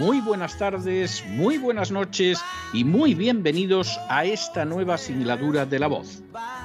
[0.00, 5.88] muy buenas tardes, muy buenas noches y muy bienvenidos a esta nueva singladura de la
[5.88, 6.22] voz.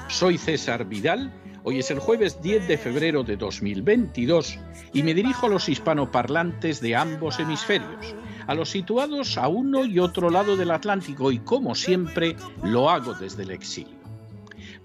[0.07, 4.57] Soy César Vidal, hoy es el jueves 10 de febrero de 2022
[4.93, 8.15] y me dirijo a los hispanoparlantes de ambos hemisferios,
[8.47, 13.15] a los situados a uno y otro lado del Atlántico y como siempre lo hago
[13.15, 13.99] desde el exilio.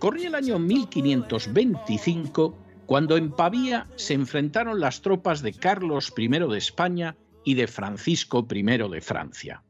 [0.01, 6.59] Corría el año 1525 cuando en Pavía se enfrentaron las tropas de Carlos I de
[6.59, 9.63] España y de Francisco I de Francia.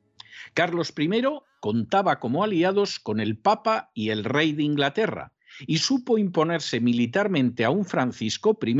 [0.54, 1.22] Carlos I
[1.60, 5.32] contaba como aliados con el Papa y el Rey de Inglaterra
[5.66, 8.76] y supo imponerse militarmente a un Francisco I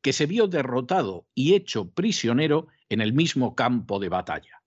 [0.00, 4.62] que se vio derrotado y hecho prisionero en el mismo campo de batalla.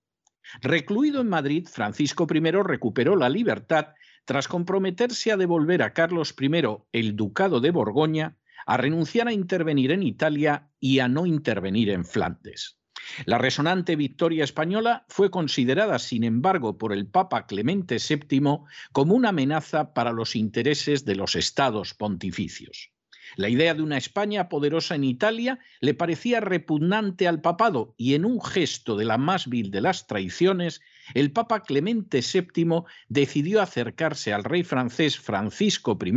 [0.61, 3.89] Recluido en Madrid, Francisco I recuperó la libertad
[4.25, 6.49] tras comprometerse a devolver a Carlos I
[6.91, 12.03] el ducado de Borgoña a renunciar a intervenir en Italia y a no intervenir en
[12.03, 12.77] Flandes.
[13.25, 18.59] La resonante victoria española fue considerada, sin embargo, por el Papa Clemente VII
[18.91, 22.91] como una amenaza para los intereses de los estados pontificios.
[23.35, 28.23] La idea de una España poderosa en Italia le parecía repugnante al papado y en
[28.23, 30.81] un gesto de la más vil de las traiciones,
[31.13, 36.13] el Papa Clemente VII decidió acercarse al rey francés Francisco I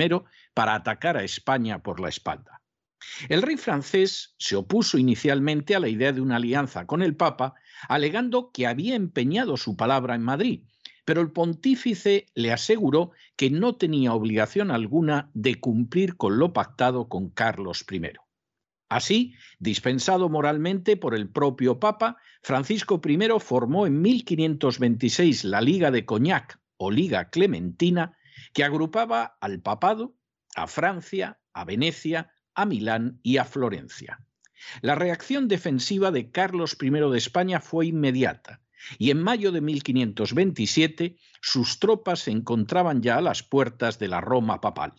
[0.55, 2.59] para atacar a España por la espalda.
[3.28, 7.55] El rey francés se opuso inicialmente a la idea de una alianza con el Papa,
[7.88, 10.65] alegando que había empeñado su palabra en Madrid,
[11.05, 17.09] pero el pontífice le aseguró que no tenía obligación alguna de cumplir con lo pactado
[17.09, 18.12] con Carlos I.
[18.88, 26.05] Así, dispensado moralmente por el propio Papa, Francisco I formó en 1526 la Liga de
[26.05, 28.17] Coñac o Liga Clementina,
[28.53, 30.17] que agrupaba al papado,
[30.56, 34.21] a Francia, a Venecia, a Milán y a Florencia.
[34.83, 38.61] La reacción defensiva de Carlos I de España fue inmediata
[38.99, 44.21] y en mayo de 1527 sus tropas se encontraban ya a las puertas de la
[44.21, 44.94] Roma papal.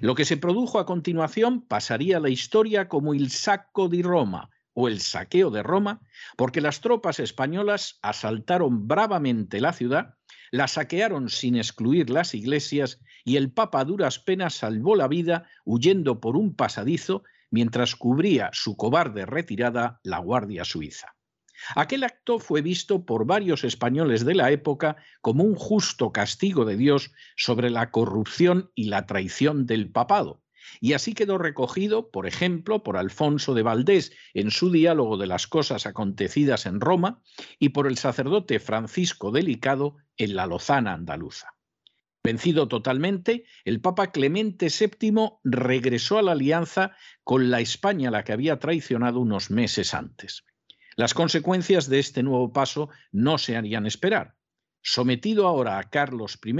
[0.00, 4.50] Lo que se produjo a continuación pasaría a la historia como el sacco di Roma
[4.72, 6.00] o el saqueo de Roma,
[6.36, 10.16] porque las tropas españolas asaltaron bravamente la ciudad,
[10.54, 15.48] la saquearon sin excluir las iglesias y el Papa a duras penas salvó la vida
[15.64, 21.16] huyendo por un pasadizo mientras cubría su cobarde retirada la Guardia Suiza.
[21.74, 26.76] Aquel acto fue visto por varios españoles de la época como un justo castigo de
[26.76, 30.43] Dios sobre la corrupción y la traición del papado.
[30.80, 35.46] Y así quedó recogido, por ejemplo, por Alfonso de Valdés en su diálogo de las
[35.46, 37.22] cosas acontecidas en Roma
[37.58, 41.54] y por el sacerdote Francisco Delicado en la Lozana andaluza.
[42.24, 46.92] Vencido totalmente, el Papa Clemente VII regresó a la alianza
[47.22, 50.44] con la España la que había traicionado unos meses antes.
[50.96, 54.36] Las consecuencias de este nuevo paso no se harían esperar.
[54.80, 56.54] Sometido ahora a Carlos I,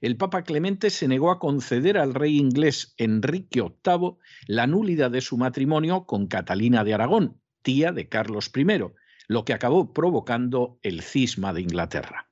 [0.00, 4.16] el Papa Clemente se negó a conceder al rey inglés Enrique VIII
[4.46, 8.64] la nulidad de su matrimonio con Catalina de Aragón, tía de Carlos I,
[9.26, 12.28] lo que acabó provocando el cisma de Inglaterra.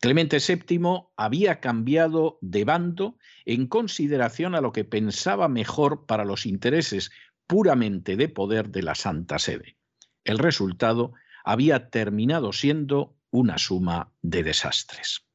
[0.00, 6.46] Clemente VII había cambiado de bando en consideración a lo que pensaba mejor para los
[6.46, 7.10] intereses
[7.48, 9.76] puramente de poder de la Santa Sede.
[10.22, 11.14] El resultado
[11.44, 15.27] había terminado siendo una suma de desastres.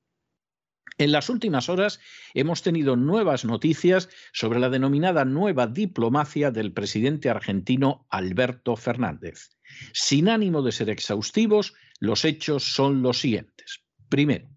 [0.97, 1.99] En las últimas horas
[2.33, 9.49] hemos tenido nuevas noticias sobre la denominada nueva diplomacia del presidente argentino Alberto Fernández.
[9.93, 13.83] Sin ánimo de ser exhaustivos, los hechos son los siguientes.
[14.09, 14.49] Primero,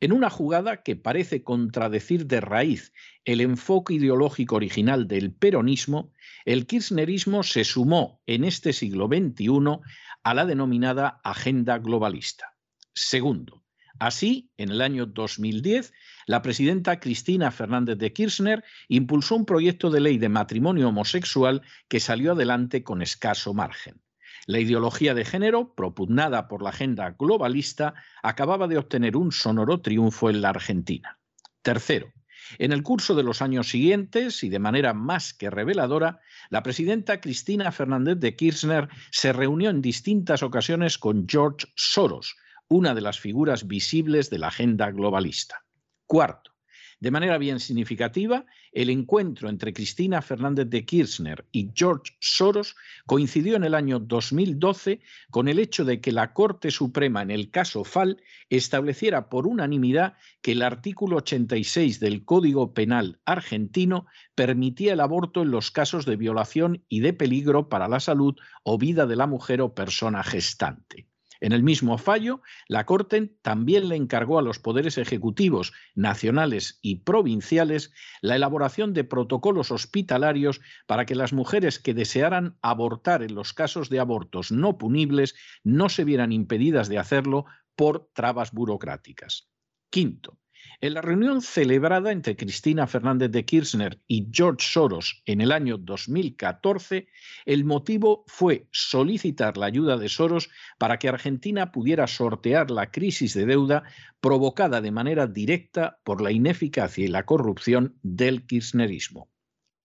[0.00, 2.92] en una jugada que parece contradecir de raíz
[3.24, 6.12] el enfoque ideológico original del peronismo,
[6.44, 9.80] el kirchnerismo se sumó en este siglo XXI
[10.22, 12.56] a la denominada agenda globalista.
[12.92, 13.59] Segundo,
[14.00, 15.92] Así, en el año 2010,
[16.26, 22.00] la presidenta Cristina Fernández de Kirchner impulsó un proyecto de ley de matrimonio homosexual que
[22.00, 24.00] salió adelante con escaso margen.
[24.46, 27.92] La ideología de género, propugnada por la agenda globalista,
[28.22, 31.18] acababa de obtener un sonoro triunfo en la Argentina.
[31.60, 32.10] Tercero,
[32.58, 37.20] en el curso de los años siguientes, y de manera más que reveladora, la presidenta
[37.20, 42.34] Cristina Fernández de Kirchner se reunió en distintas ocasiones con George Soros,
[42.70, 45.64] una de las figuras visibles de la agenda globalista.
[46.06, 46.52] Cuarto,
[47.00, 52.76] de manera bien significativa, el encuentro entre Cristina Fernández de Kirchner y George Soros
[53.06, 55.00] coincidió en el año 2012
[55.30, 60.14] con el hecho de que la Corte Suprema en el caso FAL estableciera por unanimidad
[60.40, 64.06] que el artículo 86 del Código Penal argentino
[64.36, 68.78] permitía el aborto en los casos de violación y de peligro para la salud o
[68.78, 71.09] vida de la mujer o persona gestante.
[71.40, 76.96] En el mismo fallo, la Corte también le encargó a los poderes ejecutivos nacionales y
[76.96, 83.52] provinciales la elaboración de protocolos hospitalarios para que las mujeres que desearan abortar en los
[83.52, 85.34] casos de abortos no punibles
[85.64, 89.50] no se vieran impedidas de hacerlo por trabas burocráticas.
[89.88, 90.39] Quinto,
[90.82, 95.76] en la reunión celebrada entre Cristina Fernández de Kirchner y George Soros en el año
[95.76, 97.08] 2014,
[97.44, 100.48] el motivo fue solicitar la ayuda de Soros
[100.78, 103.84] para que Argentina pudiera sortear la crisis de deuda
[104.20, 109.28] provocada de manera directa por la ineficacia y la corrupción del kirchnerismo.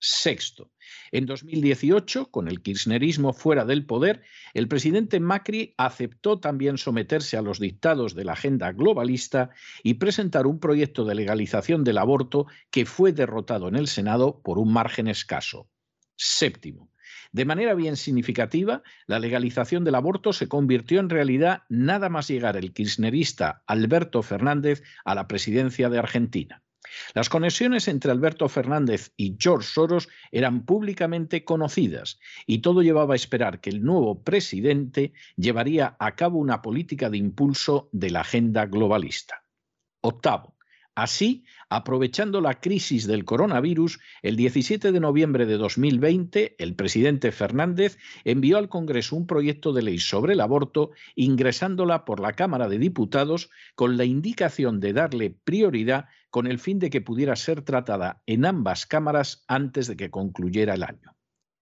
[0.08, 0.72] Sexto,
[1.12, 4.22] en 2018, con el kirchnerismo fuera del poder,
[4.54, 9.50] el presidente Macri aceptó también someterse a los dictados de la agenda globalista
[9.82, 14.60] y presentar un proyecto de legalización del aborto que fue derrotado en el Senado por
[14.60, 15.70] un margen escaso.
[16.16, 16.92] Séptimo,
[17.32, 22.58] de manera bien significativa, la legalización del aborto se convirtió en realidad nada más llegar
[22.58, 26.62] el kirchnerista Alberto Fernández a la presidencia de Argentina.
[27.14, 33.16] Las conexiones entre Alberto Fernández y George Soros eran públicamente conocidas y todo llevaba a
[33.16, 38.66] esperar que el nuevo presidente llevaría a cabo una política de impulso de la agenda
[38.66, 39.44] globalista.
[40.02, 40.55] Octavo.
[40.96, 47.98] Así, aprovechando la crisis del coronavirus, el 17 de noviembre de 2020, el presidente Fernández
[48.24, 52.80] envió al Congreso un proyecto de ley sobre el aborto, ingresándola por la Cámara de
[52.80, 58.22] Diputados con la indicación de darle prioridad con el fin de que pudiera ser tratada
[58.26, 61.14] en ambas cámaras antes de que concluyera el año.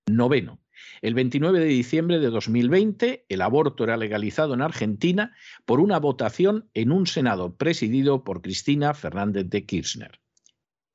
[0.06, 0.63] Noveno.
[1.02, 5.36] El 29 de diciembre de 2020, el aborto era legalizado en Argentina
[5.66, 10.20] por una votación en un Senado presidido por Cristina Fernández de Kirchner.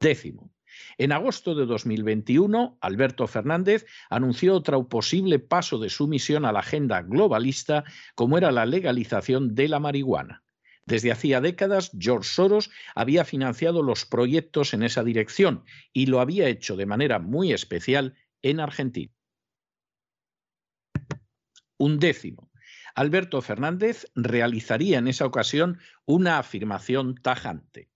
[0.00, 0.52] Décimo.
[0.96, 6.60] En agosto de 2021, Alberto Fernández anunció otro posible paso de su misión a la
[6.60, 10.44] agenda globalista, como era la legalización de la marihuana.
[10.86, 16.48] Desde hacía décadas, George Soros había financiado los proyectos en esa dirección y lo había
[16.48, 19.12] hecho de manera muy especial en Argentina.
[21.78, 22.50] Un décimo.
[22.94, 27.88] Alberto Fernández realizaría en esa ocasión una afirmación tajante.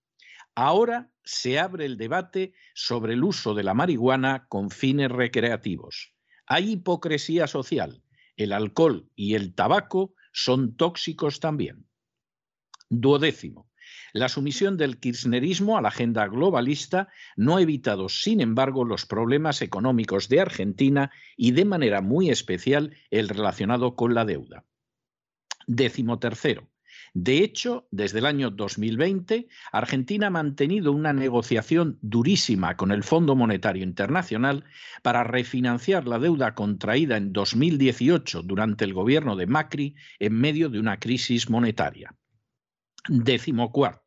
[0.54, 6.14] Ahora se abre el debate sobre el uso de la marihuana con fines recreativos.
[6.46, 8.02] Hay hipocresía social.
[8.36, 11.86] El alcohol y el tabaco son tóxicos también.
[12.88, 13.71] Duodécimo.
[14.12, 19.62] La sumisión del kirchnerismo a la agenda globalista no ha evitado, sin embargo, los problemas
[19.62, 24.64] económicos de Argentina y de manera muy especial el relacionado con la deuda.
[25.66, 26.68] Décimo tercero.
[27.14, 33.34] De hecho, desde el año 2020, Argentina ha mantenido una negociación durísima con el Fondo
[33.34, 34.64] Monetario Internacional
[35.02, 40.80] para refinanciar la deuda contraída en 2018 durante el gobierno de Macri en medio de
[40.80, 42.14] una crisis monetaria.
[43.08, 44.01] Décimo cuarto.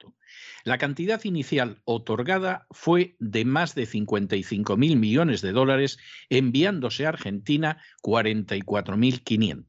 [0.66, 7.10] La cantidad inicial otorgada fue de más de 55 mil millones de dólares, enviándose a
[7.10, 9.66] Argentina 44.500.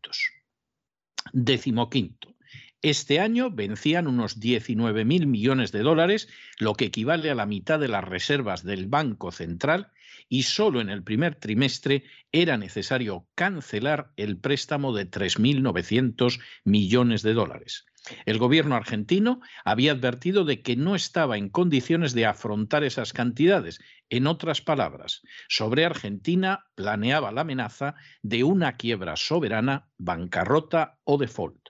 [1.35, 2.35] Décimo quinto.
[2.81, 7.79] Este año vencían unos 19 mil millones de dólares, lo que equivale a la mitad
[7.79, 9.93] de las reservas del Banco Central,
[10.31, 17.35] y solo en el primer trimestre era necesario cancelar el préstamo de 3.900 millones de
[17.35, 17.85] dólares.
[18.25, 23.81] El gobierno argentino había advertido de que no estaba en condiciones de afrontar esas cantidades.
[24.09, 31.69] En otras palabras, sobre Argentina planeaba la amenaza de una quiebra soberana, bancarrota o default.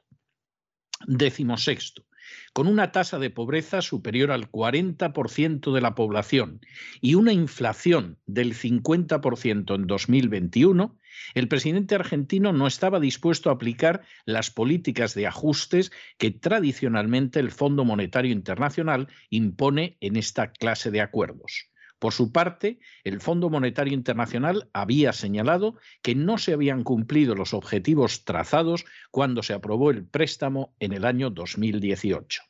[1.07, 2.05] Décimo sexto.
[2.53, 6.61] Con una tasa de pobreza superior al 40% de la población
[7.01, 10.99] y una inflación del 50% en 2021,
[11.35, 17.51] el presidente argentino no estaba dispuesto a aplicar las políticas de ajustes que tradicionalmente el
[17.51, 21.71] Fondo Monetario Internacional impone en esta clase de acuerdos.
[21.99, 27.55] Por su parte, el Fondo Monetario Internacional había señalado que no se habían cumplido los
[27.55, 32.43] objetivos trazados cuando se aprobó el préstamo en el año 2018.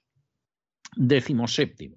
[0.97, 1.97] Décimo séptimo.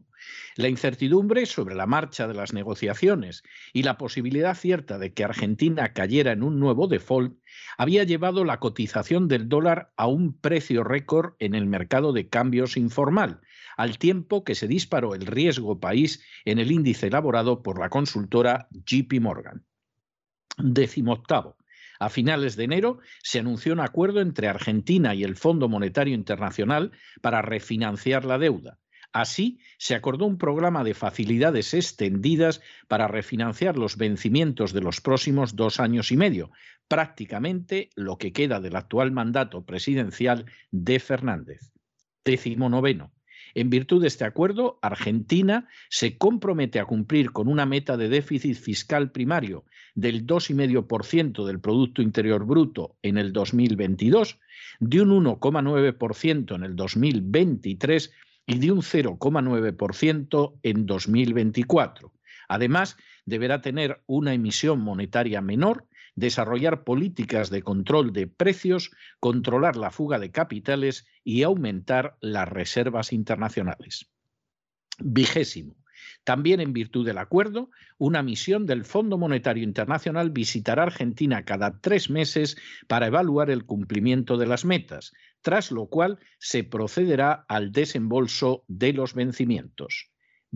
[0.55, 5.93] La incertidumbre sobre la marcha de las negociaciones y la posibilidad cierta de que Argentina
[5.93, 7.39] cayera en un nuevo default
[7.77, 12.77] había llevado la cotización del dólar a un precio récord en el mercado de cambios
[12.77, 13.41] informal,
[13.79, 18.67] al tiempo que se disparó el riesgo país en el índice elaborado por la consultora
[18.71, 19.63] JP Morgan.
[20.57, 21.55] Décimo octavo.
[21.97, 26.91] A finales de enero se anunció un acuerdo entre Argentina y el Fondo Monetario Internacional
[27.21, 28.79] para refinanciar la deuda.
[29.13, 32.59] Así, se acordó un programa de facilidades extendidas
[32.89, 36.51] para refinanciar los vencimientos de los próximos dos años y medio,
[36.89, 41.71] prácticamente lo que queda del actual mandato presidencial de Fernández.
[42.25, 43.13] Décimo noveno.
[43.55, 48.55] En virtud de este acuerdo, Argentina se compromete a cumplir con una meta de déficit
[48.55, 49.65] fiscal primario
[49.95, 54.39] del 2,5% del Producto Interior Bruto en el 2022,
[54.79, 58.11] de un 1,9% en el 2023
[58.45, 62.13] y de un 0,9% en 2024.
[62.47, 65.85] Además, deberá tener una emisión monetaria menor
[66.15, 73.13] desarrollar políticas de control de precios, controlar la fuga de capitales y aumentar las reservas
[73.13, 74.09] internacionales.
[74.99, 75.75] Vigésimo.
[76.23, 82.09] También en virtud del acuerdo, una misión del Fondo Monetario Internacional visitará Argentina cada tres
[82.09, 88.63] meses para evaluar el cumplimiento de las metas, tras lo cual se procederá al desembolso
[88.67, 90.11] de los vencimientos.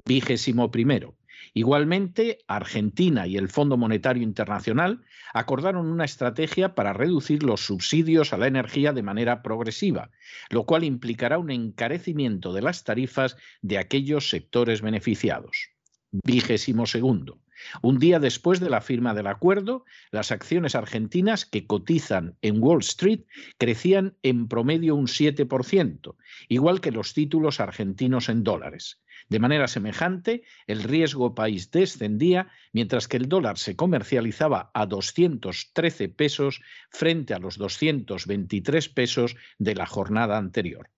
[0.05, 1.17] Vigésimo primero.
[1.53, 5.01] Igualmente, Argentina y el Fondo Monetario Internacional
[5.33, 10.11] acordaron una estrategia para reducir los subsidios a la energía de manera progresiva,
[10.49, 15.69] lo cual implicará un encarecimiento de las tarifas de aquellos sectores beneficiados.
[16.11, 17.42] Vigésimo segundo.
[17.81, 22.79] Un día después de la firma del acuerdo, las acciones argentinas que cotizan en Wall
[22.79, 23.21] Street
[23.57, 26.15] crecían en promedio un 7%,
[26.49, 29.01] igual que los títulos argentinos en dólares.
[29.29, 36.09] De manera semejante, el riesgo país descendía, mientras que el dólar se comercializaba a 213
[36.09, 40.89] pesos frente a los 223 pesos de la jornada anterior.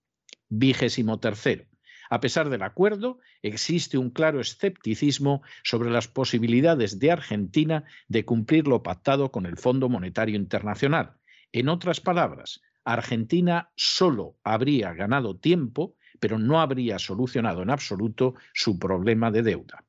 [0.48, 1.66] Vigésimo tercero.
[2.10, 8.68] A pesar del acuerdo, existe un claro escepticismo sobre las posibilidades de Argentina de cumplir
[8.68, 11.16] lo pactado con el Fondo Monetario Internacional.
[11.52, 18.78] En otras palabras, Argentina solo habría ganado tiempo pero no habría solucionado en absoluto su
[18.78, 19.84] problema de deuda.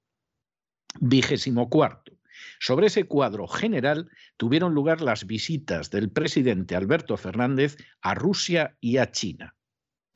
[0.99, 2.13] Vigésimo cuarto.
[2.59, 8.97] Sobre ese cuadro general tuvieron lugar las visitas del presidente Alberto Fernández a Rusia y
[8.97, 9.56] a China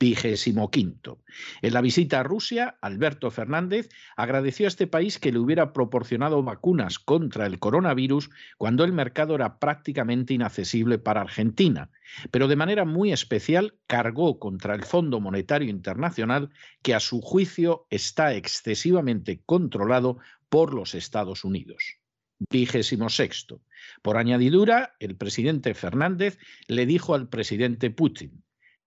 [0.02, 1.22] vigésimo quinto.
[1.62, 6.42] En la visita a Rusia, Alberto Fernández agradeció a este país que le hubiera proporcionado
[6.42, 8.28] vacunas contra el coronavirus
[8.58, 11.88] cuando el mercado era prácticamente inaccesible para Argentina,
[12.32, 16.50] pero de manera muy especial cargó contra el Fondo Monetario Internacional
[16.82, 20.18] que a su juicio está excesivamente controlado
[20.48, 21.98] por los Estados Unidos.
[22.50, 23.62] Vigésimo sexto.
[24.02, 28.42] Por añadidura, el presidente Fernández le dijo al presidente Putin,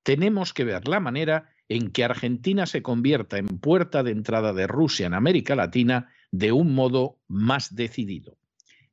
[0.05, 4.67] tenemos que ver la manera en que Argentina se convierta en puerta de entrada de
[4.67, 8.37] Rusia en América Latina de un modo más decidido.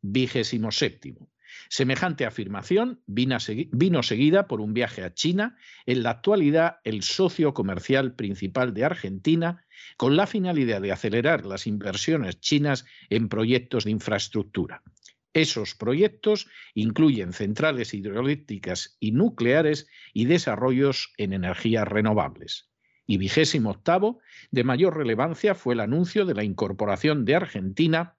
[0.01, 1.29] Vigésimo séptimo.
[1.69, 8.15] Semejante afirmación vino, seguida por un viaje a China, en la actualidad el socio comercial
[8.15, 9.67] principal de Argentina,
[9.99, 14.83] con la finalidad de acelerar las inversiones chinas en proyectos de infraestructura.
[15.35, 22.71] Esos proyectos incluyen centrales hidroeléctricas y nucleares y desarrollos en energías renovables.
[23.07, 24.21] Y vigésimo octavo,
[24.51, 28.17] de mayor relevancia fue el anuncio de la incorporación de Argentina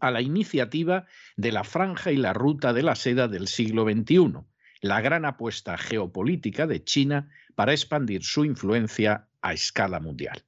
[0.00, 1.06] a la iniciativa
[1.36, 4.34] de la Franja y la Ruta de la Seda del siglo XXI,
[4.82, 10.44] la gran apuesta geopolítica de China para expandir su influencia a escala mundial.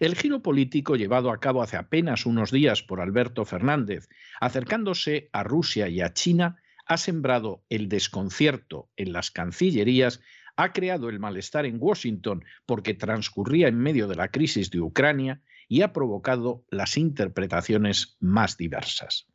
[0.00, 4.08] El giro político llevado a cabo hace apenas unos días por Alberto Fernández,
[4.40, 10.20] acercándose a Rusia y a China, ha sembrado el desconcierto en las cancillerías,
[10.56, 15.42] ha creado el malestar en Washington porque transcurría en medio de la crisis de Ucrania
[15.68, 19.26] y ha provocado las interpretaciones más diversas.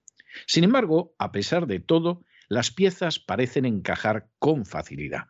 [0.45, 5.25] Sin embargo, a pesar de todo, las piezas parecen encajar con facilidad.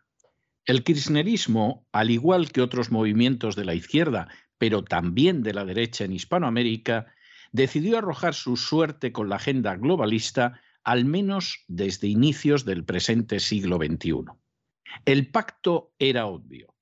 [0.66, 4.28] El kirchnerismo, al igual que otros movimientos de la izquierda,
[4.60, 7.06] pero también de la derecha en Hispanoamérica,
[7.50, 13.78] decidió arrojar su suerte con la agenda globalista al menos desde inicios del presente siglo
[13.78, 14.26] XXI.
[15.06, 16.74] El pacto era obvio.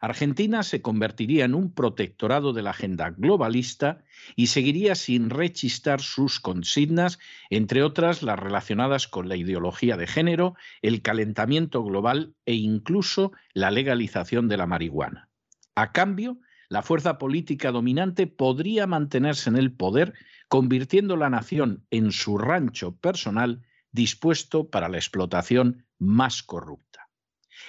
[0.00, 4.02] Argentina se convertiría en un protectorado de la agenda globalista
[4.34, 7.18] y seguiría sin rechistar sus consignas,
[7.50, 13.70] entre otras las relacionadas con la ideología de género, el calentamiento global e incluso la
[13.70, 15.28] legalización de la marihuana.
[15.74, 20.14] A cambio, la fuerza política dominante podría mantenerse en el poder,
[20.48, 27.08] convirtiendo la nación en su rancho personal dispuesto para la explotación más corrupta.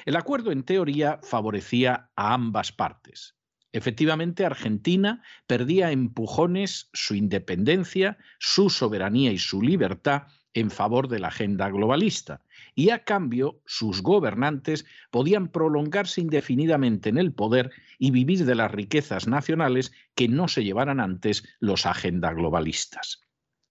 [0.06, 3.36] El acuerdo, en teoría, favorecía a ambas partes.
[3.72, 11.28] Efectivamente, Argentina perdía empujones su independencia, su soberanía y su libertad en favor de la
[11.28, 12.42] agenda globalista,
[12.80, 18.72] y a cambio sus gobernantes podían prolongarse indefinidamente en el poder y vivir de las
[18.72, 23.20] riquezas nacionales que no se llevaran antes los agenda globalistas.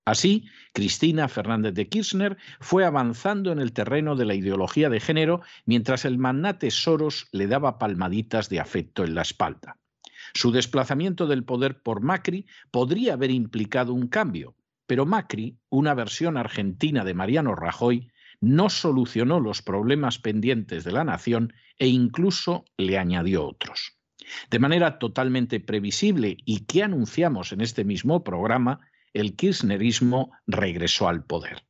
[0.04, 5.40] Así, Cristina Fernández de Kirchner fue avanzando en el terreno de la ideología de género
[5.64, 9.78] mientras el magnate Soros le daba palmaditas de afecto en la espalda.
[10.34, 14.54] Su desplazamiento del poder por Macri podría haber implicado un cambio,
[14.86, 21.04] pero Macri, una versión argentina de Mariano Rajoy, no solucionó los problemas pendientes de la
[21.04, 23.98] nación e incluso le añadió otros.
[24.50, 28.80] De manera totalmente previsible y que anunciamos en este mismo programa,
[29.12, 31.67] el kirchnerismo regresó al poder.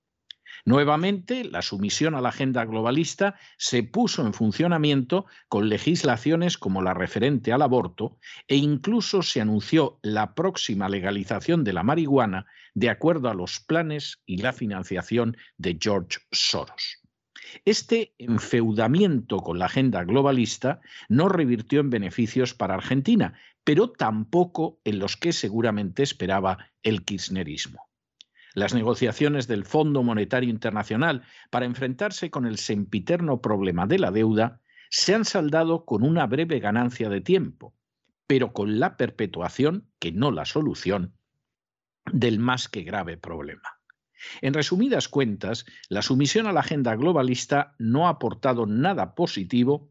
[0.69, 6.93] Nuevamente, la sumisión a la agenda globalista se puso en funcionamiento con legislaciones como la
[6.93, 12.45] referente al aborto e incluso se anunció la próxima legalización de la marihuana
[12.75, 16.99] de acuerdo a los planes y la financiación de George Soros.
[17.65, 24.99] Este enfeudamiento con la agenda globalista no revirtió en beneficios para Argentina, pero tampoco en
[24.99, 27.88] los que seguramente esperaba el kirchnerismo.
[28.59, 34.61] Las negociaciones del Fondo Monetario Internacional para enfrentarse con el sempiterno problema de la deuda
[34.91, 37.73] se han saldado con una breve ganancia de tiempo,
[38.27, 41.15] pero con la perpetuación, que no la solución,
[42.13, 43.79] del más que grave problema.
[44.41, 49.89] En resumidas cuentas, la sumisión a la agenda globalista no ha aportado nada positivo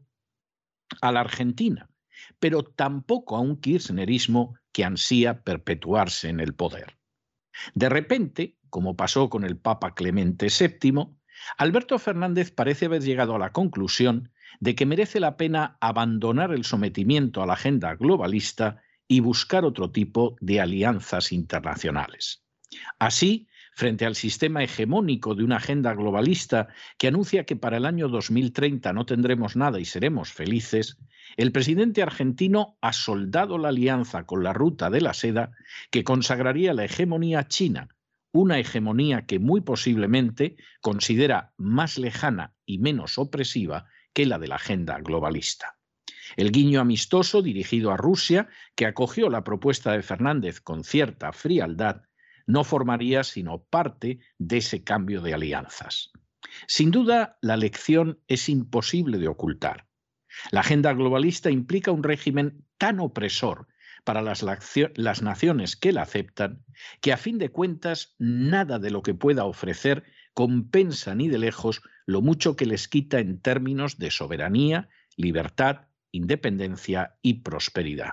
[1.00, 1.88] a la Argentina,
[2.38, 6.98] pero tampoco a un kirchnerismo que ansía perpetuarse en el poder.
[7.74, 11.08] De repente, como pasó con el Papa Clemente VII,
[11.56, 16.64] Alberto Fernández parece haber llegado a la conclusión de que merece la pena abandonar el
[16.64, 22.44] sometimiento a la agenda globalista y buscar otro tipo de alianzas internacionales.
[22.98, 28.08] Así, frente al sistema hegemónico de una agenda globalista que anuncia que para el año
[28.08, 30.98] 2030 no tendremos nada y seremos felices,
[31.36, 35.52] el presidente argentino ha soldado la alianza con la ruta de la seda
[35.90, 37.88] que consagraría la hegemonía china,
[38.32, 44.56] una hegemonía que muy posiblemente considera más lejana y menos opresiva que la de la
[44.56, 45.78] agenda globalista.
[46.36, 52.02] El guiño amistoso dirigido a Rusia, que acogió la propuesta de Fernández con cierta frialdad,
[52.46, 56.10] no formaría sino parte de ese cambio de alianzas.
[56.66, 59.86] Sin duda, la lección es imposible de ocultar.
[60.50, 63.68] La agenda globalista implica un régimen tan opresor
[64.08, 66.64] para las, naciones que la aceptan
[67.02, 71.82] que a fin de cuentas nada de lo que pueda ofrecer compensa ni de lejos
[72.06, 78.12] lo mucho que les quita en términos de soberanía, libertad, independencia y prosperidad.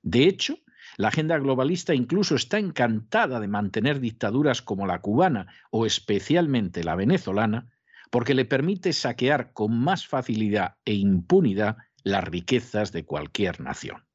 [0.00, 0.60] De hecho,
[0.96, 6.96] la agenda globalista incluso está encantada de mantener dictaduras como la cubana o especialmente la
[6.96, 7.70] venezolana,
[8.10, 14.06] porque le permite saquear con más facilidad e impunidad las riquezas de cualquier nación.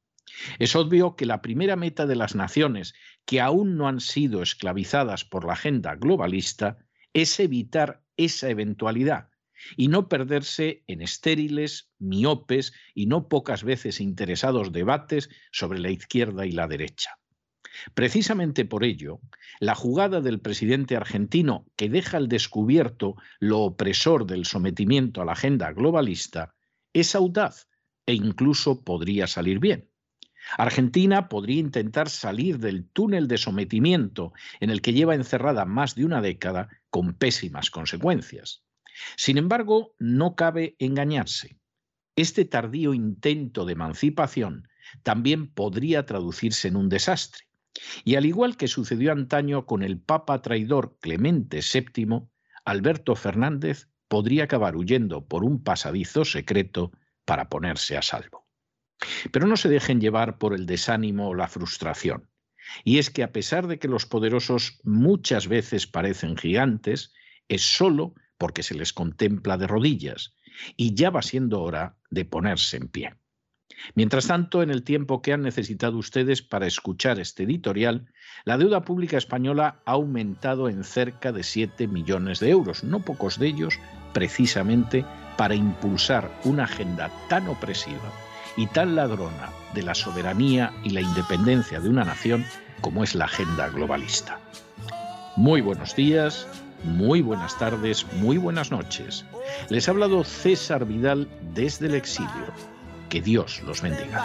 [0.58, 5.24] Es obvio que la primera meta de las naciones que aún no han sido esclavizadas
[5.24, 6.78] por la agenda globalista
[7.12, 9.30] es evitar esa eventualidad
[9.76, 16.46] y no perderse en estériles, miopes y no pocas veces interesados debates sobre la izquierda
[16.46, 17.18] y la derecha.
[17.94, 19.20] Precisamente por ello,
[19.58, 25.32] la jugada del presidente argentino que deja al descubierto lo opresor del sometimiento a la
[25.32, 26.54] agenda globalista
[26.92, 27.68] es audaz
[28.06, 29.89] e incluso podría salir bien.
[30.56, 36.04] Argentina podría intentar salir del túnel de sometimiento en el que lleva encerrada más de
[36.04, 38.64] una década con pésimas consecuencias.
[39.16, 41.58] Sin embargo, no cabe engañarse.
[42.16, 44.68] Este tardío intento de emancipación
[45.02, 47.44] también podría traducirse en un desastre.
[48.04, 52.22] Y al igual que sucedió antaño con el Papa traidor Clemente VII,
[52.64, 56.90] Alberto Fernández podría acabar huyendo por un pasadizo secreto
[57.24, 58.49] para ponerse a salvo.
[59.32, 62.28] Pero no se dejen llevar por el desánimo o la frustración.
[62.84, 67.12] Y es que a pesar de que los poderosos muchas veces parecen gigantes,
[67.48, 70.34] es solo porque se les contempla de rodillas,
[70.76, 73.14] y ya va siendo hora de ponerse en pie.
[73.94, 78.06] Mientras tanto, en el tiempo que han necesitado ustedes para escuchar este editorial,
[78.44, 83.38] la deuda pública española ha aumentado en cerca de 7 millones de euros, no pocos
[83.38, 83.78] de ellos
[84.12, 85.04] precisamente
[85.36, 88.12] para impulsar una agenda tan opresiva
[88.56, 92.44] y tan ladrona de la soberanía y la independencia de una nación
[92.80, 94.38] como es la agenda globalista.
[95.36, 96.46] Muy buenos días,
[96.84, 99.24] muy buenas tardes, muy buenas noches.
[99.68, 102.52] Les ha hablado César Vidal desde el exilio.
[103.08, 104.24] Que Dios los bendiga.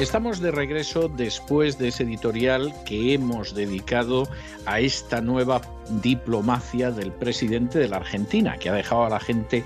[0.00, 4.26] Estamos de regreso después de ese editorial que hemos dedicado
[4.64, 5.60] a esta nueva
[6.02, 9.62] diplomacia del presidente de la Argentina, que ha dejado a la gente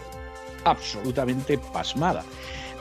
[0.64, 2.24] absolutamente pasmada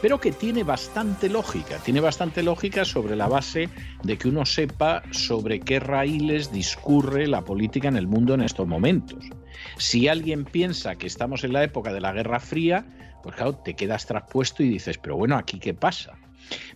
[0.02, 3.70] pero que tiene bastante lógica, tiene bastante lógica sobre la base
[4.04, 8.68] de que uno sepa sobre qué raíles discurre la política en el mundo en estos
[8.68, 9.24] momentos.
[9.78, 12.86] Si alguien piensa que estamos en la época de la Guerra Fría,
[13.24, 16.18] pues claro, te quedas traspuesto y dices, pero bueno, ¿aquí qué pasa?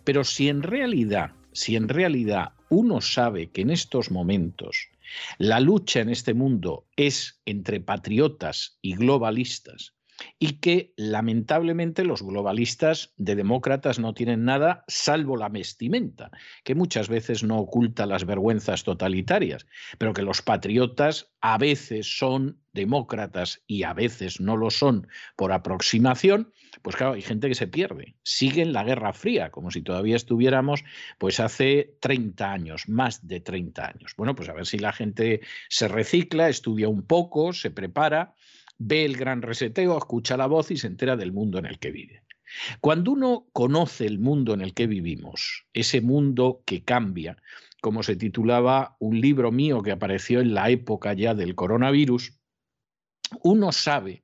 [0.04, 4.90] Pero si en realidad, si en realidad uno sabe que en estos momentos
[5.38, 9.94] la lucha en este mundo es entre patriotas y globalistas,
[10.40, 16.32] y que lamentablemente los globalistas de demócratas no tienen nada salvo la vestimenta,
[16.64, 22.60] que muchas veces no oculta las vergüenzas totalitarias, pero que los patriotas a veces son
[22.74, 27.68] demócratas y a veces no lo son por aproximación, pues claro, hay gente que se
[27.68, 28.16] pierde.
[28.24, 30.84] Siguen la Guerra Fría, como si todavía estuviéramos
[31.18, 34.14] pues hace 30 años, más de 30 años.
[34.16, 38.36] Bueno, pues a ver si la gente se recicla, estudia un poco, se prepara
[38.78, 41.92] ve el gran reseteo, escucha la voz y se entera del mundo en el que
[41.92, 42.24] vive.
[42.80, 47.38] Cuando uno conoce el mundo en el que vivimos, ese mundo que cambia,
[47.82, 52.40] como se titulaba un libro mío que apareció en la época ya del coronavirus,
[53.44, 54.24] uno sabe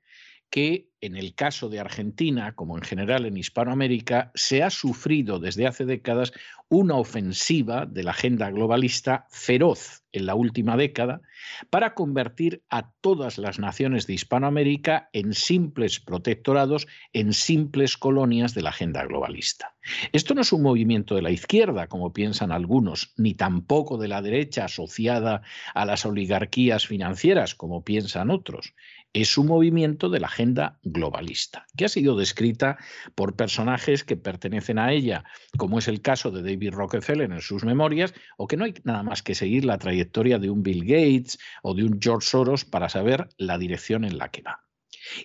[0.49, 5.67] que en el caso de Argentina, como en general en Hispanoamérica, se ha sufrido desde
[5.67, 6.31] hace décadas
[6.69, 11.21] una ofensiva de la agenda globalista feroz en la última década
[11.69, 18.61] para convertir a todas las naciones de Hispanoamérica en simples protectorados, en simples colonias de
[18.61, 19.75] la agenda globalista.
[20.13, 24.21] Esto no es un movimiento de la izquierda, como piensan algunos, ni tampoco de la
[24.21, 25.41] derecha asociada
[25.73, 28.73] a las oligarquías financieras, como piensan otros
[29.13, 32.77] es un movimiento de la agenda globalista, que ha sido descrita
[33.13, 35.23] por personajes que pertenecen a ella,
[35.57, 39.03] como es el caso de David Rockefeller en sus memorias, o que no hay nada
[39.03, 42.89] más que seguir la trayectoria de un Bill Gates o de un George Soros para
[42.89, 44.63] saber la dirección en la que va.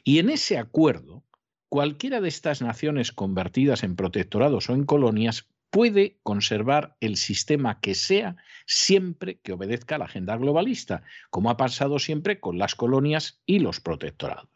[0.05, 1.25] Y en ese acuerdo,
[1.69, 7.95] cualquiera de estas naciones convertidas en protectorados o en colonias puede conservar el sistema que
[7.95, 13.41] sea siempre que obedezca a la agenda globalista, como ha pasado siempre con las colonias
[13.47, 14.49] y los protectorados.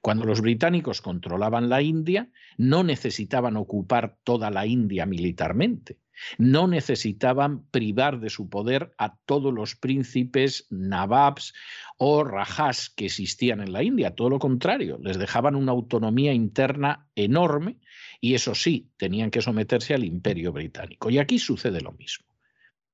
[0.00, 5.98] Cuando los británicos controlaban la India, no necesitaban ocupar toda la India militarmente,
[6.38, 11.54] no necesitaban privar de su poder a todos los príncipes, nababs
[11.98, 17.08] o rajas que existían en la India, todo lo contrario, les dejaban una autonomía interna
[17.16, 17.78] enorme
[18.20, 21.10] y eso sí, tenían que someterse al imperio británico.
[21.10, 22.26] Y aquí sucede lo mismo.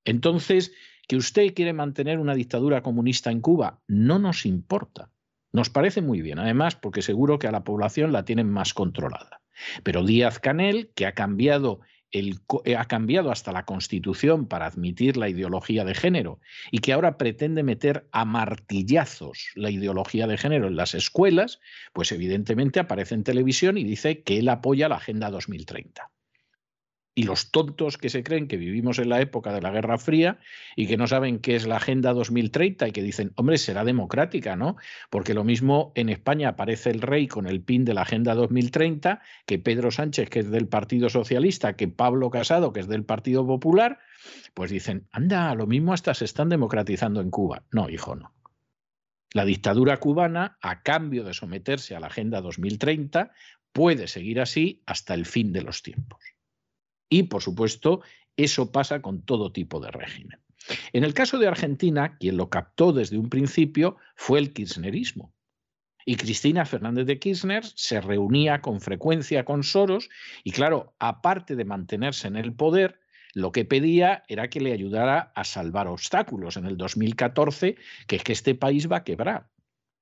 [0.05, 0.73] Entonces,
[1.07, 5.11] que usted quiere mantener una dictadura comunista en Cuba, no nos importa.
[5.53, 9.43] Nos parece muy bien, además, porque seguro que a la población la tienen más controlada.
[9.83, 11.81] Pero Díaz Canel, que ha cambiado
[12.13, 17.17] eh, ha cambiado hasta la Constitución para admitir la ideología de género y que ahora
[17.17, 21.61] pretende meter a martillazos la ideología de género en las escuelas,
[21.93, 26.11] pues evidentemente aparece en televisión y dice que él apoya la Agenda 2030.
[27.15, 30.39] Y los tontos que se creen que vivimos en la época de la Guerra Fría
[30.77, 34.57] y que no saben qué es la Agenda 2030 y que dicen, hombre, será democrática,
[34.57, 34.77] ¿no?
[35.11, 39.21] Porque lo mismo en España aparece el rey con el pin de la Agenda 2030
[39.47, 43.47] que Pedro Sánchez, que es del Partido Socialista, que Pablo Casado, que es del Partido
[43.47, 43.99] Popular,
[44.55, 47.65] pues dicen, anda, lo mismo hasta se están democratizando en Cuba.
[47.71, 48.33] No, hijo, no.
[49.35, 53.33] La dictadura cubana, a cambio de someterse a la Agenda 2030,
[53.73, 56.21] puede seguir así hasta el fin de los tiempos.
[57.13, 58.01] Y, por supuesto,
[58.39, 60.41] eso pasa con todo tipo de régimen.
[60.95, 65.35] En el caso de Argentina, quien lo captó desde un principio fue el kirchnerismo.
[66.07, 70.09] Y Cristina Fernández de Kirchner se reunía con frecuencia con Soros
[70.43, 72.99] y, claro, aparte de mantenerse en el poder,
[73.35, 78.25] lo que pedía era que le ayudara a salvar obstáculos en el 2014, que es
[78.25, 79.51] que este país va a quebrar.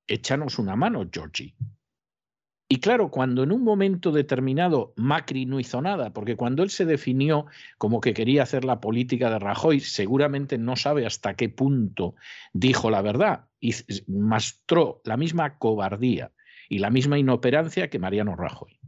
[0.06, 1.56] Échanos una mano, Georgie.
[2.72, 6.84] Y claro, cuando en un momento determinado Macri no hizo nada, porque cuando él se
[6.84, 7.46] definió
[7.78, 12.14] como que quería hacer la política de Rajoy, seguramente no sabe hasta qué punto
[12.52, 13.74] dijo la verdad y
[14.06, 16.30] mostró la misma cobardía
[16.68, 18.78] y la misma inoperancia que Mariano Rajoy.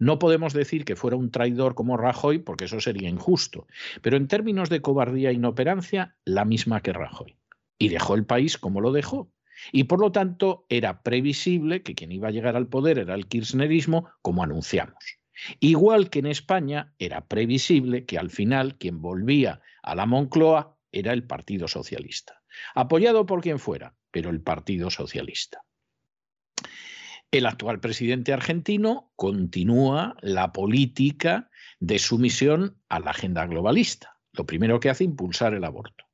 [0.00, 3.68] No podemos decir que fuera un traidor como Rajoy, porque eso sería injusto,
[4.02, 7.36] pero en términos de cobardía e inoperancia, la misma que Rajoy.
[7.78, 9.30] Y dejó el país como lo dejó,
[9.70, 13.26] y por lo tanto era previsible que quien iba a llegar al poder era el
[13.26, 15.18] kirchnerismo, como anunciamos.
[15.60, 21.12] Igual que en España era previsible que al final quien volvía a la Moncloa era
[21.12, 22.42] el Partido Socialista,
[22.74, 25.64] apoyado por quien fuera, pero el Partido Socialista.
[27.30, 34.18] El actual presidente argentino continúa la política de sumisión a la agenda globalista.
[34.32, 36.04] Lo primero que hace impulsar el aborto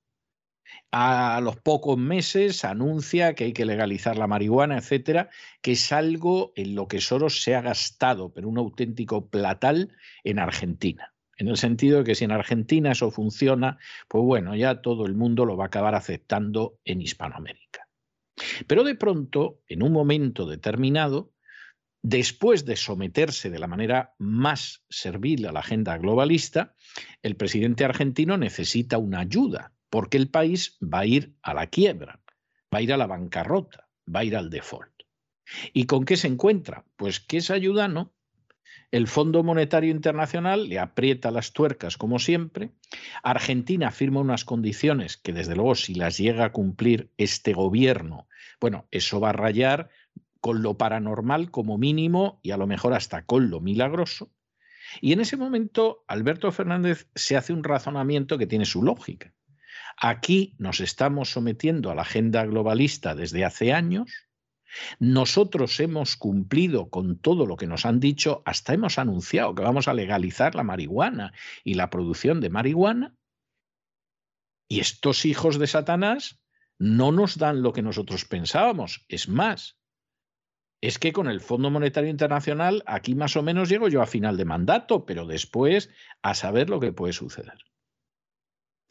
[0.90, 5.28] a los pocos meses anuncia que hay que legalizar la marihuana, etcétera,
[5.60, 9.92] que es algo en lo que Soros se ha gastado, pero un auténtico platal
[10.24, 11.12] en Argentina.
[11.36, 15.14] En el sentido de que si en Argentina eso funciona, pues bueno, ya todo el
[15.14, 17.86] mundo lo va a acabar aceptando en Hispanoamérica.
[18.66, 21.32] Pero de pronto, en un momento determinado,
[22.02, 26.74] después de someterse de la manera más servil a la agenda globalista,
[27.22, 32.20] el presidente argentino necesita una ayuda porque el país va a ir a la quiebra,
[32.72, 34.92] va a ir a la bancarrota, va a ir al default.
[35.72, 36.84] ¿Y con qué se encuentra?
[36.96, 38.12] Pues que esa ayuda no.
[38.90, 42.70] El Fondo Monetario Internacional le aprieta las tuercas como siempre.
[43.22, 48.28] Argentina firma unas condiciones que desde luego si las llega a cumplir este gobierno,
[48.60, 49.90] bueno, eso va a rayar
[50.40, 54.30] con lo paranormal como mínimo y a lo mejor hasta con lo milagroso.
[55.00, 59.34] Y en ese momento Alberto Fernández se hace un razonamiento que tiene su lógica.
[60.00, 64.28] Aquí nos estamos sometiendo a la agenda globalista desde hace años.
[65.00, 69.88] Nosotros hemos cumplido con todo lo que nos han dicho, hasta hemos anunciado que vamos
[69.88, 71.32] a legalizar la marihuana
[71.64, 73.16] y la producción de marihuana.
[74.68, 76.38] Y estos hijos de Satanás
[76.78, 79.04] no nos dan lo que nosotros pensábamos.
[79.08, 79.78] Es más,
[80.80, 84.36] es que con el Fondo Monetario Internacional aquí más o menos llego yo a final
[84.36, 85.90] de mandato, pero después
[86.22, 87.58] a saber lo que puede suceder.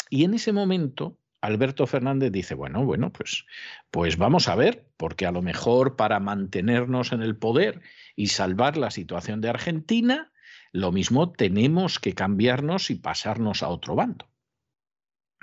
[0.10, 3.46] Y en ese momento, Alberto Fernández dice, bueno, bueno, pues,
[3.92, 7.82] pues vamos a ver, porque a lo mejor para mantenernos en el poder
[8.16, 10.32] y salvar la situación de Argentina,
[10.72, 14.30] lo mismo tenemos que cambiarnos y pasarnos a otro bando.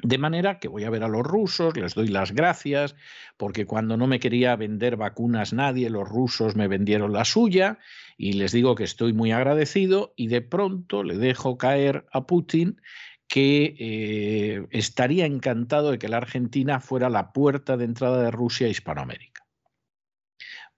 [0.02, 2.94] De manera que voy a ver a los rusos, les doy las gracias,
[3.36, 7.78] porque cuando no me quería vender vacunas nadie, los rusos me vendieron la suya,
[8.18, 12.80] y les digo que estoy muy agradecido, y de pronto le dejo caer a Putin
[13.28, 18.66] que eh, estaría encantado de que la Argentina fuera la puerta de entrada de Rusia
[18.66, 19.46] a Hispanoamérica.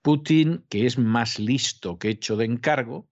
[0.01, 3.09] Putin, que es más listo que hecho de encargo,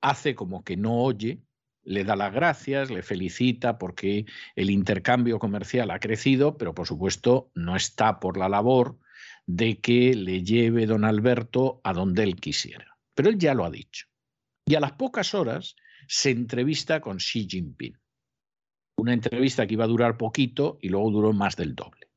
[0.00, 1.42] hace como que no oye,
[1.82, 7.50] le da las gracias, le felicita porque el intercambio comercial ha crecido, pero por supuesto
[7.54, 8.98] no está por la labor
[9.46, 12.98] de que le lleve don Alberto a donde él quisiera.
[13.14, 14.06] Pero él ya lo ha dicho.
[14.66, 17.96] Y a las pocas horas se entrevista con Xi Jinping
[18.98, 22.08] una entrevista que iba a durar poquito y luego duró más del doble.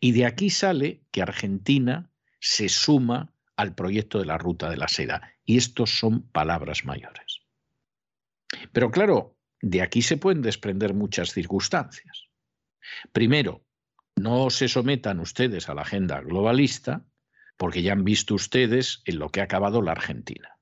[0.00, 4.86] Y de aquí sale que Argentina se suma al proyecto de la ruta de la
[4.86, 5.34] seda.
[5.44, 7.40] Y estos son palabras mayores.
[8.72, 12.28] Pero claro, de aquí se pueden desprender muchas circunstancias.
[13.12, 13.66] Primero,
[14.14, 17.04] no se sometan ustedes a la agenda globalista
[17.56, 20.60] porque ya han visto ustedes en lo que ha acabado la Argentina,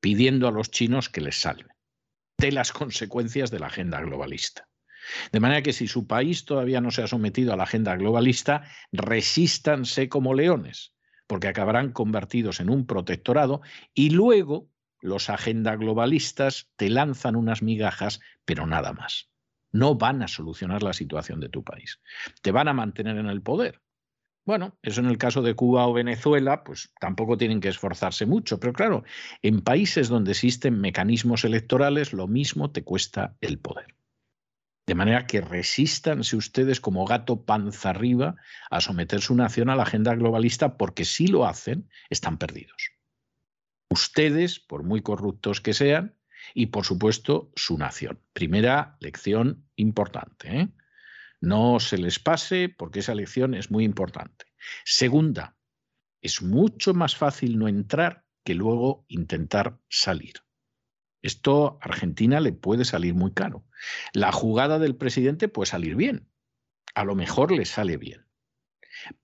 [0.00, 1.79] pidiendo a los chinos que les salven
[2.40, 4.66] de las consecuencias de la agenda globalista.
[5.30, 8.64] De manera que si su país todavía no se ha sometido a la agenda globalista,
[8.92, 10.94] resístanse como leones,
[11.26, 13.60] porque acabarán convertidos en un protectorado
[13.92, 19.30] y luego los agenda globalistas te lanzan unas migajas, pero nada más.
[19.72, 22.00] No van a solucionar la situación de tu país.
[22.42, 23.80] Te van a mantener en el poder.
[24.44, 28.58] Bueno, eso en el caso de Cuba o Venezuela, pues tampoco tienen que esforzarse mucho,
[28.58, 29.04] pero claro,
[29.42, 33.94] en países donde existen mecanismos electorales, lo mismo te cuesta el poder.
[34.86, 38.36] De manera que resístanse ustedes como gato panza arriba
[38.70, 42.90] a someter su nación a la agenda globalista, porque si lo hacen, están perdidos.
[43.88, 46.16] Ustedes, por muy corruptos que sean,
[46.54, 48.20] y por supuesto su nación.
[48.32, 50.60] Primera lección importante.
[50.60, 50.68] ¿eh?
[51.40, 54.44] No se les pase porque esa lección es muy importante.
[54.84, 55.56] Segunda,
[56.20, 60.34] es mucho más fácil no entrar que luego intentar salir.
[61.22, 63.64] Esto a Argentina le puede salir muy caro.
[64.12, 66.28] La jugada del presidente puede salir bien.
[66.94, 68.26] A lo mejor le sale bien.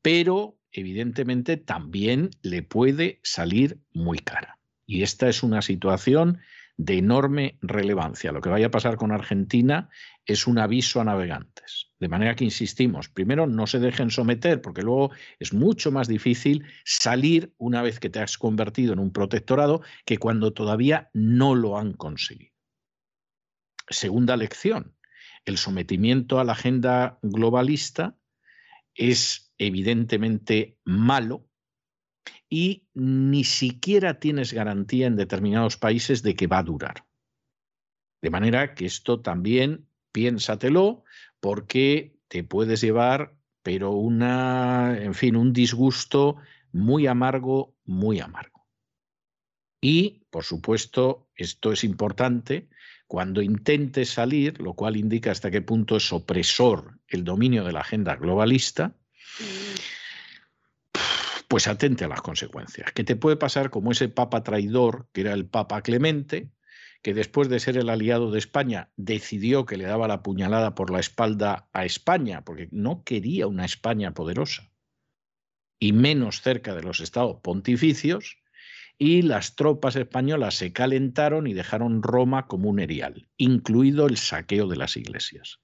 [0.02, 4.58] Pero evidentemente también le puede salir muy cara.
[4.86, 6.40] Y esta es una situación
[6.76, 8.32] de enorme relevancia.
[8.32, 9.88] Lo que vaya a pasar con Argentina
[10.24, 11.92] es un aviso a navegantes.
[11.98, 16.66] De manera que insistimos, primero no se dejen someter, porque luego es mucho más difícil
[16.84, 21.78] salir una vez que te has convertido en un protectorado que cuando todavía no lo
[21.78, 22.52] han conseguido.
[23.88, 24.96] Segunda lección,
[25.44, 28.18] el sometimiento a la agenda globalista
[28.94, 31.45] es evidentemente malo
[32.48, 37.04] y ni siquiera tienes garantía en determinados países de que va a durar.
[38.22, 41.04] De manera que esto también piénsatelo
[41.40, 46.36] porque te puedes llevar, pero una, en fin, un disgusto
[46.72, 48.66] muy amargo, muy amargo.
[49.80, 52.68] Y, por supuesto, esto es importante,
[53.06, 57.80] cuando intentes salir, lo cual indica hasta qué punto es opresor el dominio de la
[57.80, 58.96] agenda globalista,
[61.48, 62.92] pues atente a las consecuencias.
[62.92, 66.50] ¿Qué te puede pasar como ese papa traidor, que era el papa Clemente,
[67.02, 70.90] que después de ser el aliado de España decidió que le daba la puñalada por
[70.90, 74.72] la espalda a España, porque no quería una España poderosa,
[75.78, 78.38] y menos cerca de los estados pontificios,
[78.98, 84.66] y las tropas españolas se calentaron y dejaron Roma como un erial, incluido el saqueo
[84.66, 85.60] de las iglesias.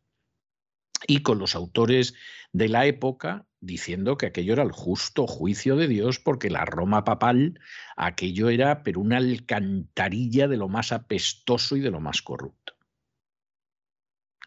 [1.06, 2.14] Y con los autores
[2.52, 7.04] de la época diciendo que aquello era el justo juicio de Dios porque la Roma
[7.04, 7.60] papal,
[7.96, 12.74] aquello era pero una alcantarilla de lo más apestoso y de lo más corrupto.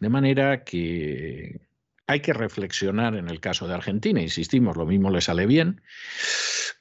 [0.02, 1.70] De manera que
[2.08, 5.82] hay que reflexionar en el caso de Argentina, insistimos, lo mismo le sale bien,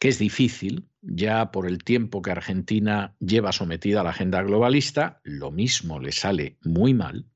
[0.00, 5.20] que es difícil, ya por el tiempo que Argentina lleva sometida a la agenda globalista,
[5.22, 7.26] lo mismo le sale muy mal,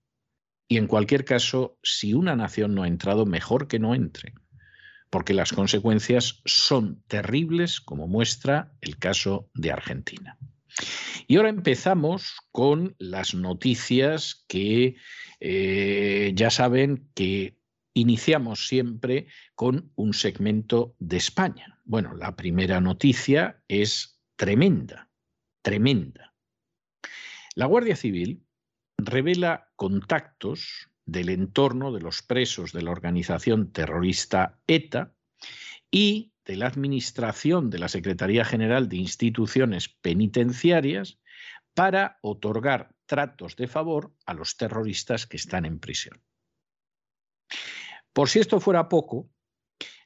[0.69, 4.35] y en cualquier caso, si una nación no ha entrado, mejor que no entre
[5.11, 10.39] porque las consecuencias son terribles, como muestra el caso de Argentina.
[11.27, 14.97] Y ahora empezamos con las noticias que
[15.41, 17.59] eh, ya saben que
[17.95, 21.81] iniciamos siempre con un segmento de España.
[21.85, 25.11] Bueno, la primera noticia es tremenda,
[25.63, 26.35] tremenda.
[27.57, 28.45] La Guardia Civil
[28.99, 35.15] revela contactos del entorno de los presos de la organización terrorista ETA
[35.91, 41.19] y de la administración de la Secretaría General de Instituciones Penitenciarias
[41.75, 46.21] para otorgar tratos de favor a los terroristas que están en prisión.
[48.13, 49.31] Por si esto fuera poco,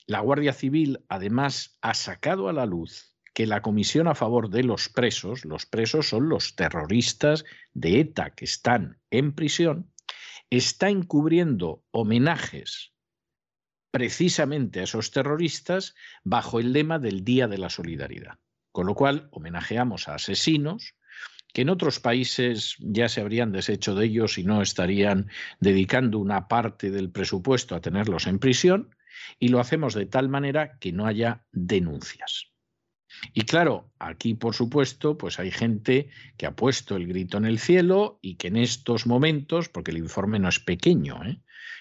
[0.07, 4.62] la Guardia Civil además ha sacado a la luz que la comisión a favor de
[4.62, 9.90] los presos, los presos son los terroristas de ETA que están en prisión,
[10.51, 12.92] está encubriendo homenajes
[13.90, 18.38] precisamente a esos terroristas bajo el lema del Día de la Solidaridad.
[18.71, 20.95] Con lo cual, homenajeamos a asesinos
[21.53, 25.29] que en otros países ya se habrían deshecho de ellos y no estarían
[25.61, 28.97] dedicando una parte del presupuesto a tenerlos en prisión,
[29.38, 32.52] y lo hacemos de tal manera que no haya denuncias.
[33.33, 37.59] Y claro, aquí por supuesto, pues hay gente que ha puesto el grito en el
[37.59, 41.40] cielo y que en estos momentos, porque el informe no es pequeño, ¿eh?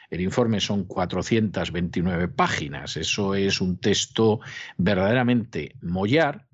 [0.10, 4.42] el informe son 429 páginas, eso es un texto
[4.78, 6.48] verdaderamente mollar,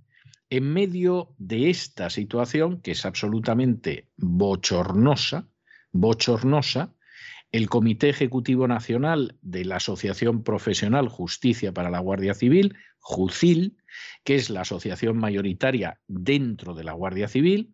[0.49, 5.49] en medio de esta situación que es absolutamente bochornosa,
[5.91, 6.93] bochornosa,
[7.51, 13.77] el Comité Ejecutivo Nacional de la Asociación Profesional Justicia para la Guardia Civil, JUCIL,
[14.23, 17.73] que es la asociación mayoritaria dentro de la Guardia Civil,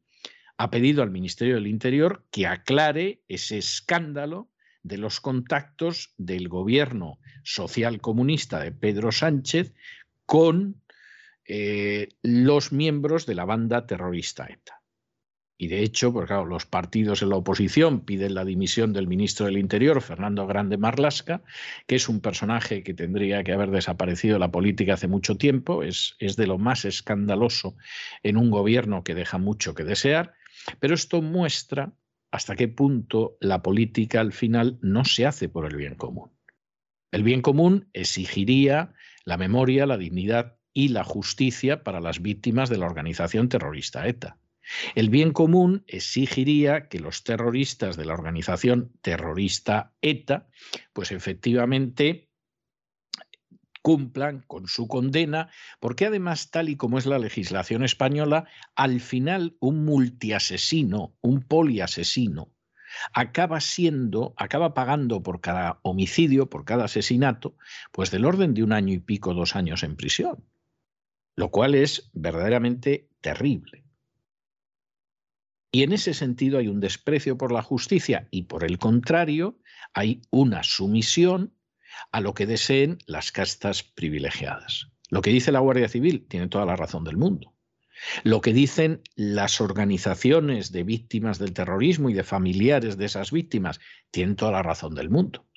[0.58, 4.50] ha pedido al Ministerio del Interior que aclare ese escándalo
[4.84, 9.74] de los contactos del gobierno social comunista de Pedro Sánchez
[10.26, 10.82] con
[11.46, 14.83] eh, los miembros de la banda terrorista ETA.
[15.64, 19.46] Y de hecho, pues claro, los partidos en la oposición piden la dimisión del ministro
[19.46, 21.42] del Interior, Fernando Grande Marlasca,
[21.88, 25.82] que es un personaje que tendría que haber desaparecido de la política hace mucho tiempo,
[25.82, 27.78] es, es de lo más escandaloso
[28.24, 30.34] en un gobierno que deja mucho que desear,
[30.82, 31.94] pero esto muestra
[32.30, 36.32] hasta qué punto la política al final no se hace por el bien común.
[37.14, 38.92] El bien común exigiría
[39.24, 44.40] la memoria, la dignidad y la justicia para las víctimas de la organización terrorista ETA.
[44.96, 50.48] El bien común exigiría que los terroristas de la organización terrorista ETA,
[50.94, 52.30] pues efectivamente
[53.82, 55.50] cumplan con su condena,
[55.80, 58.46] porque además, tal y como es la legislación española,
[58.76, 62.54] al final un multiasesino, un poliasesino,
[63.12, 67.58] acaba siendo, acaba pagando por cada homicidio, por cada asesinato,
[67.92, 70.46] pues del orden de un año y pico, dos años en prisión,
[71.36, 73.83] lo cual es verdaderamente terrible.
[75.76, 79.58] Y en ese sentido hay un desprecio por la justicia y por el contrario
[79.96, 81.52] hay una sumisión
[82.12, 84.92] a lo que deseen las castas privilegiadas.
[85.10, 87.56] Lo que dice la Guardia Civil tiene toda la razón del mundo.
[88.24, 93.80] Lo que dicen las organizaciones de víctimas del terrorismo y de familiares de esas víctimas
[94.12, 95.48] tienen toda la razón del mundo.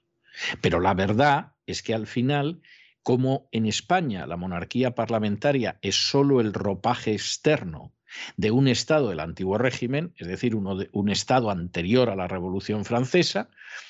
[0.63, 2.63] Pero la verdad es que al final,
[3.03, 7.93] como en España la monarquía parlamentaria es solo el ropaje externo
[8.37, 12.85] de un Estado del antiguo régimen, es decir, de, un Estado anterior a la Revolución
[12.85, 13.49] Francesa,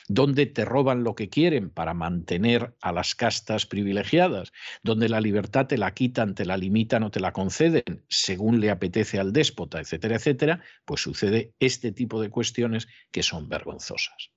[0.08, 4.52] donde te roban lo que quieren para mantener a las castas privilegiadas,
[4.82, 8.70] donde la libertad te la quitan, te la limitan o te la conceden según le
[8.70, 14.30] apetece al déspota, etcétera, etcétera, pues sucede este tipo de cuestiones que son vergonzosas.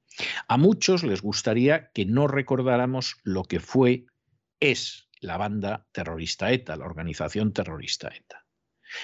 [0.48, 4.06] A muchos les gustaría que no recordáramos lo que fue,
[4.60, 8.46] es la banda terrorista ETA, la organización terrorista ETA.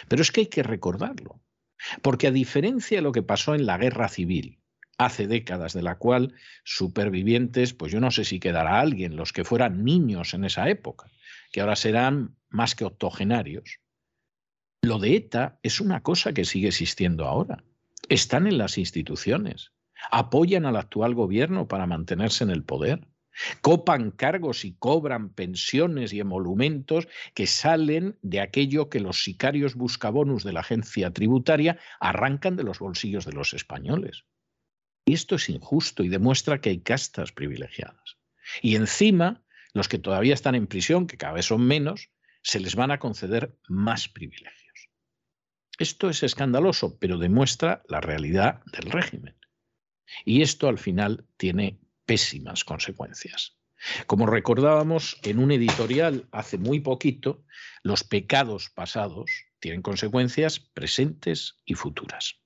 [0.07, 1.41] Pero es que hay que recordarlo,
[2.01, 4.59] porque a diferencia de lo que pasó en la guerra civil,
[4.97, 6.33] hace décadas, de la cual
[6.63, 11.11] supervivientes, pues yo no sé si quedará alguien, los que fueran niños en esa época,
[11.51, 13.79] que ahora serán más que octogenarios.
[14.81, 17.63] Lo de ETA es una cosa que sigue existiendo ahora.
[18.07, 19.71] Están en las instituciones,
[20.11, 23.07] apoyan al actual gobierno para mantenerse en el poder
[23.61, 30.43] copan cargos y cobran pensiones y emolumentos que salen de aquello que los sicarios buscabonus
[30.43, 34.25] de la agencia tributaria arrancan de los bolsillos de los españoles.
[35.05, 38.17] Y esto es injusto y demuestra que hay castas privilegiadas.
[38.61, 42.09] Y encima, los que todavía están en prisión, que cada vez son menos,
[42.41, 44.89] se les van a conceder más privilegios.
[45.77, 49.35] Esto es escandaloso, pero demuestra la realidad del régimen.
[50.23, 53.57] Y esto al final tiene pésimas consecuencias.
[54.07, 57.43] Como recordábamos en un editorial hace muy poquito,
[57.83, 62.39] los pecados pasados tienen consecuencias presentes y futuras.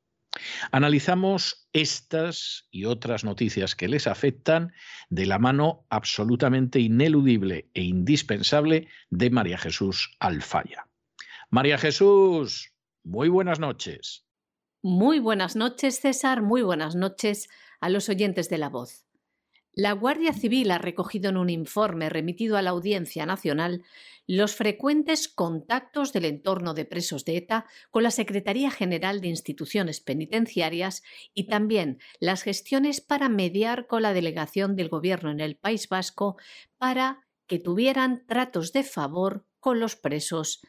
[0.71, 4.73] Analizamos estas y otras noticias que les afectan
[5.09, 10.87] de la mano absolutamente ineludible e indispensable de María Jesús Alfaya.
[11.49, 14.25] María Jesús, muy buenas noches.
[14.81, 17.49] Muy buenas noches, César, muy buenas noches
[17.81, 19.08] a los oyentes de la voz.
[19.73, 23.83] La Guardia Civil ha recogido en un informe remitido a la Audiencia Nacional
[24.25, 30.01] los frecuentes contactos del entorno de presos de ETA con la Secretaría General de Instituciones
[30.01, 31.03] Penitenciarias
[31.33, 36.37] y también las gestiones para mediar con la delegación del Gobierno en el País Vasco
[36.77, 40.61] para que tuvieran tratos de favor con los presos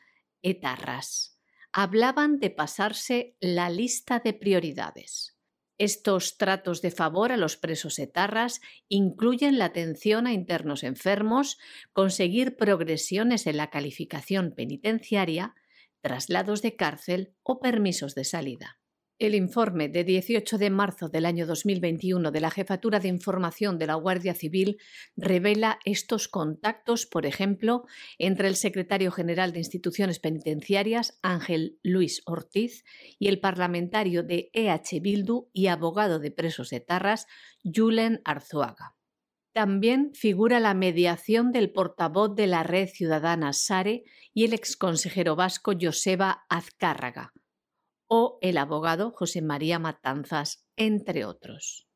[0.43, 1.39] etarras.
[1.73, 5.40] Hablaban de pasarse la lista de prioridades.
[5.81, 8.61] Estos tratos de favor a los presos etarras
[8.91, 11.57] incluyen la atención a internos enfermos,
[11.95, 15.55] conseguir progresiones en la calificación penitenciaria,
[16.03, 18.80] traslados de cárcel o permisos de salida.
[19.21, 23.87] El informe de 18 de marzo del año 2021 de la Jefatura de Información de
[23.87, 24.79] la Guardia Civil
[25.15, 27.85] revela estos contactos, por ejemplo,
[28.17, 32.83] entre el secretario general de Instituciones Penitenciarias, Ángel Luis Ortiz,
[33.19, 37.27] y el parlamentario de EH Bildu y abogado de presos de Tarras,
[37.63, 38.97] Julen Arzuaga.
[39.53, 45.75] También figura la mediación del portavoz de la Red Ciudadana Sare y el exconsejero vasco
[45.79, 47.35] Joseba Azcárraga
[48.13, 51.87] o el abogado José María Matanzas, entre otros.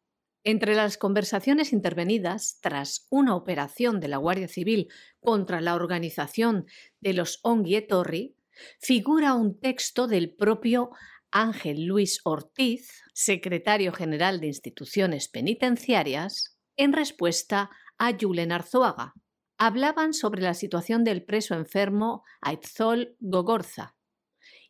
[0.44, 4.88] Entre las conversaciones intervenidas tras una operación de la Guardia Civil
[5.18, 6.66] contra la organización
[7.00, 8.36] de los Onguietorri,
[8.78, 10.90] figura un texto del propio
[11.32, 19.14] Ángel Luis Ortiz, secretario general de Instituciones Penitenciarias, en respuesta a Julen Arzuaga.
[19.58, 23.96] Hablaban sobre la situación del preso enfermo Aitzol Gogorza,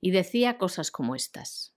[0.05, 1.75] y decía cosas como estas.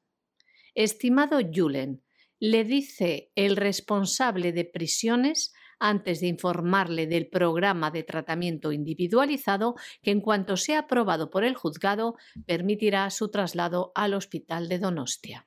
[0.75, 2.03] Estimado Julen,
[2.41, 10.11] le dice el responsable de prisiones antes de informarle del programa de tratamiento individualizado que
[10.11, 15.46] en cuanto sea aprobado por el juzgado permitirá su traslado al hospital de Donostia.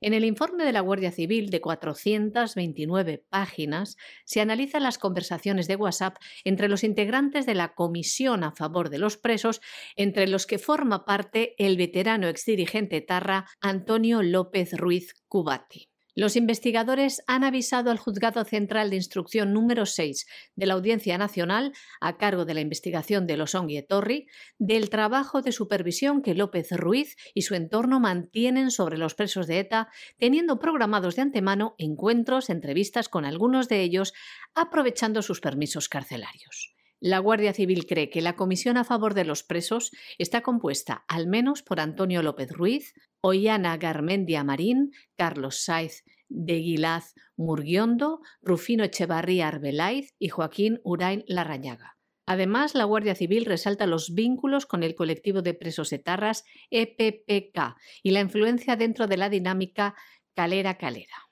[0.00, 5.74] En el informe de la Guardia Civil de 429 páginas se analizan las conversaciones de
[5.74, 9.60] WhatsApp entre los integrantes de la Comisión a favor de los presos,
[9.96, 15.88] entre los que forma parte el veterano exdirigente Tarra Antonio López Ruiz Cubati.
[16.18, 21.72] Los investigadores han avisado al Juzgado Central de Instrucción número 6 de la Audiencia Nacional,
[22.00, 24.26] a cargo de la investigación de los y Torri,
[24.58, 29.60] del trabajo de supervisión que López Ruiz y su entorno mantienen sobre los presos de
[29.60, 34.12] ETA, teniendo programados de antemano encuentros, entrevistas con algunos de ellos,
[34.56, 36.77] aprovechando sus permisos carcelarios.
[37.00, 41.28] La Guardia Civil cree que la comisión a favor de los presos está compuesta al
[41.28, 49.46] menos por Antonio López Ruiz, Ollana Garmendia Marín, Carlos Saiz de Guilaz Murguiondo, Rufino Echevarría
[49.46, 51.96] Arbelaiz y Joaquín Urain Larrañaga.
[52.26, 58.10] Además, la Guardia Civil resalta los vínculos con el colectivo de presos etarras EPPK y
[58.10, 59.94] la influencia dentro de la dinámica
[60.34, 61.30] calera-calera.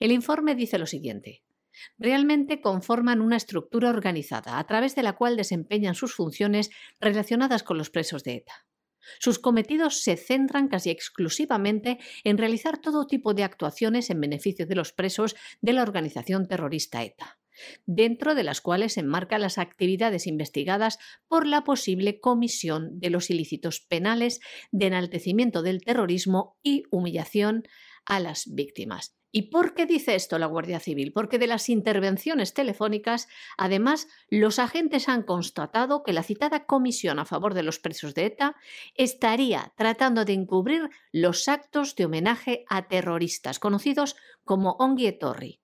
[0.00, 1.45] El informe dice lo siguiente
[1.98, 6.70] realmente conforman una estructura organizada a través de la cual desempeñan sus funciones
[7.00, 8.66] relacionadas con los presos de ETA.
[9.18, 14.74] Sus cometidos se centran casi exclusivamente en realizar todo tipo de actuaciones en beneficio de
[14.74, 17.38] los presos de la organización terrorista ETA,
[17.86, 20.98] dentro de las cuales se enmarcan las actividades investigadas
[21.28, 24.40] por la posible comisión de los ilícitos penales
[24.72, 27.64] de enaltecimiento del terrorismo y humillación
[28.04, 29.15] a las víctimas.
[29.32, 31.12] ¿Y por qué dice esto la Guardia Civil?
[31.12, 37.24] Porque de las intervenciones telefónicas, además, los agentes han constatado que la citada comisión a
[37.24, 38.56] favor de los presos de ETA
[38.94, 45.60] estaría tratando de encubrir los actos de homenaje a terroristas, conocidos como Onguietorri.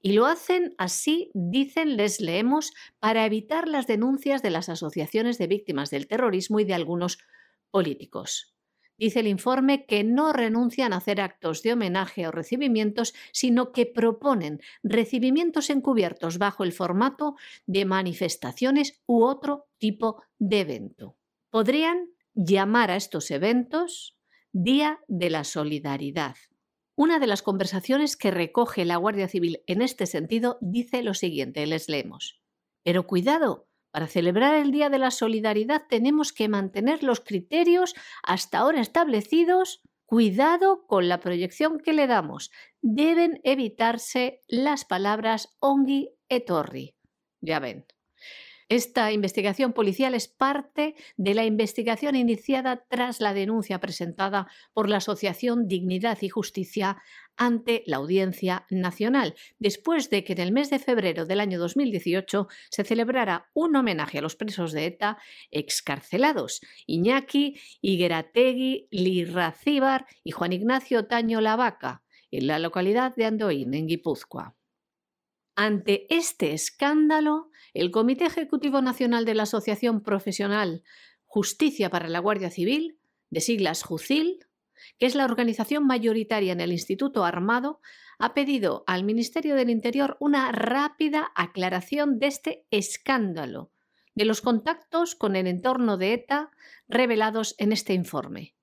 [0.00, 5.46] Y lo hacen así, dicen, les leemos, para evitar las denuncias de las asociaciones de
[5.46, 7.18] víctimas del terrorismo y de algunos
[7.70, 8.53] políticos.
[8.96, 13.86] Dice el informe que no renuncian a hacer actos de homenaje o recibimientos, sino que
[13.86, 17.36] proponen recibimientos encubiertos bajo el formato
[17.66, 21.16] de manifestaciones u otro tipo de evento.
[21.50, 24.16] Podrían llamar a estos eventos
[24.52, 26.36] Día de la Solidaridad.
[26.96, 31.66] Una de las conversaciones que recoge la Guardia Civil en este sentido dice lo siguiente,
[31.66, 32.40] les leemos.
[32.84, 38.58] Pero cuidado, para celebrar el Día de la Solidaridad tenemos que mantener los criterios hasta
[38.58, 39.82] ahora establecidos.
[40.04, 42.50] Cuidado con la proyección que le damos.
[42.82, 46.96] Deben evitarse las palabras ongi etorri.
[47.40, 47.86] Ya ven.
[48.68, 54.96] Esta investigación policial es parte de la investigación iniciada tras la denuncia presentada por la
[54.96, 57.02] Asociación Dignidad y Justicia
[57.36, 62.48] ante la Audiencia Nacional, después de que en el mes de febrero del año 2018
[62.70, 65.18] se celebrara un homenaje a los presos de ETA
[65.50, 73.86] excarcelados, Iñaki, Iguerategui, Lirracíbar y Juan Ignacio Taño Lavaca, en la localidad de Andoín, en
[73.86, 74.54] Guipúzcoa.
[75.56, 80.82] Ante este escándalo, el Comité Ejecutivo Nacional de la Asociación Profesional
[81.26, 82.98] Justicia para la Guardia Civil,
[83.30, 84.46] de siglas JUCIL,
[84.98, 87.80] que es la organización mayoritaria en el Instituto Armado,
[88.18, 93.70] ha pedido al Ministerio del Interior una rápida aclaración de este escándalo,
[94.14, 96.50] de los contactos con el entorno de ETA
[96.88, 98.54] revelados en este informe.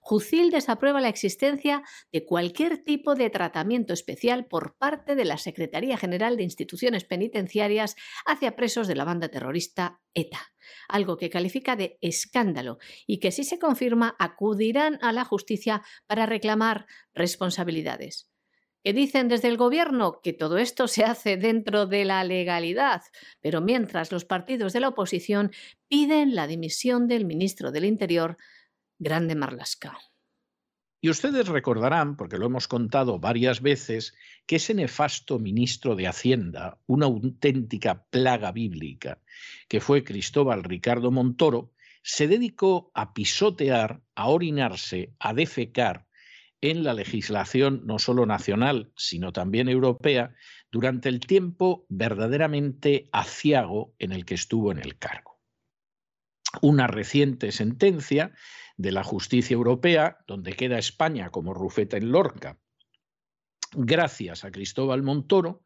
[0.00, 5.96] Jucil desaprueba la existencia de cualquier tipo de tratamiento especial por parte de la Secretaría
[5.96, 10.52] General de Instituciones Penitenciarias hacia presos de la banda terrorista ETA,
[10.88, 16.26] algo que califica de escándalo y que si se confirma acudirán a la justicia para
[16.26, 18.30] reclamar responsabilidades.
[18.84, 23.02] Que dicen desde el gobierno que todo esto se hace dentro de la legalidad,
[23.40, 25.50] pero mientras los partidos de la oposición
[25.88, 28.36] piden la dimisión del ministro del Interior
[28.98, 29.98] Grande Marlasca.
[31.00, 34.14] Y ustedes recordarán, porque lo hemos contado varias veces,
[34.46, 39.20] que ese nefasto ministro de Hacienda, una auténtica plaga bíblica,
[39.68, 41.72] que fue Cristóbal Ricardo Montoro,
[42.02, 46.08] se dedicó a pisotear, a orinarse, a defecar
[46.60, 50.34] en la legislación no solo nacional, sino también europea,
[50.72, 55.38] durante el tiempo verdaderamente aciago en el que estuvo en el cargo.
[56.60, 58.32] Una reciente sentencia
[58.78, 62.58] de la justicia europea, donde queda España como rufeta en Lorca,
[63.72, 65.62] gracias a Cristóbal Montoro,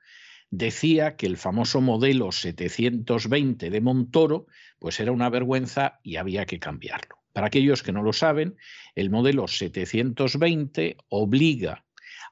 [0.51, 4.47] decía que el famoso modelo 720 de Montoro
[4.79, 7.17] pues era una vergüenza y había que cambiarlo.
[7.33, 8.57] Para aquellos que no lo saben,
[8.95, 11.85] el modelo 720 obliga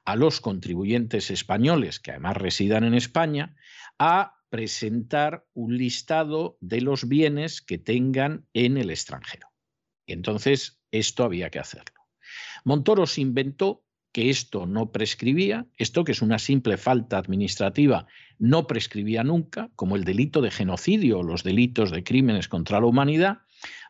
[0.03, 3.55] a los contribuyentes españoles, que además residan en España,
[3.99, 9.50] a presentar un listado de los bienes que tengan en el extranjero.
[10.11, 12.01] Entonces esto había que hacerlo.
[12.63, 18.07] Montoro se inventó que esto no prescribía, esto que es una simple falta administrativa,
[18.39, 22.87] no prescribía nunca, como el delito de genocidio o los delitos de crímenes contra la
[22.87, 23.39] humanidad,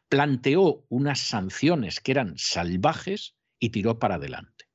[0.10, 4.66] planteó unas sanciones que eran salvajes y tiró para adelante.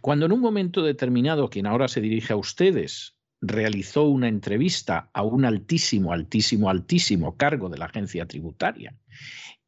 [0.00, 5.22] Cuando en un momento determinado, quien ahora se dirige a ustedes, realizó una entrevista a
[5.22, 8.96] un altísimo, altísimo, altísimo cargo de la agencia tributaria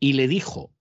[0.01, 0.76] y le dijo,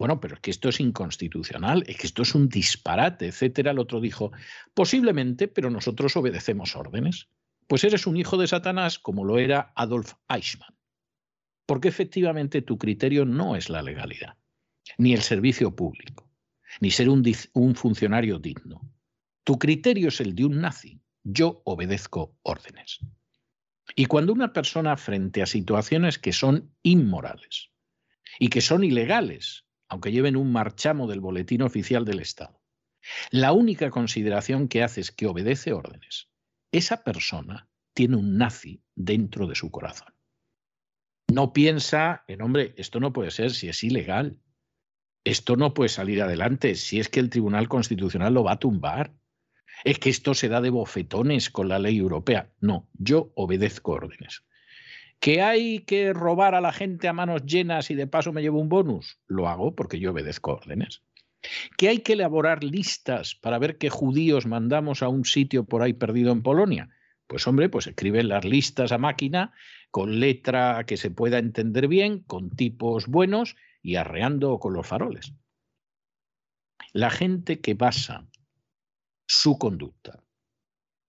[0.00, 3.72] bueno, pero es que esto es inconstitucional, es que esto es un disparate, etcétera.
[3.72, 4.32] El otro dijo,
[4.72, 7.28] posiblemente, pero nosotros obedecemos órdenes.
[7.66, 10.74] Pues eres un hijo de Satanás como lo era Adolf Eichmann.
[11.66, 14.38] Porque efectivamente tu criterio no es la legalidad,
[14.96, 16.30] ni el servicio público,
[16.80, 17.22] ni ser un,
[17.52, 18.80] un funcionario digno.
[19.44, 20.98] Tu criterio es el de un nazi.
[21.24, 23.00] Yo obedezco órdenes.
[23.94, 27.68] Y cuando una persona frente a situaciones que son inmorales
[28.38, 32.62] y que son ilegales, aunque lleven un marchamo del boletín oficial del Estado.
[33.30, 36.30] La única consideración que hace es que obedece órdenes.
[36.72, 40.14] Esa persona tiene un nazi dentro de su corazón.
[41.32, 44.38] No piensa en, hombre, esto no puede ser si es ilegal.
[45.24, 49.14] Esto no puede salir adelante si es que el Tribunal Constitucional lo va a tumbar.
[49.84, 52.52] Es que esto se da de bofetones con la ley europea.
[52.60, 54.44] No, yo obedezco órdenes.
[55.20, 58.58] ¿Que hay que robar a la gente a manos llenas y de paso me llevo
[58.58, 59.20] un bonus?
[59.26, 61.02] Lo hago porque yo obedezco órdenes.
[61.76, 65.92] ¿Que hay que elaborar listas para ver qué judíos mandamos a un sitio por ahí
[65.92, 66.88] perdido en Polonia?
[67.26, 69.52] Pues hombre, pues escriben las listas a máquina
[69.90, 75.34] con letra que se pueda entender bien, con tipos buenos y arreando con los faroles.
[76.94, 78.26] La gente que basa
[79.26, 80.24] su conducta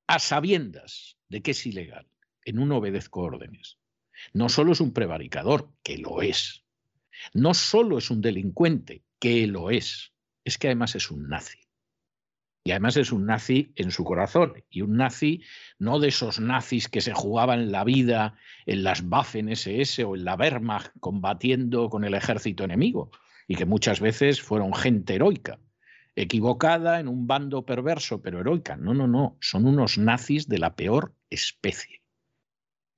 [0.07, 2.07] a sabiendas de que es ilegal
[2.43, 3.80] en un obedezco órdenes
[4.33, 6.63] no solo es un prevaricador, que lo es.
[7.33, 10.13] No solo es un delincuente, que lo es.
[10.43, 11.59] Es que además es un nazi.
[12.63, 14.63] Y además es un nazi en su corazón.
[14.69, 15.43] Y un nazi
[15.79, 20.25] no de esos nazis que se jugaban la vida en las Waffen SS o en
[20.25, 23.11] la Wehrmacht combatiendo con el ejército enemigo.
[23.47, 25.59] Y que muchas veces fueron gente heroica,
[26.15, 28.77] equivocada en un bando perverso, pero heroica.
[28.77, 29.37] No, no, no.
[29.41, 32.00] Son unos nazis de la peor especie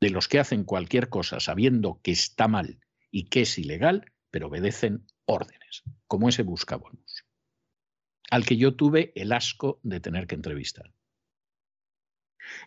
[0.03, 2.77] de los que hacen cualquier cosa sabiendo que está mal
[3.09, 7.25] y que es ilegal, pero obedecen órdenes, como ese buscabonus,
[8.29, 10.91] al que yo tuve el asco de tener que entrevistar.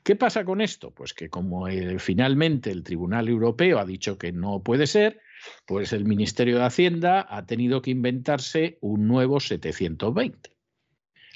[0.02, 0.94] ¿Qué pasa con esto?
[0.94, 5.20] Pues que como eh, finalmente el Tribunal Europeo ha dicho que no puede ser,
[5.66, 10.55] pues el Ministerio de Hacienda ha tenido que inventarse un nuevo 720.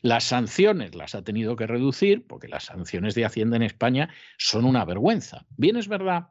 [0.03, 4.65] Las sanciones las ha tenido que reducir porque las sanciones de Hacienda en España son
[4.65, 5.47] una vergüenza.
[5.57, 6.29] Bien es verdad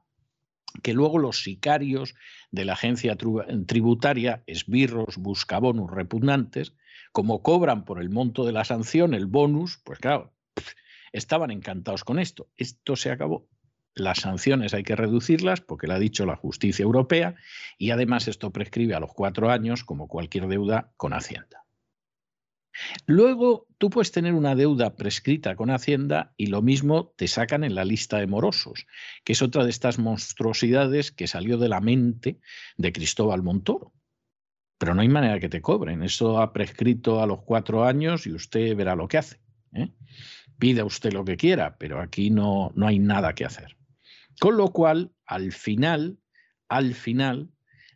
[0.81, 2.15] que luego los sicarios
[2.51, 6.73] de la agencia tributaria, esbirros, buscabonus repugnantes,
[7.11, 10.33] como cobran por el monto de la sanción el bonus, pues claro,
[11.11, 12.49] estaban encantados con esto.
[12.55, 13.47] Esto se acabó.
[13.95, 17.35] Las sanciones hay que reducirlas porque lo ha dicho la justicia europea
[17.77, 21.65] y además esto prescribe a los cuatro años como cualquier deuda con Hacienda.
[23.05, 27.75] Luego, tú puedes tener una deuda prescrita con Hacienda y lo mismo te sacan en
[27.75, 28.85] la lista de morosos,
[29.23, 32.39] que es otra de estas monstruosidades que salió de la mente
[32.77, 33.93] de Cristóbal Montoro.
[34.77, 36.03] Pero no hay manera que te cobren.
[36.03, 39.41] Eso ha prescrito a los cuatro años y usted verá lo que hace.
[39.73, 39.91] ¿eh?
[40.57, 43.77] Pida usted lo que quiera, pero aquí no, no hay nada que hacer.
[44.39, 46.17] Con lo cual, al final,
[46.69, 47.49] al final,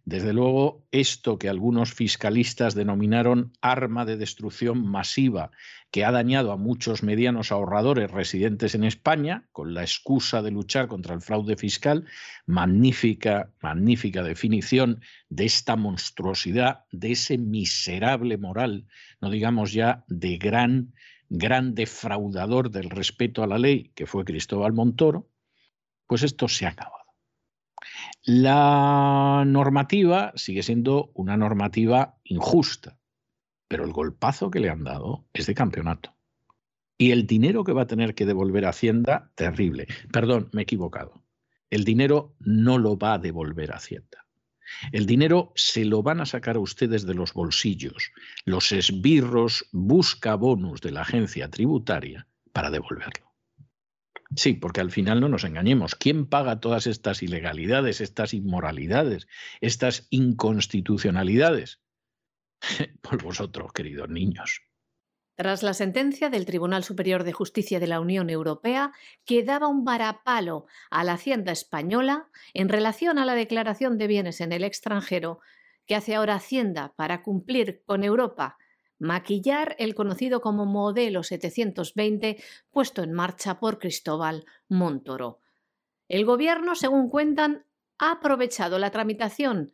[0.06, 5.52] desde luego, esto que algunos fiscalistas denominaron arma de destrucción masiva,
[5.92, 10.90] que ha dañado a muchos medianos ahorradores residentes en España, con la excusa de luchar
[10.90, 12.06] contra el fraude fiscal,
[12.46, 15.00] magnífica, magnífica definición
[15.30, 18.88] de esta monstruosidad, de ese miserable moral,
[19.22, 20.94] no digamos ya de gran,
[21.30, 25.30] gran defraudador del respeto a la ley, que fue Cristóbal Montoro,
[26.08, 27.03] pues esto se acaba.
[28.26, 32.98] La normativa sigue siendo una normativa injusta,
[33.68, 36.16] pero el golpazo que le han dado es de campeonato.
[36.98, 39.88] Y el dinero que va a tener que devolver Hacienda, terrible.
[40.14, 41.22] Perdón, me he equivocado.
[41.70, 44.26] El dinero no lo va a devolver Hacienda.
[44.94, 48.14] El dinero se lo van a sacar a ustedes de los bolsillos,
[48.46, 53.33] los esbirros busca bonus de la agencia tributaria para devolverlo.
[54.36, 55.96] Sí, porque al final no nos engañemos.
[55.96, 59.28] ¿Quién paga todas estas ilegalidades, estas inmoralidades,
[59.62, 61.82] estas inconstitucionalidades?
[63.02, 64.62] por vosotros, queridos niños.
[65.36, 68.92] Tras la sentencia del Tribunal Superior de Justicia de la Unión Europea,
[69.26, 74.42] que daba un varapalo a la Hacienda española en relación a la declaración de bienes
[74.42, 75.40] en el extranjero
[75.88, 78.58] que hace ahora Hacienda para cumplir con Europa,
[79.04, 82.42] maquillar el conocido como modelo 720
[82.72, 85.42] puesto en marcha por Cristóbal Montoro.
[86.08, 87.66] El Gobierno, según cuentan,
[88.00, 89.74] ha aprovechado la tramitación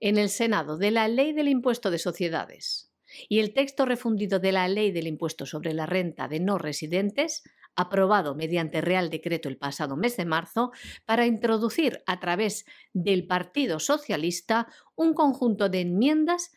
[0.00, 2.90] en el Senado de la Ley del Impuesto de Sociedades
[3.28, 7.42] y el texto refundido de la Ley del Impuesto sobre la Renta de No Residentes,
[7.76, 10.72] aprobado mediante Real Decreto el pasado mes de marzo,
[11.04, 12.64] para introducir a través
[12.94, 16.52] del Partido Socialista un conjunto de enmiendas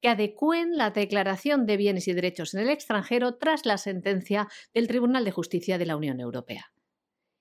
[0.00, 4.88] que adecúen la declaración de bienes y derechos en el extranjero tras la sentencia del
[4.88, 6.72] Tribunal de Justicia de la Unión Europea.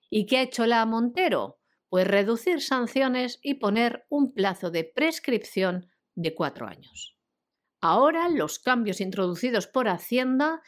[0.09, 1.59] ¿Y qué ha hecho la Montero?
[1.87, 7.15] Pues reducir sanciones y poner un plazo de prescripción de cuatro años.
[7.81, 10.61] Ahora los cambios introducidos por Hacienda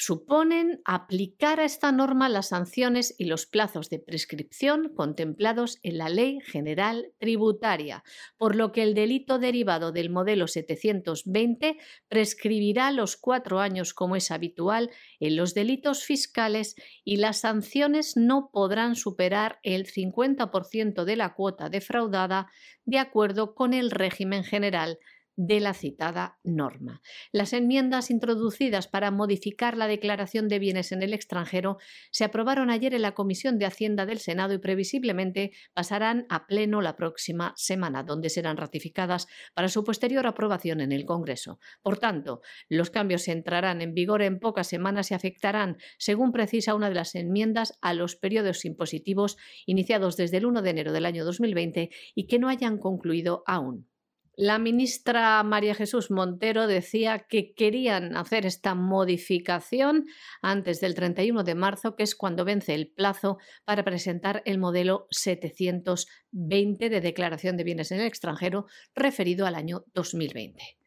[0.00, 6.08] suponen aplicar a esta norma las sanciones y los plazos de prescripción contemplados en la
[6.08, 8.02] Ley General Tributaria,
[8.38, 11.76] por lo que el delito derivado del modelo 720
[12.08, 18.48] prescribirá los cuatro años como es habitual en los delitos fiscales y las sanciones no
[18.50, 22.50] podrán superar el 50% de la cuota defraudada
[22.86, 24.98] de acuerdo con el régimen general
[25.36, 27.00] de la citada norma.
[27.32, 31.78] Las enmiendas introducidas para modificar la declaración de bienes en el extranjero
[32.10, 36.80] se aprobaron ayer en la Comisión de Hacienda del Senado y previsiblemente pasarán a pleno
[36.80, 41.58] la próxima semana, donde serán ratificadas para su posterior aprobación en el Congreso.
[41.82, 46.88] Por tanto, los cambios entrarán en vigor en pocas semanas y afectarán, según precisa una
[46.88, 51.24] de las enmiendas, a los periodos impositivos iniciados desde el 1 de enero del año
[51.24, 53.90] 2020 y que no hayan concluido aún.
[54.36, 60.06] La ministra María Jesús Montero decía que querían hacer esta modificación
[60.40, 65.08] antes del 31 de marzo, que es cuando vence el plazo para presentar el modelo
[65.10, 70.78] 720 de declaración de bienes en el extranjero referido al año 2020.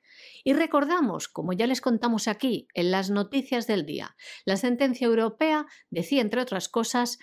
[0.46, 4.16] Y recordamos, como ya les contamos aquí en las noticias del día,
[4.46, 7.20] la sentencia europea decía, entre otras cosas,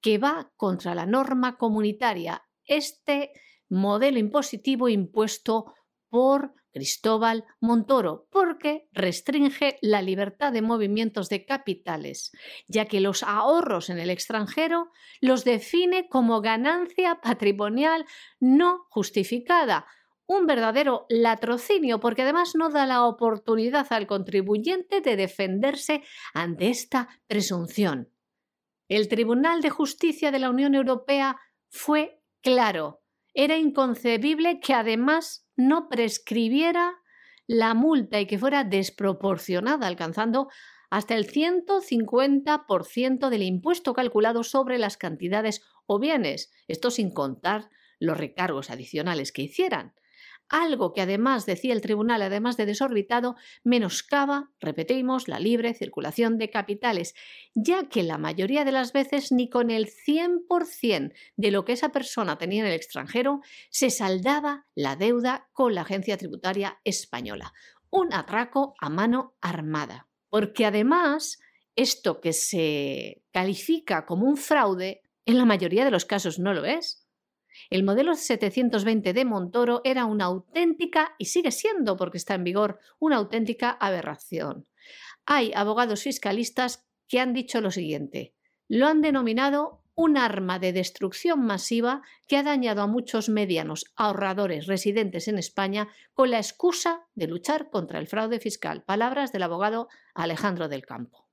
[0.00, 2.44] que va contra la norma comunitaria.
[2.64, 3.32] Este
[3.68, 5.74] modelo impositivo impuesto
[6.08, 12.30] por Cristóbal Montoro, porque restringe la libertad de movimientos de capitales,
[12.66, 14.90] ya que los ahorros en el extranjero
[15.20, 18.04] los define como ganancia patrimonial
[18.38, 19.86] no justificada,
[20.26, 26.02] un verdadero latrocinio, porque además no da la oportunidad al contribuyente de defenderse
[26.34, 28.12] ante esta presunción.
[28.88, 31.38] El Tribunal de Justicia de la Unión Europea
[31.70, 33.00] fue claro
[33.34, 36.94] era inconcebible que además no prescribiera
[37.46, 40.48] la multa y que fuera desproporcionada, alcanzando
[40.90, 48.16] hasta el 150% del impuesto calculado sobre las cantidades o bienes, esto sin contar los
[48.16, 49.94] recargos adicionales que hicieran
[50.48, 56.50] algo que además, decía el tribunal, además de desorbitado, menoscaba, repetimos, la libre circulación de
[56.50, 57.14] capitales,
[57.54, 61.90] ya que la mayoría de las veces ni con el 100% de lo que esa
[61.90, 63.40] persona tenía en el extranjero
[63.70, 67.52] se saldaba la deuda con la agencia tributaria española.
[67.90, 70.08] Un atraco a mano armada.
[70.30, 71.40] Porque además,
[71.74, 76.64] esto que se califica como un fraude, en la mayoría de los casos no lo
[76.64, 77.07] es
[77.70, 82.78] el modelo 720 de Montoro era una auténtica, y sigue siendo porque está en vigor,
[82.98, 84.66] una auténtica aberración.
[85.26, 88.34] Hay abogados fiscalistas que han dicho lo siguiente.
[88.68, 94.66] Lo han denominado un arma de destrucción masiva que ha dañado a muchos medianos ahorradores
[94.66, 98.84] residentes en España con la excusa de luchar contra el fraude fiscal.
[98.84, 101.28] Palabras del abogado Alejandro del Campo.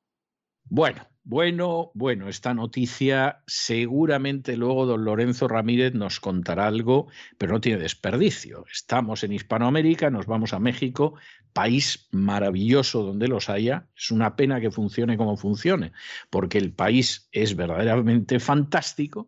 [0.64, 7.08] Bueno, bueno, bueno, esta noticia seguramente luego don Lorenzo Ramírez nos contará algo,
[7.40, 8.64] pero no tiene desperdicio.
[8.72, 11.16] Estamos en Hispanoamérica, nos vamos a México,
[11.52, 13.88] país maravilloso donde los haya.
[13.98, 15.94] Es una pena que funcione como funcione,
[16.30, 19.28] porque el país es verdaderamente fantástico,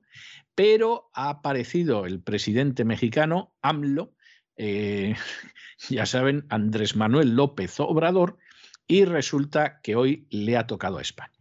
[0.54, 4.14] pero ha aparecido el presidente mexicano, AMLO,
[4.56, 5.16] eh,
[5.90, 8.38] ya saben, Andrés Manuel López Obrador,
[8.86, 11.37] y resulta que hoy le ha tocado a España.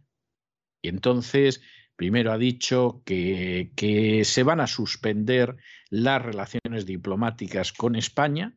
[0.87, 1.61] Y entonces,
[1.97, 5.57] primero ha dicho que, se van a suspender
[5.89, 8.55] las relaciones diplomáticas con España.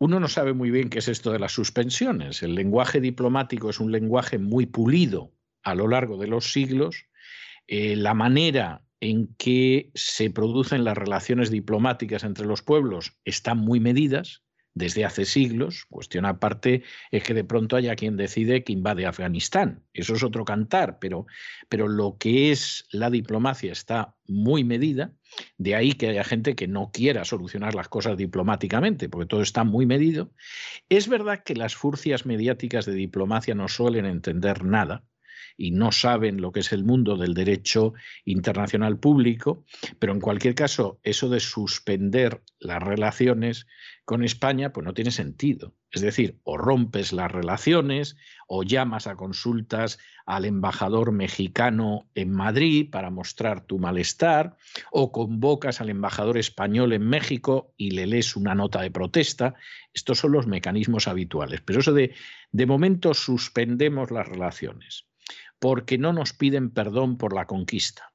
[0.00, 2.42] Uno no sabe muy bien qué es esto de las suspensiones.
[2.42, 7.06] El lenguaje diplomático es un lenguaje muy pulido a lo largo de los siglos.
[7.68, 13.78] Eh, la manera en que se producen las relaciones diplomáticas entre los pueblos están muy
[13.78, 14.42] medidas
[14.74, 15.86] desde hace siglos.
[15.88, 19.84] Cuestión aparte es que de pronto haya quien decide que invade Afganistán.
[19.92, 21.26] Eso es otro cantar, pero,
[21.68, 25.12] pero lo que es la diplomacia está muy medida.
[25.56, 29.64] De ahí que haya gente que no quiera solucionar las cosas diplomáticamente, porque todo está
[29.64, 30.32] muy medido.
[30.88, 35.04] Es verdad que las furcias mediáticas de diplomacia no suelen entender nada
[35.56, 37.94] y no saben lo que es el mundo del derecho
[38.24, 39.64] internacional público,
[39.98, 43.66] pero en cualquier caso, eso de suspender las relaciones
[44.04, 45.74] con España, pues no tiene sentido.
[45.90, 48.16] Es decir, o rompes las relaciones
[48.48, 54.56] o llamas a consultas al embajador mexicano en Madrid para mostrar tu malestar,
[54.90, 59.54] o convocas al embajador español en México y le lees una nota de protesta.
[59.92, 61.60] Estos son los mecanismos habituales.
[61.60, 62.14] Pero eso de,
[62.52, 65.06] de momento suspendemos las relaciones
[65.62, 68.12] porque no nos piden perdón por la conquista.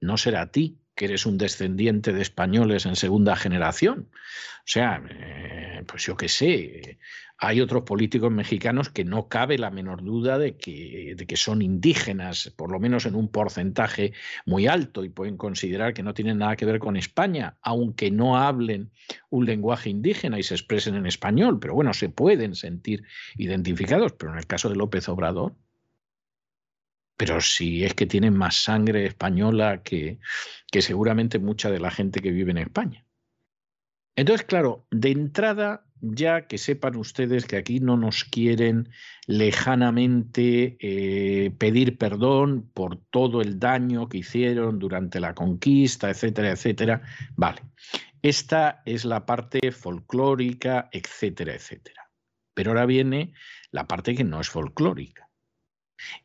[0.00, 4.10] No será a ti, que eres un descendiente de españoles en segunda generación.
[4.12, 7.00] O sea, eh, pues yo qué sé,
[7.36, 11.62] hay otros políticos mexicanos que no cabe la menor duda de que, de que son
[11.62, 14.12] indígenas, por lo menos en un porcentaje
[14.44, 18.36] muy alto, y pueden considerar que no tienen nada que ver con España, aunque no
[18.36, 18.92] hablen
[19.30, 23.02] un lenguaje indígena y se expresen en español, pero bueno, se pueden sentir
[23.34, 25.56] identificados, pero en el caso de López Obrador,
[27.16, 30.18] pero si es que tienen más sangre española que,
[30.78, 33.06] seguramente mucha de la gente que vive en España.
[34.14, 38.90] Entonces, claro, de entrada, ya que sepan ustedes que aquí no nos quieren
[39.26, 47.02] lejanamente eh, pedir perdón por todo el daño que hicieron durante la conquista, etcétera, etcétera,
[47.34, 47.62] vale.
[48.20, 52.10] Esta es la parte folclórica, etcétera, etcétera.
[52.54, 53.32] Pero ahora viene
[53.70, 55.25] la parte que no es folclórica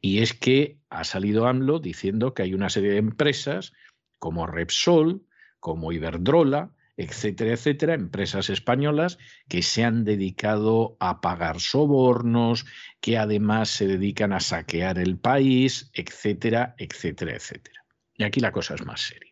[0.01, 3.73] y es que ha salido AMLO diciendo que hay una serie de empresas
[4.19, 5.25] como Repsol,
[5.59, 9.17] como Iberdrola, etcétera, etcétera, empresas españolas
[9.47, 12.65] que se han dedicado a pagar sobornos,
[12.99, 17.85] que además se dedican a saquear el país, etcétera, etcétera, etcétera.
[18.15, 19.30] Y aquí la cosa es más seria.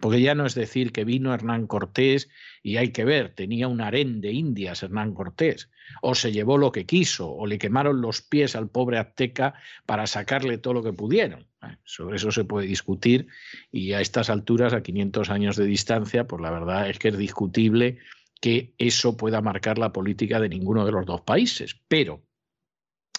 [0.00, 2.28] Porque ya no es decir que vino Hernán Cortés
[2.62, 5.70] y hay que ver, tenía un harén de Indias Hernán Cortés,
[6.02, 9.54] o se llevó lo que quiso, o le quemaron los pies al pobre azteca
[9.84, 11.46] para sacarle todo lo que pudieron.
[11.84, 13.28] Sobre eso se puede discutir
[13.70, 17.18] y a estas alturas, a 500 años de distancia, pues la verdad es que es
[17.18, 17.98] discutible
[18.40, 21.80] que eso pueda marcar la política de ninguno de los dos países.
[21.88, 22.22] Pero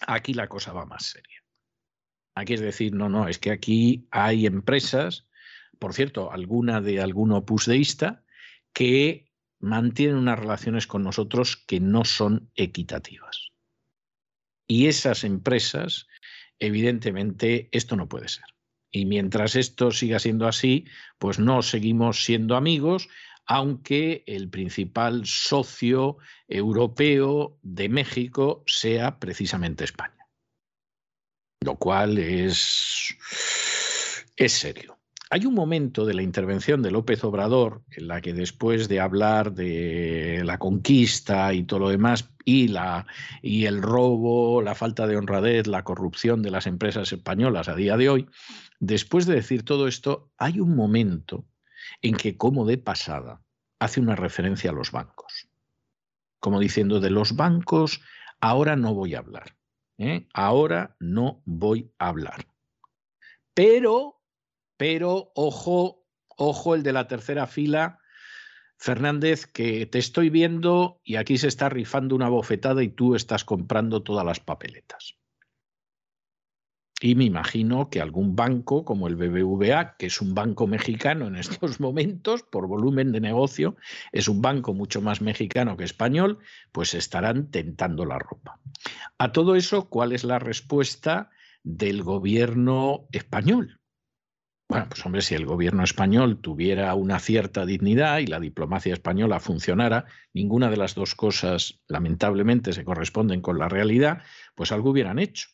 [0.06, 1.44] aquí la cosa va más seria.
[2.36, 5.27] Aquí es decir, no, no, es que aquí hay empresas
[5.80, 8.24] por cierto, alguna de algún opus deísta,
[8.74, 13.52] que mantienen unas relaciones con nosotros que no son equitativas.
[14.68, 16.08] Y esas empresas,
[16.60, 18.46] evidentemente, esto no puede ser.
[18.92, 20.86] Y mientras esto siga siendo así,
[21.18, 23.10] pues no seguimos siendo amigos,
[23.46, 26.18] aunque el principal socio
[26.48, 30.28] europeo de México sea precisamente España.
[31.62, 33.16] Lo cual es,
[34.36, 34.97] es serio.
[35.30, 39.54] Hay un momento de la intervención de López Obrador en la que después de hablar
[39.54, 43.06] de la conquista y todo lo demás y, la,
[43.42, 47.98] y el robo, la falta de honradez, la corrupción de las empresas españolas a día
[47.98, 48.30] de hoy,
[48.80, 51.46] después de decir todo esto, hay un momento
[52.02, 53.42] en que como de pasada
[53.80, 55.50] hace una referencia a los bancos,
[56.40, 58.02] como diciendo de los bancos
[58.40, 59.58] ahora no voy a hablar,
[59.98, 60.28] ¿eh?
[60.34, 62.48] ahora no voy a hablar.
[63.54, 64.17] Pero
[64.78, 66.06] pero ojo,
[66.38, 68.00] ojo el de la tercera fila,
[68.78, 73.44] Fernández, que te estoy viendo y aquí se está rifando una bofetada y tú estás
[73.44, 75.18] comprando todas las papeletas.
[77.00, 81.36] Y me imagino que algún banco como el BBVA, que es un banco mexicano en
[81.36, 83.76] estos momentos, por volumen de negocio,
[84.12, 86.40] es un banco mucho más mexicano que español,
[86.72, 88.60] pues estarán tentando la ropa.
[89.20, 91.30] A todo eso, ¿cuál es la respuesta
[91.64, 93.77] del gobierno español?
[94.70, 99.40] Bueno, pues hombre, si el gobierno español tuviera una cierta dignidad y la diplomacia española
[99.40, 104.24] funcionara, ninguna de las dos cosas lamentablemente se corresponden con la realidad,
[104.56, 105.48] pues algo hubieran hecho.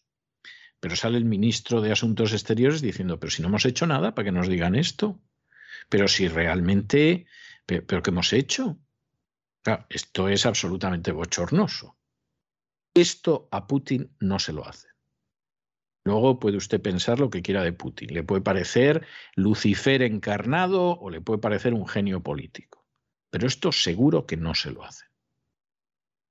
[0.79, 4.25] Pero sale el ministro de Asuntos Exteriores diciendo, pero si no hemos hecho nada, ¿para
[4.25, 5.21] que nos digan esto?
[5.89, 7.27] Pero si realmente,
[7.67, 8.79] pero, pero ¿qué hemos hecho?
[9.61, 11.97] Claro, esto es absolutamente bochornoso.
[12.95, 14.92] Esto a Putin no se lo hace.
[16.05, 18.13] Luego puede usted pensar lo que quiera de Putin.
[18.13, 22.85] Le puede parecer Lucifer encarnado o le puede parecer un genio político.
[23.29, 25.05] Pero esto seguro que no se lo hace.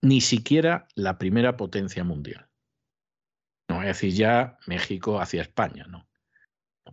[0.02, 2.48] Ni siquiera la primera potencia mundial.
[3.68, 6.06] No voy a decir ya México hacia España, no.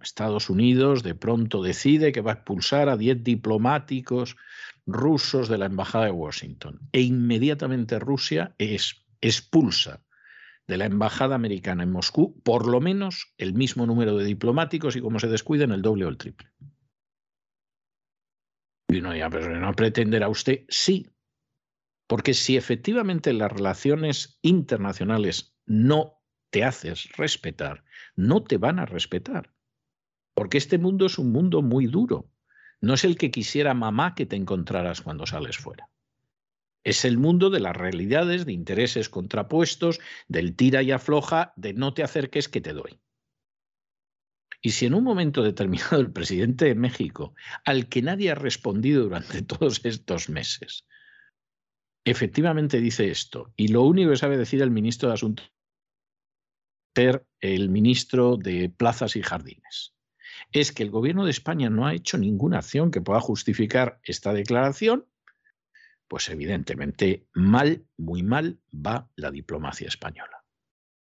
[0.01, 4.37] Estados Unidos de pronto decide que va a expulsar a 10 diplomáticos
[4.85, 10.01] rusos de la Embajada de Washington e inmediatamente Rusia es, expulsa
[10.69, 15.01] de la Embajada Americana en Moscú por lo menos el mismo número de diplomáticos y
[15.01, 16.47] como se descuiden el doble o el triple.
[18.87, 21.07] Y uno ya, pero no pretenderá usted, sí,
[22.07, 27.83] porque si efectivamente las relaciones internacionales no te haces respetar,
[28.15, 29.51] no te van a respetar.
[30.35, 32.31] Porque este mundo es un mundo muy duro.
[32.79, 35.89] No es el que quisiera mamá que te encontraras cuando sales fuera.
[36.83, 41.93] Es el mundo de las realidades, de intereses contrapuestos, del tira y afloja, de no
[41.93, 42.99] te acerques que te doy.
[44.61, 47.33] Y si en un momento determinado el presidente de México,
[47.65, 50.85] al que nadie ha respondido durante todos estos meses,
[52.05, 55.51] efectivamente dice esto, y lo único que sabe decir el ministro de Asuntos
[57.39, 59.93] el ministro de Plazas y Jardines,
[60.51, 64.33] es que el gobierno de España no ha hecho ninguna acción que pueda justificar esta
[64.33, 65.05] declaración,
[66.09, 70.43] pues evidentemente mal, muy mal va la diplomacia española.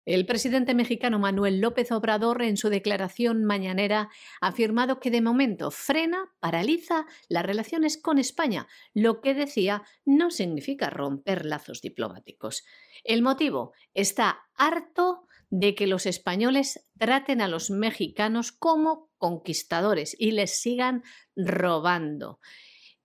[0.06, 4.10] El presidente mexicano Manuel López Obrador en su declaración mañanera
[4.41, 10.30] ha afirmado que de momento frena, paraliza las relaciones con España, lo que decía no
[10.30, 12.66] significa romper lazos diplomáticos.
[13.06, 20.32] El motivo está harto de que los españoles traten a los mexicanos como conquistadores y
[20.32, 21.04] les sigan
[21.36, 22.39] robando.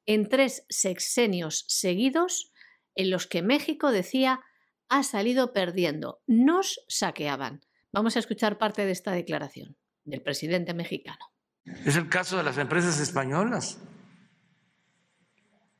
[0.08, 2.50] En tres sexenios seguidos
[2.94, 4.40] en los que México decía
[4.88, 7.60] ha salido perdiendo, nos saqueaban.
[7.92, 11.18] Vamos a escuchar parte de esta declaración del presidente mexicano.
[11.84, 13.82] Es el caso de las empresas españolas,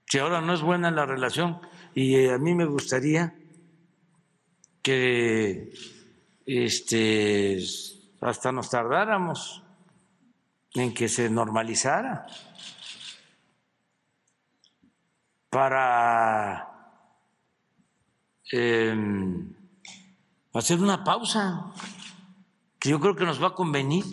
[0.05, 1.63] que ahora no es buena la relación
[1.95, 3.35] y eh, a mí me gustaría
[4.83, 5.73] que
[6.45, 7.59] este,
[8.21, 9.65] hasta nos tardáramos
[10.75, 12.27] en que se normalizara
[15.51, 16.69] para
[18.53, 19.53] em,
[20.53, 21.73] hacer una pausa
[22.79, 24.05] que yo creo que nos va a convenir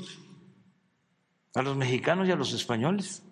[1.54, 3.24] a los mexicanos y a los españoles,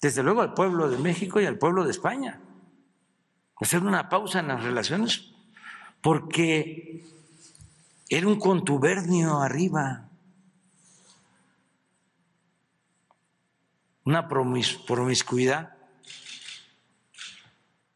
[0.00, 2.40] desde luego al pueblo de México y al pueblo de España,
[3.62, 5.32] hacer una pausa en las relaciones,
[6.00, 7.04] porque
[8.08, 10.08] era un contubernio arriba,
[14.04, 15.76] una promiscuidad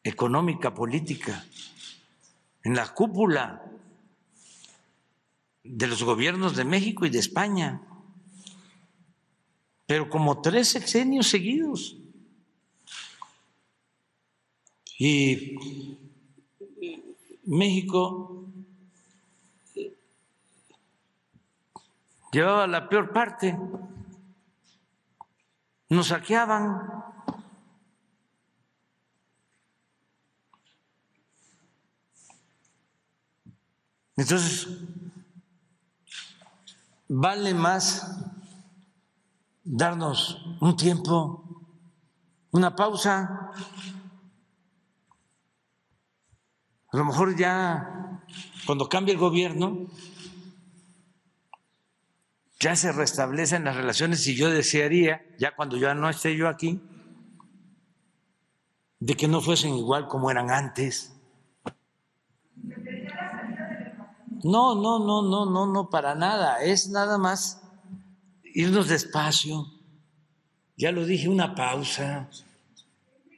[0.07, 1.45] económica, política,
[2.63, 3.61] en la cúpula
[5.65, 7.83] de los gobiernos de México y de España,
[9.85, 11.97] pero como tres sexenios seguidos.
[14.99, 15.59] Y
[17.45, 18.47] México
[22.31, 23.59] llevaba la peor parte.
[25.89, 27.16] Nos saqueaban.
[34.17, 34.69] Entonces,
[37.09, 38.25] vale más
[39.63, 41.45] darnos un tiempo,
[42.51, 43.51] una pausa.
[46.89, 48.23] A lo mejor ya
[48.65, 49.87] cuando cambie el gobierno,
[52.59, 56.81] ya se restablecen las relaciones y yo desearía, ya cuando ya no esté yo aquí,
[58.99, 61.16] de que no fuesen igual como eran antes.
[64.47, 66.63] No, no, no, no, no, no, para nada.
[66.63, 67.63] Es nada más
[68.55, 69.67] irnos despacio.
[70.77, 72.31] Ya lo dije, una pausa.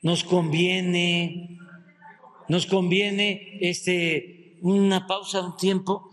[0.02, 1.58] Nos conviene,
[2.48, 6.08] nos conviene este, una pausa, un tiempo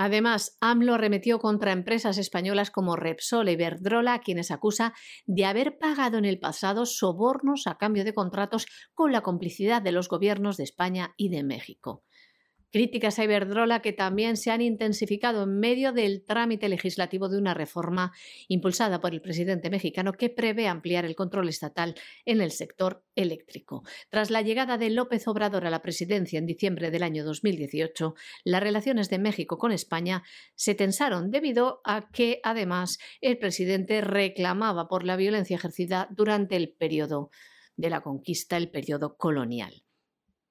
[0.00, 4.94] Además, AMLO arremetió contra empresas españolas como Repsol y Iberdrola, a quienes acusa
[5.26, 9.90] de haber pagado en el pasado sobornos a cambio de contratos con la complicidad de
[9.90, 12.04] los gobiernos de España y de México.
[12.70, 17.54] Críticas a Iberdrola que también se han intensificado en medio del trámite legislativo de una
[17.54, 18.12] reforma
[18.46, 21.94] impulsada por el presidente mexicano que prevé ampliar el control estatal
[22.26, 23.84] en el sector eléctrico.
[24.10, 28.14] Tras la llegada de López Obrador a la presidencia en diciembre del año 2018,
[28.44, 30.22] las relaciones de México con España
[30.54, 36.68] se tensaron debido a que, además, el presidente reclamaba por la violencia ejercida durante el
[36.68, 37.30] periodo
[37.76, 39.87] de la conquista, el periodo colonial.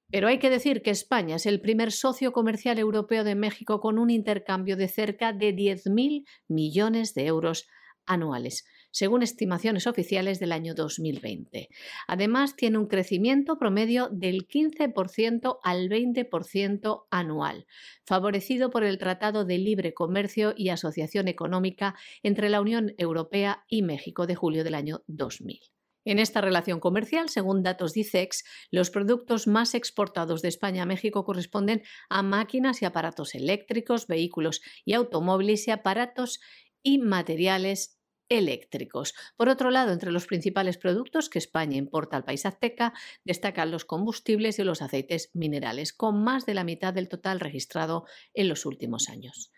[0.10, 4.00] Pero hay que decir que España es el primer socio comercial europeo de México con
[4.00, 7.68] un intercambio de cerca de 10.000 millones de euros
[8.06, 8.66] anuales.
[8.90, 11.70] según estimaciones oficiales del año 2020.
[12.08, 17.68] Además, tiene un crecimiento promedio del 15% al 20% anual,
[18.06, 23.84] favorecido por el Tratado de Libre Comercio y Asociación Económica entre la Unión Europea y
[23.84, 25.77] México de julio del año 2000.
[26.08, 30.86] En esta relación comercial, según datos de ICEX, los productos más exportados de España a
[30.86, 36.40] México corresponden a máquinas y aparatos eléctricos, vehículos y automóviles y aparatos
[36.82, 38.00] y materiales
[38.30, 39.16] eléctricos.
[39.36, 42.94] Por otro lado, entre los principales productos que España importa al país azteca
[43.26, 48.06] destacan los combustibles y los aceites minerales, con más de la mitad del total registrado
[48.34, 49.52] en los últimos años.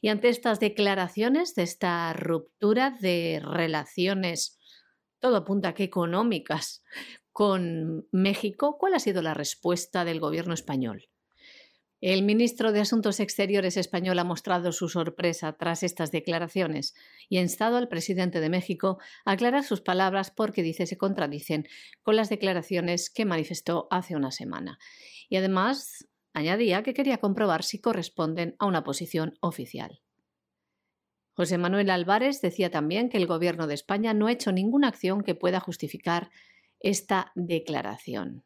[0.00, 4.56] Y ante estas declaraciones de esta ruptura de relaciones
[5.26, 6.84] todo apunta que económicas
[7.32, 11.08] con México, ¿cuál ha sido la respuesta del gobierno español?
[12.00, 16.94] El ministro de Asuntos Exteriores español ha mostrado su sorpresa tras estas declaraciones
[17.28, 21.66] y ha instado al presidente de México a aclarar sus palabras porque dice se contradicen
[22.04, 24.78] con las declaraciones que manifestó hace una semana.
[25.28, 30.05] Y además añadía que quería comprobar si corresponden a una posición oficial.
[31.36, 35.22] José Manuel Álvarez decía también que el Gobierno de España no ha hecho ninguna acción
[35.22, 36.30] que pueda justificar
[36.80, 38.44] esta declaración.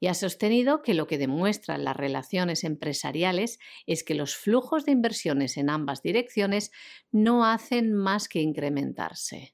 [0.00, 4.90] Y ha sostenido que lo que demuestran las relaciones empresariales es que los flujos de
[4.90, 6.72] inversiones en ambas direcciones
[7.12, 9.53] no hacen más que incrementarse.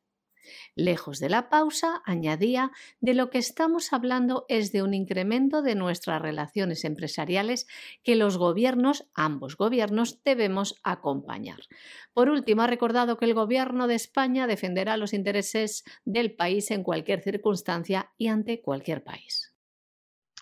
[0.74, 2.70] Lejos de la pausa, añadía,
[3.00, 7.66] de lo que estamos hablando es de un incremento de nuestras relaciones empresariales
[8.02, 11.60] que los gobiernos, ambos gobiernos, debemos acompañar.
[12.12, 16.82] Por último, ha recordado que el Gobierno de España defenderá los intereses del país en
[16.82, 19.54] cualquier circunstancia y ante cualquier país.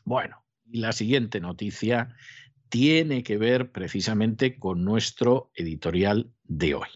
[0.04, 2.14] Bueno, y la siguiente noticia
[2.68, 6.88] tiene que ver precisamente con nuestro editorial de hoy.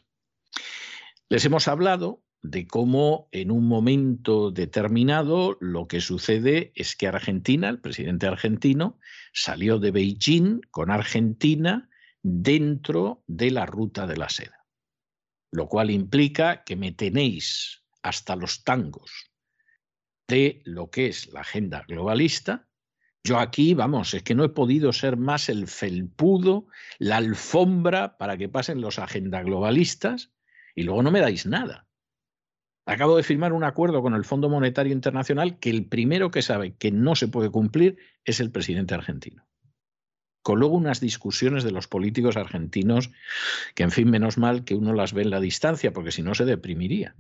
[1.29, 7.69] Les hemos hablado de cómo en un momento determinado lo que sucede es que Argentina,
[7.69, 8.99] el presidente argentino,
[9.33, 11.89] salió de Beijing con Argentina
[12.23, 14.67] dentro de la ruta de la seda,
[15.53, 19.31] lo cual implica que me tenéis hasta los tangos
[20.27, 22.69] de lo que es la agenda globalista.
[23.25, 26.67] Yo aquí, vamos, es que no he podido ser más el felpudo,
[26.99, 30.33] la alfombra para que pasen los agenda globalistas
[30.75, 31.87] y luego no me dais nada.
[32.85, 36.75] Acabo de firmar un acuerdo con el Fondo Monetario Internacional que el primero que sabe
[36.75, 39.47] que no se puede cumplir es el presidente argentino.
[40.43, 43.13] Con luego unas discusiones de los políticos argentinos
[43.77, 46.35] que, en fin, menos mal que uno las ve en la distancia, porque si no
[46.35, 47.15] se deprimiría.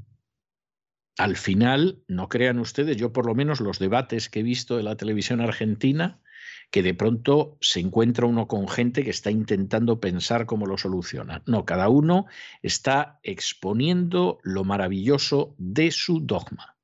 [1.16, 4.82] Al final, no crean ustedes, yo por lo menos los debates que he visto de
[4.82, 6.20] la televisión argentina,
[6.72, 11.42] que de pronto se encuentra uno con gente que está intentando pensar cómo lo soluciona.
[11.44, 12.24] No, cada uno
[12.62, 16.78] está exponiendo lo maravilloso de su dogma.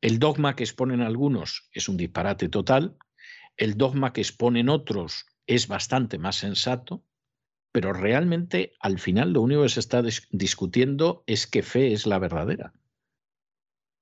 [0.00, 2.98] El dogma que exponen algunos es un disparate total,
[3.56, 7.04] el dogma que exponen otros es bastante más sensato,
[7.70, 12.18] pero realmente al final lo único que se está discutiendo es qué fe es la
[12.18, 12.72] verdadera.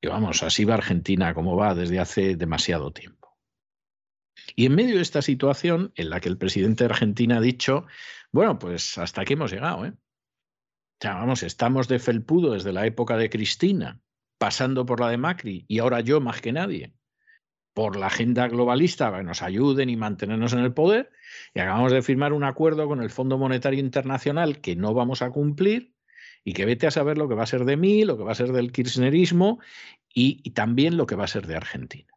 [0.01, 3.18] Y vamos, así va Argentina como va desde hace demasiado tiempo.
[4.57, 7.87] Y en medio de esta situación en la que el presidente de Argentina ha dicho,
[8.33, 9.91] bueno, pues hasta aquí hemos llegado, ¿eh?
[9.91, 14.01] O sea, vamos, estamos de felpudo desde la época de Cristina,
[14.39, 16.93] pasando por la de Macri y ahora yo más que nadie,
[17.73, 21.13] por la agenda globalista que nos ayuden y mantenernos en el poder,
[21.55, 25.31] y acabamos de firmar un acuerdo con el Fondo Monetario Internacional que no vamos a
[25.31, 25.95] cumplir
[26.43, 28.33] y que vete a saber lo que va a ser de mí, lo que va
[28.33, 29.61] a ser del kirchnerismo
[30.13, 32.08] y también lo que va a ser de Argentina.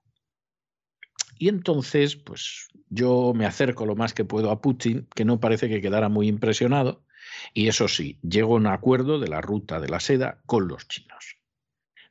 [1.42, 5.70] Y entonces, pues yo me acerco lo más que puedo a Putin, que no parece
[5.70, 7.04] que quedara muy impresionado,
[7.52, 10.88] y eso sí, llego a un acuerdo de la ruta de la seda con los
[10.88, 11.38] chinos.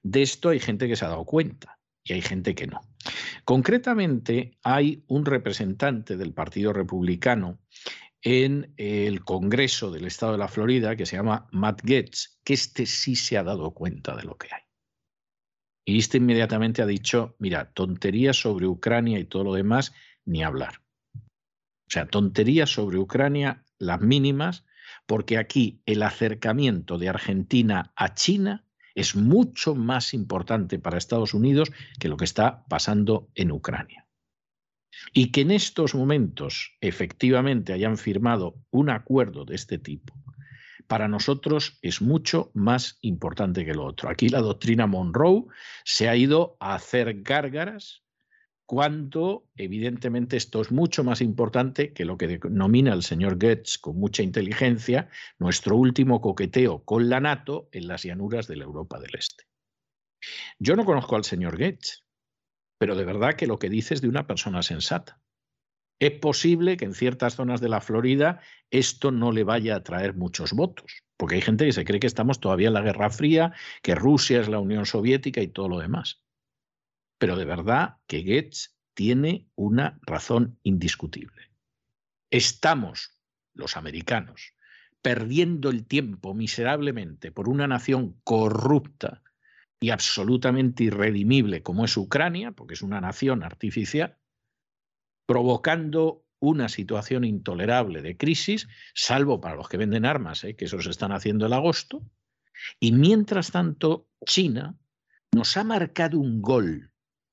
[0.03, 2.81] De esto hay gente que se ha dado cuenta y hay gente que no.
[3.45, 7.61] Concretamente, hay un representante del Partido Republicano
[8.23, 12.85] en el Congreso del Estado de la Florida que se llama Matt Getz, que este
[12.85, 14.70] sí se ha dado cuenta de lo que hay.
[15.91, 19.93] Y este inmediatamente ha dicho, mira, tonterías sobre Ucrania y todo lo demás,
[20.25, 20.83] ni hablar.
[21.17, 24.65] O sea, tonterías sobre Ucrania, las mínimas,
[25.07, 28.65] porque aquí el acercamiento de Argentina a China
[28.95, 34.07] es mucho más importante para Estados Unidos que lo que está pasando en Ucrania.
[35.13, 40.15] Y que en estos momentos efectivamente hayan firmado un acuerdo de este tipo
[40.91, 44.11] para nosotros es mucho más importante que lo otro.
[44.11, 45.45] Aquí la doctrina Monroe
[45.85, 48.03] se ha ido a hacer gárgaras
[48.67, 54.01] cuando evidentemente esto es mucho más importante que lo que denomina el señor Goetz con
[54.01, 55.09] mucha inteligencia,
[55.39, 59.45] nuestro último coqueteo con la NATO en las llanuras de la Europa del Este.
[60.59, 62.03] Yo no conozco al señor Goetz,
[62.79, 65.21] pero de verdad que lo que dice es de una persona sensata.
[66.01, 68.41] Es posible que en ciertas zonas de la Florida
[68.71, 72.07] esto no le vaya a traer muchos votos, porque hay gente que se cree que
[72.07, 73.53] estamos todavía en la Guerra Fría,
[73.83, 76.23] que Rusia es la Unión Soviética y todo lo demás.
[77.19, 81.51] Pero de verdad que Goetz tiene una razón indiscutible.
[82.31, 83.19] Estamos,
[83.53, 84.55] los americanos,
[85.03, 89.23] perdiendo el tiempo miserablemente por una nación corrupta
[89.81, 94.17] y absolutamente irredimible como es Ucrania, porque es una nación artificial,
[95.31, 100.57] provocando una situación intolerable de crisis, salvo para los que venden armas, ¿eh?
[100.57, 102.03] que eso se están haciendo el agosto,
[102.81, 104.77] y mientras tanto China
[105.33, 106.91] nos ha marcado un gol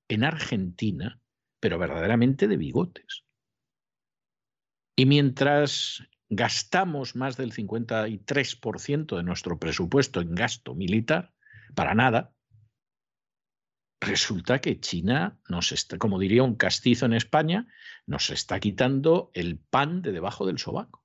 [0.09, 1.19] en Argentina,
[1.59, 3.23] pero verdaderamente de bigotes.
[4.95, 11.33] Y mientras gastamos más del 53% de nuestro presupuesto en gasto militar,
[11.73, 12.31] para nada,
[13.99, 17.67] resulta que China nos está, como diría un castizo en España,
[18.05, 21.03] nos está quitando el pan de debajo del sobaco.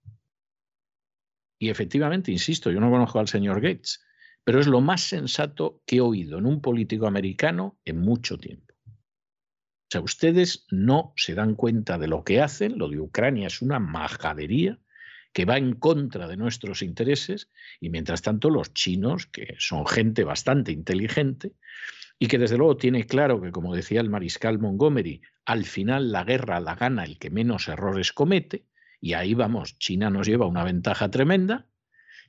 [1.59, 4.05] Y efectivamente, insisto, yo no conozco al señor Gates,
[4.45, 8.75] pero es lo más sensato que he oído en un político americano en mucho tiempo.
[8.87, 13.63] O sea, ustedes no se dan cuenta de lo que hacen, lo de Ucrania es
[13.63, 14.81] una majadería
[15.33, 17.51] que va en contra de nuestros intereses
[17.81, 21.53] y mientras tanto los chinos, que son gente bastante inteligente,
[22.23, 26.23] y que desde luego tiene claro que, como decía el mariscal Montgomery, al final la
[26.23, 28.69] guerra la gana el que menos errores comete,
[29.01, 31.67] y ahí vamos, China nos lleva una ventaja tremenda,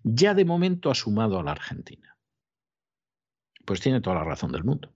[0.02, 2.18] ya de momento ha sumado a la Argentina.
[3.66, 4.92] Pues tiene toda la razón del mundo.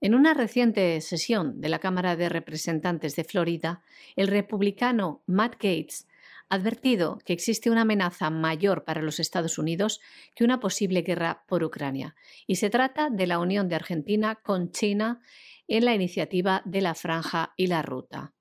[0.00, 3.82] En una reciente sesión de la Cámara de Representantes de Florida,
[4.16, 6.08] el republicano Matt Gates
[6.48, 10.00] advertido que existe una amenaza mayor para los Estados Unidos
[10.34, 12.14] que una posible guerra por Ucrania,
[12.46, 15.20] y se trata de la unión de Argentina con China
[15.68, 18.34] en la iniciativa de la Franja y la Ruta,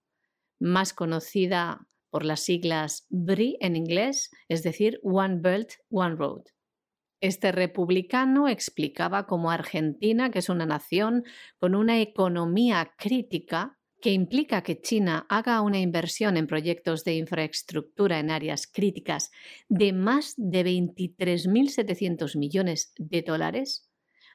[0.60, 6.44] más conocida por las siglas BRI en inglés, es decir, One Belt, One Road.
[7.22, 11.24] Este republicano explicaba cómo Argentina, que es una nación
[11.58, 18.20] con una economía crítica, que implica que China haga una inversión en proyectos de infraestructura
[18.20, 19.32] en áreas críticas
[19.70, 23.90] de más de 23.700 millones de dólares,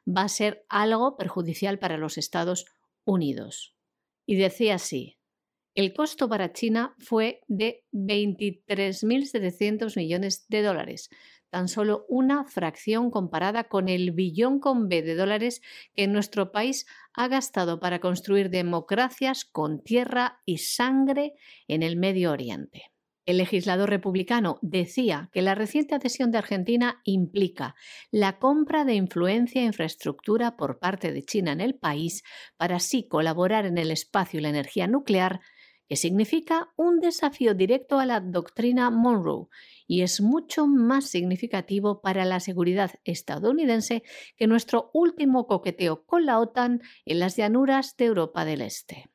[0.06, 2.64] va a ser algo perjudicial para los Estados
[3.04, 3.76] Unidos.
[4.24, 5.18] Y decía así,
[5.74, 11.10] el costo para China fue de 23.700 millones de dólares,
[11.50, 15.60] tan solo una fracción comparada con el billón con B de dólares
[15.94, 16.86] que nuestro país
[17.18, 21.34] ha gastado para construir democracias con tierra y sangre
[21.66, 22.92] en el Medio Oriente.
[23.26, 27.74] El legislador republicano decía que la reciente adhesión de Argentina implica
[28.12, 32.22] la compra de influencia e infraestructura por parte de China en el país
[32.56, 35.40] para así colaborar en el espacio y la energía nuclear
[35.88, 39.48] que significa un desafío directo a la doctrina Monroe
[39.86, 44.02] y es mucho más significativo para la seguridad estadounidense
[44.36, 49.08] que nuestro último coqueteo con la OTAN en las llanuras de Europa del Este.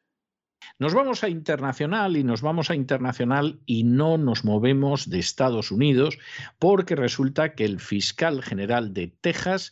[0.79, 5.71] Nos vamos a internacional y nos vamos a internacional y no nos movemos de Estados
[5.71, 6.17] Unidos
[6.57, 9.71] porque resulta que el fiscal general de Texas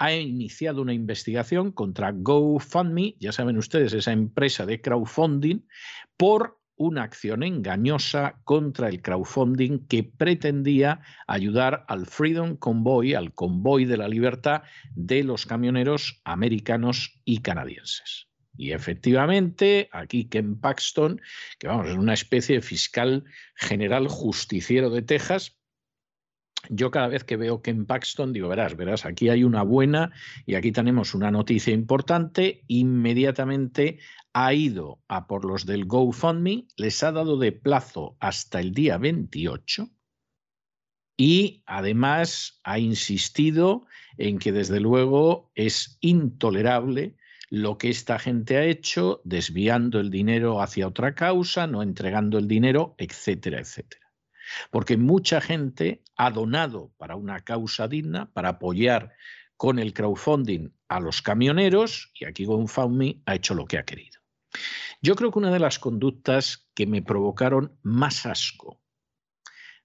[0.00, 5.66] ha iniciado una investigación contra GoFundMe, ya saben ustedes, esa empresa de crowdfunding,
[6.16, 13.84] por una acción engañosa contra el crowdfunding que pretendía ayudar al Freedom Convoy, al convoy
[13.84, 14.62] de la libertad
[14.94, 18.28] de los camioneros americanos y canadienses.
[18.56, 21.20] Y efectivamente, aquí Ken Paxton,
[21.58, 23.24] que vamos, es una especie de fiscal
[23.54, 25.59] general justiciero de Texas,
[26.70, 30.12] yo cada vez que veo Ken Paxton digo, verás, verás, aquí hay una buena
[30.46, 33.98] y aquí tenemos una noticia importante, inmediatamente
[34.32, 38.96] ha ido a por los del GoFundMe, les ha dado de plazo hasta el día
[38.98, 39.90] 28
[41.16, 43.86] y además ha insistido
[44.16, 47.16] en que desde luego es intolerable
[47.50, 52.46] lo que esta gente ha hecho, desviando el dinero hacia otra causa, no entregando el
[52.46, 54.09] dinero, etcétera, etcétera.
[54.70, 59.12] Porque mucha gente ha donado para una causa digna, para apoyar
[59.56, 64.20] con el crowdfunding a los camioneros, y aquí GoFundMe ha hecho lo que ha querido.
[65.02, 68.82] Yo creo que una de las conductas que me provocaron más asco,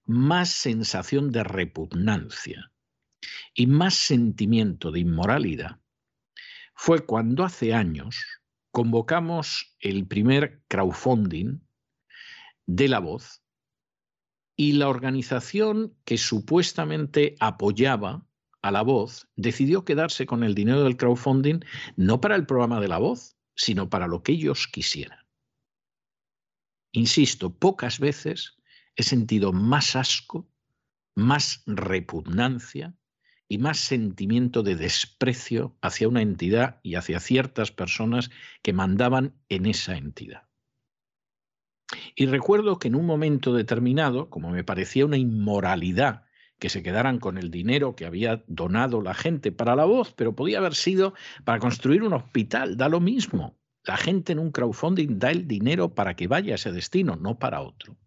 [0.06, 2.72] más sensación de repugnancia
[3.54, 5.80] y más sentimiento de inmoralidad
[6.74, 11.60] fue cuando hace años, convocamos el primer crowdfunding
[12.66, 13.45] de la voz
[14.56, 18.26] y la organización que supuestamente apoyaba
[18.62, 21.60] a la voz decidió quedarse con el dinero del crowdfunding
[21.98, 25.20] no para el programa de la voz, sino para lo que ellos quisieran.
[26.92, 28.58] Insisto, pocas veces
[28.96, 30.50] he sentido más asco,
[31.14, 32.96] más repugnancia
[33.48, 38.32] y más sentimiento de desprecio hacia una entidad y hacia ciertas personas
[38.64, 40.45] que mandaban en esa entidad.
[42.16, 46.24] Y recuerdo que en un momento determinado, como me parecía una inmoralidad
[46.60, 50.36] que se quedaran con el dinero que había donado la gente para la voz, pero
[50.36, 51.14] podía haber sido
[51.44, 53.58] para construir un hospital, da lo mismo.
[53.84, 57.38] La gente en un crowdfunding da el dinero para que vaya a ese destino, no
[57.38, 57.98] para otro.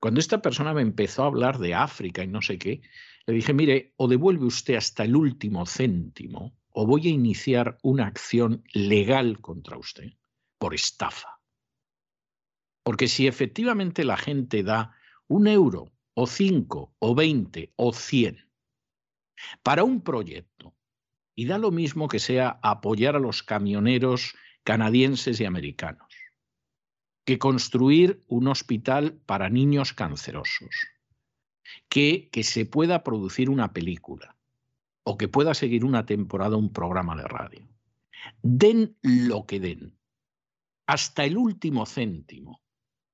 [0.00, 2.82] Cuando esta persona me empezó a hablar de África y no sé qué,
[3.26, 8.06] le dije, mire, o devuelve usted hasta el último céntimo, o voy a iniciar una
[8.06, 10.12] acción legal contra usted
[10.58, 11.35] por estafa.
[12.86, 14.94] Porque si efectivamente la gente da
[15.26, 18.48] un euro o cinco, o veinte, o cien,
[19.64, 20.72] para un proyecto.
[21.34, 26.14] Y da lo mismo que sea apoyar a los camioneros canadienses y americanos,
[27.24, 30.70] que construir un hospital para niños cancerosos,
[31.88, 34.36] que, que se pueda producir una película
[35.02, 37.68] o que pueda seguir una temporada un programa de radio.
[38.42, 39.98] Den lo que den,
[40.86, 42.62] hasta el último céntimo,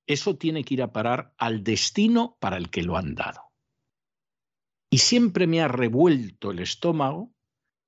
[0.07, 3.51] eso tiene que ir a parar al destino para el que lo han dado.
[4.89, 7.33] Y siempre me ha revuelto el estómago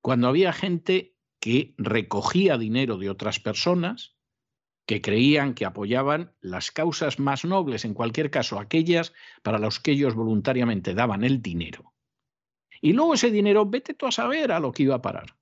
[0.02, 4.16] cuando había gente que recogía dinero de otras personas,
[4.88, 9.14] que creían que apoyaban las causas más nobles, en cualquier caso aquellas
[9.44, 11.94] para las que ellos voluntariamente daban el dinero.
[12.82, 15.36] Y luego ese dinero, vete tú a saber a lo que iba a parar.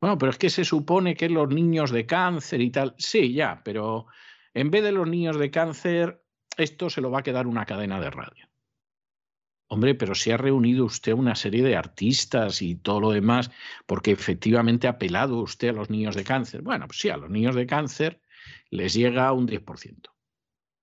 [0.00, 3.62] Bueno, pero es que se supone que los niños de cáncer y tal, sí, ya,
[3.64, 4.06] pero
[4.54, 6.24] en vez de los niños de cáncer,
[6.56, 8.48] esto se lo va a quedar una cadena de radio.
[9.66, 13.50] Hombre, pero si ha reunido usted una serie de artistas y todo lo demás,
[13.86, 16.62] porque efectivamente ha apelado usted a los niños de cáncer.
[16.62, 18.20] Bueno, pues sí, a los niños de cáncer
[18.70, 20.10] les llega un 10%.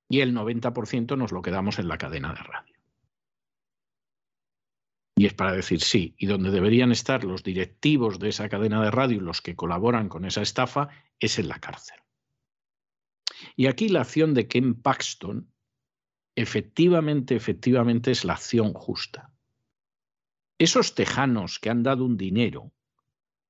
[0.10, 2.76] Y el 90% nos lo quedamos en la cadena de radio.
[5.15, 8.91] Y es para decir sí, y donde deberían estar los directivos de esa cadena de
[8.91, 10.89] radio, los que colaboran con esa estafa,
[11.19, 12.01] es en la cárcel.
[13.55, 15.51] Y aquí la acción de Ken Paxton
[16.35, 19.31] efectivamente, efectivamente es la acción justa.
[20.57, 22.72] Esos tejanos que han dado un dinero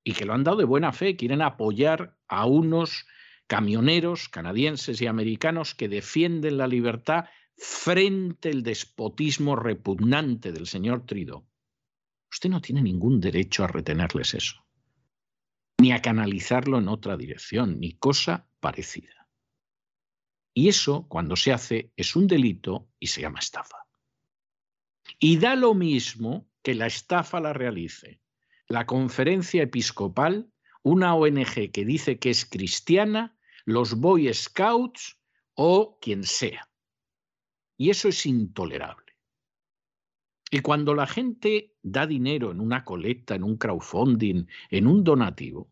[0.04, 3.06] y que lo han dado de buena fe, quieren apoyar a unos
[3.48, 11.46] camioneros canadienses y americanos que defienden la libertad frente al despotismo repugnante del señor Trudeau.
[12.32, 14.66] Usted no tiene ningún derecho a retenerles eso,
[15.80, 19.21] ni a canalizarlo en otra dirección, ni cosa parecida.
[20.54, 23.78] Y eso, cuando se hace, es un delito y se llama estafa.
[25.20, 28.22] Y da lo mismo que la estafa la realice
[28.72, 30.50] la conferencia episcopal,
[30.82, 35.20] una ONG que dice que es cristiana, los Boy Scouts
[35.56, 36.70] o quien sea.
[37.78, 39.14] Y eso es intolerable.
[40.50, 45.70] Y cuando la gente da dinero en una colecta, en un crowdfunding, en un donativo,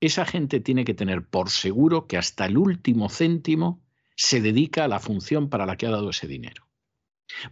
[0.00, 3.84] esa gente tiene que tener por seguro que hasta el último céntimo
[4.18, 6.68] se dedica a la función para la que ha dado ese dinero.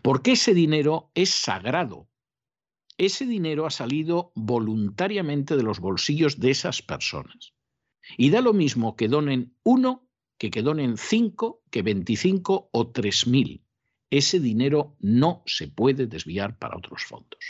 [0.02, 2.08] Porque ese dinero es sagrado.
[2.98, 7.54] Ese dinero ha salido voluntariamente de los bolsillos de esas personas.
[8.18, 13.28] Y da lo mismo que donen uno, que que donen cinco, que veinticinco o tres
[13.28, 13.64] mil.
[14.10, 17.44] Ese dinero no se puede desviar para otros fondos.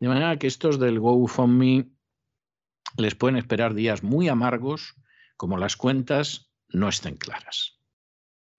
[0.00, 1.92] De manera que estos del GoFundMe
[2.96, 4.96] les pueden esperar días muy amargos,
[5.36, 7.78] como las cuentas no estén claras.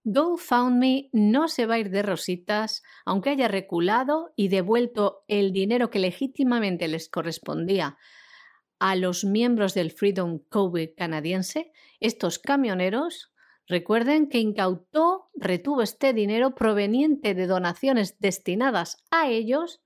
[0.04, 5.90] GoFundMe no se va a ir de rositas, aunque haya reculado y devuelto el dinero
[5.90, 7.98] que legítimamente les correspondía
[8.80, 13.34] a los miembros del Freedom COVID canadiense, estos camioneros,
[13.68, 19.82] recuerden que incautó, retuvo este dinero proveniente de donaciones destinadas a ellos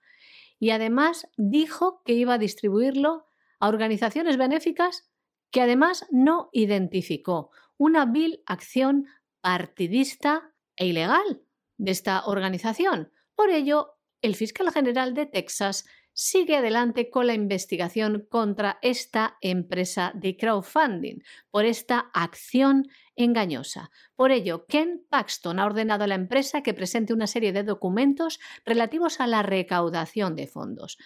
[0.60, 3.26] y además dijo que iba a distribuirlo
[3.60, 5.10] a organizaciones benéficas
[5.50, 9.08] que además no identificó una vil acción
[9.42, 11.42] partidista e ilegal
[11.78, 13.12] de esta organización.
[13.36, 20.12] Por ello, el fiscal general de Texas sigue adelante con la investigación contra esta empresa
[20.16, 23.90] de crowdfunding por esta acción engañosa.
[24.16, 28.40] Por ello, Ken Paxton ha ordenado a la empresa que presente una serie de documentos
[28.66, 30.98] relativos a la recaudación de fondos.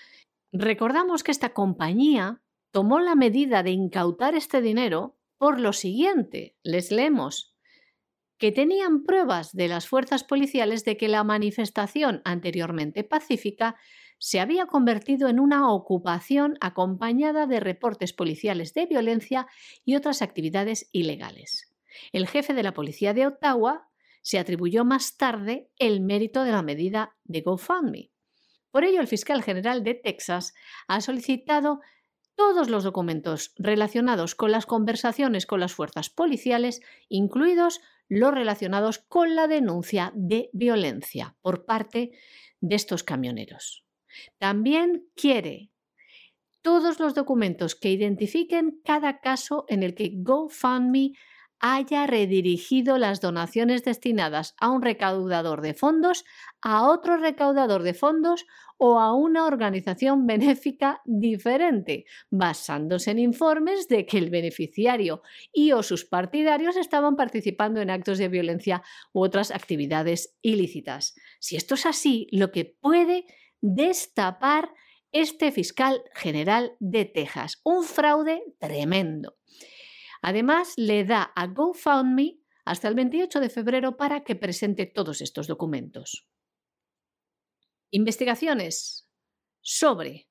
[0.52, 2.42] Recordamos que esta compañía
[2.72, 6.56] tomó la medida de incautar este dinero por lo siguiente.
[6.64, 7.56] Les leemos
[8.38, 13.76] que tenían pruebas de las fuerzas policiales de que la manifestación anteriormente pacífica
[14.20, 19.48] se había convertido en una ocupación acompañada de reportes policiales de violencia
[19.86, 21.74] y otras actividades ilegales.
[22.12, 23.90] El jefe de la policía de Ottawa
[24.22, 28.12] se atribuyó más tarde el mérito de la medida de GoFundMe.
[28.72, 30.54] Por ello, el fiscal general de Texas
[30.88, 31.80] ha solicitado
[32.38, 39.36] todos los documentos relacionados con las conversaciones con las fuerzas policiales, incluidos los relacionados con
[39.36, 42.12] la denuncia de violencia por parte
[42.62, 43.84] de estos camioneros.
[44.38, 45.72] También quiere
[46.62, 51.14] todos los documentos que identifiquen cada caso en el que GoFundMe
[51.60, 56.24] haya redirigido las donaciones destinadas a un recaudador de fondos
[56.62, 58.46] a otro recaudador de fondos
[58.78, 65.22] o a una organización benéfica diferente, basándose en informes de que el beneficiario
[65.52, 71.16] y o sus partidarios estaban participando en actos de violencia u otras actividades ilícitas.
[71.40, 73.26] Si esto es así, lo que puede
[73.62, 74.70] destapar
[75.12, 79.38] este fiscal general de Texas, un fraude tremendo.
[80.22, 85.48] Además, le da a GoFundMe hasta el 28 de febrero para que presente todos estos
[85.48, 86.28] documentos.
[87.92, 89.10] Investigaciones
[89.62, 90.28] sobre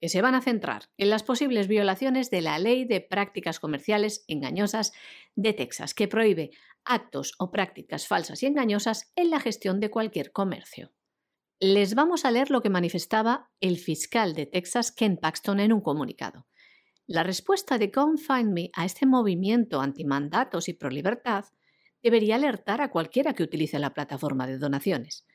[0.00, 4.24] que se van a centrar en las posibles violaciones de la Ley de Prácticas Comerciales
[4.28, 4.92] Engañosas
[5.36, 6.50] de Texas, que prohíbe
[6.84, 10.92] actos o prácticas falsas y engañosas en la gestión de cualquier comercio.
[11.60, 15.82] Les vamos a leer lo que manifestaba el fiscal de Texas, Ken Paxton, en un
[15.82, 16.46] comunicado.
[17.10, 17.90] La respuesta de
[18.44, 21.44] Me a este movimiento antimandatos y pro libertad
[22.04, 25.26] debería alertar a cualquiera que utilice la plataforma de donaciones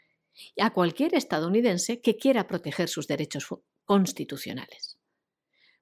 [0.56, 3.50] y a cualquier estadounidense que quiera proteger sus derechos
[3.84, 4.98] constitucionales.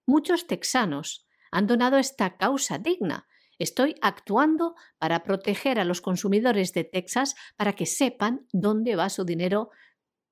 [0.07, 3.27] Muchos texanos han donado esta causa digna.
[3.59, 9.25] Estoy actuando para proteger a los consumidores de Texas para que sepan dónde va su
[9.25, 9.69] dinero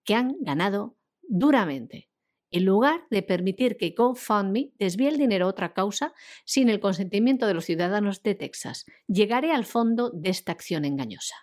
[0.05, 2.10] que han ganado duramente
[2.51, 6.13] en lugar de permitir que GoFundMe desvíe el dinero a otra causa
[6.45, 8.85] sin el consentimiento de los ciudadanos de Texas.
[9.07, 11.35] Llegaré al fondo de esta acción engañosa.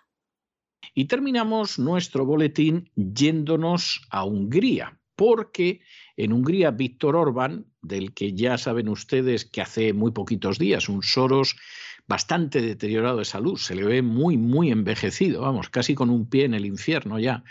[0.93, 5.81] Y terminamos nuestro boletín yéndonos a Hungría, porque
[6.15, 11.03] en Hungría Víctor Orbán, del que ya saben ustedes que hace muy poquitos días un
[11.03, 11.55] Soros
[12.07, 16.45] bastante deteriorado de salud, se le ve muy, muy envejecido, vamos, casi con un pie
[16.45, 17.43] en el infierno ya.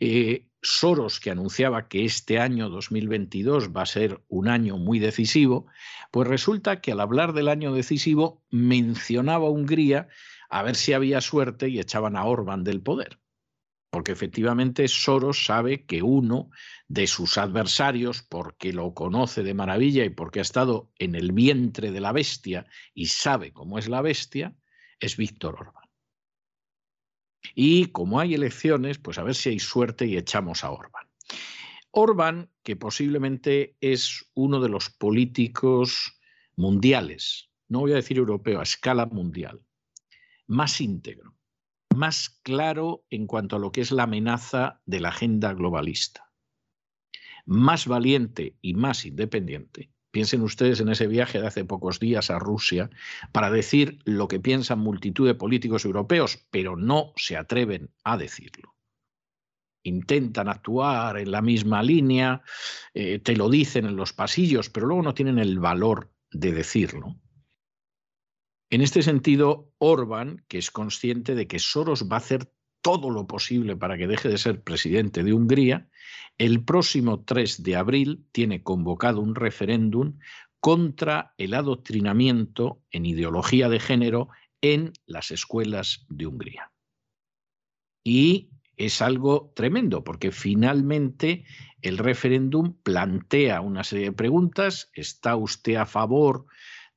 [0.00, 5.66] Eh, Soros, que anunciaba que este año 2022 va a ser un año muy decisivo,
[6.10, 10.08] pues resulta que al hablar del año decisivo mencionaba a Hungría
[10.48, 13.20] a ver si había suerte y echaban a Orbán del poder.
[13.90, 16.50] Porque efectivamente Soros sabe que uno
[16.88, 21.92] de sus adversarios, porque lo conoce de maravilla y porque ha estado en el vientre
[21.92, 24.54] de la bestia y sabe cómo es la bestia,
[25.00, 25.85] es Víctor Orbán.
[27.54, 31.06] Y como hay elecciones, pues a ver si hay suerte y echamos a Orbán.
[31.90, 36.20] Orbán, que posiblemente es uno de los políticos
[36.54, 39.62] mundiales, no voy a decir europeo, a escala mundial,
[40.46, 41.34] más íntegro,
[41.94, 46.30] más claro en cuanto a lo que es la amenaza de la agenda globalista,
[47.46, 52.38] más valiente y más independiente, Piensen ustedes en ese viaje de hace pocos días a
[52.38, 52.88] Rusia
[53.32, 58.74] para decir lo que piensan multitud de políticos europeos, pero no se atreven a decirlo.
[59.82, 62.42] Intentan actuar en la misma línea,
[62.94, 67.20] eh, te lo dicen en los pasillos, pero luego no tienen el valor de decirlo.
[68.70, 72.50] En este sentido, Orban, que es consciente de que Soros va a hacer
[72.86, 75.88] todo lo posible para que deje de ser presidente de Hungría,
[76.38, 80.20] el próximo 3 de abril tiene convocado un referéndum
[80.60, 84.28] contra el adoctrinamiento en ideología de género
[84.60, 86.70] en las escuelas de Hungría.
[88.04, 91.44] Y es algo tremendo, porque finalmente
[91.82, 94.90] el referéndum plantea una serie de preguntas.
[94.92, 96.46] ¿Está usted a favor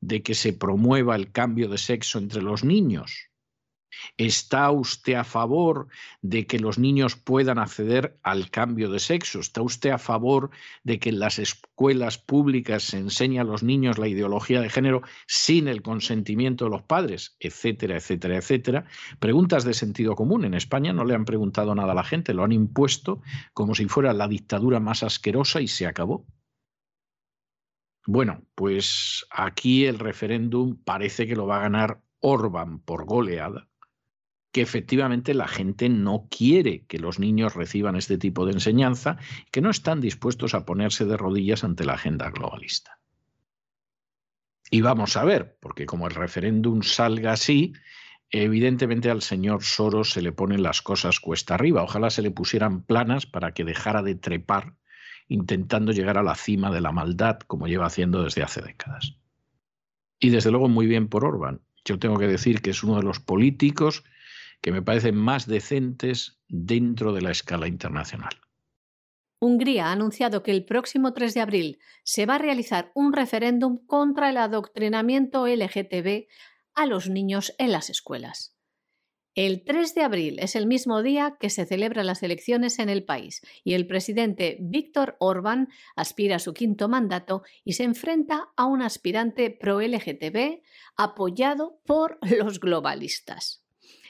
[0.01, 3.28] de que se promueva el cambio de sexo entre los niños?
[4.17, 5.87] ¿Está usted a favor
[6.21, 9.39] de que los niños puedan acceder al cambio de sexo?
[9.39, 10.51] ¿Está usted a favor
[10.83, 15.01] de que en las escuelas públicas se enseñe a los niños la ideología de género
[15.27, 17.35] sin el consentimiento de los padres?
[17.39, 18.85] Etcétera, etcétera, etcétera.
[19.19, 20.45] Preguntas de sentido común.
[20.45, 23.21] En España no le han preguntado nada a la gente, lo han impuesto
[23.53, 26.25] como si fuera la dictadura más asquerosa y se acabó.
[28.05, 33.68] Bueno, pues aquí el referéndum parece que lo va a ganar Orban por goleada
[34.51, 39.17] que efectivamente la gente no quiere que los niños reciban este tipo de enseñanza,
[39.51, 42.99] que no están dispuestos a ponerse de rodillas ante la agenda globalista.
[44.71, 47.73] Y vamos a ver, porque como el referéndum salga así,
[48.29, 51.83] evidentemente al señor Soros se le ponen las cosas cuesta arriba.
[51.83, 54.75] Ojalá se le pusieran planas para que dejara de trepar
[55.27, 59.15] intentando llegar a la cima de la maldad como lleva haciendo desde hace décadas.
[60.19, 61.61] Y desde luego muy bien por Orban.
[61.85, 64.03] Yo tengo que decir que es uno de los políticos
[64.61, 68.33] que me parecen más decentes dentro de la escala internacional.
[69.41, 73.77] Hungría ha anunciado que el próximo 3 de abril se va a realizar un referéndum
[73.85, 76.27] contra el adoctrinamiento LGTB
[76.75, 78.57] a los niños en las escuelas.
[79.35, 83.05] El 3 de abril es el mismo día que se celebran las elecciones en el
[83.05, 88.65] país y el presidente Víctor Orbán aspira a su quinto mandato y se enfrenta a
[88.65, 90.61] un aspirante pro-LGTB
[90.97, 93.63] apoyado por los globalistas.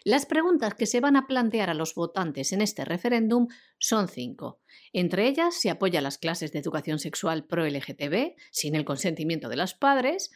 [0.06, 3.48] Las preguntas que se van a plantear a los votantes en este referéndum
[3.78, 4.62] son cinco.
[4.94, 9.74] Entre ellas, se apoya las clases de educación sexual pro-LGTB sin el consentimiento de los
[9.74, 10.32] padres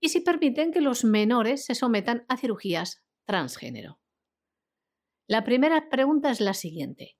[0.00, 4.00] y si permiten que los menores se sometan a cirugías transgénero.
[5.26, 7.16] La primera pregunta es la siguiente.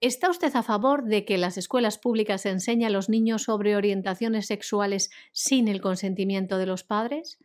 [0.00, 4.46] ¿Está usted a favor de que las escuelas públicas enseñen a los niños sobre orientaciones
[4.46, 7.38] sexuales sin el consentimiento de los padres?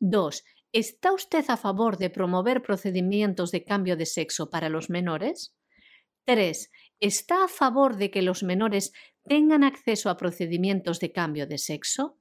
[0.00, 0.44] 2.
[0.74, 5.54] ¿Está usted a favor de promover procedimientos de cambio de sexo para los menores?
[6.24, 6.72] 3.
[6.98, 8.92] ¿Está a favor de que los menores
[9.22, 12.18] tengan acceso a procedimientos de cambio de sexo?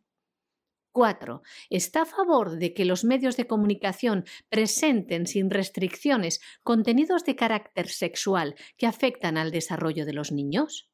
[0.92, 1.42] 4.
[1.72, 7.88] ¿Está a favor de que los medios de comunicación presenten sin restricciones contenidos de carácter
[7.88, 10.92] sexual que afectan al desarrollo de los niños?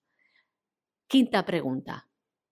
[1.07, 2.07] Quinta pregunta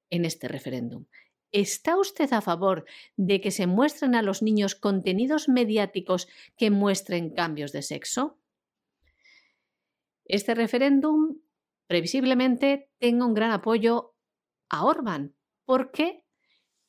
[0.09, 1.05] en este referéndum.
[1.51, 7.29] ¿Está usted a favor de que se muestren a los niños contenidos mediáticos que muestren
[7.29, 8.37] cambios de sexo?
[10.25, 11.39] Este referéndum
[11.87, 14.15] previsiblemente tenga un gran apoyo
[14.69, 16.25] a Orban, porque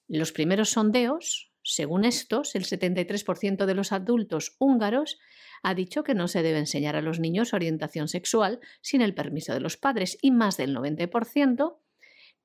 [0.09, 5.19] los primeros sondeos, según estos, el 73% de los adultos húngaros
[5.63, 9.55] ha dicho que no se debe enseñar a los niños orientación sexual sin el permiso
[9.55, 11.77] de los padres y más del 90%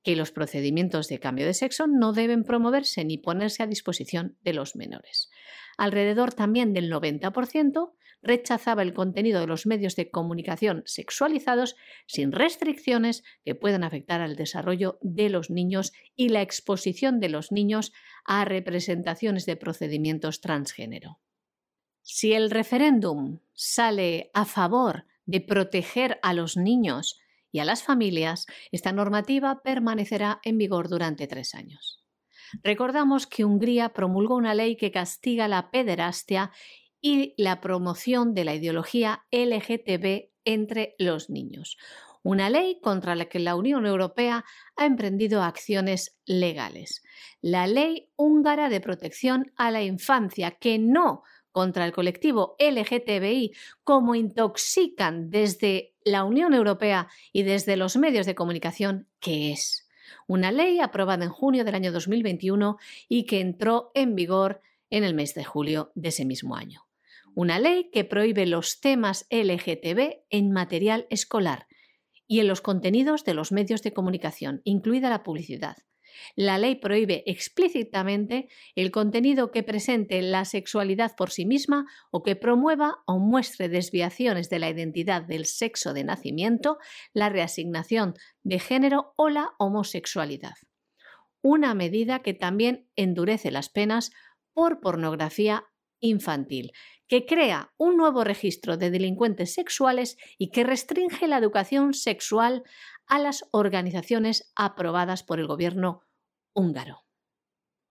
[0.04, 4.52] que los procedimientos de cambio de sexo no deben promoverse ni ponerse a disposición de
[4.52, 5.30] los menores.
[5.76, 11.76] Alrededor también del 90% rechazaba el contenido de los medios de comunicación sexualizados
[12.06, 17.50] sin restricciones que puedan afectar al desarrollo de los niños y la exposición de los
[17.50, 17.92] niños
[18.24, 21.18] a representaciones de procedimientos transgénero.
[22.02, 27.18] Si el referéndum sale a favor de proteger a los niños
[27.54, 32.04] y a las familias, esta normativa permanecerá en vigor durante tres años.
[32.64, 36.50] Recordamos que Hungría promulgó una ley que castiga la pederastia
[37.00, 41.76] y la promoción de la ideología LGTB entre los niños.
[42.24, 44.44] Una ley contra la que la Unión Europea
[44.74, 47.04] ha emprendido acciones legales.
[47.40, 51.22] La Ley húngara de protección a la infancia, que no
[51.54, 53.52] contra el colectivo LGTBI
[53.84, 59.88] como intoxican desde la Unión Europea y desde los medios de comunicación, que es
[60.26, 62.76] una ley aprobada en junio del año 2021
[63.08, 66.88] y que entró en vigor en el mes de julio de ese mismo año.
[67.36, 71.68] Una ley que prohíbe los temas LGTB en material escolar
[72.26, 75.76] y en los contenidos de los medios de comunicación, incluida la publicidad,
[76.36, 82.36] la ley prohíbe explícitamente el contenido que presente la sexualidad por sí misma o que
[82.36, 86.78] promueva o muestre desviaciones de la identidad del sexo de nacimiento,
[87.12, 90.54] la reasignación de género o la homosexualidad.
[91.42, 94.12] Una medida que también endurece las penas
[94.54, 95.64] por pornografía
[96.00, 96.72] infantil,
[97.08, 102.62] que crea un nuevo registro de delincuentes sexuales y que restringe la educación sexual
[103.06, 106.02] a las organizaciones aprobadas por el gobierno
[106.54, 107.04] húngaro.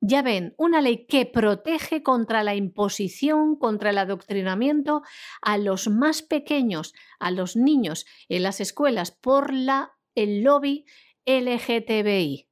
[0.06, 5.02] Ya ven, una ley que protege contra la imposición, contra el adoctrinamiento
[5.42, 10.86] a los más pequeños, a los niños en las escuelas por la, el lobby
[11.26, 12.50] LGTBI.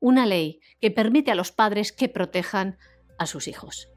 [0.00, 2.78] Una ley que permite a los padres que protejan
[3.18, 3.90] a sus hijos.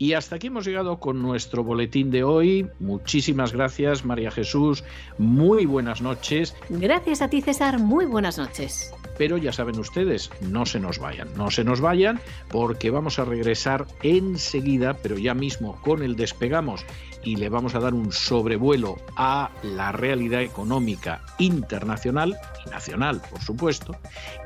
[0.00, 2.70] Y hasta aquí hemos llegado con nuestro boletín de hoy.
[2.78, 4.84] Muchísimas gracias, María Jesús.
[5.18, 6.54] Muy buenas noches.
[6.68, 7.80] Gracias a ti, César.
[7.80, 8.94] Muy buenas noches.
[9.18, 13.24] Pero ya saben ustedes, no se nos vayan, no se nos vayan porque vamos a
[13.24, 16.86] regresar enseguida, pero ya mismo con el despegamos
[17.22, 23.42] y le vamos a dar un sobrevuelo a la realidad económica internacional y nacional, por
[23.42, 23.96] supuesto.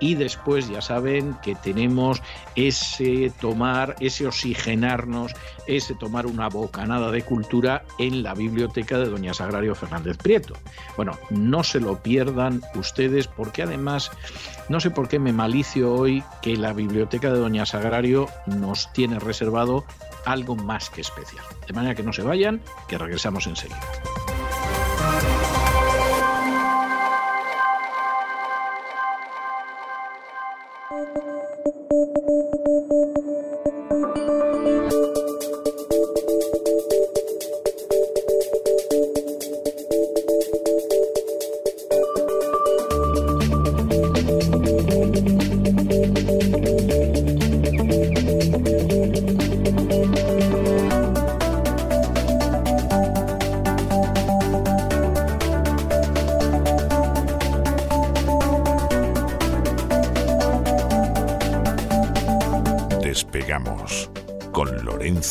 [0.01, 2.23] Y después ya saben que tenemos
[2.55, 5.33] ese tomar, ese oxigenarnos
[5.67, 10.55] es tomar una bocanada de cultura en la biblioteca de Doña Sagrario Fernández Prieto.
[10.97, 14.11] Bueno, no se lo pierdan ustedes porque además
[14.69, 19.19] no sé por qué me malicio hoy que la biblioteca de Doña Sagrario nos tiene
[19.19, 19.85] reservado
[20.25, 21.45] algo más que especial.
[21.67, 23.81] De manera que no se vayan, que regresamos enseguida.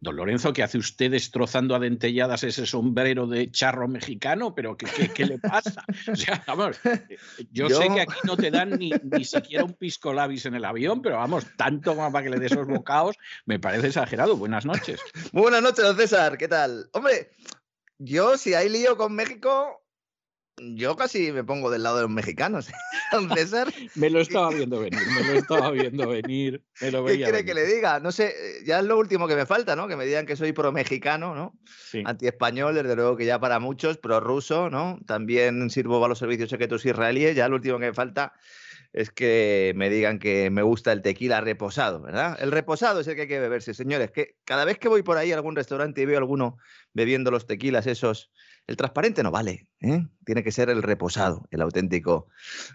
[0.00, 4.54] Don Lorenzo, ¿qué hace usted destrozando a dentelladas ese sombrero de charro mexicano?
[4.54, 5.84] ¿Pero qué, qué, qué le pasa?
[6.12, 6.78] O sea, vamos,
[7.50, 10.54] yo, Yo- sé que aquí no te dan ni, ni siquiera un pisco labis en
[10.54, 13.16] el avión, pero vamos, tanto para que le des esos bocados,
[13.46, 14.36] me parece exagerado.
[14.36, 15.00] Buenas noches.
[15.32, 16.36] Muy buenas noches, don César.
[16.36, 16.88] ¿Qué tal?
[16.92, 17.30] Hombre,
[17.98, 19.82] yo si hay lío con México,
[20.58, 22.68] yo casi me pongo del lado de los mexicanos.
[23.34, 26.62] César, Me lo estaba viendo venir, me lo estaba viendo venir.
[26.80, 28.00] Me lo ¿qué quiere que le diga?
[28.00, 29.86] No sé, eh, ya es lo último que me falta, ¿no?
[29.86, 31.58] Que me digan que soy pro-mexicano, ¿no?
[31.66, 32.02] Sí.
[32.04, 34.98] Anti-español, desde luego que ya para muchos, pro-ruso, ¿no?
[35.06, 37.36] También sirvo para los servicios secretos israelíes.
[37.36, 38.32] Ya lo último que me falta
[38.92, 42.38] es que me digan que me gusta el tequila reposado, ¿verdad?
[42.40, 44.10] El reposado es el que hay que beberse, señores.
[44.10, 46.56] Que cada vez que voy por ahí a algún restaurante y veo a alguno
[46.94, 48.30] bebiendo los tequilas esos,
[48.66, 50.06] el transparente no vale, ¿eh?
[50.24, 52.26] Tiene que ser el reposado, el auténtico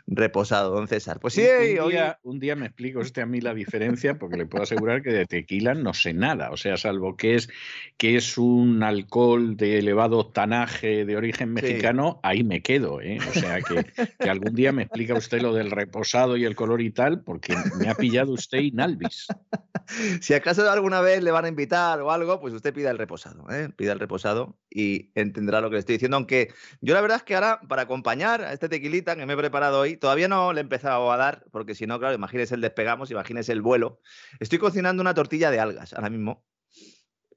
[0.07, 1.19] reposado, don César.
[1.19, 4.37] Pues sí, un, hoy- día, un día me explico usted a mí la diferencia, porque
[4.37, 6.51] le puedo asegurar que de tequila no sé nada.
[6.51, 7.49] O sea, salvo que es,
[7.97, 11.53] que es un alcohol de elevado tanaje de origen Sí.
[11.61, 13.01] mexicano, ahí me quedo.
[13.01, 13.17] ¿eh?
[13.29, 13.85] O sea, que,
[14.19, 17.53] que algún día me explica usted lo del reposado y el color y tal, porque
[17.77, 19.27] me ha pillado usted inalvis.
[20.21, 23.49] si acaso alguna vez le van a invitar o algo, pues usted pida el reposado,
[23.49, 23.69] ¿eh?
[23.75, 26.15] Pida el reposado y entenderá lo que le estoy diciendo.
[26.17, 29.37] Aunque yo la verdad es que ahora, para acompañar a este tequilita que me he
[29.37, 32.61] preparado hoy, todavía no le he empezado a dar, porque si no, claro, imagínese el
[32.61, 33.99] despegamos, imagínese el vuelo.
[34.39, 36.43] Estoy cocinando una tortilla de algas ahora mismo.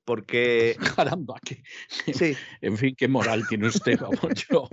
[0.04, 1.62] Porque, Caramba, que,
[2.12, 4.18] sí, en fin, qué moral tiene usted, vamos
[4.50, 4.68] yo.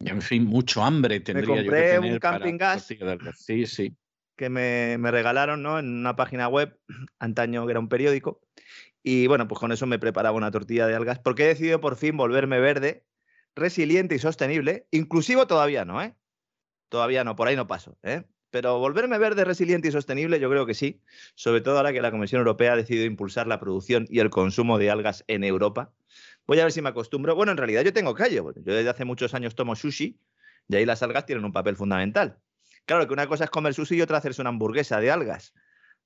[0.00, 2.88] En fin, mucho hambre tendría yo que compré un para camping gas.
[3.36, 3.96] Sí, sí.
[4.36, 5.78] que me, me regalaron ¿no?
[5.78, 6.78] en una página web,
[7.18, 8.40] antaño que era un periódico.
[9.02, 11.96] Y bueno, pues con eso me preparaba una tortilla de algas, porque he decidido por
[11.96, 13.04] fin volverme verde,
[13.58, 14.86] resiliente y sostenible.
[14.90, 16.14] Inclusivo todavía no, ¿eh?
[16.88, 18.24] Todavía no, por ahí no paso, ¿eh?
[18.50, 21.02] Pero volverme verde, resiliente y sostenible, yo creo que sí.
[21.34, 24.78] Sobre todo ahora que la Comisión Europea ha decidido impulsar la producción y el consumo
[24.78, 25.92] de algas en Europa.
[26.46, 27.34] Voy a ver si me acostumbro.
[27.34, 28.44] Bueno, en realidad yo tengo callo.
[28.44, 30.18] porque Yo desde hace muchos años tomo sushi
[30.66, 32.38] y ahí las algas tienen un papel fundamental.
[32.86, 35.52] Claro que una cosa es comer sushi y otra hacerse una hamburguesa de algas.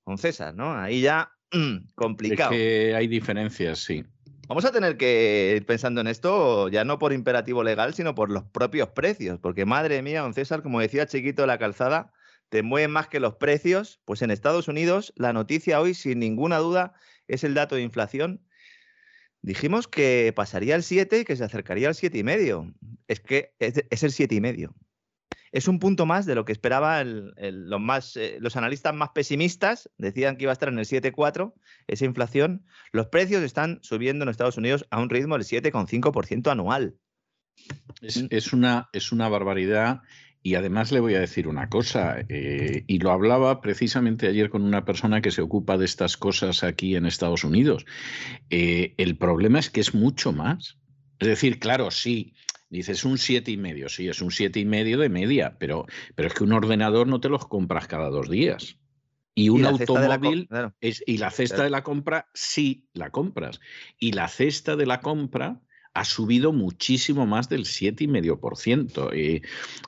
[0.03, 0.77] Con César, ¿no?
[0.77, 2.51] Ahí ya mm, Es complicado.
[2.51, 4.05] que hay diferencias, sí.
[4.53, 8.31] Vamos a tener que ir pensando en esto ya no por imperativo legal, sino por
[8.31, 9.39] los propios precios.
[9.41, 12.13] Porque madre mía, don César, como decía Chiquito de la calzada,
[12.51, 14.03] te mueven más que los precios.
[14.05, 16.93] Pues en Estados Unidos la noticia hoy, sin ninguna duda,
[17.29, 18.47] es el dato de inflación.
[19.41, 22.75] Dijimos que pasaría al 7 y que se acercaría al 7,5.
[23.09, 24.75] Es que es, es el 7,5.
[25.53, 28.95] Es un punto más de lo que esperaba el- el- los, más, eh, los analistas
[28.95, 29.91] más pesimistas.
[29.99, 31.55] Decían que iba a estar en el 7,4
[31.87, 32.65] esa inflación.
[32.93, 36.97] Los precios están subiendo en Estados Unidos a un ritmo del 7,5% anual.
[38.01, 40.01] Es, es una, es una barbaridad.
[40.45, 44.63] Y además le voy a decir una cosa, eh, y lo hablaba precisamente ayer con
[44.63, 47.85] una persona que se ocupa de estas cosas aquí en Estados Unidos.
[48.51, 50.79] Eh, el problema es que es mucho más.
[51.21, 52.35] Es decir, claro, sí,
[52.79, 56.29] dices un siete y medio, sí, es un siete y medio de media, pero, pero
[56.29, 58.79] es que un ordenador no te los compras cada dos días.
[59.35, 60.75] Y un Y automóvil claro.
[60.81, 61.65] es, y la cesta Claro.
[61.65, 63.61] de la compra sí la compras.
[63.99, 65.61] Y la cesta de la compra
[65.95, 69.15] ha subido muchísimo más del 7,5%.
[69.15, 69.43] Y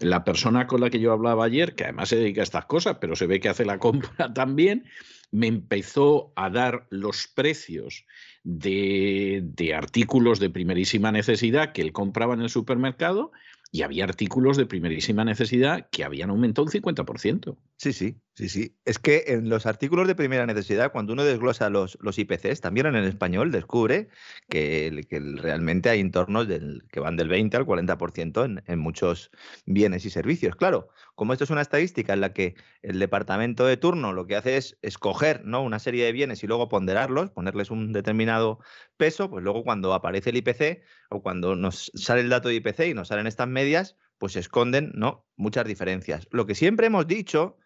[0.05, 2.98] la persona con la que yo hablaba ayer, que además se dedica a estas cosas,
[3.01, 4.85] pero se ve que hace la compra también,
[5.31, 8.05] me empezó a dar los precios
[8.45, 13.33] de, de, artículos de primerísima necesidad que él compraba en el supermercado
[13.73, 17.57] y había artículos de primerísima necesidad que habían aumentado un 50%.
[17.77, 18.77] Sí, sí, sí, sí.
[18.85, 22.86] Es que en los artículos de primera necesidad, cuando uno desglosa los, los IPCs, también
[22.86, 24.09] en el español descubre
[24.48, 29.31] que, que realmente hay entornos del, que van del 20 al 40% en, en muchos
[29.66, 30.56] bienes y servicios.
[30.56, 34.36] Claro, como esto es una estadística en la que el departamento de turno lo que
[34.36, 35.62] hace es escoger ¿no?
[35.62, 38.59] una serie de bienes y luego ponderarlos, ponerles un determinado
[38.97, 42.81] peso, pues luego cuando aparece el IPC o cuando nos sale el dato de IPC
[42.89, 45.27] y nos salen estas medias, pues se esconden ¿no?
[45.36, 46.27] muchas diferencias.
[46.31, 47.59] Lo que siempre hemos dicho,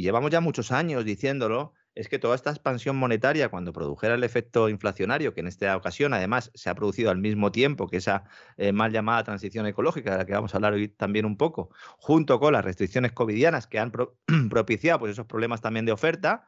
[0.00, 4.24] y llevamos ya muchos años diciéndolo, es que toda esta expansión monetaria, cuando produjera el
[4.24, 8.24] efecto inflacionario, que en esta ocasión además se ha producido al mismo tiempo que esa
[8.56, 11.68] eh, mal llamada transición ecológica, de la que vamos a hablar hoy también un poco,
[11.98, 14.16] junto con las restricciones covidianas que han pro
[14.48, 16.46] propiciado pues, esos problemas también de oferta,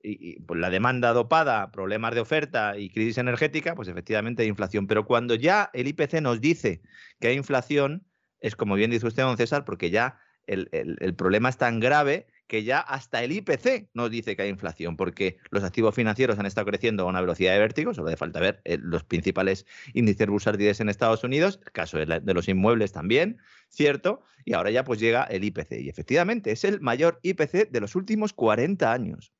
[0.00, 4.86] y, pues, la demanda dopada, problemas de oferta y crisis energética, pues efectivamente hay inflación.
[4.86, 6.80] Pero cuando ya el IPC nos dice
[7.18, 8.06] que hay inflación,
[8.38, 12.28] es como bien dice usted, don César, porque ya el, el problema es tan grave
[12.46, 16.46] que ya hasta el IPC nos dice que hay inflación, porque los activos financieros han
[16.46, 20.26] estado creciendo a una velocidad de vértigo, solo hace falta ver eh, los principales índices
[20.26, 23.38] bursátiles en Estados Unidos, el caso de, de, los inmuebles también,
[23.68, 24.22] ¿cierto?
[24.44, 27.94] Y ahora ya pues llega el IPC, y efectivamente es el mayor IPC de los
[27.94, 29.32] últimos 40 años.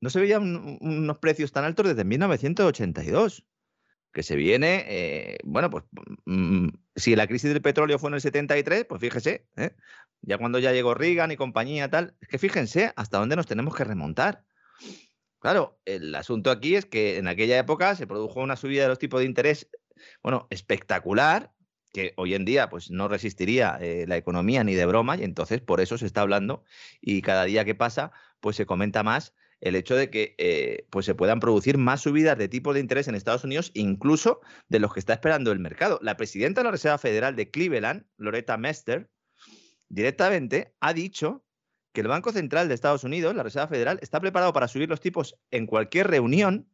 [0.00, 3.44] No se veían unos precios tan altos desde 1982
[4.12, 5.84] que se viene, eh, bueno, pues
[6.24, 9.70] mmm, si la crisis del petróleo fue en el 73, pues fíjese, ¿eh?
[10.22, 13.74] ya cuando ya llegó Reagan y compañía tal, es que fíjense hasta dónde nos tenemos
[13.74, 14.44] que remontar.
[15.38, 18.98] Claro, el asunto aquí es que en aquella época se produjo una subida de los
[18.98, 19.70] tipos de interés,
[20.22, 21.52] bueno, espectacular,
[21.92, 25.60] que hoy en día pues no resistiría eh, la economía ni de broma, y entonces
[25.60, 26.64] por eso se está hablando
[27.00, 31.06] y cada día que pasa pues se comenta más el hecho de que eh, pues
[31.06, 34.92] se puedan producir más subidas de tipos de interés en Estados Unidos, incluso de los
[34.92, 35.98] que está esperando el mercado.
[36.02, 39.10] La presidenta de la Reserva Federal de Cleveland, Loretta Mester,
[39.88, 41.44] directamente ha dicho
[41.92, 45.00] que el Banco Central de Estados Unidos, la Reserva Federal, está preparado para subir los
[45.00, 46.68] tipos en cualquier reunión.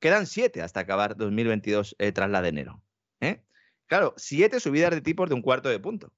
[0.00, 2.82] Quedan siete hasta acabar 2022 eh, tras la de enero.
[3.20, 3.42] ¿eh?
[3.86, 6.12] Claro, siete subidas de tipos de un cuarto de punto.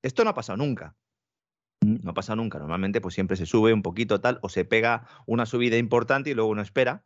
[0.00, 0.96] Esto no ha pasado nunca.
[1.80, 2.58] No pasa nunca.
[2.58, 6.34] Normalmente, pues siempre se sube un poquito tal, o se pega una subida importante y
[6.34, 7.04] luego uno espera.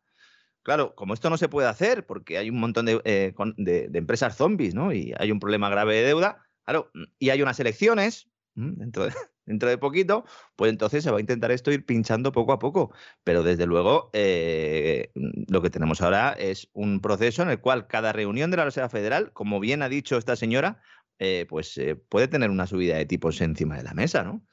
[0.62, 4.36] Claro, como esto no se puede hacer porque hay un montón de, eh, de, empresas
[4.36, 4.92] zombies, ¿no?
[4.92, 9.12] Y hay un problema grave de deuda, claro, y hay unas elecciones dentro de,
[9.46, 10.24] dentro de poquito,
[10.56, 12.92] pues entonces se va a intentar esto ir pinchando poco a poco.
[13.24, 18.12] Pero desde luego, eh, lo que tenemos ahora es un proceso en el cual cada
[18.12, 20.80] reunión de la Reserva Federal, como bien ha dicho esta señora,
[21.18, 24.44] eh, pues eh, puede tener una subida de tipos encima de la mesa, ¿no?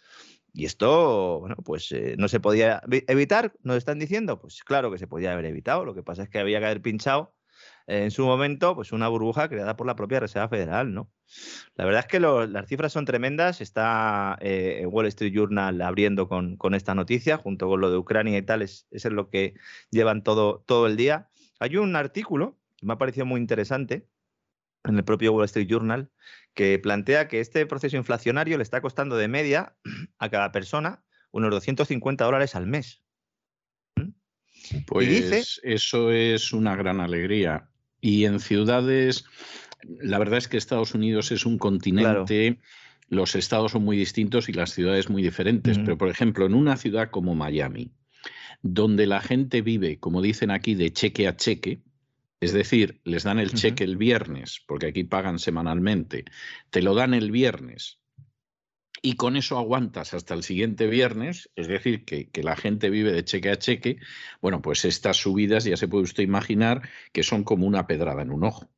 [0.59, 4.97] Y esto, bueno, pues eh, no se podía evitar, nos están diciendo, pues claro que
[4.97, 7.33] se podía haber evitado, lo que pasa es que había que haber pinchado
[7.87, 11.09] eh, en su momento pues una burbuja creada por la propia Reserva Federal, ¿no?
[11.75, 16.57] La verdad es que las cifras son tremendas, está eh, Wall Street Journal abriendo con,
[16.57, 19.53] con, esta noticia, junto con lo de Ucrania y tal, es, es lo que
[19.91, 21.29] llevan todo, todo el día.
[21.61, 24.09] Hay un artículo que me ha parecido muy interesante,
[24.83, 26.09] en el propio Wall Street Journal,
[26.53, 29.75] que plantea que este proceso inflacionario le está costando de media
[30.19, 33.03] a cada persona unos 250 dólares al mes.
[34.85, 37.69] Pues dice, eso es una gran alegría.
[38.01, 39.25] Y en ciudades,
[39.83, 42.61] la verdad es que Estados Unidos es un continente, claro.
[43.07, 45.85] los estados son muy distintos y las ciudades muy diferentes, uh -huh.
[45.85, 47.91] pero por ejemplo, en una ciudad como Miami,
[48.61, 51.81] donde la gente vive, como dicen aquí, de cheque a cheque,
[52.39, 53.91] es decir, les dan el cheque uh -huh.
[53.91, 56.25] el viernes, porque aquí pagan semanalmente,
[56.69, 57.99] te lo dan el viernes
[59.01, 63.11] y con eso aguantas hasta el siguiente viernes, es decir, que, que, la gente vive
[63.11, 63.97] de cheque a cheque,
[64.41, 68.31] bueno, pues estas subidas ya se puede usted imaginar que son como una pedrada en
[68.31, 68.69] un ojo.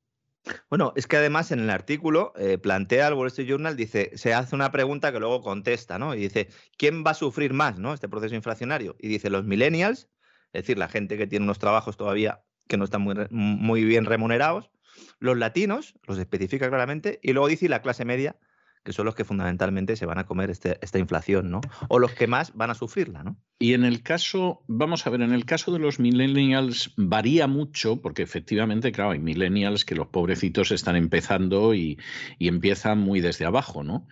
[0.69, 4.33] Bueno, es que además en el artículo eh, plantea el Wall Street Journal, dice, se
[4.33, 6.15] hace una pregunta que luego contesta, ¿no?
[6.15, 7.93] Y dice, ¿quién va a sufrir más, ¿no?
[7.93, 8.95] Este proceso inflacionario.
[8.99, 10.09] Y dice, los millennials,
[10.53, 14.71] es decir, la gente que tiene unos trabajos todavía que no están muy, bien remunerados,
[15.19, 18.37] los latinos, los especifica claramente, y luego dice la clase media,
[18.85, 21.59] que son los que fundamentalmente se van a comer este, esta inflación, ¿no?
[21.89, 23.35] O los que más van a sufrirla, ¿no?
[23.59, 28.01] Y en el caso, vamos a ver, en el caso de los millennials varía mucho,
[28.01, 31.99] porque efectivamente, claro, hay millennials que los pobrecitos están empezando y,
[32.39, 34.07] y empiezan muy desde abajo, ¿no?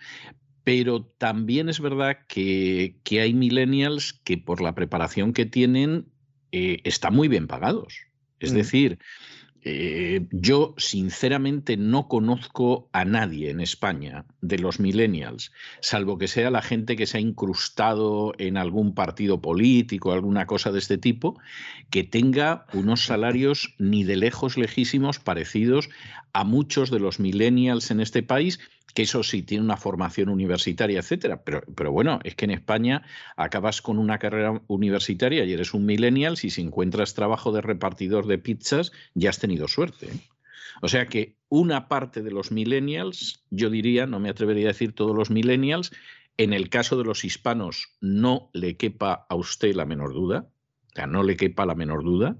[0.64, 6.12] Pero también es verdad que, que hay millennials que por la preparación que tienen
[6.52, 8.09] eh, están muy bien pagados.
[8.40, 8.56] Es mm.
[8.56, 8.98] decir,
[9.62, 16.50] eh, yo sinceramente no conozco a nadie en España de los millennials, salvo que sea
[16.50, 21.38] la gente que se ha incrustado en algún partido político, alguna cosa de este tipo,
[21.90, 25.90] que tenga unos salarios ni de lejos lejísimos parecidos
[26.32, 28.60] a muchos de los millennials en este país
[28.94, 31.42] que eso sí tiene una formación universitaria, etcétera.
[31.44, 33.02] Pero, bueno, es que en España
[33.36, 38.38] acabas con una carrera universitaria y eres un millennial, si encuentras trabajo de repartidor de
[38.38, 40.06] pizzas, ya has tenido suerte.
[40.06, 40.20] ¿eh?
[40.82, 44.92] O sea que una parte de los millennials, yo diría, no me atrevería a decir
[44.92, 45.92] todos los millennials,
[46.36, 50.48] en el caso de los hispanos no le quepa a usted la menor duda,
[50.94, 52.36] sea, no le quepa la menor duda,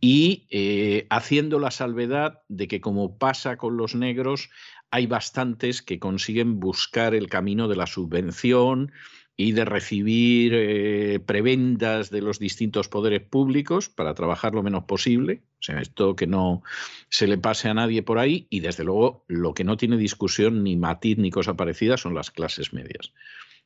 [0.00, 4.50] y eh, haciendo la salvedad de que como pasa con los negros,
[4.90, 8.92] hay bastantes que consiguen buscar el camino de la subvención
[9.36, 15.42] y de recibir eh, prebendas de los distintos poderes públicos para trabajar lo menos posible.
[15.60, 16.62] O sea, esto que no
[17.10, 20.64] se le pase a nadie por ahí y desde luego lo que no tiene discusión
[20.64, 23.12] ni matiz ni cosa parecida son las clases medias.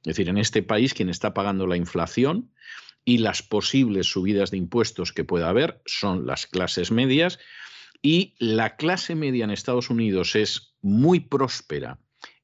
[0.01, 2.51] Es decir, en este país quien está pagando la inflación
[3.05, 7.39] y las posibles subidas de impuestos que pueda haber son las clases medias
[8.03, 11.99] y la clase media en Estados Unidos es muy próspera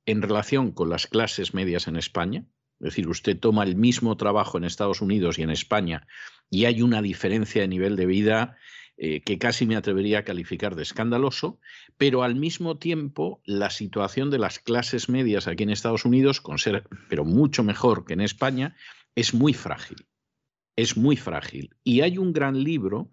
[0.05, 2.45] en relación con las clases medias en España.
[2.81, 6.07] Es decir, usted toma el mismo trabajo en Estados Unidos y en España
[6.51, 8.57] y hay una diferencia de nivel de vida
[8.99, 11.61] eh, que casi me atrevería a calificar de escandaloso,
[11.99, 16.59] pero al mismo tiempo la situación de las clases medias aquí en Estados Unidos, con
[16.59, 18.75] ser, pero mucho mejor que en España,
[19.15, 20.07] es muy frágil.
[20.77, 21.75] Es muy frágil.
[21.83, 23.11] Y hay un gran libro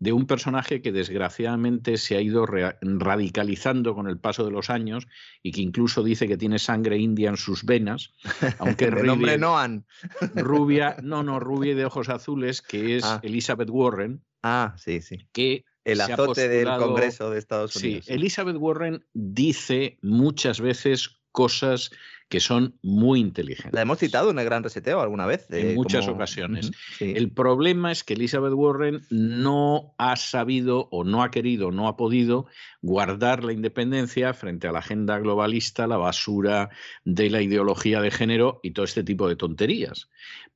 [0.00, 5.06] de un personaje que desgraciadamente se ha ido radicalizando con el paso de los años
[5.42, 8.14] y que incluso dice que tiene sangre india en sus venas,
[8.58, 9.84] aunque el nombre Noan.
[10.34, 13.20] Rubia, no, no, rubia de ojos azules, que es ah.
[13.22, 14.24] Elizabeth Warren.
[14.42, 15.18] Ah, sí, sí.
[15.32, 18.06] Que el azote del Congreso de Estados Unidos.
[18.06, 21.90] Sí, Elizabeth Warren dice muchas veces cosas
[22.30, 23.72] que son muy inteligentes.
[23.72, 25.48] La hemos citado en el Gran Reseteo alguna vez.
[25.50, 26.70] en muchas ocasiones.
[27.00, 31.96] El problema es que Elizabeth Warren no ha sabido o no ha querido, no ha
[31.96, 32.46] podido
[32.82, 36.70] guardar la independencia frente a la agenda globalista, la basura
[37.04, 40.08] de la ideología de género y todo este tipo de tonterías.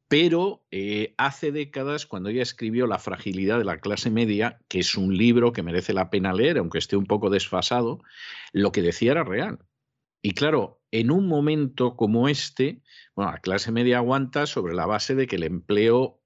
[0.06, 4.94] Pero eh, hace décadas, cuando ella escribió La fragilidad de la clase media, que es
[4.94, 7.98] un libro que merece la pena leer, aunque esté un poco desfasado,
[8.52, 9.58] lo que decía era real.
[10.26, 12.80] Y claro, en un momento como este,
[13.14, 16.22] bueno, la clase media aguanta sobre la base de que el empleo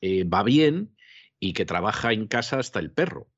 [0.00, 0.96] eh, va bien
[1.38, 3.30] y que trabaja en casa hasta el perro.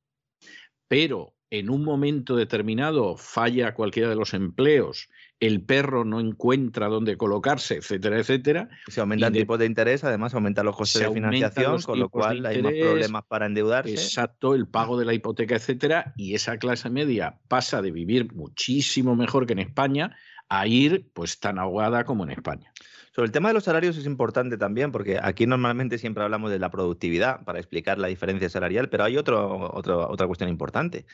[0.86, 5.08] Pero en un momento determinado falla cualquiera de los empleos,
[5.38, 8.68] el perro no encuentra dónde colocarse, etcétera, etcétera.
[8.88, 12.44] Se aumenta el tipo de interés, además aumenta los costes de financiación, con lo cual
[12.46, 13.92] hay más problemas para endeudarse.
[13.92, 19.14] Exacto, el pago de la hipoteca, etcétera, y esa clase media pasa de vivir muchísimo
[19.14, 20.16] mejor que en España
[20.48, 22.72] a ir pues tan ahogada como en España.
[23.14, 26.58] Sobre el tema de los salarios es importante también, porque aquí normalmente siempre hablamos de
[26.58, 31.06] la productividad para explicar la diferencia salarial, pero hay otro, otra cuestión importante.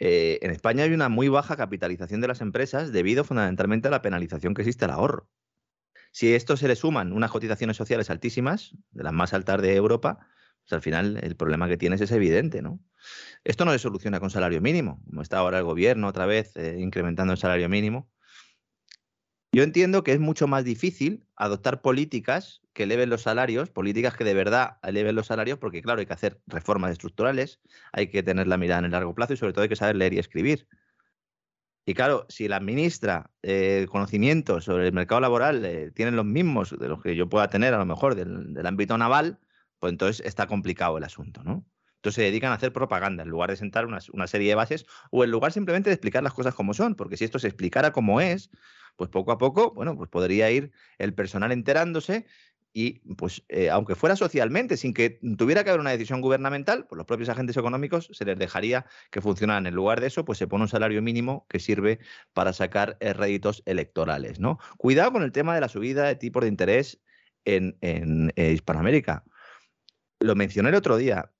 [0.00, 4.02] Eh, en España hay una muy baja capitalización de las empresas debido fundamentalmente a la
[4.02, 5.28] penalización que existe al ahorro.
[6.10, 9.76] Si a esto se le suman unas cotizaciones sociales altísimas, de las más altas de
[9.76, 10.18] Europa,
[10.62, 12.80] pues al final el problema que tienes es evidente, ¿no?
[13.44, 16.78] Esto no se soluciona con salario mínimo, como está ahora el gobierno otra vez eh,
[16.80, 18.10] incrementando el salario mínimo.
[19.50, 24.24] Yo entiendo que es mucho más difícil adoptar políticas que eleven los salarios, políticas que
[24.24, 27.60] de verdad eleven los salarios, porque claro, hay que hacer reformas estructurales,
[27.92, 29.96] hay que tener la mirada en el largo plazo y sobre todo hay que saber
[29.96, 30.68] leer y escribir.
[31.86, 36.76] Y claro, si la ministra eh, conocimientos sobre el mercado laboral eh, tienen los mismos
[36.78, 39.38] de los que yo pueda tener a lo mejor del, ámbito naval,
[39.78, 41.64] pues entonces está complicado el asunto, ¿no?
[41.96, 44.84] Entonces se dedican a hacer propaganda en lugar de sentar una, una, serie de bases
[45.10, 47.90] o en lugar simplemente de explicar las cosas como son, porque si esto se explicara
[47.90, 48.50] como es,
[48.98, 52.26] pues poco a poco, bueno, pues podría ir el personal enterándose
[52.72, 56.96] y pues eh, aunque fuera socialmente, sin que tuviera que haber una decisión gubernamental, pues
[56.96, 59.66] los propios agentes económicos se les dejaría que funcionaran.
[59.66, 62.00] En lugar de eso, pues se pone un salario mínimo que sirve
[62.32, 64.40] para sacar eh, réditos electorales.
[64.40, 64.58] ¿no?
[64.76, 67.00] Cuidado con el tema de la subida de tipos de interés
[67.44, 69.24] en, eh, Hispanoamérica.
[70.18, 71.32] Lo mencioné el otro día.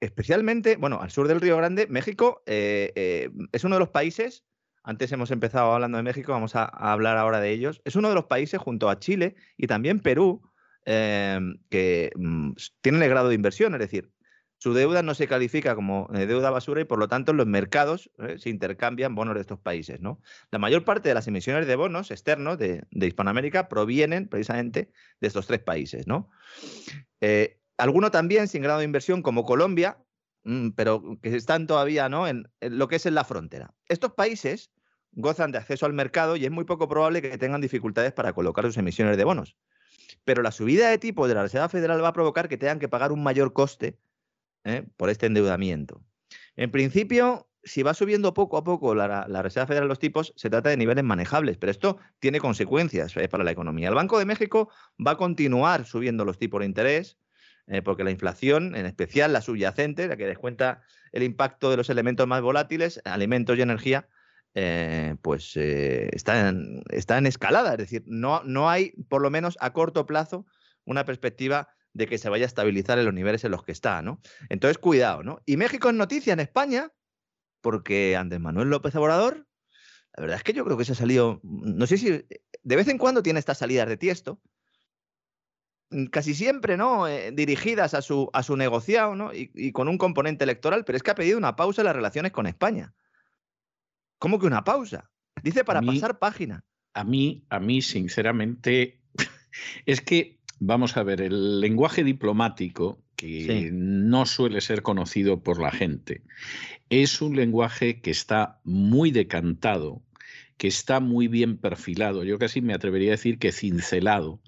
[0.00, 4.44] Especialmente, bueno, al sur del Río Grande, México es uno de los países
[4.88, 7.82] antes hemos empezado hablando de México, vamos a, hablar ahora de ellos.
[7.84, 10.40] Es uno de los países junto a Chile y también Perú
[10.86, 14.10] em, que mm, tienen el grado de inversión, es decir,
[14.56, 18.10] su deuda no se califica como eh, deuda basura y por lo tanto los mercados
[18.16, 20.00] eh, se intercambian bonos de estos países.
[20.50, 24.90] La mayor parte de las emisiones de bonos externos de, Hispanoamérica provienen precisamente
[25.20, 26.06] de estos tres países.
[26.06, 26.30] ¿no?
[27.20, 29.98] Eh, alguno también sin grado de inversión como Colombia,
[30.44, 32.26] mm, pero que están todavía ¿no?
[32.26, 33.74] en lo que es en la frontera.
[33.86, 34.70] Estos países
[35.12, 38.64] gozan de acceso al mercado y es muy poco probable que tengan dificultades para colocar
[38.64, 39.56] sus emisiones de bonos.
[40.24, 42.88] Pero la subida de tipo de la Reserva Federal va a provocar que tengan que
[42.88, 43.98] pagar un mayor coste
[44.64, 44.86] ¿eh?
[44.96, 46.02] por este endeudamiento.
[46.56, 50.50] En principio, si va subiendo poco a poco la, la, Reserva Federal los tipos, se
[50.50, 53.28] trata de niveles manejables, pero esto tiene consecuencias ¿eh?
[53.28, 53.88] para la economía.
[53.88, 54.70] El Banco de México
[55.04, 57.18] va a continuar subiendo los tipos de interés,
[57.66, 60.82] eh, porque la inflación, en especial la subyacente, la que descuenta
[61.12, 64.08] el impacto de los elementos más volátiles, alimentos y energía,
[64.60, 67.72] eh, pues eh, está, en, está, en, escalada.
[67.72, 70.46] Es decir, no, no hay, por lo menos a corto plazo,
[70.84, 74.02] una perspectiva de que se vaya a estabilizar en los niveles en los que está,
[74.02, 74.20] ¿no?
[74.48, 75.40] Entonces, cuidado, ¿no?
[75.46, 76.92] Y México es noticia en España,
[77.60, 79.46] porque Andrés Manuel López Obrador,
[80.16, 82.88] la verdad es que yo creo que se ha salido, no sé si de vez
[82.88, 84.40] en cuando tiene estas salidas de tiesto,
[85.90, 87.06] mm, casi siempre, ¿no?
[87.06, 89.32] Eh, dirigidas a su, a su negociado, ¿no?
[89.32, 91.96] Y, y, con un componente electoral, pero es que ha pedido una pausa en las
[91.96, 92.92] relaciones con España.
[94.18, 95.10] ¿Cómo que una pausa?
[95.42, 96.64] Dice para mí, pasar página.
[96.94, 99.00] A mí, a mí, sinceramente,
[99.86, 103.68] es que, vamos a ver, el lenguaje diplomático, que sí.
[103.72, 106.22] no suele ser conocido por la gente,
[106.90, 110.02] es un lenguaje que está muy decantado
[110.58, 114.40] que está muy bien perfilado, yo casi me atrevería a decir que cincelado,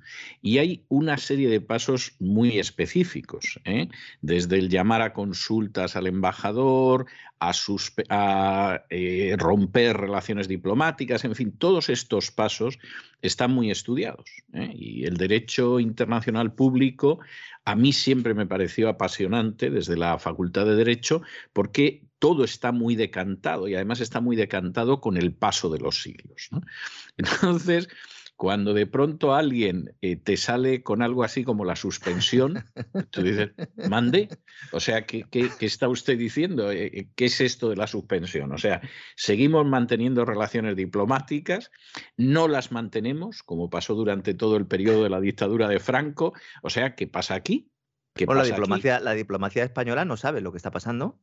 [0.42, 3.88] y hay una serie de pasos muy específicos, ¿eh?
[4.20, 7.06] desde el llamar a consultas al embajador,
[7.40, 12.78] a, eh, romper relaciones diplomáticas, en fin, todos estos pasos
[13.22, 14.28] están muy estudiados.
[14.52, 14.70] ¿eh?
[14.74, 17.20] Y el derecho internacional público
[17.64, 21.22] a mí siempre me pareció apasionante desde la Facultad de Derecho
[21.52, 26.02] porque todo está muy decantado y además está muy decantado con el paso de los
[26.02, 26.48] siglos.
[26.52, 26.60] ¿no?
[27.16, 27.88] Entonces,
[28.36, 32.64] cuando de pronto alguien eh, te sale con algo así como la suspensión,
[33.10, 33.50] tú dices,
[33.88, 34.28] mande.
[34.72, 36.72] O sea, ¿qué, qué, qué está usted diciendo?
[36.72, 38.52] Eh, ¿Qué es esto de la suspensión?
[38.52, 38.80] O sea,
[39.14, 41.70] seguimos manteniendo relaciones diplomáticas,
[42.16, 46.32] no las mantenemos, como pasó durante todo el periodo de la dictadura de Franco.
[46.62, 47.70] O sea, ¿qué pasa aquí?
[48.14, 49.04] ¿Qué bueno, pasa la, diplomacia, aquí?
[49.04, 51.20] la diplomacia española no sabe lo que está pasando.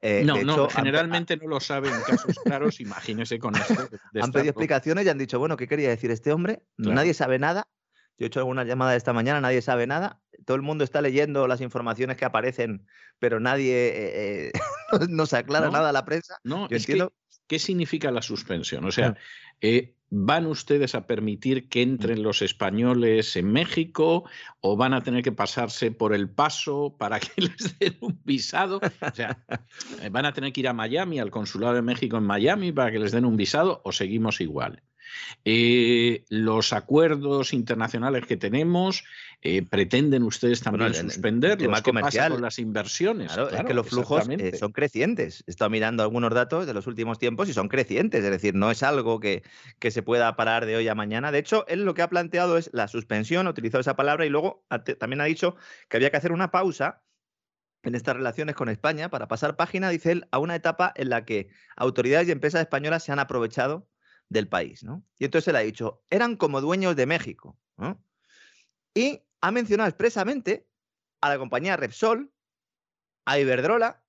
[0.00, 1.40] Eh, no, no, hecho, generalmente han...
[1.40, 3.88] no lo saben en casos claros, imagínese con esto.
[4.12, 6.62] De han pedido explicaciones y han dicho, bueno, ¿qué quería decir este hombre?
[6.76, 6.94] Claro.
[6.94, 7.68] Nadie sabe nada.
[8.18, 10.20] Yo he hecho alguna llamada esta mañana, nadie sabe nada.
[10.44, 12.86] Todo el mundo está leyendo las informaciones que aparecen,
[13.18, 14.52] pero nadie eh, eh,
[15.08, 16.38] no se aclara no, nada a la prensa.
[16.42, 17.10] No, Yo es entiendo...
[17.10, 18.84] que, ¿qué significa la suspensión?
[18.84, 19.16] O sea,
[19.60, 24.24] eh, ¿van ustedes a permitir que entren los españoles en México
[24.60, 28.80] o van a tener que pasarse por el paso para que les den un visado?
[28.82, 29.44] O sea,
[30.10, 32.98] ¿van a tener que ir a Miami, al Consulado de México en Miami, para que
[32.98, 34.82] les den un visado o seguimos igual?
[35.44, 39.04] Eh, los acuerdos internacionales que tenemos
[39.40, 42.24] eh, pretenden ustedes también bueno, suspender el ¿Qué comercial.
[42.24, 43.32] pasa con las inversiones.
[43.32, 45.44] Claro, claro, es que los flujos eh, son crecientes.
[45.46, 48.70] He estado mirando algunos datos de los últimos tiempos y son crecientes, es decir, no
[48.70, 49.42] es algo que,
[49.78, 51.30] que se pueda parar de hoy a mañana.
[51.30, 54.28] De hecho, él lo que ha planteado es la suspensión, ha utilizado esa palabra y
[54.28, 54.64] luego
[54.98, 55.56] también ha dicho
[55.88, 57.02] que había que hacer una pausa
[57.82, 61.24] en estas relaciones con España para pasar página, dice él, a una etapa en la
[61.24, 63.87] que autoridades y empresas españolas se han aprovechado
[64.28, 65.04] del país, ¿no?
[65.18, 68.02] Y entonces él ha dicho, eran como dueños de México, ¿no?
[68.94, 70.68] Y ha mencionado expresamente
[71.20, 72.32] a la compañía Repsol,
[73.24, 74.02] a Iberdrola,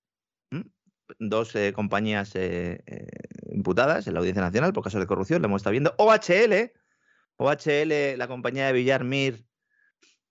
[1.17, 3.07] dos eh, compañías eh, eh,
[3.51, 6.71] imputadas en la Audiencia Nacional por casos de corrupción, lo hemos estado viendo, OHL,
[7.37, 9.45] OHL, la compañía de Villarmir,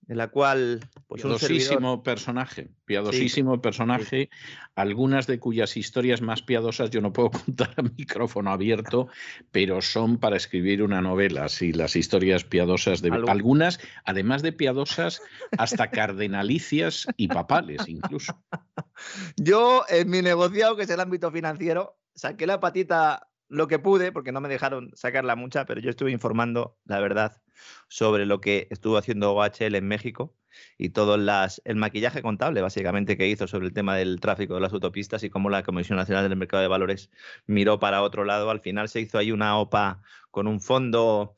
[0.08, 4.38] en la cual pues, piadosísimo personaje, piadosísimo sí, personaje, sí.
[4.74, 9.08] algunas de cuyas historias más piadosas yo no puedo contar a micrófono abierto,
[9.50, 13.30] pero son para escribir una novela, sí, las historias piadosas de ¿Algo?
[13.30, 15.20] algunas, además de piadosas,
[15.58, 18.34] hasta cardenalicias y papales incluso.
[19.36, 24.12] Yo en mi negociado, que es el ámbito financiero, saqué la patita lo que pude,
[24.12, 27.40] porque no me dejaron sacarla mucha, pero yo estuve informando, la verdad,
[27.88, 30.34] sobre lo que estuvo haciendo OHL en México
[30.76, 34.60] y todo las, el maquillaje contable, básicamente, que hizo sobre el tema del tráfico de
[34.60, 37.10] las autopistas y cómo la Comisión Nacional del Mercado de Valores
[37.46, 38.50] miró para otro lado.
[38.50, 41.36] Al final se hizo ahí una OPA con un fondo,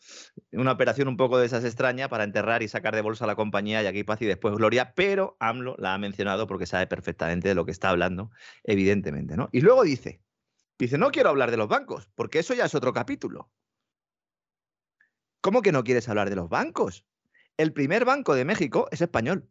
[0.53, 3.37] una operación un poco de esas extraña para enterrar y sacar de bolsa a la
[3.37, 7.49] compañía y aquí paz y después gloria, pero AMLO la ha mencionado porque sabe perfectamente
[7.49, 8.31] de lo que está hablando,
[8.65, 9.49] evidentemente, ¿no?
[9.53, 10.21] Y luego dice,
[10.81, 13.51] Dice, no quiero hablar de los bancos, porque eso ya es otro capítulo.
[15.43, 17.05] ¿Cómo que no quieres hablar de los bancos?
[17.59, 19.47] El primer banco de México es español.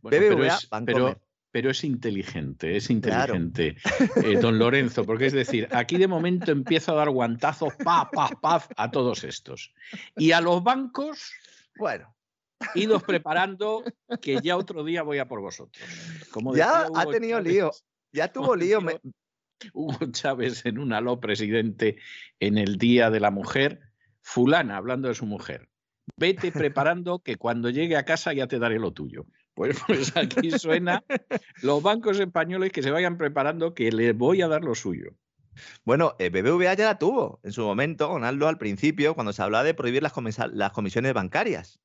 [0.00, 1.20] Bueno, BBVA, pero, es, pero,
[1.50, 4.28] pero, es, inteligente, es inteligente, claro.
[4.28, 8.28] eh, don Lorenzo, porque es decir, aquí de momento empiezo a dar guantazos, pa, pa,
[8.40, 9.74] pa, a todos estos.
[10.16, 11.32] Y a los bancos,
[11.76, 12.14] bueno,
[12.76, 13.82] idos preparando
[14.22, 15.84] que ya otro día voy a por vosotros.
[16.30, 17.72] Como ya ha tenido lío,
[18.12, 18.80] ya tuvo lío.
[19.72, 21.96] Hugo Chávez en un aló presidente
[22.40, 23.80] en el Día de la Mujer,
[24.22, 25.68] fulana hablando de su mujer.
[26.16, 29.26] Vete preparando que cuando llegue a casa ya te daré lo tuyo.
[29.54, 31.04] Pues, pues aquí suena
[31.62, 35.16] los bancos españoles que se vayan preparando que les voy a dar lo suyo.
[35.84, 39.64] Bueno, eh, BBVA ya la tuvo en su momento, Ronaldo, al principio, cuando se hablaba
[39.64, 40.14] de prohibir las,
[40.52, 41.80] las comisiones bancarias.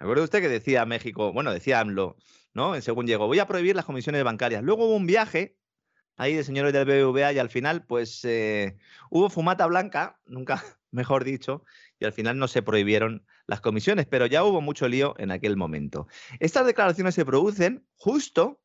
[0.00, 2.16] ¿Recuerda usted que decía México, bueno, decía AMLO,
[2.52, 2.80] ¿no?
[2.80, 4.64] Según llegó, voy a prohibir las comisiones bancarias.
[4.64, 5.56] Luego hubo un viaje
[6.16, 8.76] ahí de señores del BBVA y al final, pues eh,
[9.10, 11.64] hubo fumata blanca, nunca mejor dicho,
[11.98, 15.56] y al final no se prohibieron las comisiones, pero ya hubo mucho lío en aquel
[15.56, 16.06] momento.
[16.40, 18.60] Estas declaraciones se producen justo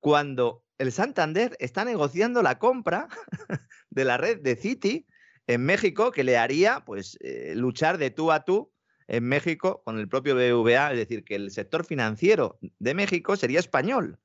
[0.00, 3.08] cuando el Santander está negociando la compra
[3.90, 5.06] de la red de Citi
[5.46, 8.72] en México, que le haría pues eh, luchar de tú a tú
[9.06, 13.60] en México con el propio BBVA, es decir, que el sector financiero de México sería
[13.60, 14.18] español,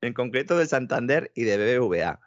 [0.00, 2.20] en concreto de Santander y de BBVA.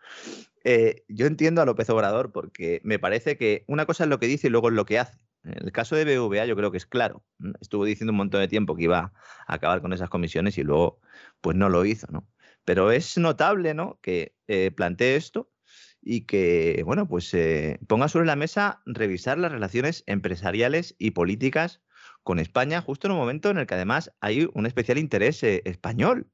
[0.63, 4.27] Eh, yo entiendo a López Obrador porque me parece que una cosa es lo que
[4.27, 5.19] dice y luego es lo que hace.
[5.43, 7.23] En el caso de BVA yo creo que es claro.
[7.61, 9.13] Estuvo diciendo un montón de tiempo que iba
[9.47, 10.99] a acabar con esas comisiones y luego
[11.41, 12.27] pues no lo hizo, ¿no?
[12.65, 13.99] Pero es notable, ¿no?
[14.01, 15.49] Que eh, plantee esto
[16.01, 21.81] y que, bueno, pues eh, ponga sobre la mesa revisar las relaciones empresariales y políticas
[22.23, 25.61] con España justo en un momento en el que además hay un especial interés eh,
[25.65, 26.29] español.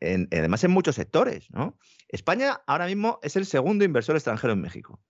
[0.00, 1.78] Además en muchos sectores, ¿no?
[2.08, 5.00] España ahora mismo es el segundo inversor extranjero en México.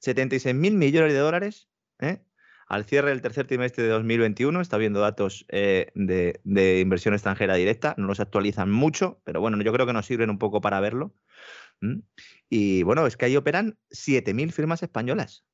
[0.00, 1.68] 76 mil millones de dólares
[2.00, 2.22] ¿eh?
[2.68, 7.94] Al cierre del tercer trimestre de 2021 está viendo datos eh, de, inversión extranjera directa,
[7.96, 11.14] no los actualizan mucho, pero bueno, yo creo que nos sirven un poco para verlo.
[12.48, 15.44] Y bueno, es que ahí operan 7.000 firmas españolas.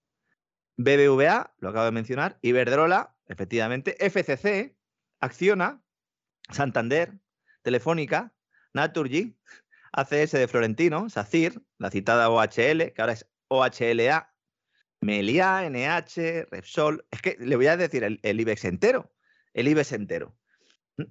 [0.78, 4.74] BBVA, lo acabo de mencionar, Iberdrola, efectivamente, FCC,
[5.20, 5.82] Acciona,
[6.48, 7.18] Santander,
[7.62, 8.32] Telefónica,
[8.74, 9.36] Naturgy,
[9.92, 14.32] ACS de Florentino, SACIR, la citada OHL, que ahora es OHLA,
[15.00, 17.04] Melia, NH, Repsol.
[17.10, 19.12] Es que le voy a decir el, IBEX entero.
[19.52, 20.36] El IBEX entero.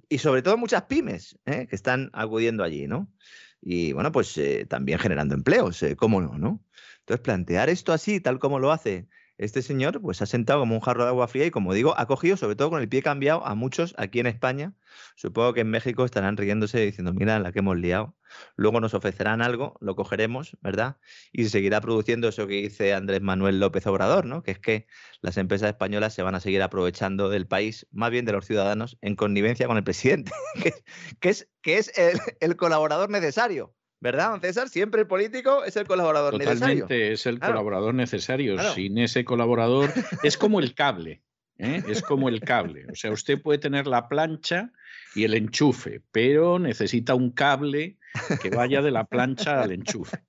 [0.08, 1.66] Y sobre todo muchas pymes ¿eh?
[1.68, 3.12] que están acudiendo allí, ¿no?
[3.60, 6.64] Y bueno, pues eh, también generando empleos, eh, ¿cómo no, no?
[7.00, 9.08] Entonces, plantear esto así, tal como lo hace
[9.42, 12.06] este señor pues ha sentado como un jarro de agua fría y como digo, ha
[12.06, 14.72] cogido sobre todo con el pie cambiado a muchos aquí en España.
[15.16, 18.16] Supongo que en México estarán riéndose diciendo, mira la que hemos liado.
[18.56, 20.98] Luego nos ofrecerán algo, lo cogeremos, ¿verdad?
[21.32, 24.44] Y se seguirá produciendo eso que dice Andrés Manuel López Obrador, ¿no?
[24.44, 24.86] Que es que
[25.22, 28.96] las empresas españolas se van a seguir aprovechando del país, más bien de los ciudadanos,
[29.00, 30.30] en connivencia con el presidente,
[31.20, 31.92] que, es, que es
[32.40, 33.74] el colaborador necesario.
[34.02, 34.68] ¿Verdad, don César?
[34.68, 36.58] Siempre el político es el colaborador necesario.
[36.58, 38.58] Totalmente, es el colaborador necesario.
[38.74, 39.92] Sin ese colaborador,
[40.24, 41.22] es como el cable.
[41.58, 41.84] ¿eh?
[41.86, 42.86] Es como el cable.
[42.90, 44.72] O sea, usted puede tener la plancha
[45.14, 47.98] y el enchufe, pero necesita un cable
[48.42, 50.18] que vaya de la plancha al enchufe.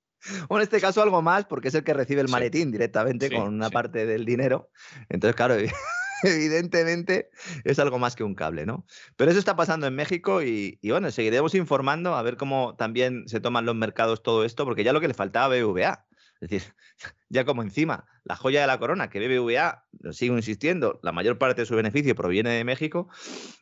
[0.48, 3.46] O en este caso algo más, porque es el que recibe el maletín directamente con
[3.52, 4.70] una parte del dinero.
[5.10, 5.54] Entonces, claro,
[6.24, 7.30] evidentemente
[7.64, 8.86] es algo más que un cable, ¿no?
[9.16, 13.40] Pero eso está pasando en México y, bueno, seguiremos informando a ver cómo también se
[13.40, 16.06] toman los mercados todo esto, porque ya lo que le faltaba a BBVA.
[16.40, 16.74] Es decir,
[17.28, 21.62] ya como encima, la joya de la corona, que BBVA, sigo insistiendo, la mayor parte
[21.62, 23.08] de su beneficio proviene de México.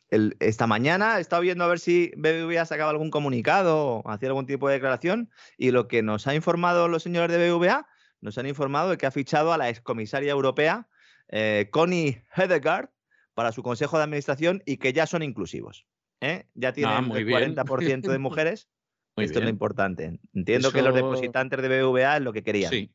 [0.09, 4.45] esta mañana he estado viendo a ver si BBVA sacaba algún comunicado o hacía algún
[4.45, 7.87] tipo de declaración y lo que nos ha informado los señores de BBVA,
[8.21, 10.87] nos han informado de que ha fichado a la excomisaria europea
[11.29, 12.89] eh, Connie Hedegaard
[13.33, 15.85] para su consejo de administración y que ya son inclusivos.
[16.21, 16.45] ¿eh?
[16.53, 18.69] Ya ah, tienen el 40% de mujeres.
[19.15, 20.19] Esto es lo importante.
[20.33, 22.71] Entiendo que los depositantes de BBVA es lo que querían.
[22.71, 22.91] Sí.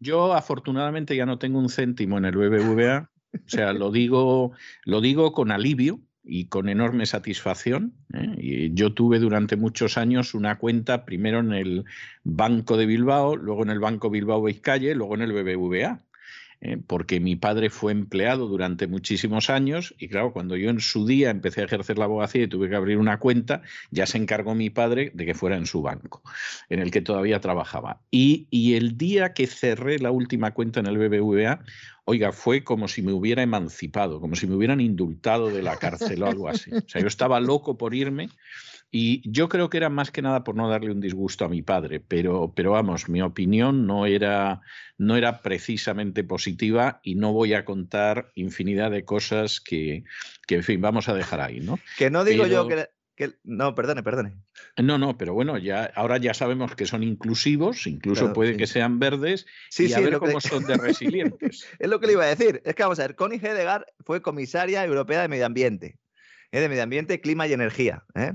[0.00, 3.10] Yo afortunadamente ya no tengo un céntimo en el BBVA.
[3.34, 4.52] O sea, lo digo,
[4.84, 7.94] lo digo con alivio y con enorme satisfacción.
[8.14, 8.34] ¿eh?
[8.38, 11.84] Y yo tuve durante muchos años una cuenta primero en el
[12.24, 16.00] Banco de Bilbao, luego en el Banco Bilbao Vizcaya, luego en el BBVA.
[16.60, 21.06] Eh, porque mi padre fue empleado durante muchísimos años y claro, cuando yo en su
[21.06, 23.62] día empecé a ejercer la abogacía y tuve que abrir una cuenta,
[23.92, 26.20] ya se encargó mi padre de que fuera en su banco,
[26.68, 28.00] en el que todavía trabajaba.
[28.10, 31.60] Y, y el día que cerré la última cuenta en el BBVA,
[32.04, 36.24] oiga, fue como si me hubiera emancipado, como si me hubieran indultado de la cárcel
[36.24, 36.72] o algo así.
[36.72, 38.30] O sea, yo estaba loco por irme
[38.90, 41.60] y yo creo que era más que nada por no darle un disgusto a mi
[41.60, 44.62] padre, pero, pero vamos, mi opinión no era,
[44.96, 50.04] no era precisamente positiva y no voy a contar infinidad de cosas que,
[50.46, 51.78] que en fin, vamos a dejar ahí, ¿no?
[51.98, 52.88] Que no digo yo que,
[53.44, 54.36] No, perdone, perdone.
[54.78, 58.98] No, no, pero bueno, ya ahora ya sabemos que son inclusivos, incluso puede que sean
[58.98, 61.66] verdes, sí, y a ver cómo son de resilientes.
[61.78, 62.62] es lo que le iba a decir.
[62.64, 65.98] Es que vamos a ver, Connie Hedegaard fue comisaria europea de medio ambiente.
[66.52, 66.60] ¿eh?
[66.60, 68.04] de medio ambiente, clima y energía.
[68.14, 68.34] ¿eh?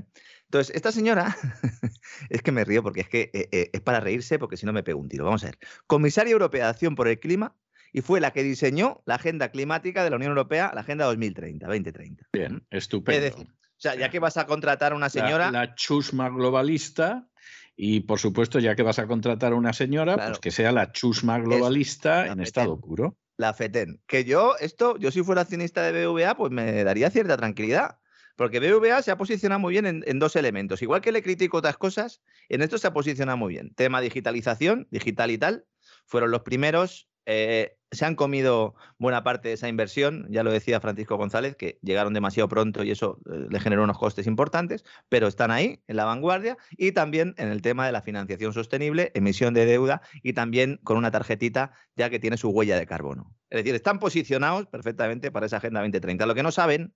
[0.54, 1.36] Entonces, esta señora,
[2.30, 4.72] es que me río porque es que eh, eh, es para reírse porque si no
[4.72, 5.24] me pego un tiro.
[5.24, 5.58] Vamos a ver.
[5.88, 7.56] Comisaria Europea de Acción por el Clima
[7.92, 11.66] y fue la que diseñó la agenda climática de la Unión Europea, la Agenda 2030,
[11.66, 12.28] 2030.
[12.32, 13.18] Bien, estupendo.
[13.26, 15.50] Es decir, o sea, ya que vas a contratar a una señora...
[15.50, 17.28] La, la chusma globalista
[17.74, 20.30] y por supuesto, ya que vas a contratar a una señora, Claro.
[20.30, 22.42] pues que sea la chusma globalista en FETEN.
[22.44, 23.16] estado puro.
[23.36, 24.00] La FETEN.
[24.06, 27.98] Que yo, esto, yo si fuera accionista de BVA, pues me daría cierta tranquilidad.
[28.36, 30.82] Porque BVA se ha posicionado muy bien en, en dos elementos.
[30.82, 33.74] Igual que le critico otras cosas, en esto se ha posicionado muy bien.
[33.74, 35.66] Tema digitalización, digital y tal.
[36.06, 37.08] Fueron los primeros.
[37.26, 41.78] eh, se han comido buena parte de esa inversión, ya lo decía Francisco González, que
[41.80, 45.96] llegaron demasiado pronto y eso eh, le generó unos costes importantes, pero están ahí, en
[45.96, 50.32] la vanguardia, y también en el tema de la financiación sostenible, emisión de deuda y
[50.32, 53.32] también con una tarjetita ya que tiene su huella de carbono.
[53.48, 56.26] Es decir, están posicionados perfectamente para esa Agenda 2030.
[56.26, 56.92] Lo que no saben,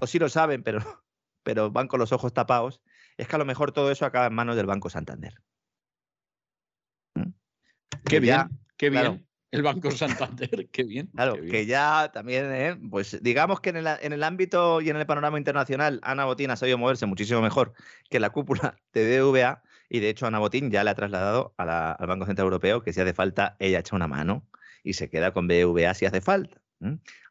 [0.00, 0.78] o sí lo saben, pero,
[1.42, 2.80] pero van con los ojos tapados,
[3.16, 5.34] es que a lo mejor todo eso acaba en manos del Banco Santander.
[7.14, 7.30] ¿Mm?
[8.04, 9.26] Qué bien, qué bien.
[9.50, 11.08] El Banco Santander, qué bien.
[11.14, 11.52] Claro, qué bien.
[11.52, 12.78] que ya también, ¿eh?
[12.90, 16.50] pues digamos que en el, en el ámbito y en el panorama internacional, Ana Botín
[16.50, 17.72] ha sabido moverse muchísimo mejor
[18.10, 21.64] que la cúpula de BVA y de hecho Ana Botín ya le ha trasladado a
[21.64, 24.46] la- al Banco Central Europeo que si hace falta ella echa una mano
[24.84, 26.60] y se queda con BVA si hace falta.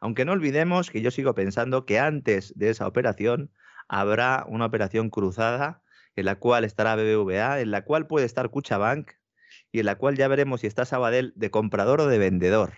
[0.01, 3.51] Aunque no olvidemos que yo sigo pensando que antes de esa operación
[3.87, 5.81] habrá una operación cruzada
[6.15, 9.11] en la cual estará BBVA, en la cual puede estar Cuchabank
[9.71, 12.73] y en la cual ya veremos si está Sabadell de comprador o de vendedor.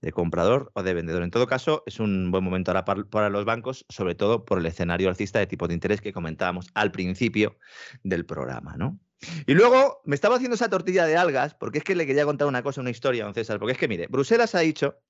[0.00, 1.22] De comprador o de vendedor.
[1.22, 4.58] En todo caso, es un buen momento ahora par- para los bancos, sobre todo por
[4.58, 7.58] el escenario alcista de tipos de interés que comentábamos al principio
[8.04, 9.00] del programa, ¿no?
[9.46, 12.48] Y luego me estaba haciendo esa tortilla de algas, porque es que le quería contar
[12.48, 15.00] una cosa, una historia, don César, porque es que, mire, Bruselas ha dicho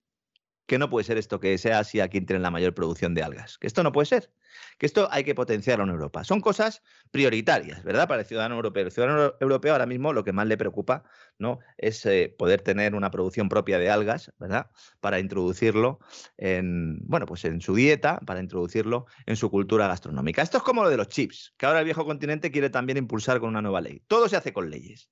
[0.68, 3.22] que no puede ser esto que sea así a quien tiene la mayor producción de
[3.22, 4.30] algas, que esto no puede ser,
[4.78, 6.24] que esto hay que potenciarlo en Europa.
[6.24, 8.06] Son cosas prioritarias, ¿verdad?
[8.06, 8.84] Para el ciudadano europeo.
[8.84, 11.04] El ciudadano euro- europeo ahora mismo lo que más le preocupa,
[11.38, 11.58] ¿no?
[11.78, 14.70] Es eh, poder tener una producción propia de algas, ¿verdad?
[15.00, 16.00] Para introducirlo
[16.36, 20.42] en, bueno, pues en su dieta, para introducirlo en su cultura gastronómica.
[20.42, 23.40] Esto es como lo de los chips, que ahora el viejo continente quiere también impulsar
[23.40, 24.02] con una nueva ley.
[24.06, 25.10] Todo se hace con leyes,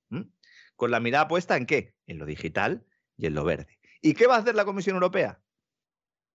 [0.75, 1.95] con la mirada puesta en qué?
[2.05, 2.85] En lo digital
[3.17, 3.79] y en lo verde.
[4.03, 5.41] ¿Y qué va a hacer la Comisión Europea?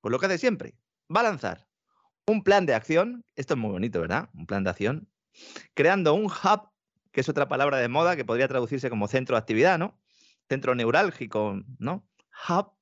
[0.03, 0.75] Pues lo que hace siempre.
[1.15, 1.67] Va a lanzar
[2.27, 4.29] un plan de acción, esto es muy bonito, ¿verdad?
[4.35, 5.09] Un plan de acción,
[5.75, 6.71] creando un hub,
[7.13, 9.99] que es otra palabra de moda que podría traducirse como centro de actividad, ¿no?
[10.49, 12.07] Centro neurálgico, ¿no?
[12.49, 12.73] Hub,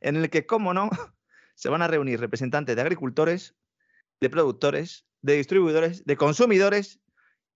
[0.00, 0.90] en el que, cómo no,
[1.54, 3.54] se van a reunir representantes de agricultores,
[4.20, 7.00] de productores, de distribuidores, de consumidores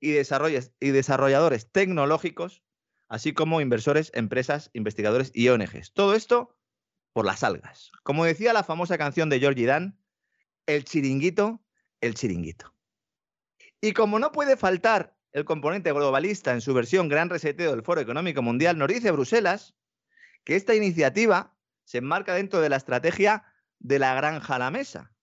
[0.01, 2.63] y, y desarrolladores tecnológicos,
[3.09, 5.93] así como inversores, empresas, investigadores y ONGs.
[5.95, 6.57] Todo esto
[7.15, 7.93] por las algas.
[8.03, 9.97] Como decía la famosa canción de Georgie Dan,
[10.67, 11.63] el chiringuito,
[12.01, 12.75] el chiringuito.
[13.81, 18.01] Y como no puede faltar el componente globalista en su versión gran reseteo del Foro
[18.01, 19.75] Económico Mundial, nos dice Bruselas
[20.43, 23.45] que esta iniciativa se enmarca dentro de la estrategia
[23.79, 25.15] de la granja a la mesa,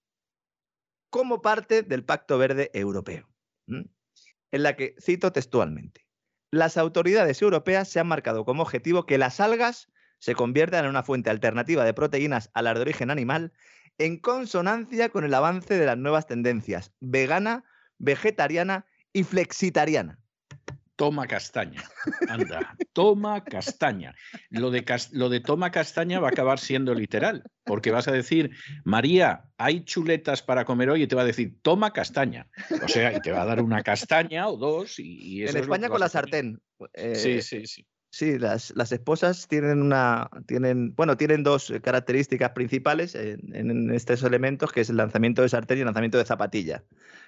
[1.09, 3.30] como parte del Pacto Verde Europeo,
[3.68, 6.07] en la que, cito textualmente,
[6.51, 9.89] las autoridades europeas se han marcado como objetivo que las algas
[10.22, 13.53] se conviertan en una fuente alternativa de proteínas a las de origen animal
[13.98, 17.65] en consonancia con el avance de las nuevas tendencias vegana,
[17.98, 20.19] vegetariana y flexitariana.
[20.95, 21.81] Toma castaña.
[22.27, 24.14] Anda, toma castaña.
[24.52, 28.11] Lo de, cas- lo de toma castaña va a acabar siendo literal, porque vas a
[28.11, 28.52] decir,
[28.84, 32.48] María, hay chuletas para comer hoy y te va a decir, toma castaña.
[32.84, 34.99] O sea, y te va a dar una castaña o dos.
[34.99, 36.61] Y, y eso en es España con la sartén.
[36.93, 37.88] eh, Sí, sí, sí.
[38.13, 43.89] Sí, las, las esposas tienen una, tienen, bueno, tienen dos eh, características principales en, en
[43.89, 46.83] estos elementos, que es el lanzamiento de sartén y el lanzamiento de zapatilla.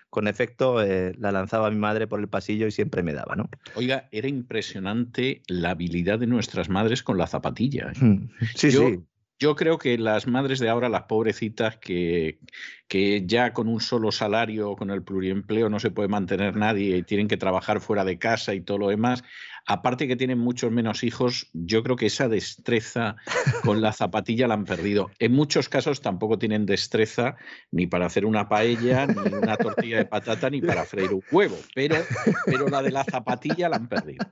[0.10, 3.50] Con efecto, eh, la lanzaba mi madre por el pasillo y siempre me daba, ¿no?
[3.76, 7.92] Oiga, era impresionante la habilidad de nuestras madres con la zapatilla.
[7.96, 8.20] ¿eh?
[8.54, 9.00] Sí, Yo- sí.
[9.44, 12.40] Yo creo que las madres de ahora, las pobrecitas, que,
[12.88, 17.04] que ya con un solo salario, con el pluriempleo, no se puede mantener nadie y
[17.04, 19.22] tienen que trabajar fuera de casa y todo lo demás,
[19.66, 23.18] aparte que tienen muchos menos hijos, yo creo que esa destreza
[23.66, 25.12] con la zapatilla la han perdido.
[25.20, 27.36] En muchos casos tampoco tienen destreza
[27.70, 31.58] ni para hacer una paella, ni una tortilla de patata, ni para freír un huevo,
[31.76, 31.98] pero,
[32.46, 34.26] pero la de la zapatilla la han perdido.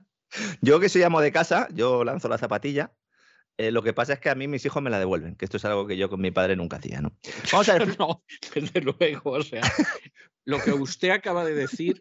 [0.62, 2.92] Yo que soy amo de casa, yo lanzo la zapatilla.
[3.58, 5.56] Eh, lo que pasa es que a mí mis hijos me la devuelven, que esto
[5.56, 7.16] es algo que yo con mi padre nunca hacía, ¿no?
[7.52, 8.22] Vamos a ver, No,
[8.54, 9.62] desde luego, o sea,
[10.44, 12.00] lo que usted acaba de decir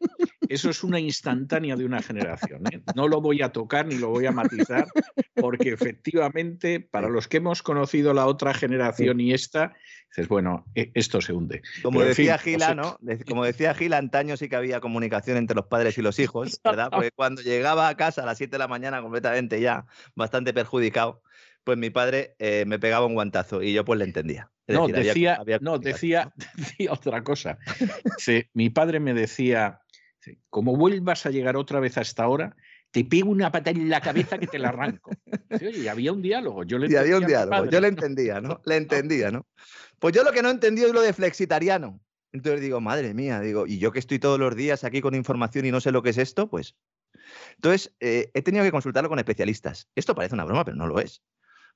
[0.51, 2.63] eso es una instantánea de una generación.
[2.71, 2.81] ¿eh?
[2.93, 4.85] No lo voy a tocar ni lo voy a matizar,
[5.35, 9.73] porque efectivamente, para los que hemos conocido la otra generación y esta,
[10.09, 11.61] dices, bueno, e, esto se hunde.
[11.81, 12.97] Como Pero, en decía fin, Gila, ¿no?
[13.25, 16.89] Como decía Gila, antaño sí que había comunicación entre los padres y los hijos, ¿verdad?
[16.91, 21.21] Porque cuando llegaba a casa a las 7 de la mañana completamente ya bastante perjudicado,
[21.63, 24.51] pues mi padre eh, me pegaba un guantazo y yo pues le entendía.
[24.67, 27.57] Es No, decir, decía, había no decía, decía otra cosa.
[28.17, 29.81] Sí, mi padre me decía,
[30.49, 32.55] como vuelvas a llegar otra vez a esta hora,
[32.91, 35.11] te pego una pata en la cabeza que te la arranco.
[35.57, 36.63] Sí, oye, y había un diálogo.
[36.63, 37.87] Yo le Y había un diálogo, yo le ¿no?
[37.87, 38.61] entendía, ¿no?
[38.65, 39.47] Le entendía, ¿no?
[39.99, 42.01] Pues yo lo que no entendí es lo de flexitariano.
[42.33, 45.65] Entonces digo, madre mía, digo, y yo que estoy todos los días aquí con información
[45.65, 46.75] y no sé lo que es esto, pues.
[47.55, 49.89] Entonces, eh, he tenido que consultarlo con especialistas.
[49.95, 51.21] Esto parece una broma, pero no lo es.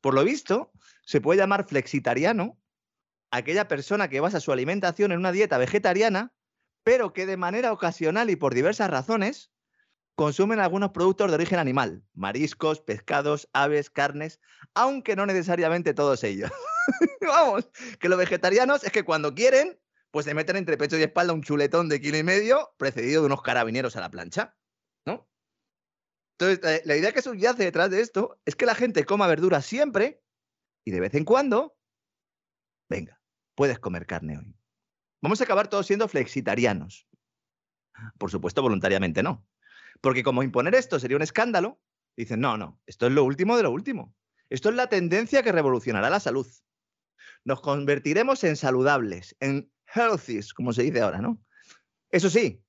[0.05, 0.71] Por lo visto,
[1.03, 2.61] se puede llamar flexitariano
[3.31, 6.31] aquella persona que basa su alimentación en una dieta vegetariana,
[6.83, 9.51] pero que de manera ocasional y por diversas razones
[10.13, 14.39] consumen algunos productos de origen animal, mariscos, pescados, aves, carnes,
[14.75, 16.51] aunque no necesariamente todos ellos.
[17.21, 17.67] Vamos,
[17.99, 19.79] que los vegetarianos es que cuando quieren,
[20.11, 23.25] pues se meten entre pecho y espalda un chuletón de kilo y medio, precedido de
[23.25, 24.55] unos carabineros a la plancha.
[26.37, 30.21] Entonces, la idea que subyace detrás de esto es que la gente coma verduras siempre
[30.83, 31.77] y de vez en cuando,
[32.89, 33.21] venga,
[33.55, 34.55] puedes comer carne hoy.
[35.21, 37.07] Vamos a acabar todos siendo flexitarianos.
[38.17, 39.47] Por supuesto, voluntariamente no.
[40.01, 41.79] Porque como imponer esto sería un escándalo,
[42.17, 44.13] dicen, no, no, esto es lo último de lo último.
[44.49, 46.47] Esto es la tendencia que revolucionará la salud.
[47.45, 51.41] Nos convertiremos en saludables, en healthies, como se dice ahora, ¿no?
[52.09, 52.64] Eso sí,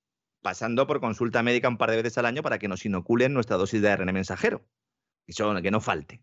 [0.47, 3.56] pasando por consulta médica un par de veces al año para que nos inoculen nuestra
[3.56, 4.64] dosis de ARN mensajero.
[5.27, 6.23] Eso que no falte.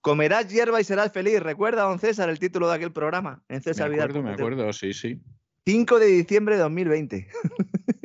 [0.00, 1.38] Comerás hierba y serás feliz.
[1.40, 4.94] Recuerda, don César, el título de aquel programa en Me César acuerdo, me acuerdo, sí,
[4.94, 5.20] sí.
[5.66, 7.28] 5 de diciembre de 2020.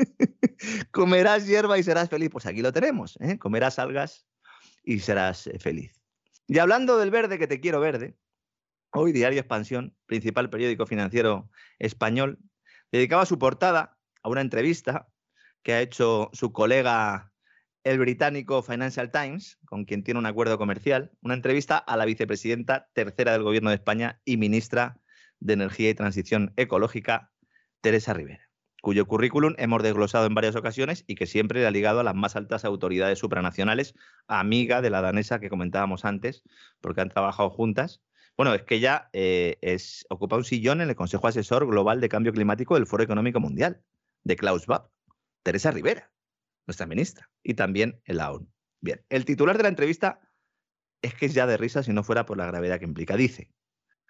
[0.92, 2.30] Comerás hierba y serás feliz.
[2.30, 3.18] Pues aquí lo tenemos.
[3.22, 3.40] ¿eh?
[3.40, 4.28] Comerás algas
[4.84, 6.02] y serás eh, feliz.
[6.48, 8.18] Y hablando del verde, que te quiero verde,
[8.92, 12.40] hoy Diario Expansión, principal periódico financiero español,
[12.92, 13.97] dedicaba su portada
[14.28, 15.08] a una entrevista
[15.64, 17.32] que ha hecho su colega
[17.86, 22.90] el británico Financial Times, con quien tiene un acuerdo comercial, una entrevista a la vicepresidenta
[22.94, 25.00] tercera del Gobierno de España y ministra
[25.40, 27.32] de Energía y Transición Ecológica,
[27.80, 28.50] Teresa Rivera,
[28.82, 32.16] cuyo currículum hemos desglosado en varias ocasiones y que siempre le ha ligado a las
[32.16, 33.94] más altas autoridades supranacionales,
[34.28, 36.44] amiga de la danesa que comentábamos antes,
[36.82, 38.02] porque han trabajado juntas.
[38.36, 39.58] Bueno, es que ella eh,
[40.10, 43.82] ocupa un sillón en el Consejo Asesor Global de Cambio Climático del Foro Económico Mundial,
[44.28, 44.90] de Klaus Schwab,
[45.44, 46.12] Teresa Rivera,
[46.68, 48.52] nuestra ministra, y también en la ONU.
[48.82, 50.20] Bien, el titular de la entrevista
[51.02, 53.16] es que es ya de risa si no fuera por la gravedad que implica.
[53.16, 53.54] Dice,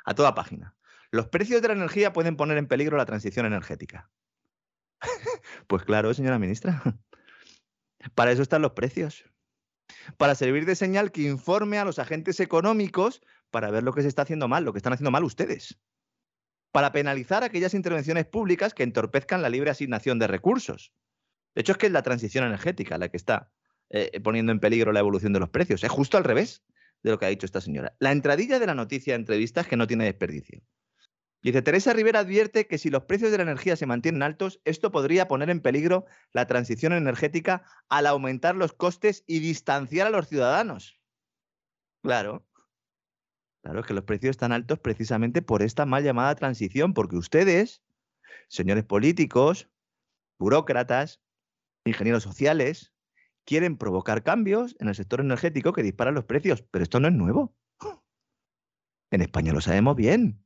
[0.05, 0.75] a toda página,
[1.11, 4.09] los precios de la energía pueden poner en peligro la transición energética.
[5.67, 6.81] pues claro, señora ministra.
[8.15, 9.23] Para eso están los precios.
[10.17, 13.21] Para servir de señal que informe a los agentes económicos
[13.51, 15.79] para ver lo que se está haciendo mal, lo que están haciendo mal ustedes.
[16.71, 20.93] Para penalizar aquellas intervenciones públicas que entorpezcan la libre asignación de recursos.
[21.55, 23.51] De hecho, es que es la transición energética la que está
[23.89, 25.83] eh, poniendo en peligro la evolución de los precios.
[25.83, 26.63] Es justo al revés
[27.03, 27.95] de lo que ha dicho esta señora.
[27.99, 30.61] La entradilla de la noticia de entrevista es que no tiene desperdicio.
[31.41, 34.91] Dice, Teresa Rivera advierte que si los precios de la energía se mantienen altos, esto
[34.91, 40.27] podría poner en peligro la transición energética al aumentar los costes y distanciar a los
[40.27, 40.99] ciudadanos.
[42.01, 42.46] Claro.
[43.67, 47.83] Claro, es que los precios están altos precisamente por esta mal llamada transición, porque ustedes,
[48.47, 49.69] señores políticos,
[50.39, 51.21] burócratas,
[51.83, 52.93] ingenieros sociales,
[53.43, 57.13] quieren provocar cambios en el sector energético que disparan los precios, pero esto no es
[57.13, 57.57] nuevo.
[59.11, 60.41] En España lo sabemos bien.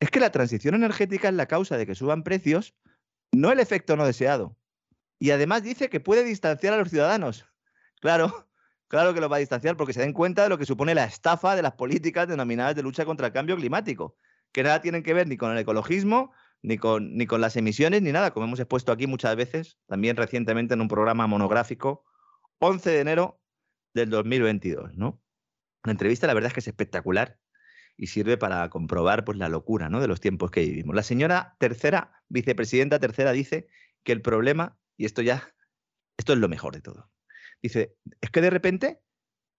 [0.00, 2.74] Es que la transición energética es la causa de que suban precios,
[3.30, 4.56] no el efecto no deseado.
[5.18, 7.44] Y además dice que puede distanciar a los ciudadanos.
[8.00, 8.48] Claro,
[8.94, 11.02] claro que los va a distanciar porque se den cuenta de lo que supone la
[11.02, 14.16] estafa de las políticas denominadas de lucha contra el cambio climático,
[14.52, 18.02] que nada tienen que ver ni con el ecologismo, ni con, ni con las emisiones,
[18.02, 22.04] ni nada, como hemos expuesto aquí muchas veces, también recientemente en un programa monográfico,
[22.60, 23.40] 11 de enero
[23.94, 25.20] del 2022, ¿no?
[25.82, 27.40] La entrevista, la verdad es que es espectacular
[27.96, 30.00] y sirve para comprobar pues, la locura ¿no?
[30.00, 30.94] de los tiempos que vivimos.
[30.94, 33.66] La señora tercera, vicepresidenta tercera, dice
[34.04, 35.52] que el problema, y esto ya,
[36.16, 37.10] esto es lo mejor de todo,
[37.64, 39.00] dice, es que de repente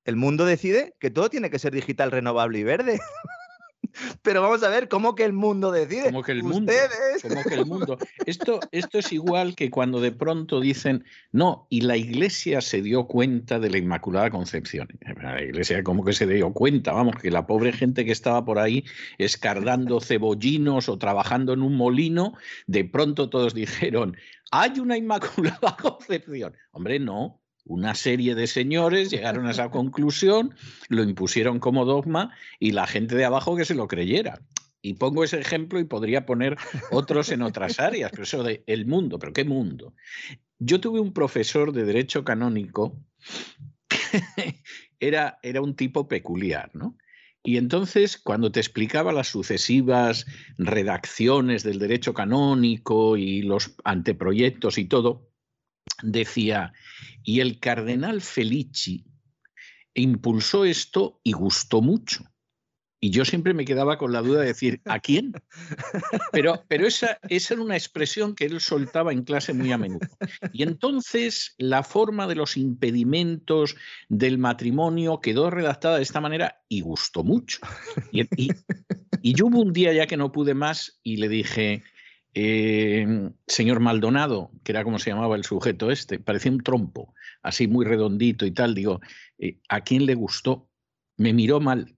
[0.03, 2.99] el mundo decide que todo tiene que ser digital, renovable y verde.
[4.21, 6.03] Pero vamos a ver, ¿cómo que el mundo decide?
[6.03, 6.71] Como que el mundo.
[6.71, 7.21] Ustedes.
[7.21, 7.97] Como que el mundo.
[8.25, 13.07] Esto, esto es igual que cuando de pronto dicen, no, y la iglesia se dio
[13.07, 14.87] cuenta de la Inmaculada Concepción.
[15.21, 16.91] La iglesia, como que se dio cuenta?
[16.91, 18.83] Vamos, que la pobre gente que estaba por ahí
[19.17, 22.33] escardando cebollinos o trabajando en un molino,
[22.67, 24.17] de pronto todos dijeron,
[24.51, 26.55] hay una Inmaculada Concepción.
[26.71, 27.41] Hombre, no.
[27.65, 30.53] Una serie de señores llegaron a esa conclusión,
[30.87, 34.39] lo impusieron como dogma y la gente de abajo que se lo creyera.
[34.83, 36.57] Y pongo ese ejemplo y podría poner
[36.91, 39.95] otros en otras áreas, pero eso de el mundo, pero ¿qué mundo?
[40.59, 42.95] Yo tuve un profesor de derecho canónico
[44.99, 46.97] era, era un tipo peculiar, ¿no?
[47.43, 50.25] Y entonces, cuando te explicaba las sucesivas
[50.57, 55.29] redacciones del derecho canónico y los anteproyectos y todo,
[56.01, 56.73] decía,
[57.23, 59.05] y el cardenal Felici
[59.93, 62.23] impulsó esto y gustó mucho.
[62.99, 65.33] Y yo siempre me quedaba con la duda de decir, ¿a quién?
[66.31, 70.07] Pero, pero esa, esa era una expresión que él soltaba en clase muy a menudo.
[70.53, 73.75] Y entonces la forma de los impedimentos
[74.09, 77.59] del matrimonio quedó redactada de esta manera y gustó mucho.
[78.11, 78.49] Y, y,
[79.21, 81.83] y yo hubo un día ya que no pude más y le dije,
[82.35, 87.67] eh, señor Maldonado, que era como se llamaba el sujeto este, parecía un trompo, así
[87.67, 88.99] muy redondito y tal, digo,
[89.39, 90.69] eh, ¿a quién le gustó?
[91.17, 91.94] Me miró mal.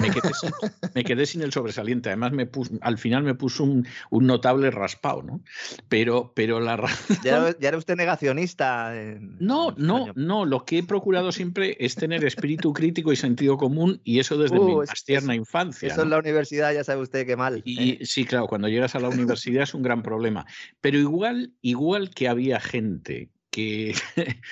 [0.00, 0.50] Me quedé, sin,
[0.94, 2.10] me quedé sin el sobresaliente.
[2.10, 5.40] Además, me puso, al final me puso un, un notable raspado, ¿no?
[5.88, 7.16] Pero, pero la razón...
[7.24, 8.96] Ya, era- ya era usted negacionista.
[8.96, 10.44] en- No, no, no.
[10.44, 14.60] Lo que he procurado siempre es tener espíritu crítico y sentido común, y eso desde
[14.60, 15.88] mi Uh, más tierna es- infancia.
[15.88, 16.02] Eso ¿no?
[16.04, 17.62] en la universidad ya sabe usted qué mal.
[17.66, 17.98] ¿eh?
[18.04, 20.46] Sí, claro, cuando llegas a la universidad es un gran problema.
[20.80, 23.94] Pero igual, igual que había gente que,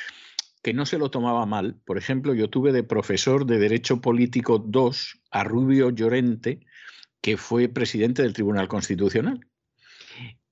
[0.62, 4.58] que no se lo tomaba mal, por ejemplo, yo tuve de profesor de Derecho Político
[4.58, 6.60] 2 a Rubio Llorente,
[7.20, 9.46] que fue presidente del Tribunal Constitucional.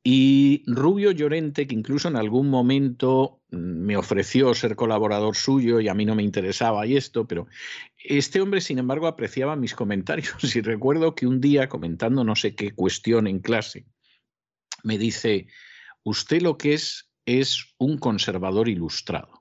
[0.08, 5.88] Y Rubio Llorente, que incluso en algún momento mm, me ofreció ser colaborador suyo y
[5.88, 7.48] a mí no me interesaba y esto, pero
[7.96, 10.36] este hombre, sin embargo, apreciaba mis comentarios.
[10.56, 13.86] Y recuerdo que un día, comentando no sé qué cuestión en clase,
[14.84, 15.48] me dice,
[16.04, 19.35] usted lo que es es un conservador ilustrado.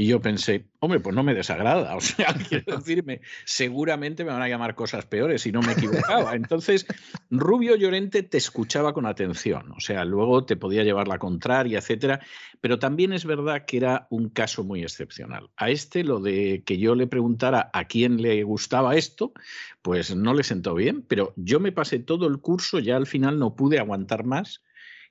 [0.00, 1.94] Y yo pensé, hombre, pues no me desagrada.
[1.94, 6.34] O sea, quiero decirme, seguramente me van a llamar cosas peores si no me equivocaba.
[6.34, 6.86] Entonces,
[7.28, 9.72] Rubio Llorente te escuchaba con atención.
[9.72, 12.20] O sea, luego te podía llevar la contraria, etcétera.
[12.62, 15.50] Pero también es verdad que era un caso muy excepcional.
[15.56, 19.34] A este, lo de que yo le preguntara a quién le gustaba esto,
[19.82, 21.02] pues no le sentó bien.
[21.02, 24.62] Pero yo me pasé todo el curso, ya al final no pude aguantar más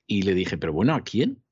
[0.07, 1.43] y le dije, pero bueno, ¿a quién?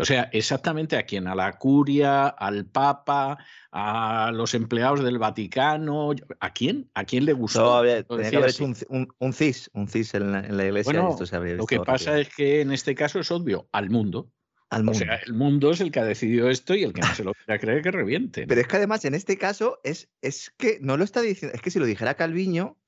[0.00, 3.38] O sea, exactamente a quién, a la curia, al papa,
[3.72, 6.90] a los empleados del Vaticano, ¿a quién?
[6.94, 7.60] ¿A quién le gustó?
[7.60, 8.64] No, había- Lo tenía que decía haber así.
[8.64, 10.92] hecho un, un- un CIS, un CIS en la, en la iglesia.
[10.92, 12.16] Bueno, esto se habría Lo que pasa rápido.
[12.16, 14.30] es que en este caso es obvio, al mundo.
[14.70, 14.98] Al O mundo.
[15.00, 17.34] sea, el mundo es el que ha decidido esto y el que no se lo
[17.46, 18.42] quiera creer que reviente.
[18.42, 18.46] ¿no?
[18.48, 21.60] Pero es que además en este caso es, es que no lo está diciendo, es
[21.60, 22.78] que si lo dijera Calviño,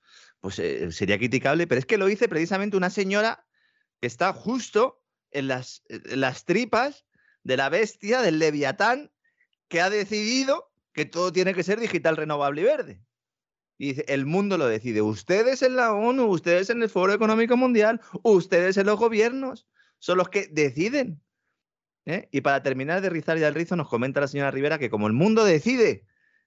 [0.40, 3.44] pues eh, sería criticable, pero es que lo dice precisamente una señora
[4.00, 5.01] que está justo
[5.32, 7.04] en las, las tripas
[7.42, 9.10] de la bestia, del leviatán,
[9.68, 13.02] que ha decidido que todo tiene que ser digital, renovable y verde.
[13.78, 15.02] Y dice, el mundo lo decide.
[15.02, 19.66] Ustedes en la ONU, ustedes en el Foro Económico Mundial, ustedes en los gobiernos,
[19.98, 21.22] son los que deciden.
[22.06, 22.28] ¿eh?
[22.30, 25.06] Y para terminar de rizar ya el rizo, nos comenta la señora Rivera que como
[25.06, 26.06] el mundo decide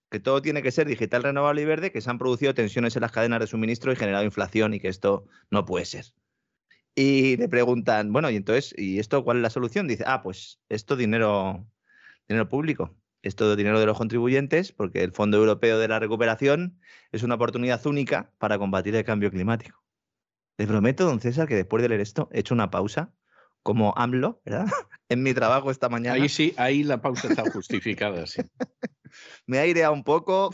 [0.09, 3.01] que todo tiene que ser digital, renovable y verde, que se han producido tensiones en
[3.01, 6.05] las cadenas de suministro y generado inflación y que esto no puede ser.
[6.95, 9.87] Y le preguntan, bueno, y entonces, ¿y esto cuál es la solución?
[9.87, 11.67] Dice, ah, pues esto dinero,
[12.29, 16.79] dinero público, esto dinero de los contribuyentes, porque el Fondo Europeo de la Recuperación
[17.11, 19.83] es una oportunidad única para combatir el cambio climático.
[20.57, 23.13] Le prometo, don César, que después de leer esto he hecho una pausa,
[23.61, 24.67] como AMLO, ¿verdad?
[25.09, 26.15] En mi trabajo esta mañana.
[26.15, 28.41] Ahí sí, ahí la pausa está justificada, sí.
[29.45, 30.51] me ha aireado un poco,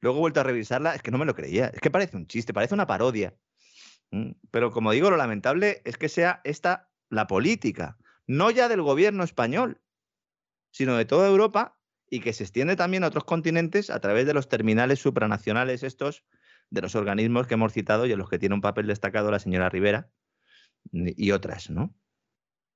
[0.00, 2.26] luego he vuelto a revisarla, es que no me lo creía, es que parece un
[2.26, 3.34] chiste, parece una parodia.
[4.10, 8.82] Mm, Pero como digo, lo lamentable es que sea esta la política, no ya del
[8.82, 9.80] gobierno español,
[10.70, 11.78] sino de toda Europa
[12.08, 16.24] y que se extiende también a otros continentes a través de los terminales supranacionales estos,
[16.70, 19.40] de los organismos que hemos citado y en los que tiene un papel destacado la
[19.40, 20.10] señora Rivera
[20.92, 21.94] y otras, ¿no?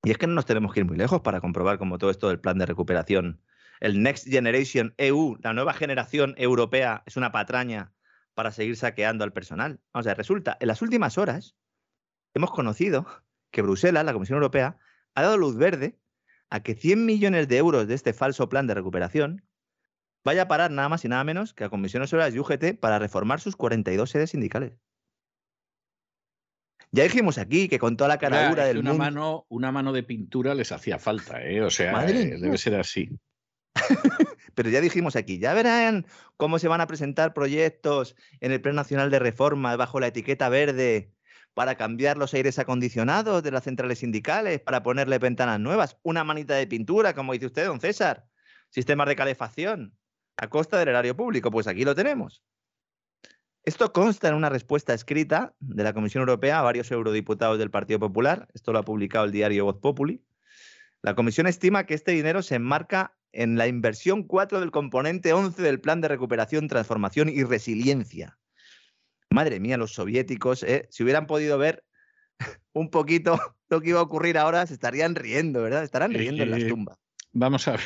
[0.03, 2.29] Y es que no nos tenemos que ir muy lejos para comprobar cómo todo esto
[2.29, 3.41] del plan de recuperación
[3.81, 7.93] el Next Generation EU, la nueva generación europea, es una patraña
[8.35, 9.81] para seguir saqueando al personal.
[9.93, 11.57] O sea, resulta, en las últimas horas
[12.35, 13.07] hemos conocido
[13.51, 14.79] que Bruselas, la Comisión Europea,
[15.15, 15.99] ha dado luz verde
[16.51, 19.47] a que 100 millones de euros de este falso plan de recuperación
[20.25, 22.99] vaya a parar nada más y nada menos que a comisiones obreras y UGT para
[22.99, 24.73] reformar sus 42 sedes sindicales.
[26.91, 29.05] Ya dijimos aquí que con toda la caradura del una mundo...
[29.05, 31.61] Mano, una mano de pintura les hacía falta, ¿eh?
[31.61, 33.09] O sea, eh, debe ser así.
[34.55, 36.07] Pero ya dijimos aquí, ya verán
[36.37, 40.49] cómo se van a presentar proyectos en el Plan Nacional de Reforma bajo la etiqueta
[40.49, 41.13] verde
[41.55, 46.55] para cambiar los aires acondicionados de las centrales sindicales, para ponerle ventanas nuevas, una manita
[46.55, 48.27] de pintura, como dice usted, don César,
[48.71, 49.97] sistemas de calefacción
[50.37, 51.51] a costa del erario público.
[51.51, 52.43] Pues aquí lo tenemos.
[53.63, 57.99] Esto consta en una respuesta escrita de la Comisión Europea a varios eurodiputados del Partido
[57.99, 58.47] Popular.
[58.53, 60.23] Esto lo ha publicado el diario Voz Populi.
[61.01, 65.61] La Comisión estima que este dinero se enmarca en la inversión 4 del componente 11
[65.63, 68.39] del Plan de Recuperación, Transformación y Resiliencia.
[69.31, 70.87] Madre mía, los soviéticos, ¿eh?
[70.91, 71.85] si hubieran podido ver
[72.73, 73.39] un poquito
[73.69, 75.83] lo que iba a ocurrir ahora, se estarían riendo, ¿verdad?
[75.83, 76.99] Estarán riendo en las tumbas.
[77.33, 77.81] Vamos a ver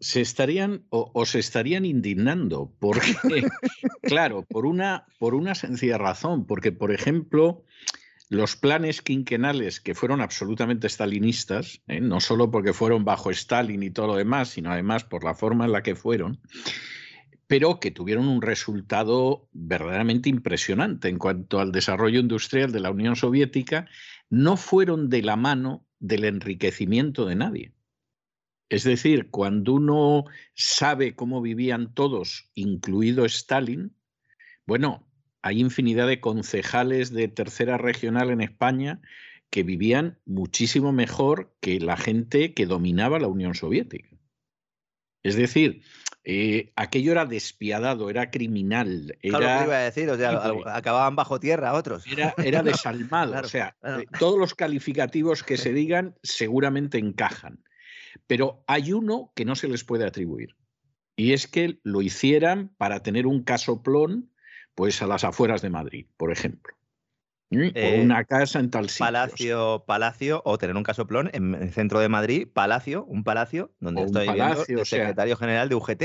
[0.00, 3.12] se estarían o, se estarían indignando, porque,
[4.02, 7.64] claro, por una, por una sencilla razón, porque, por ejemplo,
[8.28, 12.00] los planes quinquenales que fueron absolutamente stalinistas, ¿eh?
[12.00, 15.64] no solo porque fueron bajo Stalin y todo lo demás, sino además por la forma
[15.64, 16.40] en la que fueron,
[17.46, 23.16] pero que tuvieron un resultado verdaderamente impresionante en cuanto al desarrollo industrial de la Unión
[23.16, 23.88] Soviética,
[24.28, 27.72] no fueron de la mano del enriquecimiento de nadie.
[28.68, 30.24] Es decir, cuando uno
[30.54, 33.96] sabe cómo vivían todos, incluido Stalin,
[34.66, 35.07] bueno,
[35.42, 39.00] hay infinidad de concejales de tercera regional en España
[39.50, 44.08] que vivían muchísimo mejor que la gente que dominaba la Unión Soviética.
[45.22, 45.82] Es decir,
[46.24, 49.16] eh, aquello era despiadado, era criminal.
[49.22, 52.06] Era, claro, iba a decir, o sea, acababan bajo tierra otros.
[52.06, 57.64] Era, era desalmado, o sea, eh, todos los calificativos que se digan seguramente encajan.
[58.26, 60.56] Pero hay uno que no se les puede atribuir.
[61.16, 64.30] Y es que lo hicieran para tener un casoplón
[64.78, 66.72] pues a las afueras de Madrid, por ejemplo.
[67.50, 69.06] o eh, una casa en tal sitio.
[69.06, 74.04] Palacio, palacio, o tener un casoplón en el centro de Madrid, palacio, un palacio, donde
[74.04, 76.02] estoy viviendo secretario general de UGT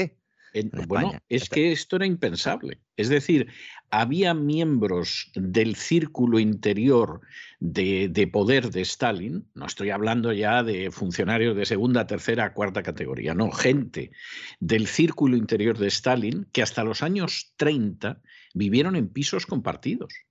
[0.88, 2.80] bueno, es que esto era impensable.
[2.96, 3.48] Es decir,
[3.90, 7.22] había miembros del círculo interior
[7.60, 13.34] de, poder de Stalin, no estoy hablando ya de funcionarios de segunda, tercera, cuarta categoría,
[13.34, 14.12] no, gente
[14.60, 18.22] del círculo interior de Stalin que hasta los años 30
[18.54, 20.14] vivieron en pisos compartidos.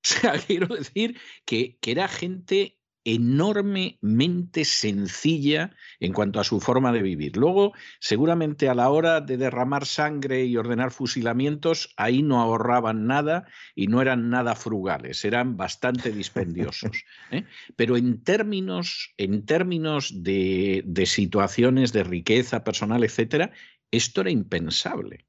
[0.00, 2.77] O sea, quiero decir que, que era gente
[3.14, 7.38] enormemente sencilla en cuanto a su forma de vivir.
[7.38, 13.46] Luego, seguramente a la hora de derramar sangre y ordenar fusilamientos, ahí no ahorraban nada
[13.74, 17.04] y no eran nada frugales, eran bastante dispendiosos.
[17.30, 17.44] ¿eh?
[17.76, 23.52] Pero en términos, en términos de, de situaciones de riqueza personal, etcétera,
[23.90, 25.24] esto era impensable.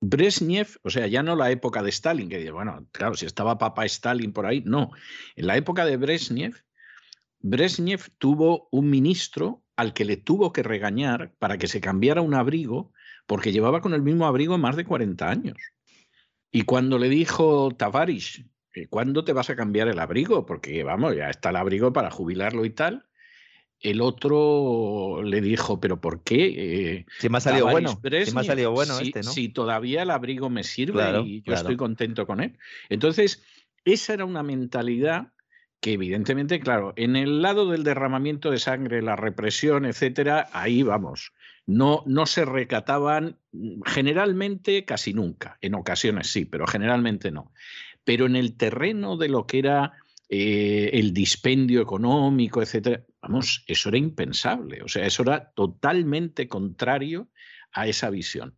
[0.00, 3.84] Brezhnev, o sea, ya no la época de Stalin, que bueno, claro, si estaba papá
[3.84, 4.92] Stalin por ahí, no.
[5.36, 6.54] En la época de Brezhnev,
[7.40, 12.34] Brezhnev tuvo un ministro al que le tuvo que regañar para que se cambiara un
[12.34, 12.92] abrigo
[13.26, 15.56] porque llevaba con el mismo abrigo más de 40 años.
[16.50, 18.42] Y cuando le dijo Tavares,
[18.88, 20.46] ¿cuándo te vas a cambiar el abrigo?
[20.46, 23.04] Porque vamos, ya está el abrigo para jubilarlo y tal.
[23.80, 27.06] El otro le dijo, ¿pero por qué?
[27.18, 29.30] si me ha salido bueno, si me ha salido bueno este, ¿no?
[29.30, 32.58] Si todavía el abrigo me sirve y yo estoy contento con él.
[32.88, 33.44] Entonces,
[33.84, 35.32] esa era una mentalidad
[35.80, 41.32] que evidentemente, claro, en el lado del derramamiento de sangre, la represión, etcétera, ahí vamos.
[41.66, 45.58] No, no se recataban mm, generalmente casi nunca.
[45.60, 47.52] En ocasiones sí, pero generalmente no.
[48.04, 49.92] Pero en el terreno de lo que era
[50.28, 54.82] eh, el dispendio económico, etcétera, vamos, eso era impensable.
[54.82, 57.28] O sea, eso era totalmente contrario
[57.72, 58.56] a esa visión.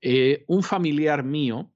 [0.00, 1.72] Eh, un familiar mío,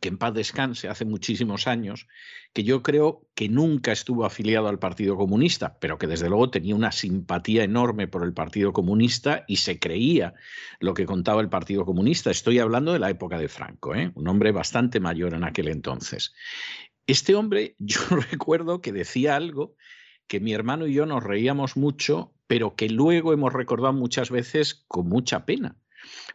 [0.00, 2.08] que en paz descanse, hace muchísimos años,
[2.52, 6.74] que yo creo que nunca estuvo afiliado al Partido Comunista, pero que desde luego tenía
[6.74, 10.34] una simpatía enorme por el Partido Comunista y se creía
[10.80, 12.30] lo que contaba el Partido Comunista.
[12.30, 14.10] Estoy hablando de la época de Franco, ¿eh?
[14.14, 16.32] un hombre bastante mayor en aquel entonces.
[17.06, 18.00] Este hombre, yo
[18.30, 19.76] recuerdo que decía algo
[20.26, 24.84] que mi hermano y yo nos reíamos mucho, pero que luego hemos recordado muchas veces
[24.88, 25.76] con mucha pena.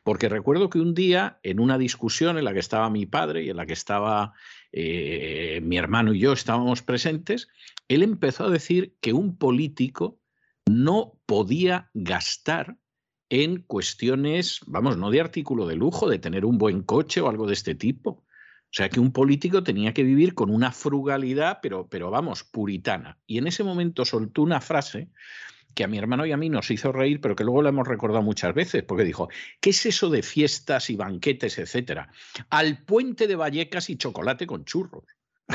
[0.03, 3.49] Porque recuerdo que un día, en una discusión en la que estaba mi padre y
[3.49, 4.33] en la que estaba
[4.71, 7.47] eh, mi hermano y yo estábamos presentes,
[7.87, 10.19] él empezó a decir que un político
[10.65, 12.77] no podía gastar
[13.29, 17.47] en cuestiones, vamos, no de artículo de lujo, de tener un buen coche o algo
[17.47, 18.23] de este tipo.
[18.69, 23.17] O sea que un político tenía que vivir con una frugalidad, pero, pero vamos, puritana.
[23.25, 25.09] Y en ese momento soltó una frase
[25.77, 27.87] que a mi hermano y a mí nos hizo reír, pero que luego lo hemos
[27.87, 29.29] recordado muchas veces, porque dijo,
[29.61, 32.11] ¿qué es eso de fiestas y banquetes, etcétera?
[32.49, 35.03] Al puente de Vallecas y chocolate con churros.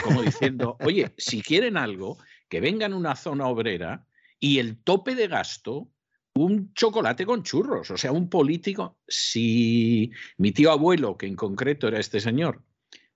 [0.05, 2.19] Como diciendo, oye, si quieren algo,
[2.49, 4.07] que vengan a una zona obrera
[4.39, 5.91] y el tope de gasto,
[6.35, 7.91] un chocolate con churros.
[7.91, 12.63] O sea, un político, si mi tío abuelo, que en concreto era este señor,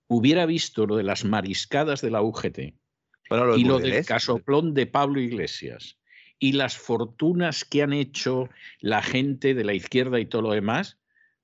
[0.07, 2.59] hubiera visto lo de las mariscadas de la UGT
[3.55, 5.97] y lo del casoplón de Pablo Iglesias
[6.39, 8.49] y las fortunas que han hecho
[8.79, 10.97] la gente de la izquierda y todo lo demás,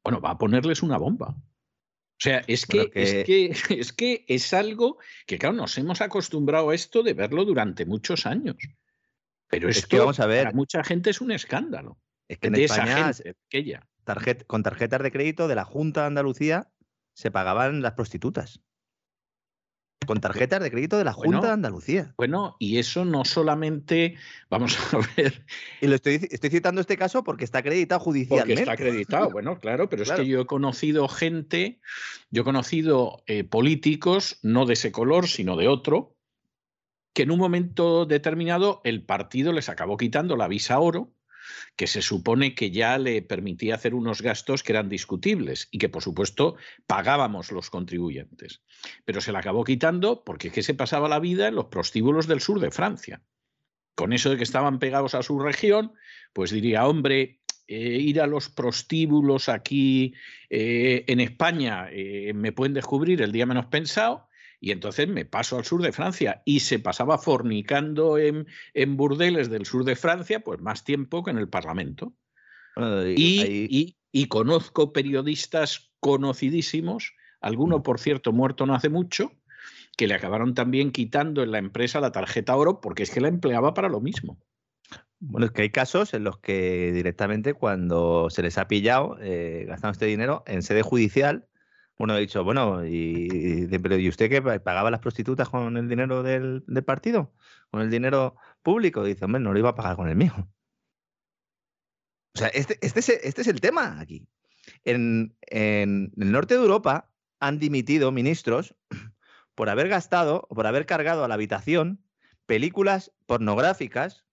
[0.03, 1.29] bueno, va a ponerles una bomba.
[1.29, 3.45] O sea, es que, es, que,
[3.79, 8.25] es que es algo que, claro, nos hemos acostumbrado a esto de verlo durante muchos
[8.25, 8.57] años.
[9.47, 11.99] Pero esto que vamos a ver, para mucha gente es un escándalo.
[12.27, 13.11] Es que en España,
[14.47, 16.71] con tarjetas de crédito de la Junta de Andalucía
[17.13, 18.61] se pagaban las prostitutas.
[20.05, 22.13] Con tarjetas de crédito de la Junta de Andalucía.
[22.17, 24.15] Bueno, y eso no solamente,
[24.49, 25.45] vamos a ver.
[25.81, 28.53] Y lo estoy, estoy citando este caso porque está acreditado judicialmente.
[28.53, 31.79] Porque está acreditado, bueno, claro, pero es que yo he conocido gente,
[32.29, 36.15] yo he conocido eh, políticos, no de ese color, sino de otro,
[37.13, 41.11] que en un momento determinado el partido les acabó quitando la visa oro
[41.75, 45.89] que se supone que ya le permitía hacer unos gastos que eran discutibles y que,
[45.89, 46.55] por supuesto,
[46.87, 48.61] pagábamos los contribuyentes.
[49.05, 52.27] Pero se la acabó quitando porque es que se pasaba la vida en los prostíbulos
[52.27, 53.21] del sur de Francia.
[53.95, 55.93] Con eso de que estaban pegados a su región,
[56.33, 60.13] pues diría, hombre, eh, ir a los prostíbulos aquí
[60.49, 64.27] eh, en España eh, me pueden descubrir el día menos pensado
[64.63, 68.47] y entonces me paso al sur de Francia y se pasaba fornicando en,
[68.95, 72.13] burdeles del sur de Francia, pues más tiempo que en el Parlamento.
[72.77, 79.33] y, conozco periodistas conocidísimos, alguno por cierto muerto no hace mucho,
[79.97, 83.27] que le acabaron también quitando en la empresa la tarjeta oro porque es que la
[83.27, 84.39] empleaba para lo mismo.
[85.19, 89.65] Bueno, es que hay casos en los que directamente cuando se les ha pillado eh,
[89.67, 91.49] gastando este dinero en sede judicial,
[91.97, 96.63] uno ha dicho, bueno, y, ¿y usted qué pagaba las prostitutas con el dinero del,
[96.85, 97.33] partido?
[97.69, 99.03] ¿Con el dinero público?
[99.03, 100.33] dice, hombre, no lo iba a pagar con el mío.
[102.35, 104.27] O sea, este, este, es, este es el tema aquí.
[104.83, 108.75] En, en el norte de Europa han dimitido ministros
[109.55, 112.03] por haber gastado o por haber cargado a la habitación
[112.47, 114.25] películas pornográficas.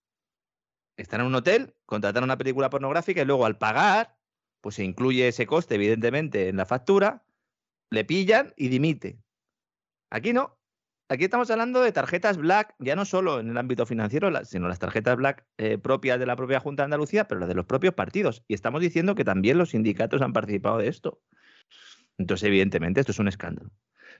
[0.97, 4.17] Están en un hotel, contratan una película pornográfica y luego al pagar,
[4.61, 7.23] pues se incluye ese coste, evidentemente, en la factura
[7.91, 9.19] le pillan y dimite.
[10.09, 10.57] Aquí no.
[11.09, 14.79] Aquí estamos hablando de tarjetas black, ya no solo en el ámbito financiero, sino las
[14.79, 17.93] tarjetas black eh, propias de la propia Junta de Andalucía, pero las de los propios
[17.93, 18.45] partidos.
[18.47, 21.21] Y estamos diciendo que también los sindicatos han participado de esto.
[22.17, 23.71] Entonces, evidentemente, esto es un escándalo.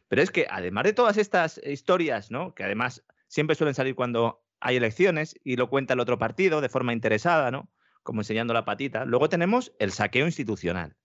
[0.09, 2.53] Pero es que además de todas estas historias, ¿no?
[2.53, 6.67] que además siempre suelen salir cuando hay elecciones y lo cuenta el otro partido de
[6.67, 7.69] forma interesada, ¿no?
[8.03, 10.97] como enseñando la patita, luego tenemos el saqueo institucional.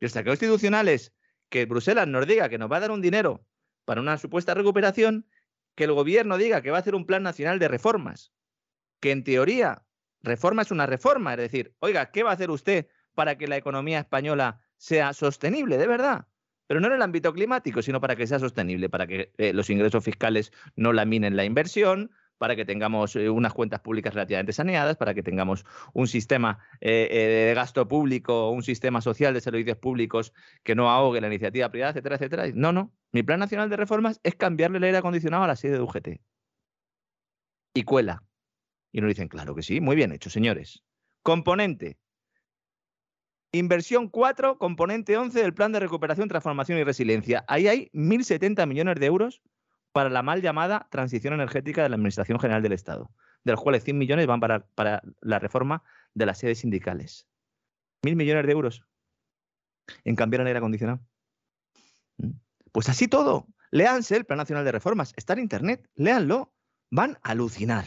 [0.00, 1.12] Y el saqueo institucional es
[1.48, 3.44] que Bruselas nos diga que nos va a dar un dinero
[3.84, 5.26] para una supuesta recuperación,
[5.74, 8.32] que el gobierno diga que va a hacer un plan nacional de reformas,
[9.00, 9.84] que en teoría
[10.22, 13.56] reforma es una reforma, es decir, oiga, ¿qué va a hacer usted para que la
[13.56, 16.26] economía española sea sostenible, de verdad?
[16.66, 19.70] Pero no en el ámbito climático, sino para que sea sostenible, para que eh, los
[19.70, 24.96] ingresos fiscales no laminen la inversión, para que tengamos eh, unas cuentas públicas relativamente saneadas,
[24.96, 29.76] para que tengamos un sistema eh, eh, de gasto público, un sistema social de servicios
[29.76, 30.32] públicos
[30.62, 32.46] que no ahogue la iniciativa privada, etcétera, etcétera.
[32.54, 32.92] No, no.
[33.12, 36.08] Mi plan nacional de reformas es cambiarle el aire acondicionado a la sede de UGT.
[37.74, 38.22] Y cuela.
[38.92, 40.82] Y nos dicen, claro que sí, muy bien hecho, señores.
[41.22, 41.98] Componente.
[43.52, 47.44] Inversión 4, componente 11 del plan de recuperación, transformación y resiliencia.
[47.48, 49.42] Ahí hay 1.070 millones de euros
[49.92, 53.10] para la mal llamada transición energética de la Administración General del Estado,
[53.44, 55.82] de los cuales 100 millones van para, la reforma
[56.14, 57.26] de las sedes sindicales.
[58.02, 58.84] Mil millones de euros
[60.04, 61.00] en cambiar el aire acondicionado.
[62.18, 62.30] ¿Mm?
[62.72, 63.46] Pues así todo.
[63.70, 65.12] Léanse el Plan Nacional de Reformas.
[65.16, 65.88] Está en Internet.
[65.94, 66.54] Léanlo.
[66.90, 67.84] Van a alucinar.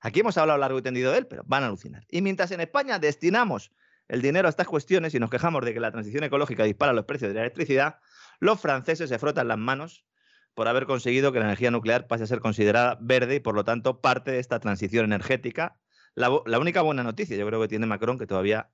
[0.00, 2.04] Aquí hemos hablado largo y tendido de él, pero van a alucinar.
[2.08, 3.72] Y mientras en España destinamos
[4.08, 7.04] el dinero a estas cuestiones y nos quejamos de que la transición ecológica dispara los
[7.04, 8.00] precios de la electricidad,
[8.40, 10.04] los franceses se frotan las manos
[10.54, 13.64] por haber conseguido que la energía nuclear pase a ser considerada verde y por lo
[13.64, 15.78] tanto parte de esta transición energética.
[16.14, 18.70] La, única buena noticia, yo creo que tiene Macron, que todavía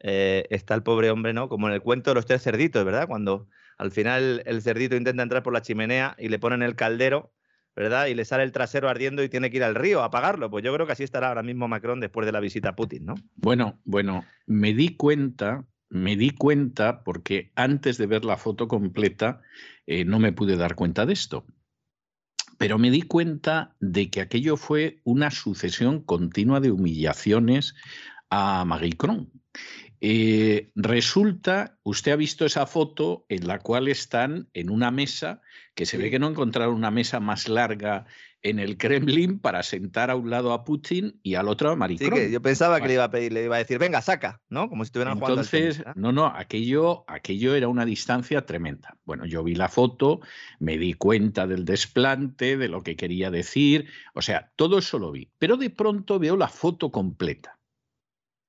[0.00, 1.48] eh, está el pobre hombre, ¿no?
[1.48, 3.06] Como en el cuento de los tres cerditos, ¿verdad?
[3.08, 7.32] Cuando al final el cerdito intenta entrar por la chimenea y le ponen el caldero,
[7.74, 8.06] ¿verdad?
[8.06, 10.50] Y le sale el trasero ardiendo y tiene que ir al río a apagarlo.
[10.50, 13.06] Pues yo creo que así estará ahora mismo Macron después de la visita a Putin,
[13.06, 13.14] ¿no?
[13.36, 19.42] Bueno, bueno, me di cuenta, me di cuenta porque antes de ver la foto completa
[19.86, 21.44] eh, no me pude dar cuenta de esto.
[22.58, 27.74] pero me di cuenta de que aquello fue una sucesión continua de humillaciones
[28.30, 29.30] a Macron.
[30.00, 35.42] Eh, resulta, usted ha visto esa foto en la cual están en una mesa,
[35.74, 38.06] que se ve que no encontraron una mesa más larga
[38.42, 42.18] en el Kremlin para sentar a un lado a Putin y al otro a Maricrón.
[42.18, 44.40] Sí, que yo pensaba que le iba a pedir, le iba a decir, venga, saca,
[44.48, 44.68] ¿no?
[44.68, 45.42] Como si estuvieran jugando.
[45.42, 48.98] Entonces, no, no, aquello, aquello era una distancia tremenda.
[49.04, 50.20] Bueno, yo vi la foto,
[50.58, 55.12] me di cuenta del desplante, de lo que quería decir, o sea, todo eso lo
[55.12, 55.30] vi.
[55.38, 57.58] Pero de pronto veo la foto completa.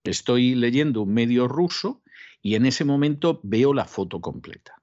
[0.03, 2.03] Estoy leyendo un medio ruso
[2.41, 4.82] y en ese momento veo la foto completa.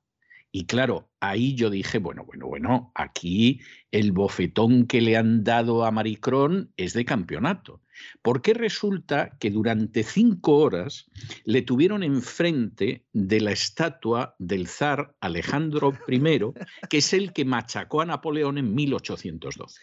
[0.53, 3.61] Y claro, ahí yo dije, bueno, bueno, bueno, aquí
[3.93, 7.83] el bofetón que le han dado a Maricrón es de campeonato.
[8.23, 11.09] Porque resulta que durante cinco horas
[11.45, 16.41] le tuvieron enfrente de la estatua del zar Alejandro I,
[16.89, 19.81] que es el que machacó a Napoleón en 1812.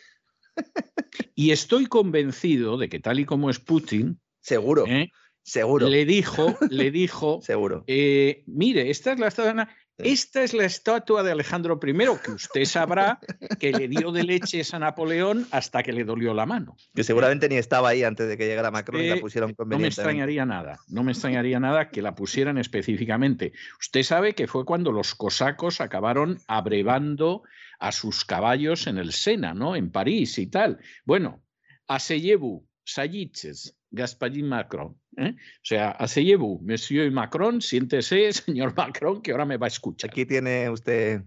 [1.35, 4.85] Y estoy convencido de que tal y como es Putin, seguro.
[4.87, 5.11] ¿eh?
[5.43, 5.87] Seguro.
[5.87, 7.85] Le dijo, le dijo, seguro.
[7.87, 11.93] Eh, mire, esta es la estatua, esta es la estatua de Alejandro I,
[12.23, 13.19] que usted sabrá
[13.59, 16.77] que le dio de leches a Napoleón hasta que le dolió la mano.
[16.93, 19.79] Que seguramente ni estaba ahí antes de que llegara Macron y la eh, pusieron No
[19.79, 23.53] me extrañaría nada, no me extrañaría nada que la pusieran específicamente.
[23.79, 27.43] Usted sabe que fue cuando los cosacos acabaron abrevando
[27.79, 29.75] a sus caballos en el Sena, ¿no?
[29.75, 30.79] En París y tal.
[31.05, 31.43] Bueno,
[31.87, 34.99] a Seyebu, Sayiches, Gasparín Macron.
[35.17, 35.35] ¿Eh?
[35.35, 40.09] O sea, llevo, Monsieur Macron, siéntese, señor Macron, que ahora me va a escuchar.
[40.09, 41.23] Aquí tiene usted.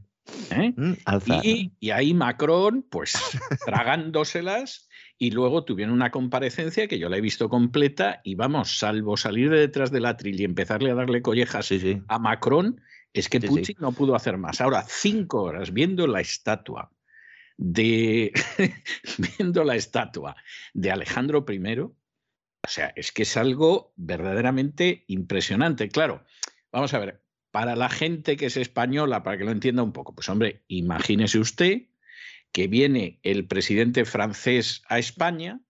[0.50, 0.72] ¿Eh?
[0.76, 0.92] Mm,
[1.42, 3.14] y, y, ahí Macron, pues
[3.66, 4.88] tragándoselas,
[5.18, 9.50] y luego tuvieron una comparecencia que yo la he visto completa, y vamos, salvo salir
[9.50, 11.70] de detrás del atril y empezarle a darle collejas
[12.08, 12.80] a Macron,
[13.12, 14.60] es que Putin no pudo hacer más.
[14.60, 16.90] Ahora, cinco horas viendo la estatua
[17.56, 18.32] de
[19.38, 20.36] viendo la estatua
[20.72, 21.58] de Alejandro I,
[22.66, 25.89] o sea, es que es algo verdaderamente impresionante.
[25.89, 26.24] Claro,
[26.72, 30.14] vamos a ver, para la gente que es española, para que lo entienda un poco,
[30.14, 31.82] pues hombre, imagínese usted
[32.52, 35.60] que viene el presidente francés a España,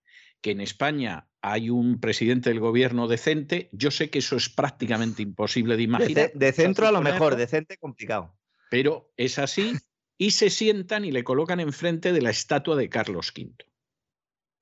[0.40, 3.68] que en España hay un presidente del gobierno decente.
[3.72, 6.32] Yo sé que eso es prácticamente imposible de imaginar.
[6.34, 8.36] De, centro a lo mejor, decente complicado.
[8.70, 9.74] Pero es así
[10.18, 13.54] y se sientan y le colocan enfrente de la estatua de Carlos V.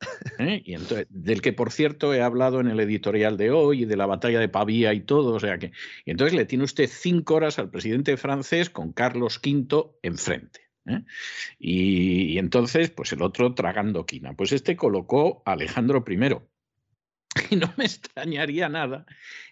[0.38, 0.62] ¿eh?
[0.64, 3.96] Y entonces, del que por cierto he hablado en el editorial de hoy y de
[3.96, 5.72] la batalla de Pavía y todo, o sea que
[6.04, 10.60] y entonces le tiene usted cinco horas al presidente francés con Carlos V enfrente.
[10.86, 11.02] ¿eh?
[11.58, 14.34] Y, y, entonces, pues el otro tragando quina.
[14.34, 16.18] Pues este colocó a Alejandro I.
[17.50, 19.06] Y no me extrañaría nada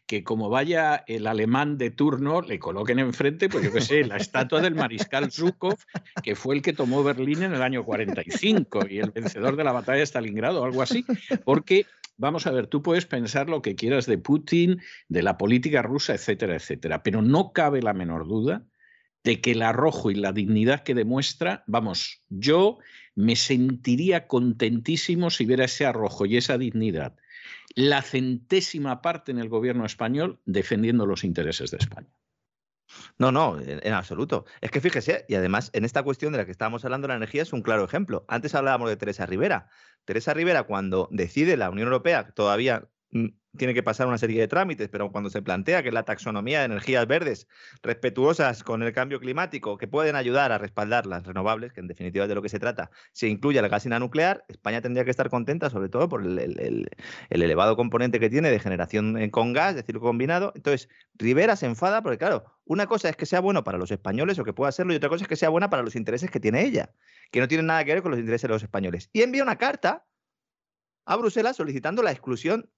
[0.06, 4.16] que como vaya el alemán de turno, le coloquen enfrente, pues yo qué sé, la
[4.16, 5.76] estatua del mariscal Zhukov,
[6.22, 9.72] que fue el que tomó Berlín en el año 45 y el vencedor de la
[9.72, 11.04] batalla de Stalingrado, o algo así,
[11.44, 11.86] porque
[12.16, 16.14] vamos a ver, tú puedes pensar lo que quieras de Putin, de la política rusa,
[16.14, 18.64] etcétera, etcétera, pero no cabe la menor duda
[19.24, 22.78] de que el arrojo y la dignidad que demuestra, vamos, yo
[23.16, 27.16] me sentiría contentísimo si viera ese arrojo y esa dignidad
[27.76, 32.08] la centésima parte en el gobierno español defendiendo los intereses de España.
[33.18, 34.46] No, no, en, absoluto.
[34.60, 37.42] Es que fíjese, y además en esta cuestión de la que estábamos hablando, la energía
[37.42, 38.24] es un claro ejemplo.
[38.28, 39.68] Antes hablábamos de Teresa Rivera.
[40.04, 42.88] Teresa Rivera, cuando decide la Unión Europea, todavía
[43.56, 46.66] tiene que pasar una serie de trámites, pero cuando se plantea que la taxonomía de
[46.66, 47.48] energías verdes
[47.82, 52.24] respetuosas con el cambio climático, que pueden ayudar a respaldar las renovables, que en definitiva
[52.24, 55.30] es de lo que se trata, se incluye la gasina nuclear, España tendría que estar
[55.30, 56.88] contenta, sobre todo por el,
[57.30, 60.52] elevado componente que tiene de generación con gas, de ciclo combinado.
[60.54, 64.38] Entonces, Rivera se enfada porque, claro, una cosa es que sea bueno para los españoles
[64.38, 66.40] o que pueda serlo, y otra cosa es que sea buena para los intereses que
[66.40, 66.92] tiene ella,
[67.30, 69.10] que no tienen nada que ver con los intereses de los españoles.
[69.12, 70.04] Y envía una carta
[71.06, 72.68] a Bruselas solicitando la exclusión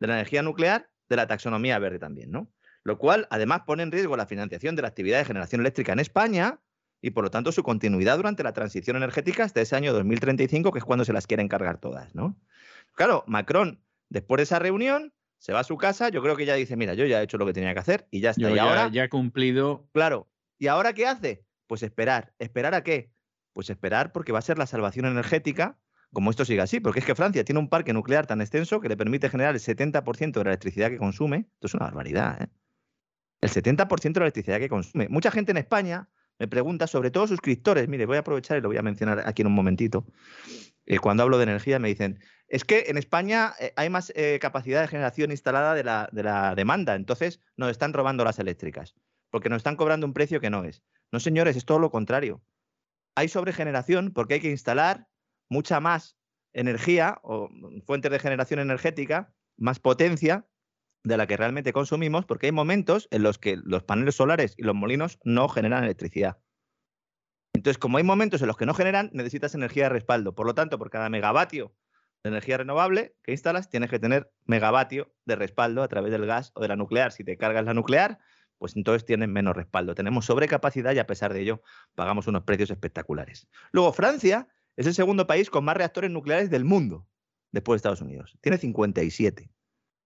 [0.00, 2.50] de la energía nuclear de la taxonomía verde también, ¿no?
[2.82, 5.98] Lo cual además pone en riesgo la financiación de la actividad de generación eléctrica en
[5.98, 6.60] España
[7.02, 10.78] y por lo tanto su continuidad durante la transición energética hasta ese año 2035, que
[10.78, 12.36] es cuando se las quieren cargar todas, ¿no?
[12.94, 16.54] Claro, Macron, después de esa reunión, se va a su casa, yo creo que ya
[16.54, 18.50] dice, mira, yo ya he hecho lo que tenía que hacer y ya está.
[18.50, 19.88] y ahora ya he cumplido.
[19.92, 20.28] Claro.
[20.58, 21.44] ¿Y ahora qué hace?
[21.66, 22.32] Pues esperar.
[22.38, 23.12] ¿Esperar a qué?
[23.52, 25.78] Pues esperar porque va a ser la salvación energética
[26.12, 28.88] como esto siga así, porque es que Francia tiene un parque nuclear tan extenso que
[28.88, 31.48] le permite generar el 70% de la electricidad que consume.
[31.54, 32.48] Esto es una barbaridad, ¿eh?
[33.40, 35.08] El 70% de la electricidad que consume.
[35.08, 38.68] Mucha gente en España me pregunta, sobre todo suscriptores, mire, voy a aprovechar y lo
[38.68, 40.06] voy a mencionar aquí en un momentito.
[40.86, 44.38] Eh, cuando hablo de energía me dicen, es que en España eh, hay más eh,
[44.40, 48.94] capacidad de generación instalada de la, de la demanda, entonces nos están robando las eléctricas,
[49.30, 50.82] porque nos están cobrando un precio que no es.
[51.10, 52.42] No, señores, es todo lo contrario.
[53.14, 55.08] hay sobregeneración porque hay que instalar
[55.48, 56.16] mucha más
[56.52, 57.48] energía o
[57.84, 60.46] fuentes de generación energética, más potencia
[61.04, 64.62] de la que realmente consumimos, porque hay momentos en los que los paneles solares y
[64.62, 66.38] los molinos no generan electricidad.
[67.54, 70.34] Entonces, como hay momentos en los que no generan, necesitas energía de respaldo.
[70.34, 71.74] Por lo tanto, por cada megavatio
[72.22, 76.52] de energía renovable que instalas, tienes que tener megavatio de respaldo a través del gas
[76.54, 77.12] o de la nuclear.
[77.12, 78.18] Si te cargas la nuclear,
[78.58, 79.94] pues entonces tienes menos respaldo.
[79.94, 81.62] Tenemos sobrecapacidad y a pesar de ello
[81.94, 83.48] pagamos unos precios espectaculares.
[83.70, 87.08] Luego, Francia es el segundo país con más reactores nucleares del mundo,
[87.50, 88.38] después de Estados Unidos.
[88.40, 89.50] Tiene 57.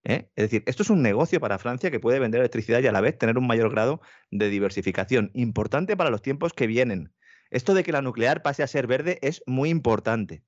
[0.05, 0.31] ¿eh?
[0.37, 3.01] Es decir, esto es un negocio para Francia que puede vender electricidad y a la
[3.01, 4.01] vez tener un mayor grado
[4.31, 5.31] de diversificación.
[5.35, 7.13] Importante para los tiempos que vienen.
[7.51, 10.45] Esto de que la nuclear pase a ser verde es muy importante.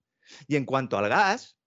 [0.46, 1.58] Y en cuanto al gas,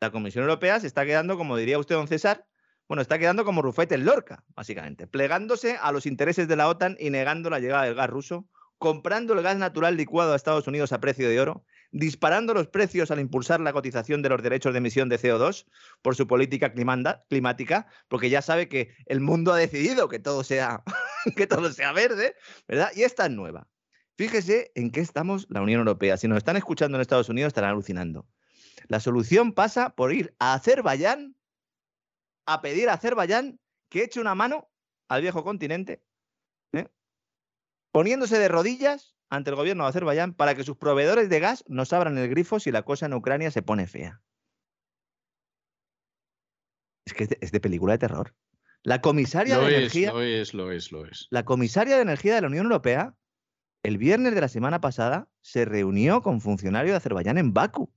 [0.00, 2.46] la Comisión Europea se está quedando, como diría usted, don César,
[2.88, 6.96] bueno, está quedando como Rufete en Lorca, básicamente, plegándose a los intereses de la OTAN
[6.98, 8.48] y negando la llegada del gas ruso,
[8.78, 13.10] comprando el gas natural licuado a Estados Unidos a precio de oro, disparando los precios
[13.10, 15.66] al impulsar la cotización de los derechos de emisión de CO2
[16.00, 20.82] por su política climática, porque ya sabe que el mundo ha decidido que todo sea,
[21.36, 22.34] que todo sea verde,
[22.66, 22.90] ¿verdad?
[22.96, 23.68] Y esta es nueva.
[24.16, 26.16] Fíjese en qué estamos la Unión Europea.
[26.16, 28.26] Si nos están escuchando en Estados Unidos, estarán alucinando.
[28.88, 31.36] La solución pasa por ir a Azerbaiyán
[32.46, 34.70] a pedir a Azerbaiyán que eche una mano
[35.08, 36.02] al viejo continente,
[36.72, 36.88] ¿eh?
[37.92, 41.94] poniéndose de rodillas ante el gobierno de Azerbaiyán para que sus proveedores de gas nos
[41.94, 44.20] abran el grifo si la cosa en Ucrania se pone fea.
[47.06, 48.34] Es que es de, película de terror.
[48.82, 50.12] La comisaria de energía.
[50.12, 51.28] Lo es, lo es, lo es.
[51.30, 53.16] La comisaria de energía de la Unión Europea,
[53.82, 57.90] el viernes de la semana pasada, se reunió con funcionarios de Azerbaiyán en Bakú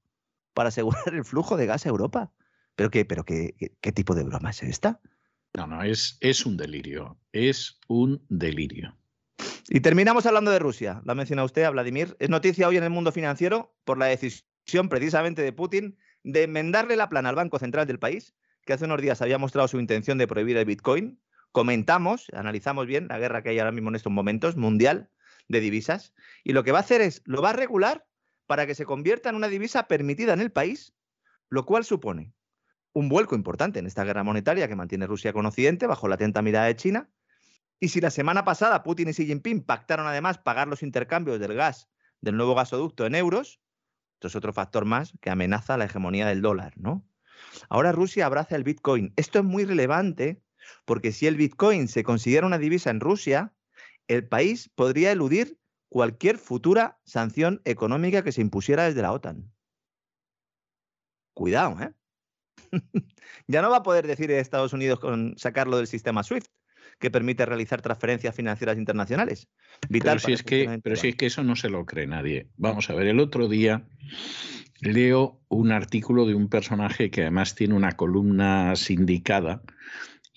[0.53, 2.31] para asegurar el flujo de gas a Europa.
[2.77, 5.01] ¿Pero qué, pero qué, qué, tipo de broma es esta?
[5.53, 7.19] No, no, es, es un delirio.
[7.33, 8.97] Es un delirio.
[9.67, 11.01] Y terminamos hablando de Rusia.
[11.05, 12.15] La ha mencionado usted, Vladimir.
[12.19, 16.95] Es noticia hoy en el mundo financiero por la decisión precisamente de Putin de enmendarle
[16.95, 18.35] la plana al Banco Central del país,
[18.65, 21.19] que hace unos días había mostrado su intención de prohibir el Bitcoin.
[21.51, 25.09] Comentamos, analizamos bien la guerra que hay ahora mismo en estos momentos, mundial,
[25.47, 26.13] de divisas.
[26.43, 28.05] Y lo que va a hacer es, lo va a regular
[28.45, 30.93] para que se convierta en una divisa permitida en el país,
[31.49, 32.33] lo cual supone
[32.93, 36.41] un vuelco importante en esta guerra monetaria que mantiene Rusia con Occidente bajo la atenta
[36.41, 37.09] mirada de China.
[37.79, 41.53] Y si la semana pasada Putin y Xi Jinping pactaron además pagar los intercambios del
[41.53, 41.89] gas
[42.21, 43.59] del nuevo gasoducto en euros,
[44.15, 47.05] esto es otro factor más que amenaza la hegemonía del dólar, ¿no?
[47.69, 49.13] Ahora Rusia abraza el Bitcoin.
[49.17, 50.41] Esto es muy relevante
[50.85, 53.53] porque si el Bitcoin se considera una divisa en Rusia,
[54.07, 59.51] el país podría eludir cualquier futura sanción económica que se impusiera desde la OTAN.
[61.33, 61.93] Cuidado, ¿eh?
[63.47, 66.49] ya no va a poder decir Estados Unidos con sacarlo del sistema SWIFT,
[66.99, 69.47] que permite realizar transferencias financieras internacionales.
[69.89, 72.47] pero, si es que, pero si es que eso no se lo cree nadie.
[72.57, 73.85] Vamos a ver, el otro día
[74.81, 79.61] leo un artículo de un personaje que además tiene una columna sindicada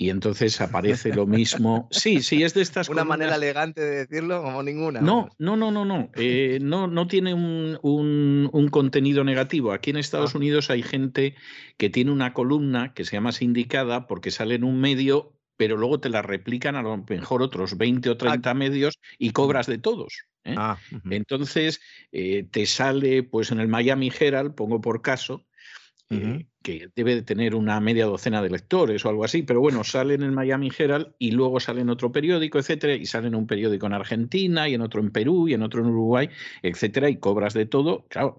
[0.01, 1.89] y entonces aparece lo mismo.
[1.99, 5.01] Sí, sí, es de estas Una manera elegante de decirlo como ninguna.
[5.01, 6.09] No, no, no, no, no.
[6.15, 9.73] Eh, no, no tiene un, un, contenido negativo.
[9.73, 10.39] Aquí en Estados ah.
[10.39, 11.35] Unidos hay gente
[11.77, 16.01] que tiene una columna que se llama sindicada porque sale en un medio, pero luego
[16.01, 18.55] te la replican a lo mejor otros 20 o 30 ah.
[18.55, 20.23] medios y cobras de todos.
[20.45, 20.55] ¿eh?
[20.57, 20.79] Ah,
[21.11, 21.81] entonces
[22.13, 25.45] eh, te sale, pues en el Miami Herald, pongo por caso,
[26.63, 30.15] que debe de tener una media docena de lectores o algo así, pero bueno, sale
[30.15, 33.47] en el Miami Herald y luego sale en otro periódico, etcétera, y sale en un
[33.47, 36.31] periódico en Argentina y en otro en Perú y en otro en Uruguay,
[36.63, 38.39] etcétera, y cobras de todo, claro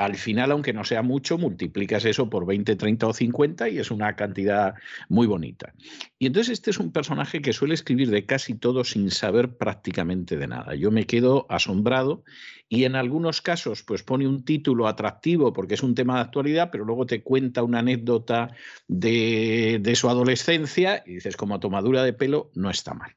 [0.00, 3.90] al final, aunque no sea mucho, multiplicas eso por 20, 30 o 50 y es
[3.90, 4.72] una cantidad
[5.10, 5.74] muy bonita.
[6.18, 10.38] Y entonces este es un personaje que suele escribir de casi todo sin saber prácticamente
[10.38, 10.74] de nada.
[10.74, 12.24] Yo me quedo asombrado
[12.66, 16.70] y en algunos casos pues pone un título atractivo porque es un tema de actualidad,
[16.72, 18.56] pero luego te cuenta una anécdota
[18.88, 23.16] de, de su adolescencia y dices como tomadura de pelo no está mal.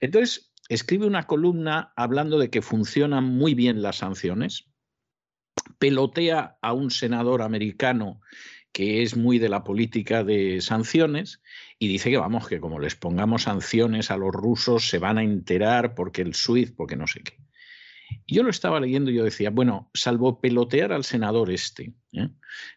[0.00, 4.66] Entonces escribe una columna hablando de que funcionan muy bien las sanciones
[5.78, 8.20] pelotea a un senador americano
[8.74, 11.40] que es muy de la política de sanciones
[11.78, 15.22] y dice que vamos, que como les pongamos sanciones a los rusos se van a
[15.22, 17.38] enterar porque el SWIFT, porque no sé qué.
[18.26, 22.30] yo lo estaba leyendo y yo decía, bueno, salvo pelotear al senador este, ¿eh?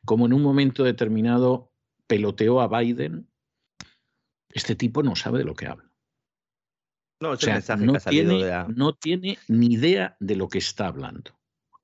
[0.05, 1.73] como en un momento determinado
[2.05, 3.27] peloteó a Biden,
[4.53, 5.91] este tipo no sabe de lo que habla.
[7.19, 7.35] No,
[8.67, 11.36] no tiene ni idea de lo que está hablando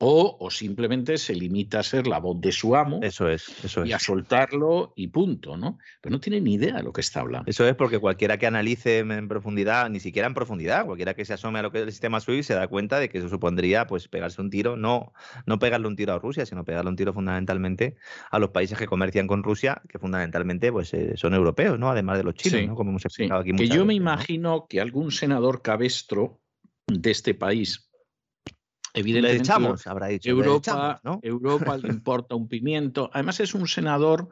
[0.05, 2.99] o, simplemente se limita a ser la voz de su amo.
[3.01, 3.89] Eso es, eso es.
[3.89, 5.79] Y a soltarlo y punto, ¿no?
[6.01, 7.49] Pero no tiene ni idea de lo que está hablando.
[7.49, 11.33] Eso es porque cualquiera que analice en profundidad, ni siquiera en profundidad, cualquiera que se
[11.33, 13.87] asome a lo que es el sistema SWIFT se da cuenta de que eso supondría
[13.87, 15.13] pues pegarse un tiro, no,
[15.45, 17.95] no pegarle un tiro a Rusia, sino pegarle un tiro fundamentalmente
[18.29, 21.89] a los países que comercian con Rusia, que fundamentalmente pues eh, son europeos, ¿no?
[21.89, 22.75] Además de los chinos, ¿no?
[22.75, 23.53] Como hemos explicado aquí.
[23.53, 26.41] Que yo me imagino que algún senador cabestro
[26.87, 27.89] de este país
[28.93, 30.29] Evidentemente, habrá dicho.
[30.29, 33.09] Europa, Europa le importa un pimiento.
[33.13, 34.29] Además, es un senador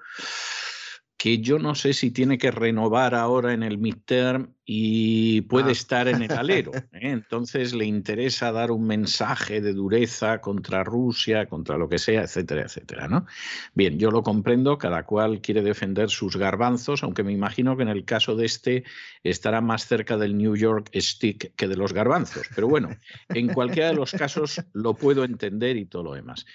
[1.21, 5.73] que yo no sé si tiene que renovar ahora en el midterm y puede ah.
[5.73, 6.71] estar en el alero.
[6.93, 7.11] ¿eh?
[7.11, 12.63] Entonces le interesa dar un mensaje de dureza contra Rusia, contra lo que sea, etcétera,
[12.63, 13.07] etcétera.
[13.07, 13.27] ¿no?
[13.75, 17.89] Bien, yo lo comprendo, cada cual quiere defender sus garbanzos, aunque me imagino que en
[17.89, 18.83] el caso de este
[19.23, 22.47] estará más cerca del New York Stick que de los garbanzos.
[22.55, 22.97] Pero bueno,
[23.29, 26.47] en cualquiera de los casos lo puedo entender y todo lo demás.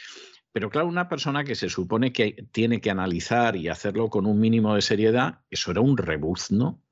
[0.56, 4.40] Pero claro, una persona que se supone que tiene que analizar y hacerlo con un
[4.40, 6.82] mínimo de seriedad, eso era un rebuzno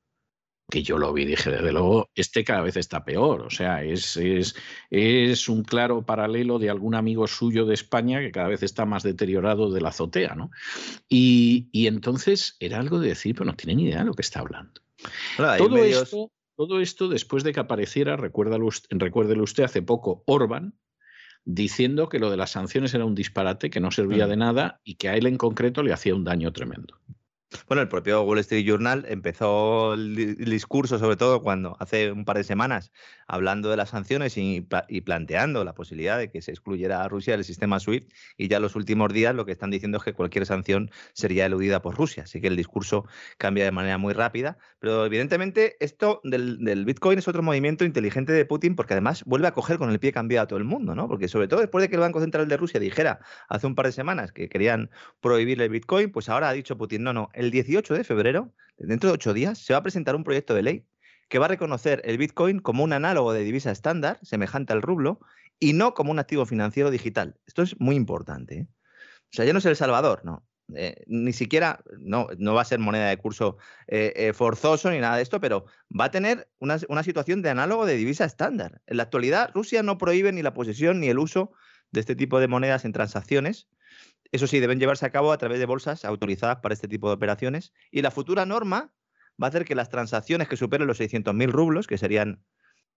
[0.70, 3.41] que yo lo vi dije, desde luego, este cada vez está peor.
[3.41, 4.55] O sea, es, es,
[4.91, 9.02] es, un claro paralelo de algún amigo suyo de España que cada vez está más
[9.02, 10.51] deteriorado de la azotea, ¿no?
[11.09, 14.20] Y, y entonces era algo de decir, pero no tiene ni idea de lo que
[14.20, 14.83] está hablando.
[15.57, 20.75] todo, esto, todo esto, después de que apareciera, recuérdelo, recuérdelo usted, hace poco Orban,
[21.44, 24.94] diciendo que lo de las sanciones era un disparate, que no servía de nada y
[24.94, 26.98] que a él en concreto le hacía un daño tremendo.
[27.68, 32.36] Bueno, el propio Wall Street Journal empezó el, discurso, sobre todo cuando hace un par
[32.36, 32.92] de semanas,
[33.26, 34.60] hablando de las sanciones y,
[35.05, 38.12] planteando la posibilidad de que se excluyera a Rusia del sistema SWIFT.
[38.36, 41.81] Y ya los últimos días lo que están diciendo es que cualquier sanción sería eludida
[41.81, 42.24] por Rusia.
[42.24, 43.07] Así que el discurso
[43.39, 44.58] cambia de manera muy rápida.
[44.78, 49.52] Pero evidentemente esto del, Bitcoin es otro movimiento inteligente de Putin porque además vuelve a
[49.52, 51.08] coger con el pie cambiado a todo el mundo, ¿no?
[51.08, 53.86] Porque sobre todo después de que el Banco Central de Rusia dijera hace un par
[53.86, 57.43] de semanas que querían prohibir el Bitcoin, pues ahora ha dicho Putin, no, no, el
[57.50, 60.86] 18 de febrero, dentro de ocho días, se va a presentar un proyecto de ley
[61.28, 65.20] que va a reconocer el Bitcoin como un análogo de divisa estándar, semejante al rublo,
[65.58, 67.36] y no como un activo financiero digital.
[67.47, 68.55] Esto es muy importante.
[68.58, 68.68] ¿eh?
[68.68, 70.47] O sea, ya no es El Salvador, no.
[70.74, 75.16] Eh, ni siquiera, no, no va a ser moneda de curso eh, forzoso ni nada
[75.16, 78.81] de esto, pero va a tener una, una, situación de análogo de divisa estándar.
[78.86, 81.52] En la actualidad, Rusia no prohíbe ni la posesión ni el uso
[81.90, 83.68] de este tipo de monedas en transacciones,
[84.34, 87.14] eso sí, deben llevarse a cabo a través de bolsas autorizadas para este tipo de
[87.14, 87.72] operaciones.
[87.92, 88.92] Y la futura norma
[89.40, 92.42] va a hacer que las transacciones que superen los 600.000 rublos, que serían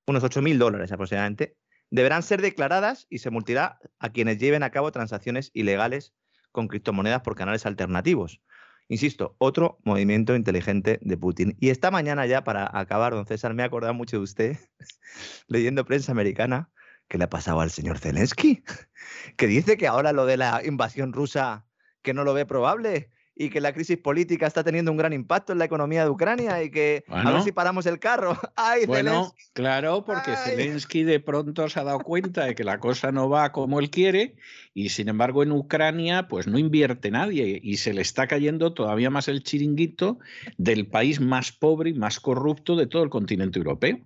[0.07, 1.55] unos 8.000 dólares aproximadamente,
[1.91, 6.15] deberán ser declaradas y se multará a quienes lleven a cabo transacciones ilegales
[6.51, 8.41] con criptomonedas por canales alternativos.
[8.87, 11.55] Insisto, otro movimiento inteligente de Putin.
[11.59, 14.57] Y esta mañana ya, para acabar, don César, me he acordado mucho de usted,
[15.47, 16.71] leyendo prensa americana,
[17.07, 18.63] ¿Qué le ha pasado al señor Zelensky?
[19.37, 21.65] Que dice que ahora lo de la invasión rusa,
[22.01, 25.53] que no lo ve probable y que la crisis política está teniendo un gran impacto
[25.53, 28.37] en la economía de Ucrania y que a ver si paramos el carro.
[28.55, 33.11] ¡Ay, bueno, claro, porque Zelensky de pronto se ha dado cuenta de que la cosa
[33.11, 34.35] no va como él quiere
[34.73, 39.09] y sin embargo en Ucrania pues no invierte nadie y se le está cayendo todavía
[39.09, 40.17] más el chiringuito
[40.57, 43.99] del país más pobre y más corrupto de todo el continente europeo.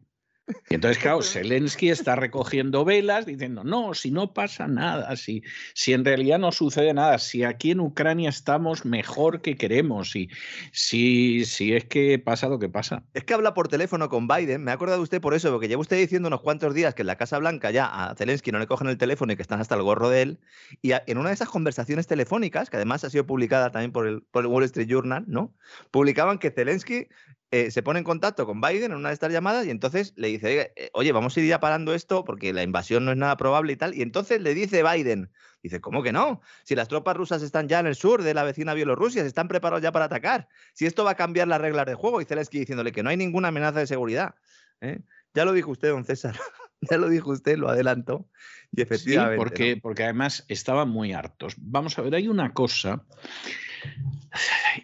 [0.70, 5.94] Y entonces, claro, Zelensky está recogiendo velas diciendo, no, si no pasa nada, si, si
[5.94, 10.30] en realidad no sucede nada, si aquí en Ucrania estamos mejor que queremos, y
[10.72, 13.03] si, si es que pasa lo que pasa.
[13.14, 15.82] Es que habla por teléfono con Biden, me ha acordado usted por eso, porque lleva
[15.82, 18.68] usted diciendo unos cuantos días que en la Casa Blanca ya a Zelensky no le
[18.68, 20.40] cogen el teléfono y que están hasta el gorro de él,
[20.82, 24.22] y en una de esas conversaciones telefónicas, que además ha sido publicada también por el,
[24.24, 25.53] por el Wall Street Journal, ¿no?
[25.92, 27.08] Publicaban que Zelensky
[27.54, 30.30] eh, se pone en contacto con Biden en una de estas llamadas y entonces le
[30.30, 33.36] dice, eh, oye, vamos a ir ya parando esto porque la invasión no es nada
[33.36, 33.94] probable y tal.
[33.94, 35.30] Y entonces le dice Biden,
[35.62, 36.40] dice, ¿cómo que no?
[36.64, 39.50] Si las tropas rusas están ya en el sur de la vecina Bielorrusia, se están
[39.50, 40.48] preparados ya para atacar.
[40.72, 42.22] Si esto va a cambiar las reglas del juego.
[42.22, 44.36] Y Zelensky diciéndole que no hay ninguna amenaza de seguridad.
[44.80, 45.02] ¿eh?
[45.34, 46.40] Ya lo dijo usted, don César.
[46.90, 48.30] ya lo dijo usted, lo adelanto.
[48.72, 49.36] Y efectivamente.
[49.36, 51.56] Sí, porque, porque además estaban muy hartos.
[51.58, 53.04] Vamos a ver, hay una cosa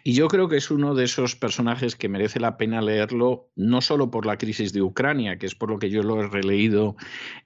[0.04, 3.80] y yo creo que es uno de esos personajes que merece la pena leerlo, no
[3.80, 6.96] solo por la crisis de Ucrania, que es por lo que yo lo he releído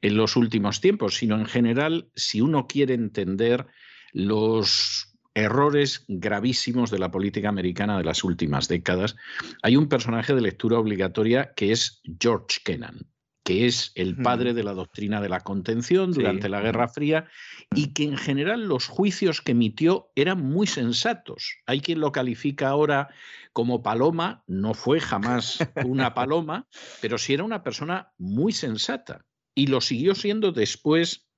[0.00, 3.66] en los últimos tiempos, sino en general, si uno quiere entender
[4.12, 9.16] los errores gravísimos de la política americana de las últimas décadas,
[9.62, 13.11] hay un personaje de lectura obligatoria que es George Kennan
[13.44, 17.26] que es el padre de la doctrina de la contención durante la Guerra Fría
[17.74, 21.56] y que en general los juicios que emitió eran muy sensatos.
[21.66, 23.08] Hay quien lo califica ahora
[23.52, 26.68] como paloma, no fue jamás una paloma,
[27.00, 31.28] pero sí era una persona muy sensata y lo siguió siendo después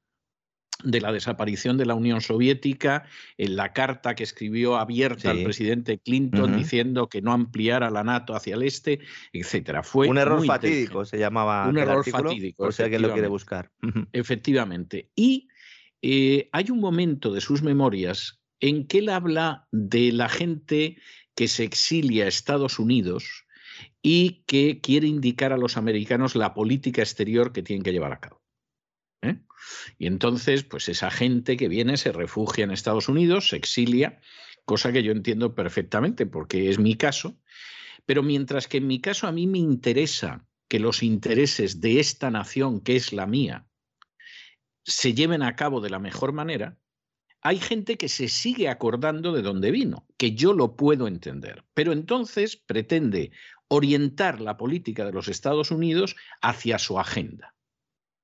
[0.83, 3.05] de la desaparición de la Unión Soviética,
[3.39, 8.35] en la carta que escribió abierta al presidente Clinton diciendo que no ampliara la NATO
[8.35, 9.01] hacia el este,
[9.33, 9.83] etcétera.
[9.83, 13.29] Fue un error fatídico se llamaba Un error artículo, fatídico, por si alguien lo quiere
[13.29, 13.71] buscar.
[14.13, 15.11] Efectivamente.
[15.15, 15.49] Y
[16.03, 20.99] eh, hay un momento de sus memorias en que él habla de la gente
[21.35, 23.47] que se exilia a Estados Unidos
[24.03, 28.21] y que quiere indicar a los americanos la política exterior que tienen que llevar a
[28.21, 28.44] cabo.
[29.25, 29.41] ¿Eh?
[29.99, 34.21] Y entonces, pues esa gente que viene se refugia en Estados Unidos, se exilia,
[34.65, 37.39] cosa que yo entiendo perfectamente porque es mi caso,
[38.07, 42.31] pero mientras que en mi caso a mí me interesa que los intereses de esta
[42.31, 43.67] nación, que es la mía,
[44.85, 46.79] se lleven a cabo de la mejor manera,
[47.41, 51.93] hay gente que se sigue acordando de dónde vino, que yo lo puedo entender, pero
[51.93, 53.33] entonces pretende
[53.69, 57.55] orientar la política de los Estados Unidos hacia su agenda,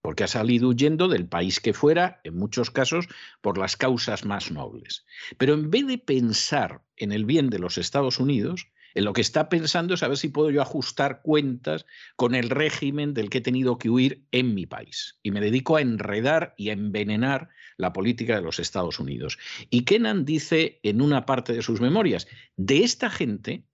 [0.03, 3.07] porque ha salido huyendo del país que fuera, en muchos casos,
[3.41, 5.05] por las causas más nobles.
[5.39, 9.21] Pero en vez de pensar en el bien de los Estados Unidos, en lo que
[9.21, 13.39] está pensando es a ver si puedo yo ajustar cuentas con el régimen del que
[13.39, 15.19] he tenido que huir en mi país.
[15.23, 19.39] Y me dedico a enredar y a envenenar la política de los Estados Unidos.
[19.71, 23.65] Y Kennan dice en una parte de sus memorias, de esta gente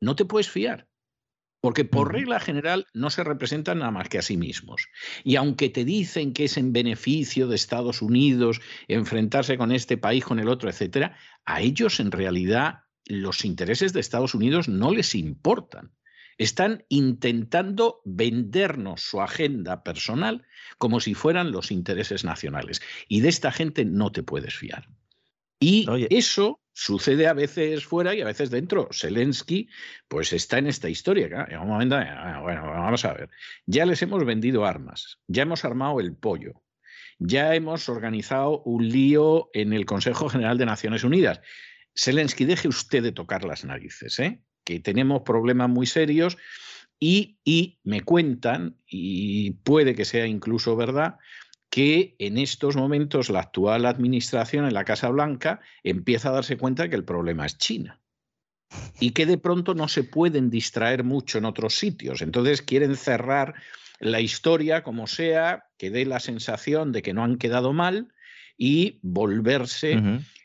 [0.00, 0.88] no te puedes fiar.
[1.64, 4.88] Porque por regla general no se representan nada más que a sí mismos.
[5.24, 10.26] Y aunque te dicen que es en beneficio de Estados Unidos enfrentarse con este país,
[10.26, 15.14] con el otro, etcétera, a ellos en realidad los intereses de Estados Unidos no les
[15.14, 15.94] importan.
[16.36, 22.82] Están intentando vendernos su agenda personal como si fueran los intereses nacionales.
[23.08, 24.90] Y de esta gente no te puedes fiar.
[25.58, 26.08] Y Oye.
[26.10, 28.88] eso sucede a veces fuera y a veces dentro.
[28.92, 29.68] Zelensky,
[30.08, 31.48] pues está en esta historia.
[31.60, 33.30] un momento, ah, bueno, vamos a ver.
[33.64, 36.62] Ya les hemos vendido armas, ya hemos armado el pollo,
[37.18, 41.40] ya hemos organizado un lío en el Consejo General de Naciones Unidas.
[41.96, 44.42] Zelensky, deje usted de tocar las narices, ¿eh?
[44.64, 46.36] que tenemos problemas muy serios
[46.98, 51.18] y me cuentan, y puede que sea incluso verdad,
[51.74, 56.88] que en estos momentos la actual administración en la Casa Blanca empieza a darse cuenta
[56.88, 58.00] que el problema es China
[59.00, 62.22] y que de pronto no se pueden distraer mucho en otros sitios.
[62.22, 63.54] Entonces quieren cerrar
[63.98, 68.14] la historia como sea, que dé la sensación de que no han quedado mal
[68.56, 70.00] y volverse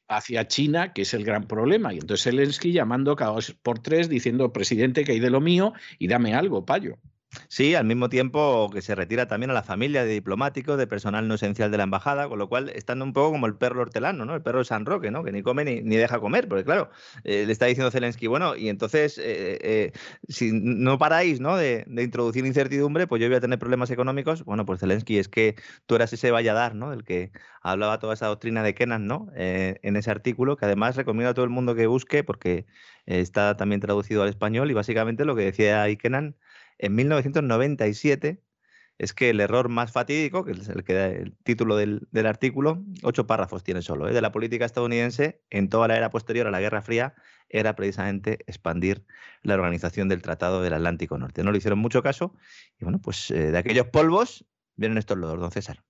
[0.08, 1.93] hacia China, que es el gran problema.
[1.93, 5.74] Y entonces Zelensky llamando cada dos por tres diciendo, presidente, que hay de lo mío
[5.99, 6.98] y dame algo, payo.
[7.48, 11.27] Sí, al mismo tiempo que se retira también a la familia de diplomáticos, de personal
[11.27, 14.25] no esencial de la embajada, con lo cual están un poco como el perro hortelano,
[14.25, 14.33] ¿no?
[14.33, 15.24] El perro de San Roque, ¿no?
[15.24, 16.90] Que ni come ni, ni deja comer, porque claro,
[17.24, 19.91] eh, le está diciendo Zelensky, bueno, y entonces, eh, eh,
[20.27, 21.56] si no paráis, ¿no?
[21.56, 24.43] De, de introducir incertidumbre, pues yo voy a tener problemas económicos.
[24.43, 26.90] Bueno, pues Zelensky, es que tú eras ese valladar, ¿no?
[26.90, 29.27] Del que hablaba toda esa doctrina de Kennan, ¿no?
[29.35, 32.66] En ese artículo, que además recomiendo a todo el mundo que busque, porque
[33.06, 36.35] está también traducido al español, y básicamente lo que decía ahí Kennan
[36.80, 38.41] en 1997
[38.98, 42.83] es que el error más fatídico, que es el, que da el título del, artículo,
[43.01, 44.14] ocho párrafos tiene solo, ¿eh?
[44.14, 47.16] de la política estadounidense en toda la era posterior a la Guerra Fría,
[47.48, 49.06] era precisamente expandir
[49.41, 51.43] la organización del Tratado del Atlántico Norte.
[51.43, 52.35] No le hicieron mucho caso
[52.77, 55.82] y bueno, pues eh, de aquellos polvos vienen estos lodos, don César.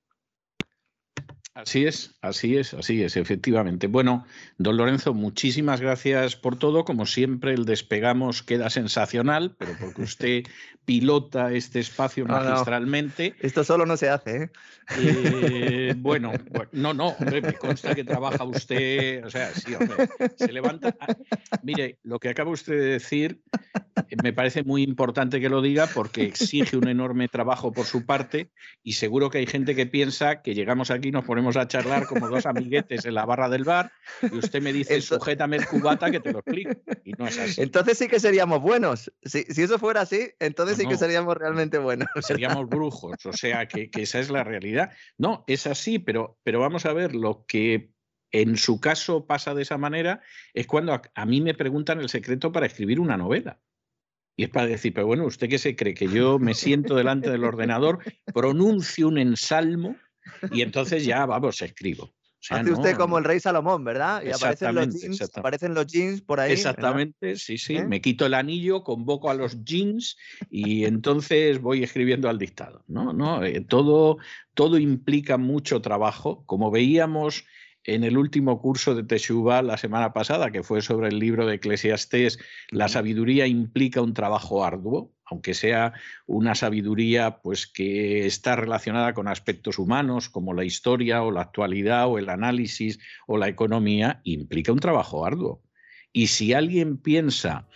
[1.62, 3.88] Así es, así es, así es, efectivamente.
[3.88, 4.26] Bueno,
[4.58, 6.86] don Lorenzo, muchísimas gracias por todo.
[6.86, 10.44] Como siempre, el despegamos queda sensacional, pero porque usted
[10.86, 12.50] pilota este espacio No, no.
[12.50, 13.36] magistralmente.
[13.42, 14.50] Esto solo no se hace, ¿eh?
[14.98, 20.10] Eh, bueno, bueno, no, no, hombre, me consta que trabaja usted, o sea, sí, hombre,
[20.36, 20.96] se levanta.
[21.00, 21.14] ah,
[21.62, 23.42] mire, lo que acaba usted de decir
[24.10, 28.06] eh, me parece muy importante que lo diga porque exige un enorme trabajo por su
[28.06, 28.50] parte
[28.82, 32.06] y seguro que hay gente que piensa que llegamos aquí y nos ponemos a charlar
[32.08, 35.68] como dos amiguetes en la barra del bar y usted me dice, Ento- sujétame el
[35.68, 36.72] cubata que te lo explico.
[37.04, 37.62] Y no es así.
[37.62, 39.12] Entonces sí que seríamos buenos.
[39.24, 42.08] Si, si eso fuera así, entonces No, sí que seríamos realmente buenos.
[42.22, 44.92] seríamos brujos, o sea que, que esa es la realidad.
[45.18, 47.92] No, es así, pero, pero vamos a ver, lo que
[48.32, 50.22] en su caso pasa de esa manera
[50.54, 53.60] es cuando a, a mí me preguntan el secreto para escribir una novela.
[54.38, 55.94] Y es para decir, pero bueno, ¿usted qué se cree?
[55.94, 58.00] Que yo me siento delante del ordenador,
[58.34, 59.98] pronuncio un ensalmo
[60.52, 62.06] y entonces ya, vamos, escribo.
[62.40, 64.24] O sea, Hace no, usted como el rey Salomón, ¿verdad?
[64.26, 66.52] Y aparecen los jeans, aparecen los jeans por ahí.
[66.52, 66.72] ¿verdad?
[66.72, 67.76] Exactamente, sí, sí.
[67.76, 67.86] ¿Eh?
[67.86, 70.16] Me quito el anillo, convoco a los jeans
[70.50, 72.86] y entonces voy escribiendo al dictado.
[72.88, 74.20] No, no, eh, todo,
[74.54, 76.44] todo implica mucho trabajo.
[76.46, 77.44] Como veíamos
[77.96, 81.56] en el último curso de Teshuvah la semana pasada, que fue sobre el libro de
[81.56, 85.94] Eclesiastés, la sabiduría implica un trabajo arduo, aunque sea
[86.28, 92.08] una sabiduría pues que está relacionada con aspectos humanos como la historia o la actualidad
[92.08, 95.62] o el análisis o la economía, implica un trabajo arduo.
[96.12, 97.68] Y si alguien piensa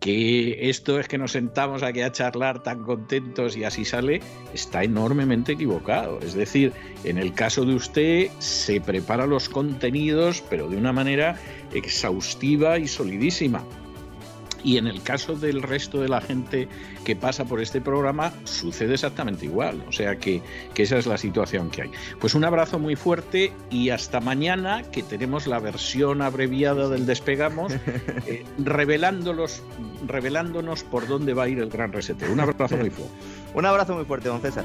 [0.00, 4.20] que esto es que nos sentamos aquí a charlar tan contentos y así sale,
[4.54, 6.18] está enormemente equivocado.
[6.20, 6.72] Es decir,
[7.04, 11.36] en el caso de usted se prepara los contenidos, pero de una manera
[11.74, 13.62] exhaustiva y solidísima.
[14.64, 16.68] Y en el caso del resto de la gente
[17.04, 19.82] que pasa por este programa, sucede exactamente igual.
[19.88, 20.42] O sea que,
[20.76, 21.90] esa es la situación que hay.
[22.20, 27.72] Pues un abrazo muy fuerte y hasta mañana, que tenemos la versión abreviada del Despegamos,
[28.26, 29.62] eh, revelándonos
[30.90, 32.32] por dónde va a ir el gran reseteo.
[32.32, 33.14] Un abrazo muy fuerte.
[33.54, 34.64] un abrazo muy fuerte, don César.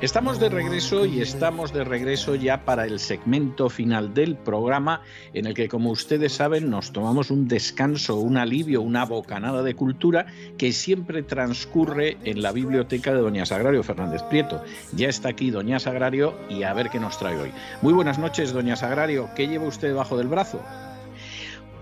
[0.00, 5.46] Estamos de regreso y estamos de regreso ya para el segmento final del programa en
[5.46, 10.26] el que, como ustedes saben, nos tomamos un descanso, un alivio, una bocanada de cultura
[10.58, 14.62] que siempre transcurre en la biblioteca de Doña Sagrario Fernández Prieto.
[14.92, 17.52] Ya está aquí Doña Sagrario y a ver qué nos trae hoy.
[17.80, 19.30] Muy buenas noches, Doña Sagrario.
[19.36, 20.60] ¿Qué lleva usted debajo del brazo?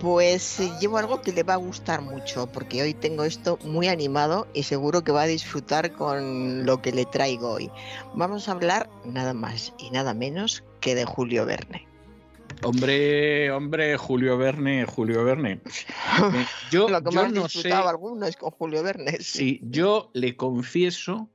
[0.03, 3.87] Pues eh, llevo algo que le va a gustar mucho, porque hoy tengo esto muy
[3.87, 7.71] animado y seguro que va a disfrutar con lo que le traigo hoy.
[8.13, 11.87] Vamos a hablar nada más y nada menos que de Julio Verne.
[12.63, 15.61] Hombre, hombre, Julio Verne, Julio Verne.
[16.69, 19.19] Yo, lo que más no disfrutado alguno es con Julio Verne.
[19.21, 21.29] Sí, yo le confieso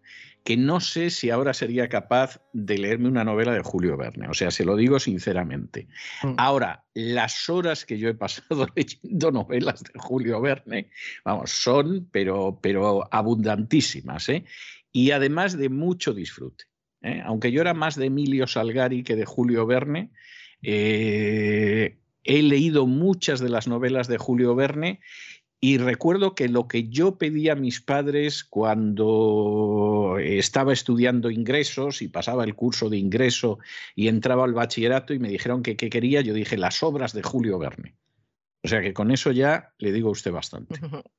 [0.49, 4.29] que no sé si ahora sería capaz de leerme una novela de Julio Verne.
[4.29, 5.89] O sea, se lo digo sinceramente.
[6.23, 6.37] Mm.
[6.39, 10.89] Ahora, las horas que yo he pasado leyendo novelas de Julio Verne,
[11.23, 14.47] vamos, son, pero, pero abundantísimas, ¿eh?
[14.91, 16.65] Y además de mucho disfrute.
[17.03, 17.21] ¿eh?
[17.27, 20.13] Aunque yo era más de Emilio Salgari que de Julio Verne,
[20.63, 25.01] eh, he leído muchas de las novelas de Julio Verne
[25.61, 32.09] y recuerdo que lo que yo pedía a mis padres cuando estaba estudiando ingresos y
[32.09, 33.59] pasaba el curso de ingreso
[33.97, 37.25] y entraba al bachillerato y me dijeron que qué quería, yo dije las obras de
[37.25, 37.97] Julio Verne.
[38.63, 40.81] O sea que con eso ya le digo a usted bastante.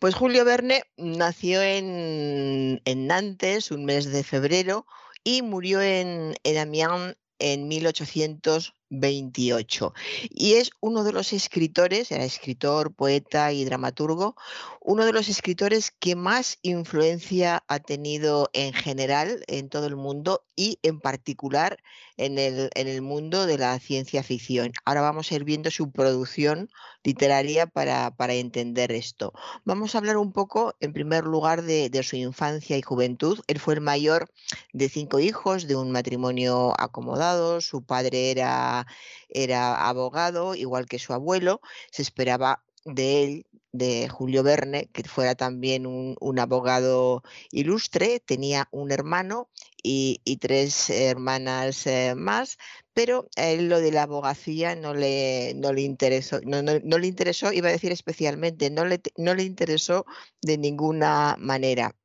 [0.00, 4.84] Pues Julio Verne nació en, Nantes un mes de febrero
[5.22, 9.94] y murió en, en Amiens en 1800 28.
[10.30, 14.36] Y es uno de los escritores, era escritor, poeta y dramaturgo,
[14.80, 20.44] uno de los escritores que más influencia ha tenido en general en todo el mundo
[20.56, 21.78] y en particular
[22.16, 24.72] en el, en el mundo de la ciencia ficción.
[24.84, 26.68] Ahora vamos a ir viendo su producción
[27.04, 29.32] literaria para, entender esto.
[29.64, 33.40] Vamos a hablar un poco, en primer lugar, de, de su infancia y juventud.
[33.46, 34.30] Él fue el mayor
[34.72, 37.60] de cinco hijos, de un matrimonio acomodado.
[37.60, 38.81] Su padre era
[39.28, 45.34] era, abogado, igual que su abuelo, se esperaba de él, de Julio Verne, que fuera
[45.34, 49.48] también un, abogado ilustre, tenía un hermano
[49.82, 52.58] y, tres hermanas eh, más,
[52.92, 57.68] pero él lo de la abogacía no le, no le interesó, no, le interesó, iba
[57.68, 60.04] a decir especialmente, no le, no le interesó
[60.42, 61.96] de ninguna manera.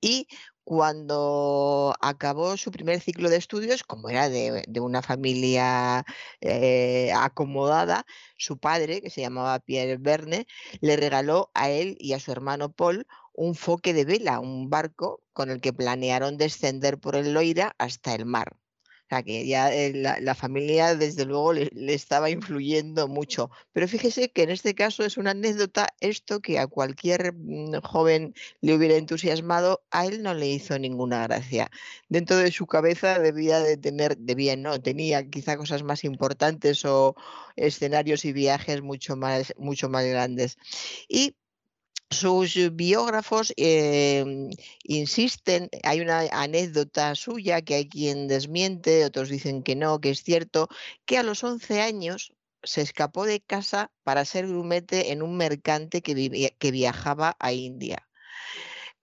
[0.00, 0.28] Y
[0.64, 6.04] cuando acabó su primer ciclo de estudios, como era de, una familia
[6.40, 8.06] eh, acomodada,
[8.36, 10.46] su padre, que se llamaba Pierre Verne,
[10.80, 15.22] le regaló a él y a su hermano Paul un foque de vela, un barco
[15.32, 18.56] con el que planearon descender por el Loira hasta el mar
[19.10, 23.50] sea, que ya eh, la, familia desde luego le, estaba influyendo mucho.
[23.72, 28.34] Pero fíjese que en este caso es una anécdota esto que a cualquier mm, joven
[28.60, 31.70] le hubiera entusiasmado, a él no le hizo ninguna gracia.
[32.08, 37.16] Dentro de su cabeza debía de tener, debía no, tenía quizá cosas más importantes o
[37.56, 40.56] escenarios y viajes mucho más, mucho más grandes.
[41.08, 41.34] Y
[42.10, 44.50] sus biógrafos em,
[44.82, 50.22] insisten, hay una anécdota suya que hay quien desmiente, otros dicen que no, que es
[50.22, 50.68] cierto,
[51.06, 52.32] que a los 11 años
[52.62, 58.08] se escapó de casa para ser grumete en un mercante que, que viajaba a India,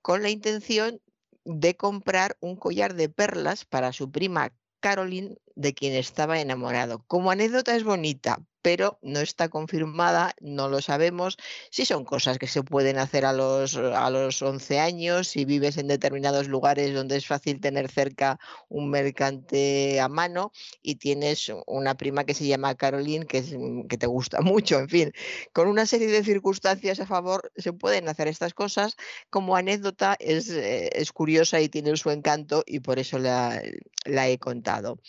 [0.02, 1.02] con la intención
[1.46, 7.04] de comprar un collar de perlas para su prima Caroline de quien estaba enamorado.
[7.08, 11.38] Como anécdota es bonita, pero no está confirmada, no lo sabemos.
[11.72, 15.78] Si son cosas que se pueden hacer a los, a los 11 años, si vives
[15.78, 21.96] en determinados lugares donde es fácil tener cerca un mercante a mano y tienes una
[21.96, 25.12] prima que se llama Caroline, que, mm, te gusta mucho, en fin,
[25.54, 28.96] con una serie de circunstancias a favor se pueden hacer estas cosas.
[29.30, 33.62] Como anécdota es, eh, es curiosa y tiene su encanto y por eso la
[34.06, 35.00] he contado.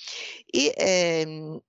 [0.46, 1.60] Y em,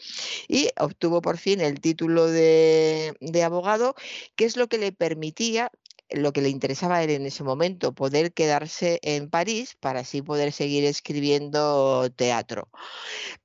[0.48, 3.95] Y obtuvo por fin el título de, de, abogado,
[4.35, 5.72] que es lo que le permitía
[6.09, 10.22] lo que le interesaba a él en ese momento, poder quedarse en París para así
[10.22, 12.69] poder seguir escribiendo teatro.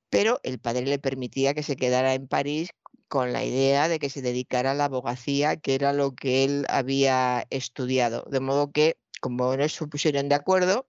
[0.09, 2.69] Pero el padre le permitía que se quedara en París
[3.07, 6.65] con la idea de que se dedicara a la abogacía, que era lo que él
[6.69, 8.25] había estudiado.
[8.29, 10.87] De modo que, como no se pusieron de acuerdo,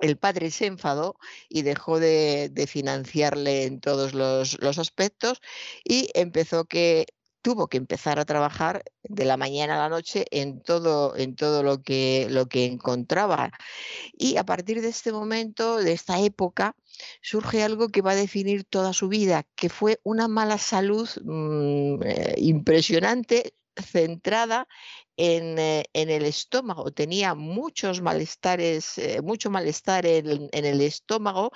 [0.00, 1.16] el padre se enfadó
[1.48, 5.40] y dejó de, financiarle en todos los, los, aspectos
[5.84, 7.06] y empezó que
[7.46, 11.62] tuvo que empezar a trabajar de la mañana a la noche en todo, en todo
[11.62, 13.52] lo, que, lo que encontraba.
[14.18, 16.74] Y a partir de este momento, de esta época,
[17.22, 22.02] surge algo que va a definir toda su vida, que fue una mala salud mm,
[22.02, 24.66] eh, impresionante centrada
[25.18, 31.52] eh, en, el estómago, tenía muchos malestares, eh, mucho malestar en, el estómago,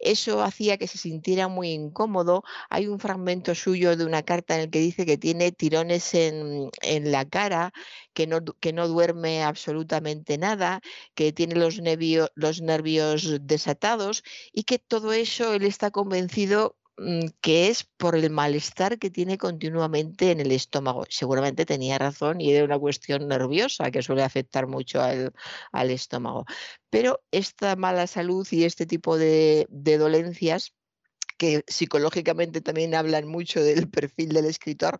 [0.00, 2.42] eso hacía que se sintiera muy incómodo.
[2.70, 6.70] Hay un fragmento suyo de una carta en el que dice que tiene tirones en,
[7.12, 7.72] la cara,
[8.14, 10.80] que no, que no duerme absolutamente nada,
[11.14, 11.80] que tiene los,
[12.34, 16.76] los nervios desatados y que todo eso él está convencido
[17.40, 21.04] que es por el malestar que tiene continuamente en el estómago.
[21.08, 26.44] Seguramente tenía razón y era una cuestión nerviosa que suele afectar mucho al, estómago.
[26.90, 30.74] Pero esta mala salud y este tipo de dolencias
[31.36, 34.98] que psicológicamente también hablan mucho del perfil del escritor,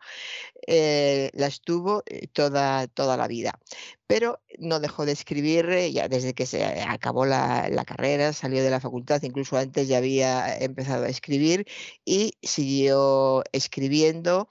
[0.67, 3.59] eh, las tuvo eh, toda, toda la vida.
[4.07, 8.63] Pero no dejó de escribir eh, ya desde que se acabó la, la, carrera, salió
[8.63, 11.67] de la facultad, incluso antes ya había empezado a escribir
[12.05, 14.49] y siguió escribiendo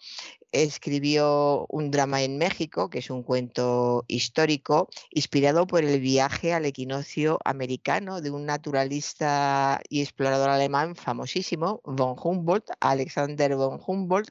[0.54, 6.66] escribió un drama en México, que es un cuento histórico, inspirado por el viaje al
[6.66, 14.30] equinoccio americano de un naturalista y explorador alemán famosísimo, von Humboldt, Alexander von Humboldt,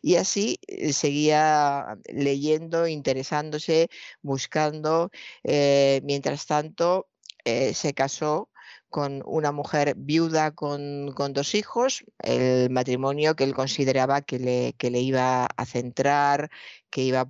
[0.00, 3.88] y así eh, seguía leyendo, interesándose,
[4.22, 5.10] buscando.
[5.42, 7.08] Eh, mientras tanto,
[7.44, 8.48] eh, se casó
[8.94, 15.00] con una mujer viuda con, dos hijos, el matrimonio que él consideraba que le, le
[15.00, 16.48] iba a centrar,
[16.90, 17.26] que iba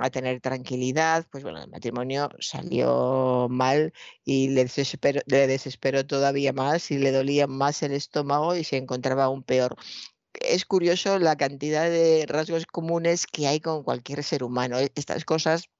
[0.00, 3.92] a tener tranquilidad, pues bueno, el matrimonio salió mal
[4.24, 8.76] y le desesperó, le desesperó todavía más y le dolía más el estómago y se
[8.76, 9.76] encontraba aún peor
[10.40, 14.78] es curioso la cantidad de rasgos comunes que hay con cualquier ser humano.
[14.96, 15.70] Estas cosas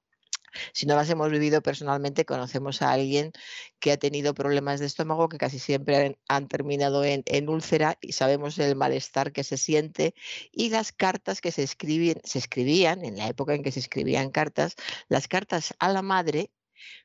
[0.73, 3.31] Si no las hemos vivido personalmente, conocemos a alguien
[3.79, 8.57] que ha tenido problemas de estómago que casi siempre han, terminado en, úlcera y sabemos
[8.59, 10.15] el malestar que se siente
[10.51, 14.31] y las cartas que se, escribían, se escribían en la época en que se escribían
[14.31, 14.75] cartas,
[15.09, 16.51] las cartas a la madre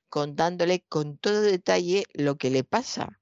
[0.09, 3.21] contándole con todo detalle lo que le pasa.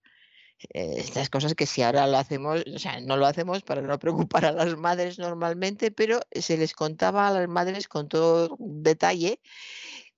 [0.75, 3.99] Eh, estas cosas que si ahora lo hacemos, o sea, no lo hacemos para no
[3.99, 9.41] preocupar a las madres normalmente, pero se les contaba a las madres con todo detalle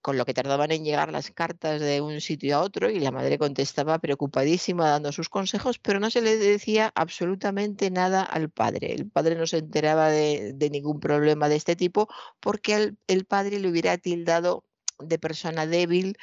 [0.02, 3.10] con lo que tardaban en llegar las cartas de un sitio a otro y la
[3.10, 8.94] madre contestaba preocupadísima dando sus consejos, pero no se le decía absolutamente nada al padre.
[8.94, 12.08] El padre no se enteraba de, ningún problema de este tipo
[12.40, 14.64] porque el padre le hubiera tildado
[15.02, 16.16] de persona débil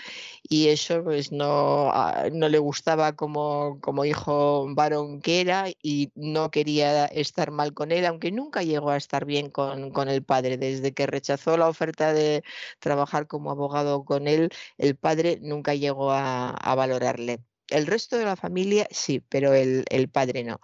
[0.44, 6.12] y eso pues no, ah, no le gustaba como, como hijo varón que era y
[6.16, 10.24] no quería estar mal con él, aunque nunca llegó a estar bien con, con el
[10.24, 10.58] padre.
[10.58, 12.44] Desde que rechazó la oferta de
[12.80, 17.40] trabajar como abogado con él, el padre nunca llegó a, a valorarle.
[17.70, 20.60] El resto de la familia sí, pero el, el padre no.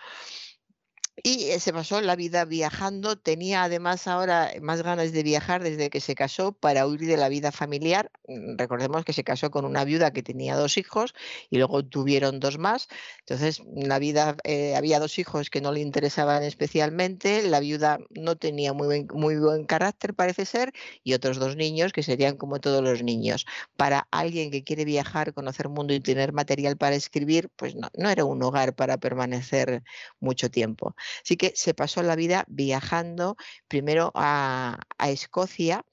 [1.21, 6.01] Y se pasó la vida viajando, tenía además ahora más ganas de viajar desde que
[6.01, 8.11] se casó para huir de la vida familiar.
[8.27, 11.13] Mm, recordemos que se casó con una viuda que tenía dos hijos
[11.51, 12.87] y luego tuvieron dos más.
[13.19, 18.35] Entonces, la vida, eh, había dos hijos que no le interesaban especialmente, la viuda no
[18.35, 23.03] tenía muy buen, carácter, parece ser, y otros dos niños que serían como todos los
[23.03, 23.45] niños.
[23.77, 28.25] Para alguien que quiere viajar, conocer mundo y tener material para escribir, pues no era
[28.25, 29.83] un hogar para permanecer
[30.19, 30.95] mucho tiempo.
[31.23, 33.35] Así que se pasó la vida viajando
[33.67, 35.85] primero a, Escocia.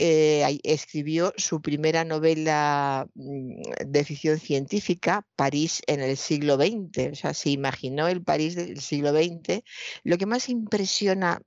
[0.00, 7.12] Eh, escribió su primera novela mm, de ficción científica, París en el siglo XX.
[7.12, 9.62] O sea, se imaginó el París del siglo XX.
[10.04, 11.40] Lo que más impresiona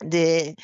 [0.00, 0.54] de,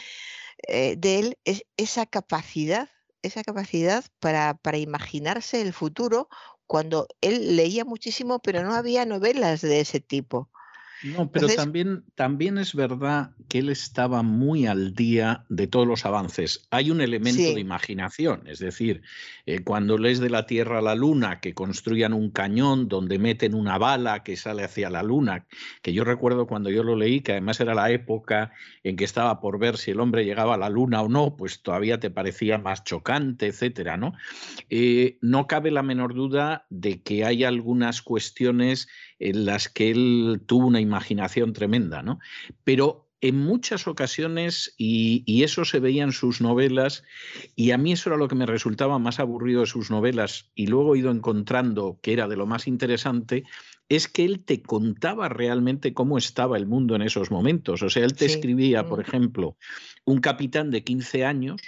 [0.69, 2.91] eh, de él es esa capacidad,
[3.23, 6.29] esa capacidad para imaginarse el futuro
[6.67, 10.51] cuando él leía muchísimo, pero no había novelas de ese tipo.
[11.05, 16.07] No, pero también, también es verdad que él estaba muy al día de todos los
[16.07, 16.67] avances.
[16.71, 19.03] Hay un elemento de imaginación, es decir,
[19.45, 23.55] eh, cuando lees de la Tierra a la Luna, que construyan un cañón donde meten
[23.55, 25.47] una bala que sale hacia la Luna,
[25.83, 28.53] que yo recuerdo cuando yo lo leí, que además era la época
[28.83, 31.61] en que estaba por ver si el hombre llegaba a la Luna o no, pues
[31.61, 34.15] todavía te parecía más chocante, etcétera, ¿no?
[34.71, 40.43] Eh, no cabe la menor duda de que hay algunas cuestiones en las que él
[40.47, 42.19] tuvo una imaginación tremenda, ¿no?
[42.65, 47.05] Pero en muchas ocasiones, y, eso se veía en sus novelas,
[47.57, 50.67] y a mí eso era lo que me resultaba más aburrido de sus novelas, y
[50.67, 53.45] luego he ido encontrando que era de lo más interesante,
[53.89, 57.83] es que él te contaba realmente cómo estaba el mundo en esos momentos.
[57.83, 59.03] O sea, él te escribía, por mm.
[59.03, 59.57] ejemplo,
[60.05, 61.63] un capitán de 15 años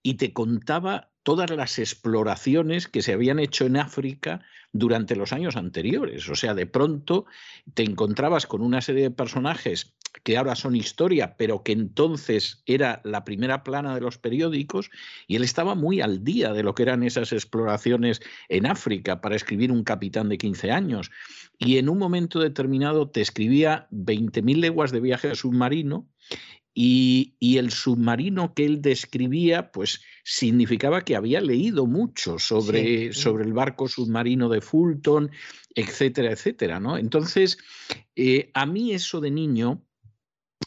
[0.00, 5.56] y te contaba todas las exploraciones que se habían hecho en África durante los años
[5.56, 6.28] anteriores.
[6.28, 7.24] O sea, de pronto
[7.72, 9.94] te encontrabas con una serie de personajes
[10.24, 14.90] que ahora son historia, pero que entonces era la primera plana de los periódicos,
[15.26, 19.36] y él estaba muy al día de lo que eran esas exploraciones en África para
[19.36, 21.10] escribir un capitán de 15 años.
[21.58, 26.08] Y en un momento determinado te escribía 20.000 leguas de viaje submarino
[26.74, 33.52] y, el submarino que él describía, pues significaba que había leído mucho sobre, sobre el
[33.52, 35.30] barco submarino de Fulton,
[35.76, 36.98] etcétera, etcétera, ¿no?
[36.98, 37.58] Entonces,
[38.16, 39.83] eh, a mí eso de niño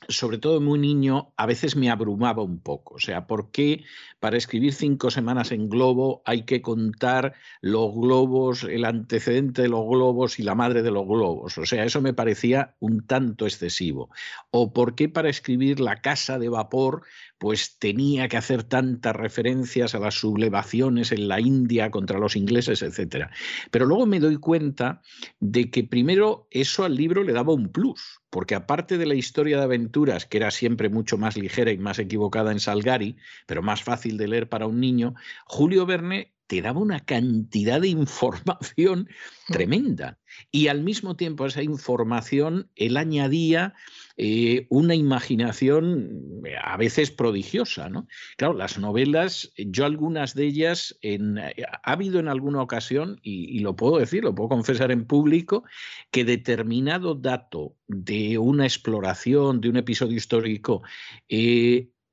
[0.10, 2.96] sobre todo muy niño, a veces me abrumaba un poco.
[2.96, 3.84] O sea, ¿por qué
[4.20, 9.86] para escribir cinco semanas en globo hay que contar los globos, el antecedente de los
[9.88, 11.58] globos y la madre de los globos?
[11.58, 14.10] O sea, eso me parecía un tanto excesivo.
[14.52, 17.04] ¿O por qué para escribir la casa de vapor
[17.38, 22.82] pues tenía que hacer tantas referencias a las sublevaciones en la India contra los ingleses,
[22.82, 23.32] etcétera?
[23.72, 25.02] Pero luego me doy cuenta
[25.40, 29.58] de que primero eso al libro le daba un plus porque aparte de la historia
[29.58, 33.84] de aventuras, que era siempre mucho más ligera y más equivocada en Salgari, pero más
[33.84, 39.10] fácil de leer para un niño, Julio Verne te daba una cantidad de información
[39.50, 39.54] mm.
[39.54, 40.18] tremenda.
[40.52, 43.74] Y al mismo tiempo a esa información él añadía
[44.16, 47.90] eh, una imaginación eh, a veces prodigiosa.
[47.90, 48.08] ¿no?
[48.38, 51.54] Claro, las novelas, yo algunas de ellas, en, eh,
[51.84, 55.64] ha habido en alguna ocasión, y, lo puedo decir, lo puedo confesar en público,
[56.12, 60.82] que determinado dato de una exploración, de un episodio histórico,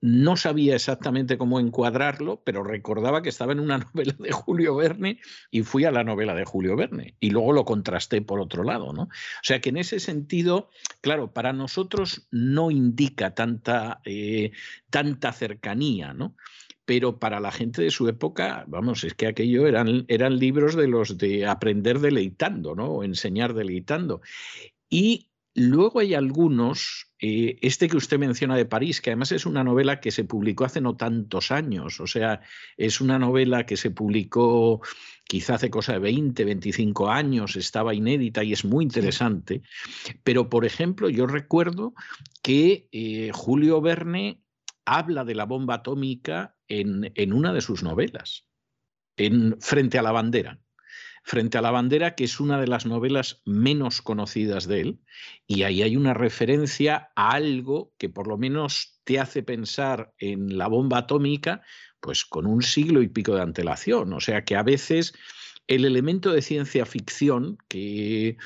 [0.06, 5.18] no sabía exactamente cómo encuadrarlo, pero recordaba que estaba en una novela de Julio Verne
[5.50, 8.92] y fui a la novela de Julio Verne y luego lo contrasté por otro lado,
[8.92, 9.04] ¿no?
[9.04, 9.08] O
[9.42, 10.68] sea que en ese sentido,
[11.00, 14.52] claro, para nosotros no indica tanta, eh,
[14.90, 16.36] tanta cercanía, ¿no?
[16.84, 20.86] pero para la gente de su época, vamos, es que aquello eran, eran libros de
[20.86, 22.88] los de aprender deleitando, ¿no?
[22.88, 24.20] O enseñar deleitando.
[24.90, 29.64] Y luego hay algunos, eh, este que usted menciona de París, que además es una
[29.64, 32.42] novela que se publicó hace no tantos años, o sea,
[32.76, 34.82] es una novela que se publicó
[35.26, 39.62] quizá hace cosa de 20, 25 años, estaba inédita y es muy interesante,
[40.22, 41.94] pero por ejemplo, yo recuerdo
[42.42, 44.42] que eh, Julio Verne
[44.84, 48.44] habla de la bomba atómica en, en una de sus novelas,
[49.16, 50.60] en Frente a la bandera.
[51.26, 55.00] Frente a la bandera, que es una de las novelas menos conocidas de él,
[55.46, 60.58] y ahí hay una referencia a algo que por lo menos te hace pensar en
[60.58, 61.62] la bomba atómica,
[62.00, 64.12] pues con un siglo y pico de antelación.
[64.12, 65.14] O sea que a veces
[65.66, 68.36] el elemento de ciencia ficción, que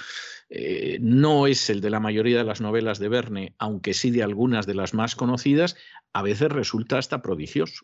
[0.51, 4.23] eh, no es el de la mayoría de las novelas de Verne, aunque sí de
[4.23, 5.77] algunas de las más conocidas,
[6.13, 7.83] a veces resulta hasta prodigioso.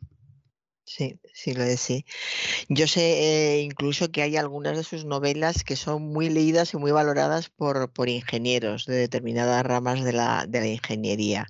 [0.87, 2.05] Sí, sí, lo es, sí.
[2.69, 6.79] Yo sé eh, incluso que hay algunas de sus novelas que son muy leídas y
[6.79, 11.47] muy valoradas por, por ingenieros de determinadas ramas de la, de la ingeniería,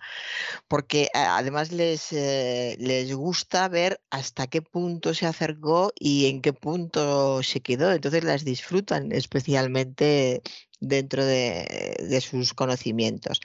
[0.68, 6.52] porque además les, eh, les gusta ver hasta qué punto se acercó y en qué
[6.52, 10.42] punto se quedó, entonces las disfrutan especialmente
[10.86, 13.40] dentro de, sus conocimientos.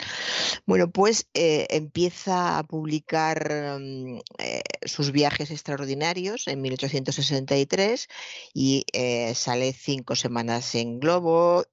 [0.65, 8.07] Bueno, pues eh, empieza a publicar mm, eh, sus viajes extraordinarios en 1863
[8.53, 11.63] y eh, sale cinco semanas en globo,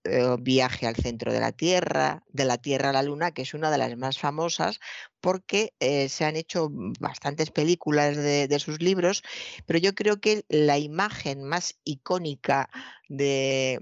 [0.40, 3.70] viaje al centro de la Tierra, de la Tierra a la Luna, que es una
[3.70, 4.80] de las más famosas
[5.20, 5.72] porque
[6.08, 6.68] se han hecho
[7.00, 9.22] bastantes películas de, sus libros,
[9.66, 12.70] pero yo creo que la imagen más icónica
[13.08, 13.80] de,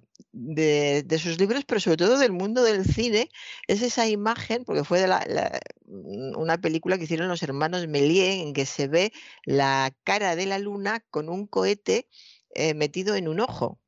[1.18, 3.30] sus libros, pero sobre todo del mundo del cine,
[3.68, 8.42] es esa imagen, porque fue de la, mm, una película que hicieron los hermanos Méliès,
[8.42, 9.12] en que se ve
[9.44, 12.08] la cara de la luna con un cohete
[12.54, 13.78] eh, metido en un ojo.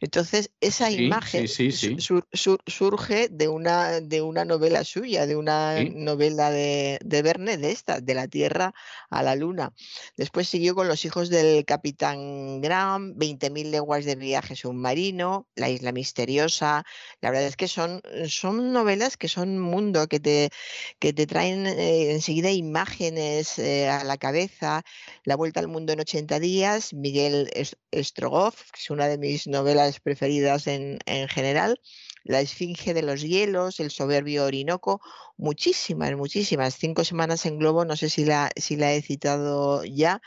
[0.00, 7.22] Entonces, esa imagen surge de una, de una novela suya, de una novela de, de,
[7.22, 8.74] Verne, de esta, de la Tierra
[9.10, 9.72] a la Luna.
[10.16, 15.92] Después siguió con Los hijos del Capitán Graham, 20.000 leguas de viaje submarino, La isla
[15.92, 16.84] misteriosa.
[17.20, 20.50] La verdad es que son, son novelas que son mundo, que te,
[20.98, 24.82] que te traen eh, enseguida imágenes eh, a la cabeza.
[25.24, 27.50] La vuelta al mundo en 80 días, Miguel
[27.94, 31.80] Strogoff, que es una de mis novelas novelas preferidas en, en general.
[32.24, 35.00] La Esfinge de los Hielos, El Soberbio Orinoco,
[35.36, 36.76] muchísimas, muchísimas.
[36.76, 40.20] Cinco semanas en globo, no sé si la, si la he citado ya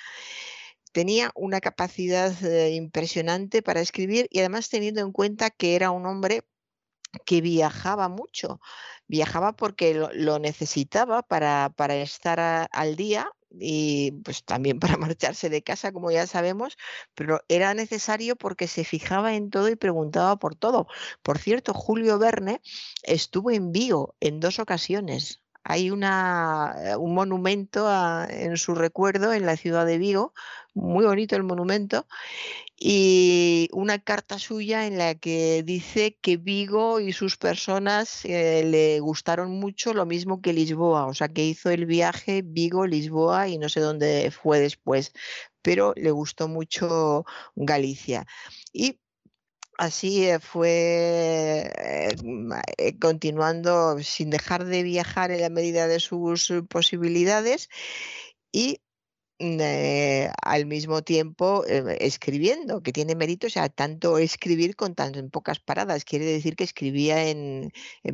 [0.91, 6.05] tenía una capacidad eh, impresionante para escribir y además teniendo en cuenta que era un
[6.05, 6.43] hombre
[7.25, 8.59] que viajaba mucho,
[9.07, 15.63] viajaba porque lo, necesitaba para, para estar al día y pues también para marcharse de
[15.63, 16.77] casa, como ya sabemos,
[17.13, 20.87] pero era necesario porque se fijaba en todo y preguntaba por todo.
[21.21, 22.61] Por cierto, Julio Verne
[23.03, 25.41] estuvo en Vigo en dos ocasiones.
[25.63, 27.89] Hay una, eh, un monumento
[28.29, 30.33] en su recuerdo en la ciudad de Vigo,
[30.75, 32.05] muy bonito el monumento,
[32.77, 38.99] y una carta suya en la que dice que Vigo y sus personas eh, le
[38.99, 43.69] gustaron mucho lo mismo que Lisboa, o sea que hizo el viaje Vigo-Lisboa y no
[43.69, 45.13] sé dónde fue después,
[45.61, 48.25] pero le gustó mucho Galicia.
[48.73, 48.99] Y
[49.77, 57.69] Así eh, fue eh, continuando sin dejar de viajar en la medida de sus posibilidades
[58.53, 58.79] y
[59.39, 65.29] eh, al mismo tiempo eh, escribiendo, que tiene mérito, o sea, tanto escribir con tan
[65.29, 66.05] pocas paradas.
[66.05, 67.71] Quiere decir que escribía en,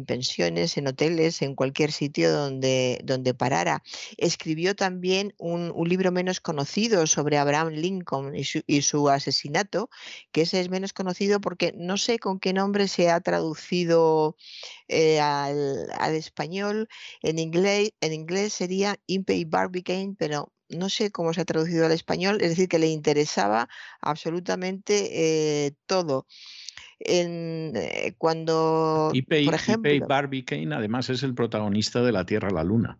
[0.08, 3.84] pensiones, en hoteles, en cualquier sitio donde, donde parara.
[4.18, 9.90] Escribió también un, libro menos conocido sobre Abraham Lincoln y su, asesinato,
[10.32, 14.38] que ese es menos conocido porque no sé con qué nombre se ha traducido
[14.88, 16.88] eh, al, al, español.
[17.22, 21.92] En inglés, en inglés sería Impey Barbicane, pero no sé cómo se ha traducido al
[21.92, 23.70] español, es decir, que le interesaba
[24.02, 26.28] absolutamente eh, todo.
[27.00, 29.12] En, eh, cuando,
[29.46, 33.00] por ejemplo, Barbie Kane además es el protagonista de La Tierra a la Luna.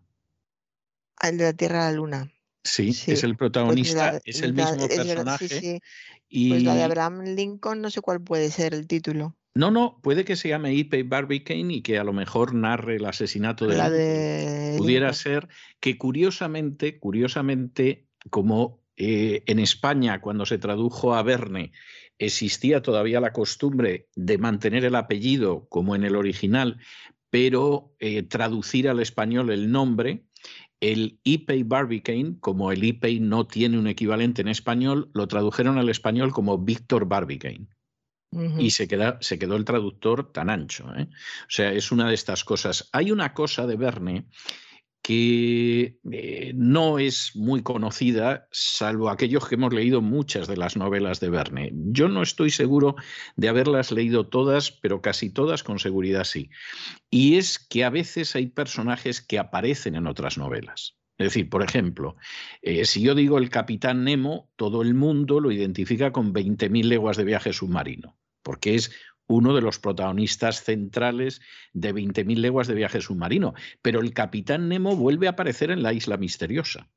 [1.16, 2.32] Ah, el de La Tierra a la Luna.
[2.64, 5.80] Sí, es el pues protagonista, es el mismo personaje.
[6.28, 6.50] y...
[6.50, 9.36] Pues la de Abraham Lincoln, no sé cuál puede ser el título.
[9.54, 13.04] No, no, puede que se llame Ipe Barbicane y que a lo mejor narre el
[13.04, 14.76] asesinato de, la de...
[14.78, 15.48] Pudiera ser
[15.78, 21.72] que curiosamente, curiosamente, como eh, en España cuando se tradujo a Verne
[22.18, 26.78] existía todavía la costumbre de mantener el apellido como en el original,
[27.30, 30.24] pero eh, traducir al español el nombre,
[30.80, 35.88] el Ipei Barbicane, como el Ipei no tiene un equivalente en español, lo tradujeron al
[35.88, 37.68] español como Víctor Barbicane.
[38.58, 40.86] Y se, queda, se, quedó el traductor tan ancho.
[40.96, 41.08] ¿eh?
[41.10, 42.88] O sea, es una de estas cosas.
[42.92, 44.26] Hay una cosa de Verne
[45.02, 51.18] que eh, no es muy conocida, salvo aquellos que hemos leído muchas de las novelas
[51.18, 51.72] de Verne.
[51.74, 52.94] Yo no estoy seguro
[53.34, 56.50] de haberlas leído todas, pero casi todas con seguridad sí.
[57.10, 60.96] Y es que a veces hay personajes que aparecen en otras novelas.
[61.18, 62.16] Es decir, por ejemplo,
[62.62, 67.16] eh, si yo digo el capitán Nemo, todo el mundo lo identifica con 20.000 leguas
[67.16, 68.92] de viaje submarino, porque es
[69.26, 71.40] uno de los protagonistas centrales
[71.72, 73.54] de 20.000 leguas de viaje submarino.
[73.80, 76.90] Pero el capitán Nemo vuelve a aparecer en la isla misteriosa.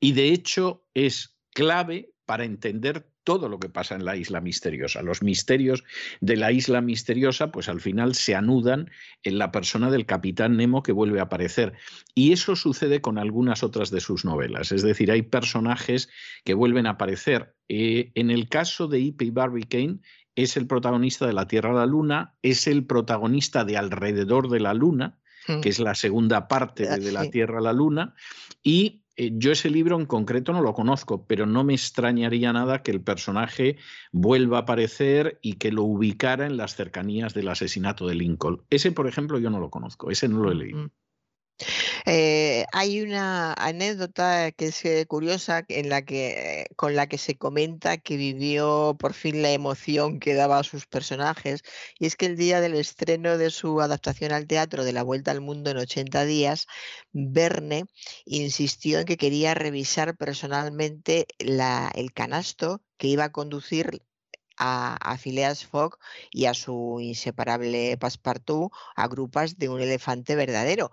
[0.00, 5.02] Y de hecho es clave para entender todo lo que pasa en la isla misteriosa.
[5.02, 5.82] Los misterios
[6.20, 8.88] de la isla misteriosa, pues al final se anudan
[9.24, 11.72] en la persona del capitán Nemo que vuelve a aparecer.
[12.14, 14.70] Y eso sucede con algunas otras de sus novelas.
[14.70, 16.08] Es decir, hay personajes
[16.44, 17.56] que vuelven a aparecer.
[17.68, 19.32] Eh, en el caso de E.P.
[19.32, 19.98] Barbicane,
[20.36, 24.60] es el protagonista de La Tierra a la Luna, es el protagonista de Alrededor de
[24.60, 25.60] la Luna, mm.
[25.60, 28.14] que es la segunda parte de, La Tierra a la Luna,
[28.62, 32.82] y eh, yo ese libro en concreto no lo conozco, pero no me extrañaría nada
[32.82, 33.78] que el personaje
[34.12, 38.62] vuelva a aparecer y que lo ubicara en las cercanías del asesinato de Lincoln.
[38.68, 40.90] Ese, por ejemplo, yo no lo conozco, ese no lo he leído.
[42.08, 47.36] Eh, hay una anécdota que es eh, curiosa en la que, con la que se
[47.36, 51.62] comenta que vivió por fin la emoción que daba a sus personajes,
[51.98, 55.32] y es que el día del estreno de su adaptación al teatro de La Vuelta
[55.32, 56.66] al Mundo en 80 días,
[57.12, 57.86] Verne
[58.24, 64.05] insistió en que quería revisar personalmente el canasto que iba a conducir
[64.56, 65.98] a, Phileas Fogg
[66.30, 70.90] y a su inseparable Passepartout a grupas de un elefante verdadero.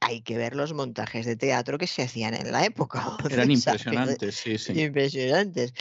[0.00, 3.16] Hay que ver los montajes de teatro que se hacían en la época.
[3.30, 4.80] Eran impresionantes, sí, sí.
[4.80, 5.72] Impresionantes.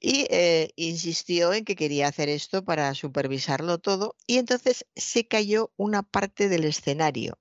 [0.00, 5.72] Y eh, insistió en que quería hacer esto para supervisarlo todo y entonces se cayó
[5.76, 7.38] una parte del escenario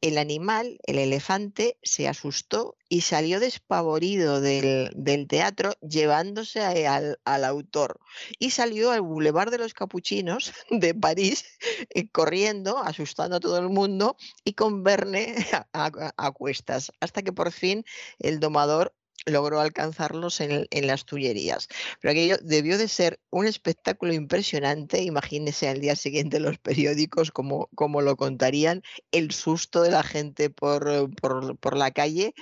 [0.00, 7.98] el animal, el elefante, se asustó y salió despavorido del, teatro llevándose al, autor.
[8.38, 11.44] Y salió al Boulevard de los Capuchinos de París
[11.90, 15.34] eh, corriendo, asustando a todo el mundo y con Verne
[15.72, 17.84] a cuestas, hasta que por fin
[18.18, 18.94] el domador
[19.26, 21.68] logró alcanzarlos en, las Tullerías.
[22.00, 25.02] Pero aquello debió de ser un espectáculo impresionante.
[25.02, 27.68] Imagínese al día siguiente los periódicos como,
[28.00, 32.34] lo contarían, el susto de la gente por, por, la calle.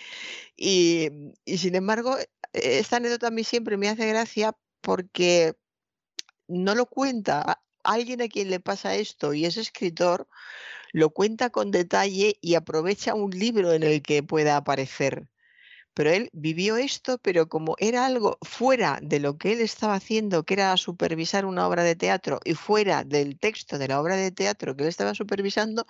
[0.56, 1.08] Y,
[1.44, 2.16] y, sin embargo,
[2.52, 5.54] esta anécdota a mí siempre me hace gracia porque
[6.48, 10.28] no lo cuenta alguien a quien le pasa esto y es escritor,
[10.92, 15.28] lo cuenta con detalle y aprovecha un libro en el que pueda aparecer
[16.00, 20.44] pero él vivió esto, pero como era algo fuera de lo que él estaba haciendo,
[20.44, 24.30] que era supervisar una obra de teatro, y fuera del texto de la obra de
[24.30, 25.84] teatro que él estaba supervisando,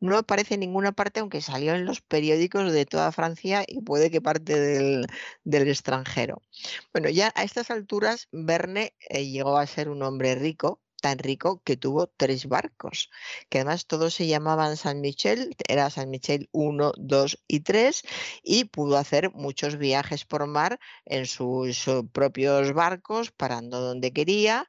[0.00, 4.10] no aparece en ninguna parte, aunque salió en los periódicos de toda Francia y puede
[4.10, 5.06] que parte del,
[5.46, 6.42] extranjero.
[6.92, 11.60] Bueno, ya a estas alturas, Verne eh, llegó a ser un hombre rico, tan rico
[11.66, 13.10] que tuvo tres barcos,
[13.50, 18.02] que además todos se llamaban San Michel, era San Michel 1, 2 y 3,
[18.42, 21.84] y pudo hacer muchos viajes por mar en sus
[22.14, 24.66] propios barcos, parando donde quería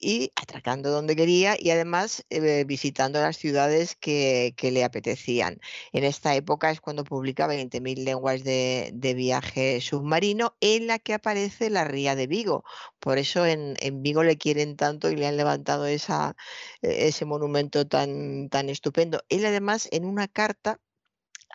[0.00, 5.58] y atracando donde quería y además eh, visitando las ciudades que, le apetecían.
[5.92, 11.70] En esta época es cuando publica 20.000 lenguas de, viaje submarino en la que aparece
[11.70, 12.64] la ría de Vigo.
[12.98, 16.36] Por eso en, en Vigo le quieren tanto y le han levantado esa,
[16.82, 19.22] e, ese monumento tan, tan estupendo.
[19.28, 20.80] Él además en una carta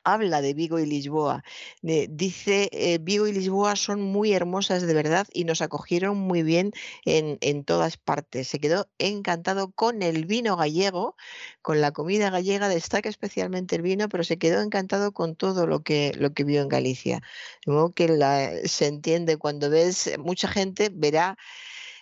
[0.04, 1.44] habla de Vigo y Lisboa.
[1.82, 6.72] dice, eh, Vigo y Lisboa son muy hermosas de verdad y nos acogieron muy bien
[7.06, 8.48] en, todas partes.
[8.48, 11.16] Se quedó encantado con el vino gallego,
[11.62, 15.84] con la comida gallega, destaca especialmente el vino, pero se quedó encantado con todo lo
[15.84, 17.22] que, lo que vio en Galicia.
[17.66, 21.38] De que se entiende cuando ves, mucha gente verá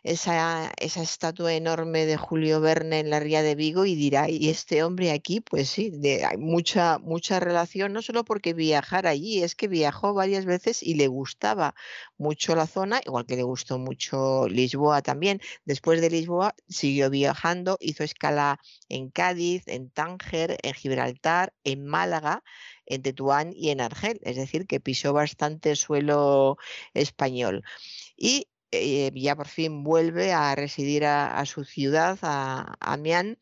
[0.04, 4.50] esa, esa estatua enorme de Julio Verne en la Ría de Vigo y dirá, ¿y
[4.50, 5.42] este hombre aquí?
[5.42, 5.92] Pues sí,
[6.28, 10.96] hay mucha, mucha relación, no solo porque viajara allí, es que viajó varias veces y
[10.96, 11.76] le gustaba
[12.18, 15.42] mucho la zona, igual que le gustó mucho Lisboa también.
[15.66, 22.44] Después de Lisboa siguió viajando, hizo escala en Cádiz, en Tánger, en Gibraltar, en Málaga
[22.90, 26.58] en Tetuán y en Argel, es decir, que pisó bastante suelo
[26.94, 27.64] español.
[28.18, 33.38] Y eh, ya por fin vuelve a residir a, su ciudad, a Amiens,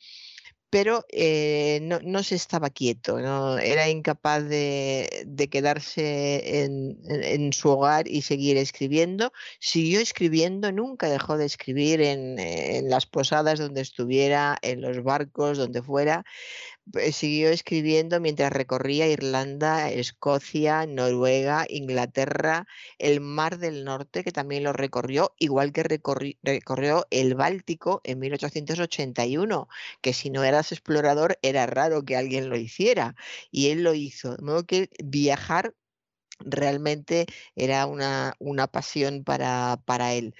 [0.69, 3.57] pero eh, no, se estaba quieto, ¿no?
[3.57, 9.31] era incapaz de, de quedarse en, su hogar y seguir escribiendo.
[9.59, 15.57] Siguió escribiendo, nunca dejó de escribir en, en las posadas donde estuviera, en los barcos,
[15.57, 16.25] donde fuera,
[16.93, 22.65] eh, siguió escribiendo mientras recorría Irlanda, Escocia, Noruega, Inglaterra,
[22.97, 29.67] el Mar del Norte, que también lo recorrió, igual que recorrió el Báltico en 1881,
[30.01, 33.15] que si no explorador era raro que alguien lo hiciera,
[33.51, 34.35] y él lo hizo.
[34.35, 35.73] De modo que viajar
[36.39, 40.35] realmente era una, una pasión para, para, él.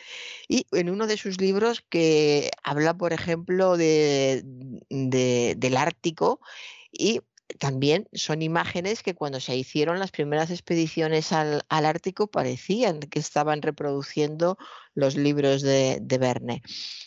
[0.48, 4.44] Y en uno de sus libros que habla, por ejemplo, de,
[4.90, 6.40] del Ártico
[6.92, 7.22] y
[7.59, 13.61] también son imágenes que cuando se hicieron las primeras expediciones al, Ártico parecían que estaban
[13.61, 14.58] reproduciendo
[14.93, 16.61] los libros de, de Verne.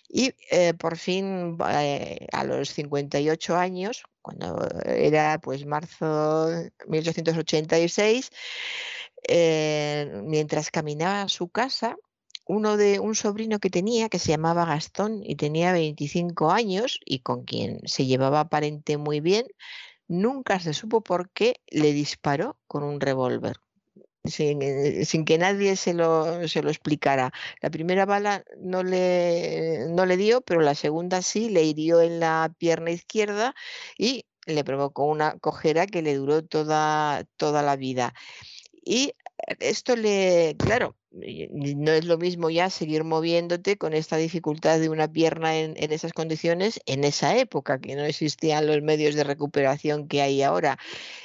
[0.09, 6.49] Y eh, por fin, eh, a los 58 años, cuando era pues marzo
[6.89, 8.31] 1886,
[9.29, 11.97] eh, mientras caminaba a su casa,
[12.47, 17.21] uno de un sobrino que tenía que se llamaba Gastón y tenía 25 años y
[17.21, 19.47] con quien se llevaba aparente muy bien,
[20.11, 23.57] nunca se supo por qué le disparó con un revólver.
[24.25, 27.33] Sin, eh, sin, que nadie se lo, se lo, explicara.
[27.63, 32.21] La primera bala no le, no le dio, pero la segunda sí, le hirió en
[32.21, 33.55] la pierna izquierda
[33.97, 38.13] y le provocó una cojera que le duró toda, toda la vida.
[38.85, 39.15] Y
[39.59, 45.11] esto le, claro, no es lo mismo ya seguir moviéndote con esta dificultad de una
[45.11, 50.23] pierna en, esas condiciones en esa época, que no existían los medios de recuperación que
[50.23, 50.79] hay ahora.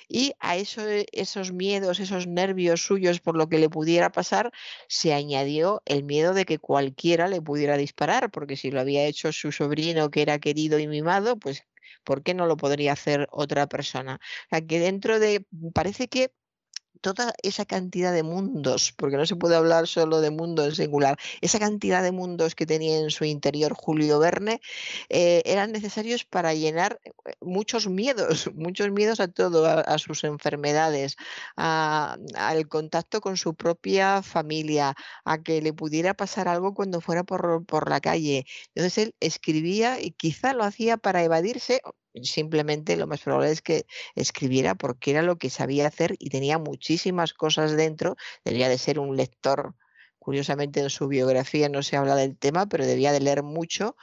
[0.07, 4.51] Y a eso, esos miedos, esos nervios suyos por lo que le pudiera pasar,
[4.87, 9.31] se añadió el miedo de que cualquiera le pudiera disparar, porque si lo había hecho
[9.31, 11.63] su sobrino que era querido y mimado, pues
[12.03, 14.19] ¿por qué no lo podría hacer otra persona?
[14.47, 16.31] O sea, que dentro de, parece que
[17.01, 21.17] toda esa cantidad de mundos, porque no se puede hablar solo de mundo en singular,
[21.41, 24.61] esa cantidad de mundos que tenía en su interior Julio Verne,
[25.09, 31.15] eh, eran necesarios para llenar eh, muchos miedos, muchos miedos a todo, a, sus enfermedades,
[31.55, 37.65] al contacto con su propia familia, a que le pudiera pasar algo cuando fuera por,
[37.65, 38.45] por la calle.
[38.75, 41.81] Entonces él escribía y quizá lo hacía para evadirse,
[42.23, 43.85] simplemente lo más probable es que
[44.15, 48.15] escribiera porque era lo que sabía hacer y tenía muchísimas cosas dentro.
[48.43, 49.75] Debía de ser un lector.
[50.19, 53.95] Curiosamente en su biografía no se habla del tema, pero debía de leer mucho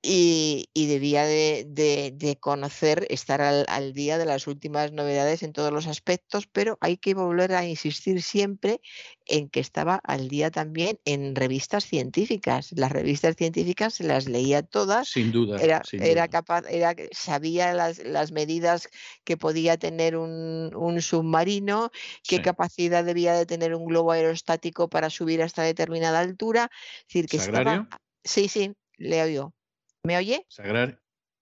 [0.00, 5.42] y, y debía de, de, de, conocer, estar al, al, día de las últimas novedades
[5.42, 8.80] en todos los aspectos, pero hay que volver a insistir siempre
[9.26, 12.70] en que estaba al día también en revistas científicas.
[12.76, 15.08] Las revistas científicas se las leía todas.
[15.08, 15.60] Sin duda.
[15.60, 16.28] Era, sin era duda.
[16.28, 18.88] capaz, era, sabía las, las medidas
[19.24, 21.90] que podía tener un, un submarino,
[22.22, 22.42] qué sí.
[22.42, 26.70] capacidad debía de tener un globo aerostático para subir hasta determinada altura.
[27.00, 27.82] Es decir, que ¿Sagrario?
[27.82, 28.00] estaba.
[28.22, 29.57] Sí, sí, le oigo.
[30.04, 30.46] ¿Me oye?
[30.48, 30.98] Sagrario.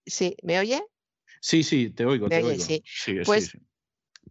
[0.07, 0.83] Sí, ¿me oye?
[1.41, 2.53] Sí, sí, te oigo, ¿Me te oye?
[2.55, 2.65] oigo.
[2.65, 2.83] Sí.
[2.85, 3.67] Sí, pues, sí, sí.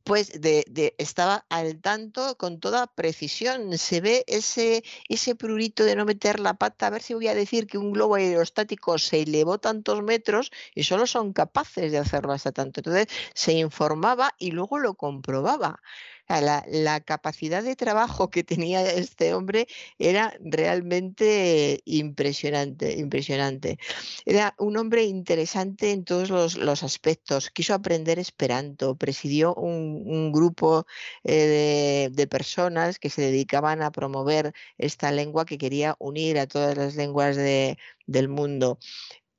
[0.04, 3.78] pues de, de, estaba al tanto con toda precisión.
[3.78, 6.88] Se ve ese, ese prurito de no meter la pata.
[6.88, 10.84] A ver si voy a decir que un globo aerostático se elevó tantos metros y
[10.84, 12.82] solo son capaces de hacerlo hasta tanto.
[12.82, 15.82] Entonces se informaba y luego lo comprobaba.
[16.28, 19.68] La, capacidad de trabajo que tenía este hombre
[20.00, 23.78] era realmente impresionante.
[24.26, 27.52] Era un hombre interesante en todos los, aspectos.
[27.52, 30.88] Quiso aprender esperanto, presidió un, grupo
[31.24, 36.76] eh, de, personas que se dedicaban a promover esta lengua que quería unir a todas
[36.76, 38.80] las lenguas de, del mundo.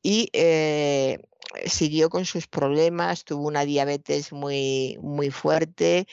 [0.03, 1.19] Y eh,
[1.67, 6.07] siguió con sus problemas, tuvo una diabetes muy, muy fuerte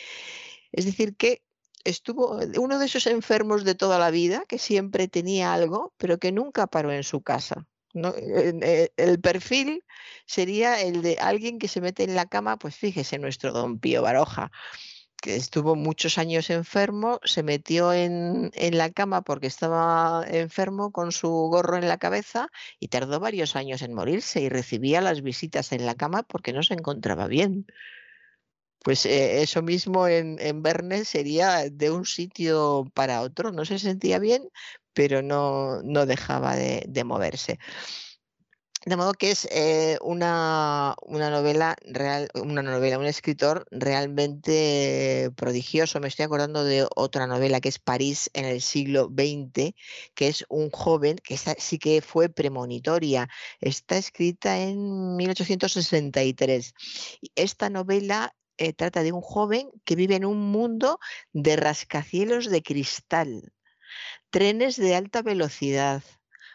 [0.74, 1.44] es decir, que
[1.86, 6.32] estuvo uno de esos enfermos de toda la vida, que siempre tenía algo, pero que
[6.32, 7.68] nunca paró en su casa.
[7.94, 9.84] Eh, el perfil
[10.26, 14.02] sería el de alguien que se mete en la cama, pues fíjese, nuestro don Pío
[14.02, 14.52] Baroja,
[15.22, 21.12] que estuvo muchos años enfermo, se metió en, en, la cama porque estaba enfermo con
[21.12, 25.72] su gorro en la cabeza y tardó varios años en morirse y recibía las visitas
[25.72, 27.68] en la cama porque no se encontraba bien.
[28.84, 33.52] Pues eh, eso mismo en, en Verne sería de un sitio para otro.
[33.52, 34.44] No se sentía bien,
[34.94, 37.60] pero no, no dejaba de, de moverse.
[38.86, 46.02] De modo que es eh, una, una novela real, una novela, un escritor realmente prodigioso.
[46.02, 49.74] Me estoy acordando de otra novela que es París en el siglo XX,
[50.16, 53.30] que es un joven que sí que fue premonitoria.
[53.62, 56.74] Está escrita en 1863.
[57.22, 61.00] Y Esta novela eh, trata de un joven que vive en un mundo
[61.32, 63.54] de rascacielos de cristal,
[64.30, 66.04] trenes de alta velocidad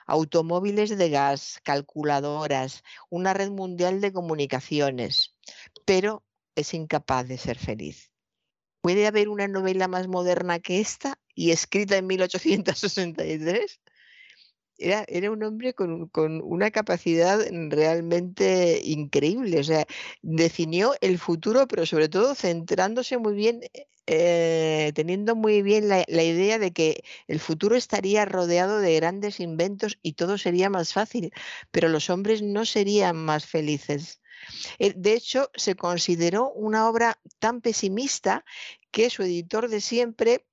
[0.09, 5.37] automóviles de gas, calculadoras, una red mundial de comunicaciones,
[5.85, 6.25] pero
[6.57, 8.11] es incapaz de ser feliz.
[8.81, 13.81] ¿Puede haber una novela más moderna que esta y escrita en 1863?
[14.79, 17.41] Era, era un hombre con, con una capacidad
[17.71, 19.59] realmente increíble.
[19.61, 19.87] O sea,
[20.23, 23.61] definió el futuro, pero sobre todo centrándose muy bien
[24.07, 29.39] eh, teniendo muy bien la, la idea de que el futuro estaría rodeado de grandes
[29.41, 31.31] inventos y todo sería más fácil,
[31.71, 34.21] pero los hombres no serían más felices.
[34.79, 38.45] Eh, De hecho, se consideró una obra tan pesimista
[38.91, 40.47] que su editor de siempre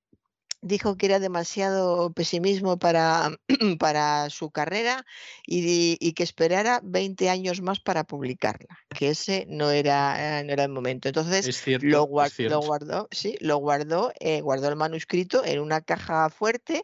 [0.65, 3.37] dijo que era demasiado pesimismo para,
[3.79, 5.05] para su carrera
[5.45, 10.51] y, y que esperara 20 años más para publicarla, que ese no era, eh, no
[10.51, 11.07] era el momento.
[11.07, 16.83] Entonces cierto, lo, guardó, sí, lo guardó, eh, guardó el manuscrito en una caja fuerte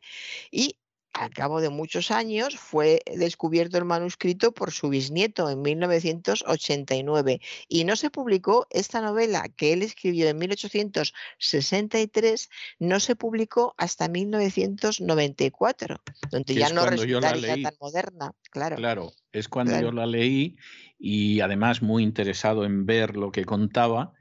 [0.52, 0.78] y
[1.14, 7.84] al cabo de muchos años fue descubierto el manuscrito por su bisnieto en 1989 y
[7.84, 12.50] no se publicó esta novela que él escribió en 1863,
[12.80, 18.76] no se publicó hasta 1994, donde ya no resultaría tan moderna, claro.
[18.78, 20.58] Claro, es cuando yo la leí
[20.98, 24.14] y además muy interesado en ver lo que contaba.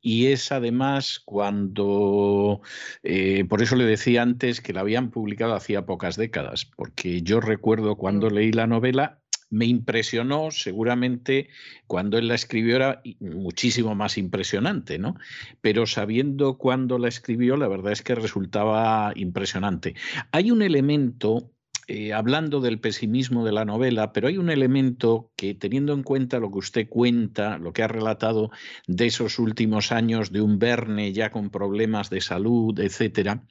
[0.00, 2.60] Y es además cuando,
[3.02, 7.40] eh, por eso le decía antes que la habían publicado hacía pocas décadas, porque yo
[7.40, 8.32] recuerdo cuando Mm.
[8.34, 9.20] leí la novela,
[9.50, 11.48] me impresionó, seguramente
[11.86, 15.14] cuando él la escribió era muchísimo más impresionante, ¿no?
[15.62, 19.94] Pero sabiendo cuándo la escribió, la verdad es que resultaba impresionante.
[20.32, 21.50] Hay un elemento
[21.88, 26.38] eh, hablando del pesimismo de la novela, pero hay un elemento que, teniendo en cuenta
[26.38, 28.50] lo que usted cuenta, lo que ha relatado
[28.86, 33.42] de esos últimos años de un Verne ya con problemas de salud, etcétera,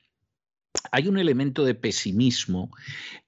[0.92, 2.70] hay un elemento de pesimismo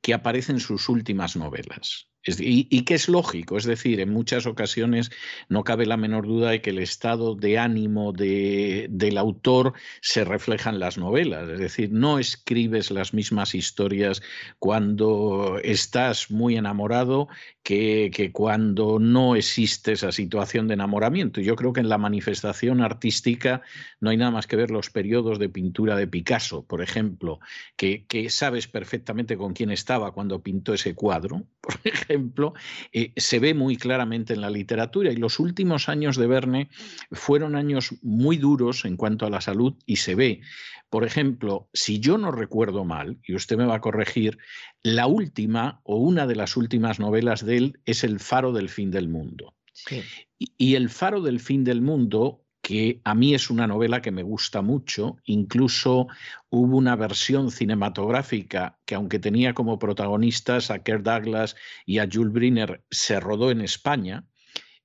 [0.01, 2.08] que aparece en sus últimas novelas.
[2.25, 5.09] Y, que es lógico, es decir, en muchas ocasiones
[5.47, 10.25] no cabe la menor duda de que el estado de ánimo de- del autor se
[10.25, 14.21] refleja en las novelas, es decir, no escribes las mismas historias
[14.59, 17.29] cuando estás muy enamorado
[17.63, 21.39] que, que cuando no existe esa situación de enamoramiento.
[21.41, 23.61] Yo creo que en la manifestación artística
[23.99, 27.39] no hay nada más que ver los periodos de pintura de Picasso, por ejemplo,
[27.75, 31.45] que, que sabes perfectamente con quién estaba cuando pintó ese cuadro,
[32.09, 36.69] eh, se ve muy claramente en la literatura y los últimos años de Verne
[37.11, 40.41] fueron años muy duros en cuanto a la salud y se ve.
[40.89, 44.39] Por ejemplo, si yo no recuerdo mal, y usted me va a corregir,
[44.81, 48.89] la última o una de las últimas novelas de él es El faro del fin
[48.89, 49.55] del mundo.
[49.73, 50.01] Sí.
[50.37, 54.21] Y El faro del fin del mundo, que a mí es una novela que me
[54.21, 56.05] gusta mucho, incluso
[56.51, 61.55] hubo una versión cinematográfica que aunque tenía como protagonistas a Kirk Douglas
[61.87, 64.27] y a Jules Briner, se rodó en España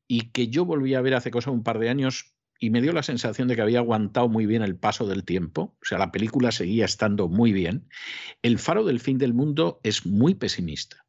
[0.09, 2.95] y que yo volví a ver hace cosa un par de años y me dio
[2.95, 6.11] la sensación de que había aguantado muy bien el paso del tiempo, o sea, la
[6.11, 7.91] película seguía estando muy bien.
[8.41, 11.04] El faro del fin del mundo es muy pesimista.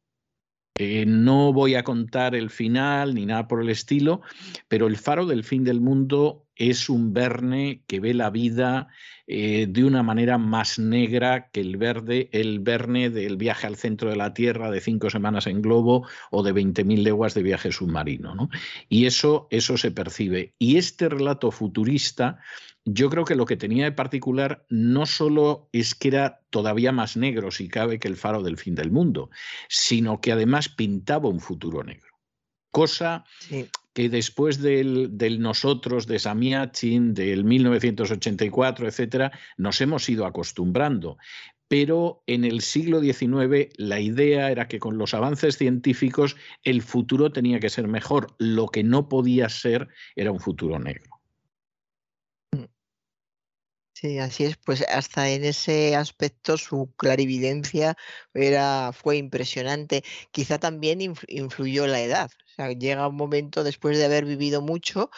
[0.78, 4.20] Eh, no voy a contar el final ni nada por el estilo,
[4.68, 8.88] pero el faro del fin del mundo es un Verne que ve la vida
[9.26, 14.10] eh, de una manera más negra que el verde, el Verne del viaje al centro
[14.10, 18.34] de la Tierra de cinco semanas en globo o de 20.000 leguas de viaje submarino.
[18.34, 18.48] ¿no?
[18.88, 20.54] Y eso, eso se percibe.
[20.58, 22.38] Y este relato futurista,
[22.88, 27.16] yo creo que lo que tenía de particular no solo es que era todavía más
[27.16, 29.28] negro, si cabe, que el faro del fin del mundo,
[29.68, 32.14] sino que además pintaba un futuro negro.
[32.70, 33.66] Cosa Sí.
[33.92, 41.16] que después del, del nosotros, de Samiachin, del 1984, etcétera, nos hemos ido acostumbrando.
[41.68, 47.32] Pero en el siglo XIX la idea era que con los avances científicos el futuro
[47.32, 48.36] tenía que ser mejor.
[48.38, 51.15] Lo que no podía ser era un futuro negro.
[53.98, 54.56] Sí, así es.
[54.58, 57.96] Pues hasta en ese aspecto su clarividencia
[58.34, 60.04] era, fue impresionante.
[60.32, 62.30] Quizá también influ- influyó la edad.
[62.44, 65.10] O sea, llega un momento después de haber vivido mucho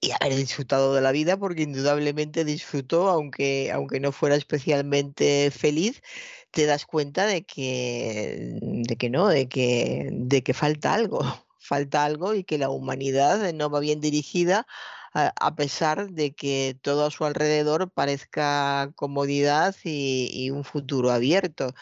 [0.00, 6.02] y haber disfrutado de la vida, porque indudablemente disfrutó, aunque, aunque no fuera especialmente feliz,
[6.50, 11.20] te das cuenta de que, de que no, de que, de que falta algo.
[11.64, 14.66] falta algo y que la humanidad no va bien dirigida
[15.14, 21.74] a, pesar de que todo a su alrededor parezca comodidad y, un futuro abierto.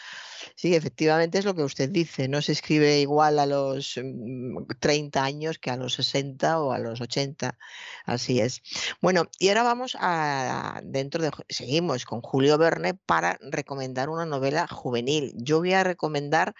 [0.55, 3.99] Sí, efectivamente es lo que usted dice, no se escribe igual a los
[4.79, 7.57] 30 mm, años que a los 60 o a los 80,
[8.05, 8.61] así es.
[9.01, 14.67] Bueno, y ahora vamos a, dentro de, seguimos con Julio Verne para recomendar una novela
[14.67, 15.33] juvenil.
[15.35, 16.53] Yo voy a recomendar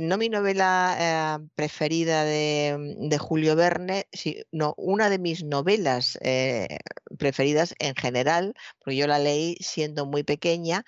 [0.00, 6.78] no mi novela eh, preferida mm, de, Julio Verne, sino una de mis novelas eh,
[7.18, 10.84] preferidas en general, porque yo la leí siendo muy pequeña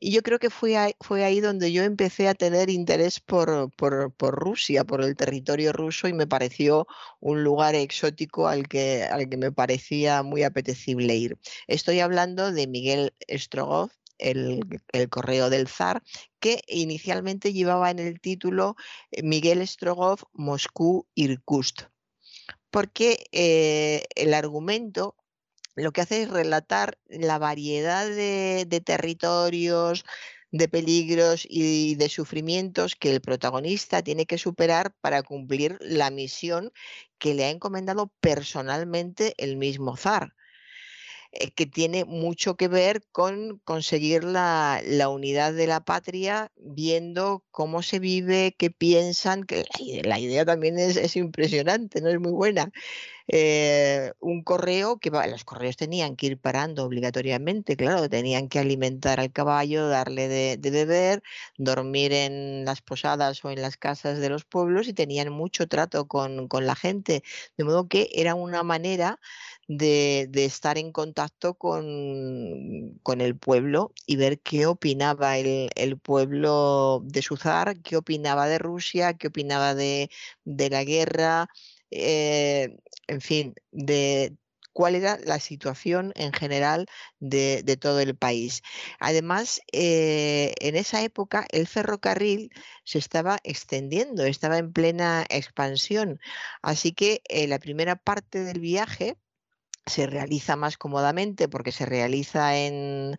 [0.00, 3.70] y yo creo que fue ahí, fue ahí donde yo empecé a tener interés por,
[3.76, 6.86] por, Rusia, por el territorio ruso y me pareció
[7.20, 11.38] un lugar exótico al que, al que me parecía muy apetecible ir.
[11.66, 13.92] Estoy hablando de Miguel Strogoff
[14.22, 14.60] el,
[15.10, 16.02] correo del zar,
[16.40, 18.76] que inicialmente llevaba en el título
[19.10, 21.82] eh, Miguel Strogoff, Moscú, Irkutsk,
[22.70, 25.16] porque eh, el argumento
[25.74, 30.04] lo que hace es relatar la variedad de, de territorios,
[30.52, 36.72] de peligros y de sufrimientos que el protagonista tiene que superar para cumplir la misión
[37.18, 40.34] que le ha encomendado personalmente el mismo zar.
[41.34, 47.82] Eh, que tiene mucho que ver con conseguir la, unidad de la patria, viendo cómo
[47.82, 49.64] se vive, qué piensan, que
[50.04, 52.70] la, idea también es, impresionante, no es muy buena.
[53.28, 59.20] Eh, un correo que los correos tenían que ir parando obligatoriamente, claro, tenían que alimentar
[59.20, 61.22] al caballo, darle de, beber,
[61.58, 66.06] dormir en las posadas o en las casas de los pueblos y tenían mucho trato
[66.08, 67.22] con, con la gente,
[67.56, 69.20] de modo que era una manera
[69.78, 77.22] de, estar en contacto con, con, el pueblo y ver qué opinaba el, pueblo de
[77.22, 80.10] su zar, qué opinaba de Rusia, qué opinaba de,
[80.44, 81.48] la guerra,
[81.92, 82.76] eh,
[83.08, 84.36] en fin, de
[84.72, 86.86] cuál era la situación en general
[87.20, 88.62] de, todo el país.
[89.00, 92.50] Además, eh, en esa época el ferrocarril
[92.84, 96.20] se estaba extendiendo, estaba en plena expansión.
[96.62, 99.16] Así que eh, la primera parte del viaje
[99.86, 103.16] se realiza más cómodamente porque se realiza en,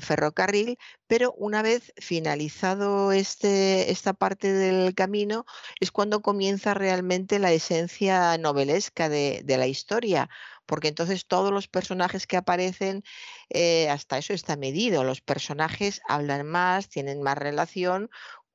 [0.00, 5.44] ferrocarril, pero una vez finalizado este, esta parte del camino
[5.80, 10.30] es cuando comienza realmente la esencia novelesca de, la historia,
[10.66, 13.02] porque entonces todos los personajes que aparecen,
[13.50, 18.10] eh, hasta eso está medido, los personajes hablan más, tienen más relación,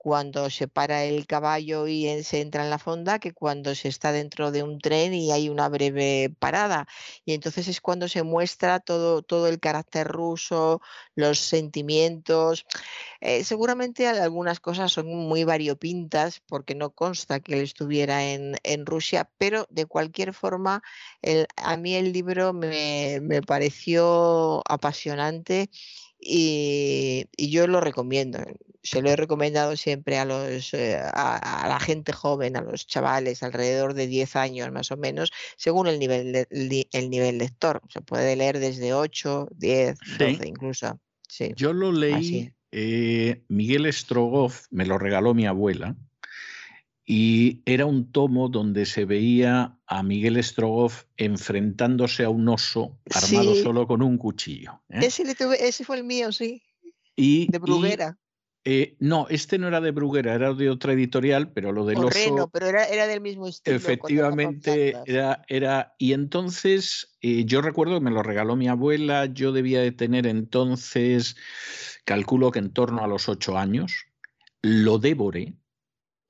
[0.06, 4.12] cuando se para el caballo y se entra en la fonda que cuando se está
[4.12, 6.88] dentro de un tren y hay una breve parada.
[7.26, 10.80] Y entonces es cuando se muestra todo, todo el carácter ruso,
[11.16, 12.68] los sentimientos.
[13.20, 19.28] Eh, seguramente algunas cosas son muy variopintas porque no consta que él estuviera en, Rusia,
[19.40, 20.84] pero de cualquier forma
[21.58, 25.72] a mí el libro me, me pareció apasionante
[26.20, 28.40] y, yo lo recomiendo.
[28.84, 33.42] Se lo he recomendado siempre a, los, eh, a, la gente joven, a los chavales,
[33.42, 37.82] alrededor de 10 años más o menos, según el nivel, el nivel lector.
[37.90, 41.00] Se puede leer desde 8, 10, 12 incluso.
[41.28, 41.54] Sí.
[41.56, 45.96] Yo lo leí, eh, Miguel Strogoff me lo regaló mi abuela
[47.06, 53.56] y era un tomo donde se veía a Miguel Strogoff enfrentándose a un oso armado
[53.56, 54.82] solo con un cuchillo.
[54.90, 55.06] ¿eh?
[55.06, 56.64] Ese, fue el mío, sí.
[57.16, 58.18] Y, de Bruguera.
[58.68, 62.50] Eh, no, este no era de Bruguera, era de otra editorial, pero lo del oso.
[62.52, 63.78] pero era, del mismo estilo.
[63.78, 65.94] Efectivamente, era, era.
[66.00, 70.26] Y entonces, eh, yo recuerdo que me lo regaló mi abuela, yo debía de tener
[70.26, 71.36] entonces,
[72.06, 74.08] calculo que en torno a los ocho años,
[74.64, 75.54] lo devoré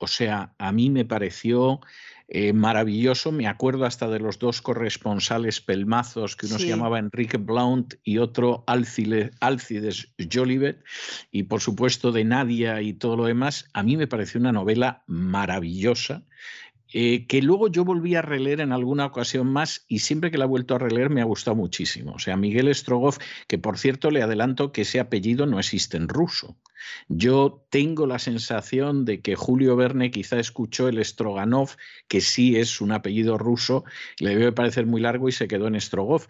[0.06, 1.82] o sea, a mí me pareció
[2.28, 3.32] eh, maravilloso.
[3.32, 8.20] Me acuerdo hasta de los dos corresponsales pelmazos, que uno se llamaba Enrique Blount y
[8.20, 10.84] otro Alcides Jolivet,
[11.32, 13.68] y por supuesto de Nadia y todo lo demás.
[13.74, 16.22] A mí me pareció una novela maravillosa
[16.94, 20.46] eh, que luego yo volví a releer en alguna ocasión más y siempre que la
[20.46, 22.14] he vuelto a releer me ha gustado muchísimo.
[22.14, 26.08] O sea, Miguel Strogoff, que por cierto le adelanto que ese apellido no existe en
[26.08, 26.58] ruso.
[27.08, 31.72] Yo tengo la sensación de que Julio Verne quizá escuchó el Stroganov,
[32.08, 33.84] que sí es un apellido ruso,
[34.20, 36.28] le debe parecer muy largo y se quedó en Strogoff.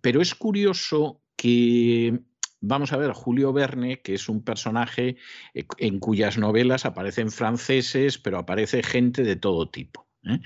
[0.00, 2.20] Pero es curioso que
[2.66, 5.16] vamos a ver, Julio Verne, que es un personaje
[5.54, 10.06] eh, en cuyas novelas aparecen franceses, pero aparece gente de todo tipo.
[10.24, 10.40] ¿eh?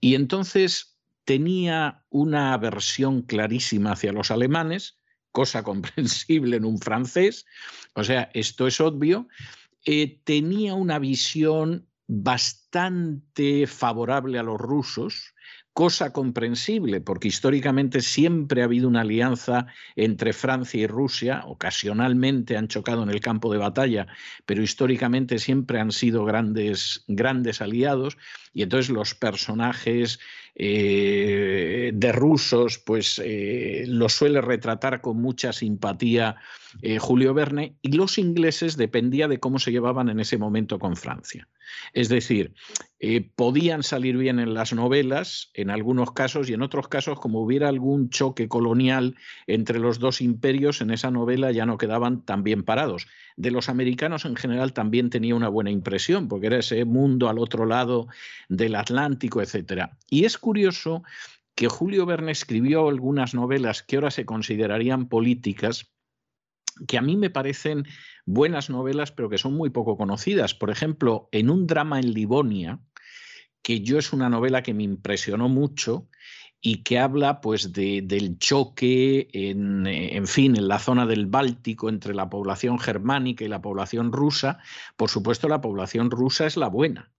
[0.00, 4.98] Y entonces tenía una aversión clarísima hacia los alemanes,
[5.30, 7.46] cosa comprensible en un francés,
[7.94, 9.28] o sea, esto es obvio,
[9.84, 15.34] eh, tenía una visión bastante favorable a los rusos,
[15.72, 22.68] cosa comprensible, porque históricamente siempre ha habido una alianza entre Francia y Rusia, ocasionalmente han
[22.68, 24.06] chocado en el campo de batalla,
[24.44, 28.18] pero históricamente siempre han sido grandes, grandes aliados,
[28.52, 30.20] y entonces los personajes
[30.54, 36.36] eh, de rusos, pues eh, los suele retratar con mucha simpatía
[36.82, 40.96] eh, Julio Verne, y los ingleses dependía de cómo se llevaban en ese momento con
[40.96, 41.48] Francia.
[41.92, 42.54] Es decir,
[43.34, 47.68] podían salir bien en las novelas, en algunos casos, y en otros casos, como hubiera
[47.68, 52.62] algún choque colonial entre los dos imperios, en esa novela ya no quedaban tan bien
[52.62, 53.06] parados.
[53.36, 57.38] De los americanos en general también tenía una buena impresión, porque era ese mundo al
[57.38, 58.06] otro lado
[58.48, 59.90] del Atlántico, etc.
[60.08, 61.02] Y es curioso
[61.54, 65.91] que Julio Verne escribió algunas novelas que ahora se considerarían políticas,
[66.86, 67.84] que a mí me parecen
[68.24, 70.54] buenas novelas, pero que son muy poco conocidas.
[70.54, 72.80] Por ejemplo, en un drama en Livonia,
[73.62, 76.08] que yo es una novela que me impresionó mucho
[76.60, 81.88] y que habla pues de, del choque en, en, fin en la zona del Báltico
[81.88, 84.60] entre la población germánica y la población rusa
[84.96, 87.10] por supuesto la población rusa es la buena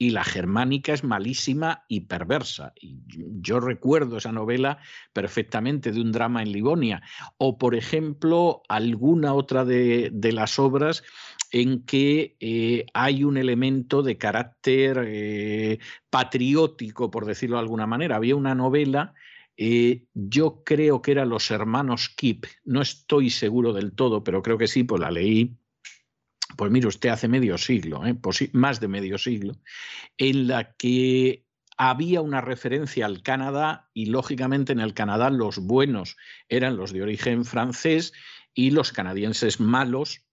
[0.00, 2.72] y la germánica es malísima y perversa.
[2.80, 3.00] Y
[3.42, 4.78] yo recuerdo esa novela
[5.12, 7.02] perfectamente de un drama en Livonia.
[7.36, 11.04] O, por ejemplo, alguna otra de, las obras
[11.52, 18.16] en que eh, hay un elemento de carácter eh, patriótico, por decirlo de alguna manera.
[18.16, 19.12] Había una novela
[19.58, 24.56] eh, yo creo que era Los Hermanos Kip, no estoy seguro del todo, pero creo
[24.56, 25.59] que sí, pues la leí
[26.56, 28.16] pues mire usted, hace medio siglo, ¿eh?
[28.52, 29.54] más de medio siglo,
[30.18, 31.46] en la que
[31.76, 36.16] había una referencia al Canadá y lógicamente en el Canadá los buenos
[36.48, 38.12] eran los de origen francés
[38.54, 40.26] y los canadienses malos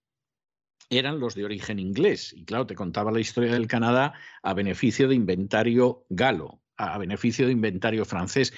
[0.89, 2.33] eran los de origen inglés.
[2.33, 4.13] Y claro, te contaba la historia del Canadá
[4.43, 8.53] a beneficio de inventario galo, a beneficio de inventario francés.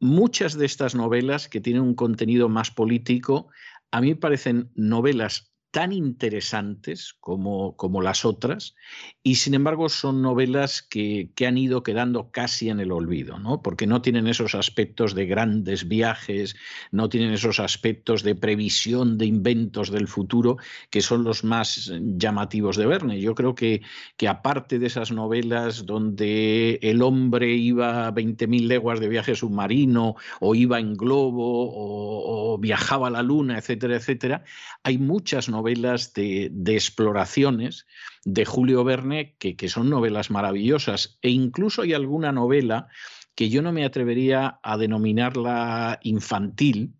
[0.00, 3.50] Muchas de estas novelas que tienen un contenido más político,
[3.90, 8.74] a mí parecen novelas tan interesantes como, como, las otras
[9.22, 13.60] y sin embargo son novelas que, que, han ido quedando casi en el olvido, ¿no?
[13.60, 16.56] porque no tienen esos aspectos de grandes viajes,
[16.90, 20.56] no tienen esos aspectos de previsión de inventos del futuro
[20.88, 23.20] que son los más llamativos de Verne.
[23.20, 23.82] Yo creo que,
[24.16, 30.16] que aparte de esas novelas donde el hombre iba a 20.000 leguas de viaje submarino
[30.40, 34.44] o iba en globo o, o viajaba a la luna, etcétera, etcétera,
[34.82, 37.86] hay muchas novelas novelas de, exploraciones
[38.24, 42.86] de Julio Verne, que, que son novelas maravillosas, e incluso hay alguna novela
[43.34, 46.94] que yo no me atrevería a denominarla infantil,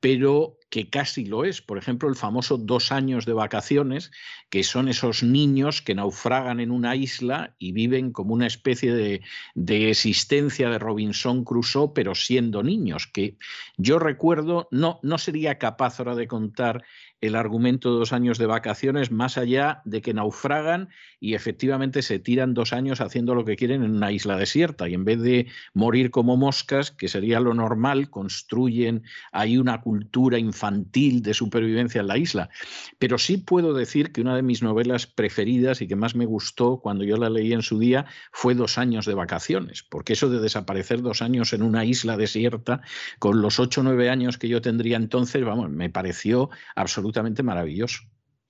[0.00, 1.60] pero que casi lo es.
[1.60, 4.10] Por ejemplo, el famoso dos años de vacaciones,
[4.48, 9.20] que son esos niños que naufragan en una isla y viven como una especie de,
[9.54, 13.36] de existencia de Robinson Crusoe, pero siendo niños, que
[13.76, 16.82] yo recuerdo, no, no sería capaz ahora de contar
[17.22, 22.18] el argumento de dos años de vacaciones, más allá de que naufragan y efectivamente se
[22.18, 25.46] tiran dos años haciendo lo que quieren en una isla desierta y en vez de
[25.72, 29.02] morir como moscas, que sería lo normal, construyen
[29.32, 32.50] ahí una cultura infantil de supervivencia en la isla.
[32.98, 36.80] Pero sí puedo decir que una de mis novelas preferidas y que más me gustó
[36.80, 40.38] cuando yo la leí en su día fue Dos años de vacaciones, porque eso de
[40.38, 42.82] desaparecer dos años en una isla desierta,
[43.18, 47.11] con los ocho o nueve años que yo tendría entonces, vamos, me pareció absolutamente
[47.42, 48.02] maravilloso.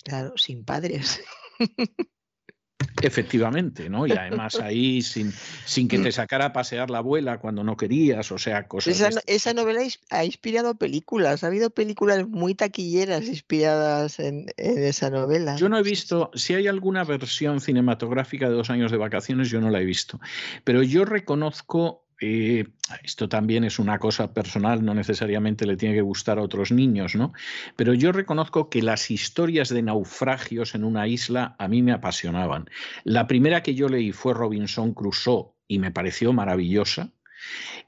[0.05, 1.21] Claro, sin padres.
[3.01, 4.07] Efectivamente, ¿no?
[4.07, 5.33] Y además ahí sin,
[5.65, 9.01] sin que te sacara a pasear la abuela cuando no querías, o sea, cosas.
[9.01, 15.11] Esa, esa novela ha inspirado películas, ha habido películas muy taquilleras inspiradas en, en, esa
[15.11, 15.57] novela.
[15.57, 19.61] Yo no he visto, si hay alguna versión cinematográfica de dos años de vacaciones, yo
[19.61, 20.21] no la he visto,
[20.65, 22.67] pero yo reconozco eh,
[23.02, 27.17] esto también es una cosa personal, no necesariamente le tiene que gustar a otros niños,
[27.17, 27.33] ¿no?
[27.75, 32.70] Pero yo reconozco que las historias de naufragios en una isla a mí me apasionaban.
[33.02, 37.10] La primera que yo leí fue Robinson Crusoe y me pareció maravillosa.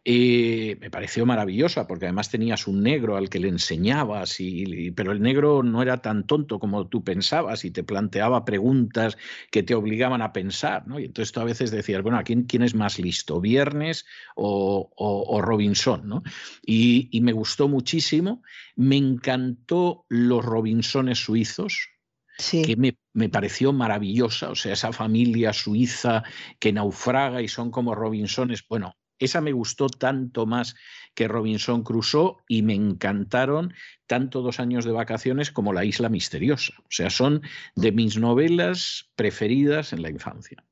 [0.05, 5.12] Eh, me pareció maravillosa porque además tenías un negro al que le enseñabas, y, pero
[5.12, 9.16] el negro no era tan tonto como tú pensabas y te planteaba preguntas
[9.50, 10.86] que te obligaban a pensar.
[10.86, 10.99] ¿no?
[10.99, 14.05] Y entonces tú a veces decías, bueno, ¿quién, quién es más listo, Viernes
[14.36, 16.07] o, o, o Robinson?
[16.07, 16.23] ¿no?
[16.65, 18.42] Y, y me gustó muchísimo.
[18.76, 21.89] Me encantó los Robinsones suizos,
[22.36, 22.62] Sí.
[22.62, 26.24] que me, me, pareció maravillosa, o sea, esa familia suiza
[26.58, 30.75] que naufraga y son como Robinsones, bueno, esa me gustó tanto más
[31.15, 33.73] que Robinson Crusoe y me encantaron
[34.07, 36.75] tanto Dos años de vacaciones como La isla misteriosa.
[36.81, 37.43] O sea, son
[37.75, 40.62] de mis novelas preferidas en la infancia.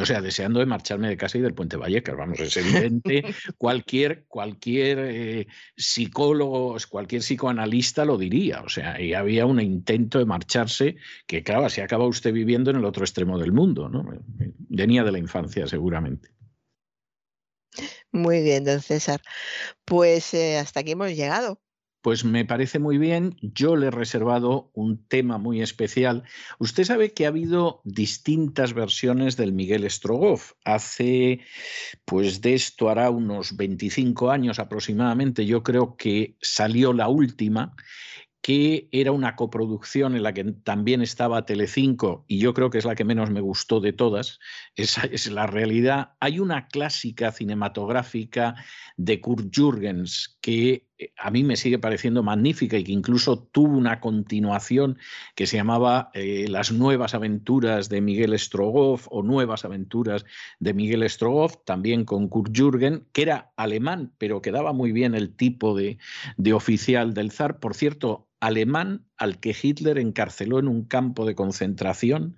[0.00, 3.22] O sea, deseando de marcharme de casa y del Puente Vallecas, vamos, es evidente,
[3.58, 10.24] cualquier, cualquier eh, psicólogo, cualquier psicoanalista lo diría, o sea, y había un intento de
[10.24, 14.02] marcharse que, claro, se acaba usted viviendo en el otro extremo del mundo, ¿no?
[14.70, 16.30] Venía de la infancia, seguramente.
[18.12, 19.22] Muy bien, don César.
[19.84, 21.60] Pues eh, hasta aquí hemos llegado.
[22.02, 23.36] Pues me parece muy bien.
[23.40, 26.24] Yo le he reservado un tema muy especial.
[26.58, 30.52] Usted sabe que ha habido distintas versiones del Miguel Strogoff.
[30.64, 31.40] Hace,
[32.04, 37.76] pues de esto hará unos 25 años aproximadamente, yo creo que salió la última
[38.42, 42.84] que era una coproducción en la que también estaba Telecinco y yo creo que es
[42.84, 44.40] la que menos me gustó de todas,
[44.74, 46.14] esa es la realidad.
[46.18, 48.56] Hay una clásica cinematográfica
[48.96, 54.00] de Kurt Jürgens que a mí me sigue pareciendo magnífica y que incluso tuvo una
[54.00, 54.98] continuación
[55.34, 60.24] que se llamaba eh, Las nuevas aventuras de Miguel Strogoff o Nuevas aventuras
[60.60, 65.14] de Miguel Strogoff, también con Kurt Jürgen, que era alemán, pero que daba muy bien
[65.14, 65.98] el tipo de
[66.52, 67.58] oficial del zar.
[67.58, 72.36] Por cierto, alemán al que Hitler encarceló en un campo de concentración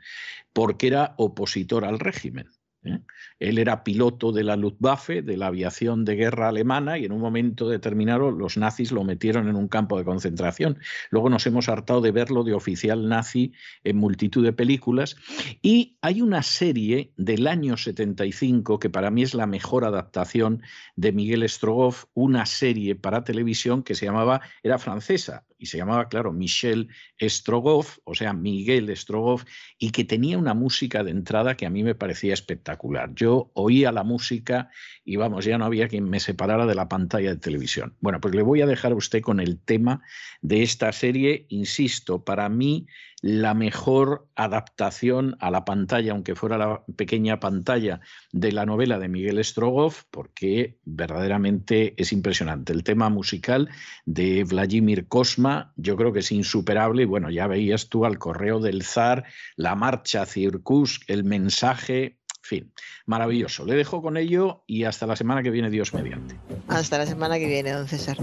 [0.52, 2.48] porque era opositor al régimen.
[2.84, 3.00] ¿Eh?
[3.38, 7.20] Él era piloto de la Luftwaffe, de la aviación de guerra alemana, y en un
[7.20, 10.78] momento determinado los nazis lo metieron en un campo de concentración.
[11.10, 15.16] Luego nos hemos hartado de verlo de oficial nazi en multitud de películas.
[15.62, 20.62] Y hay una serie del año 75 que para mí es la mejor adaptación
[20.96, 26.10] de Miguel Strogoff, una serie para televisión que se llamaba, era francesa, y se llamaba,
[26.10, 29.44] claro, Michel Strogoff, o sea, Miguel Strogoff,
[29.78, 33.14] y que tenía una música de entrada que a mí me parecía espectacular.
[33.14, 34.68] Yo oía la música
[35.06, 37.96] y vamos, ya no había quien me separara de la pantalla de televisión.
[38.00, 40.02] Bueno, pues le voy a dejar a usted con el tema
[40.42, 42.86] de esta serie, insisto, para mí
[43.24, 48.00] la mejor adaptación a la pantalla, aunque fuera la pequeña pantalla
[48.32, 52.74] de la novela de Miguel Strogoff, porque verdaderamente es impresionante.
[52.74, 53.70] El tema musical
[54.04, 58.60] de Vladimir Kosma yo creo que es insuperable y bueno, ya veías tú al correo
[58.60, 59.24] del zar,
[59.56, 62.72] la marcha Circus, el mensaje, en fin,
[63.06, 63.64] maravilloso.
[63.64, 66.36] Le dejo con ello y hasta la semana que viene, Dios mediante.
[66.68, 68.18] Hasta la semana que viene, don César.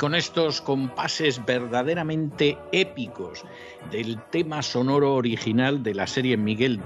[0.00, 3.44] Con estos compases verdaderamente épicos
[3.90, 6.80] del tema sonoro original de la serie Miguel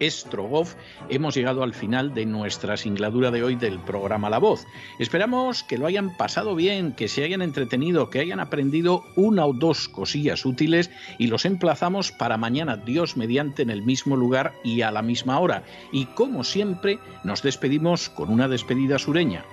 [0.00, 0.76] Strogoff,
[1.08, 4.64] hemos llegado al final de nuestra singladura de hoy del programa La Voz.
[5.00, 9.52] Esperamos que lo hayan pasado bien, que se hayan entretenido, que hayan aprendido una o
[9.52, 14.82] dos cosillas útiles y los emplazamos para mañana, Dios mediante, en el mismo lugar y
[14.82, 15.64] a la misma hora.
[15.90, 19.44] Y como siempre, nos despedimos con una despedida sureña.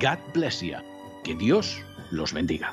[0.00, 0.74] God bless you.
[1.22, 1.80] Que Dios
[2.14, 2.72] los bendiga.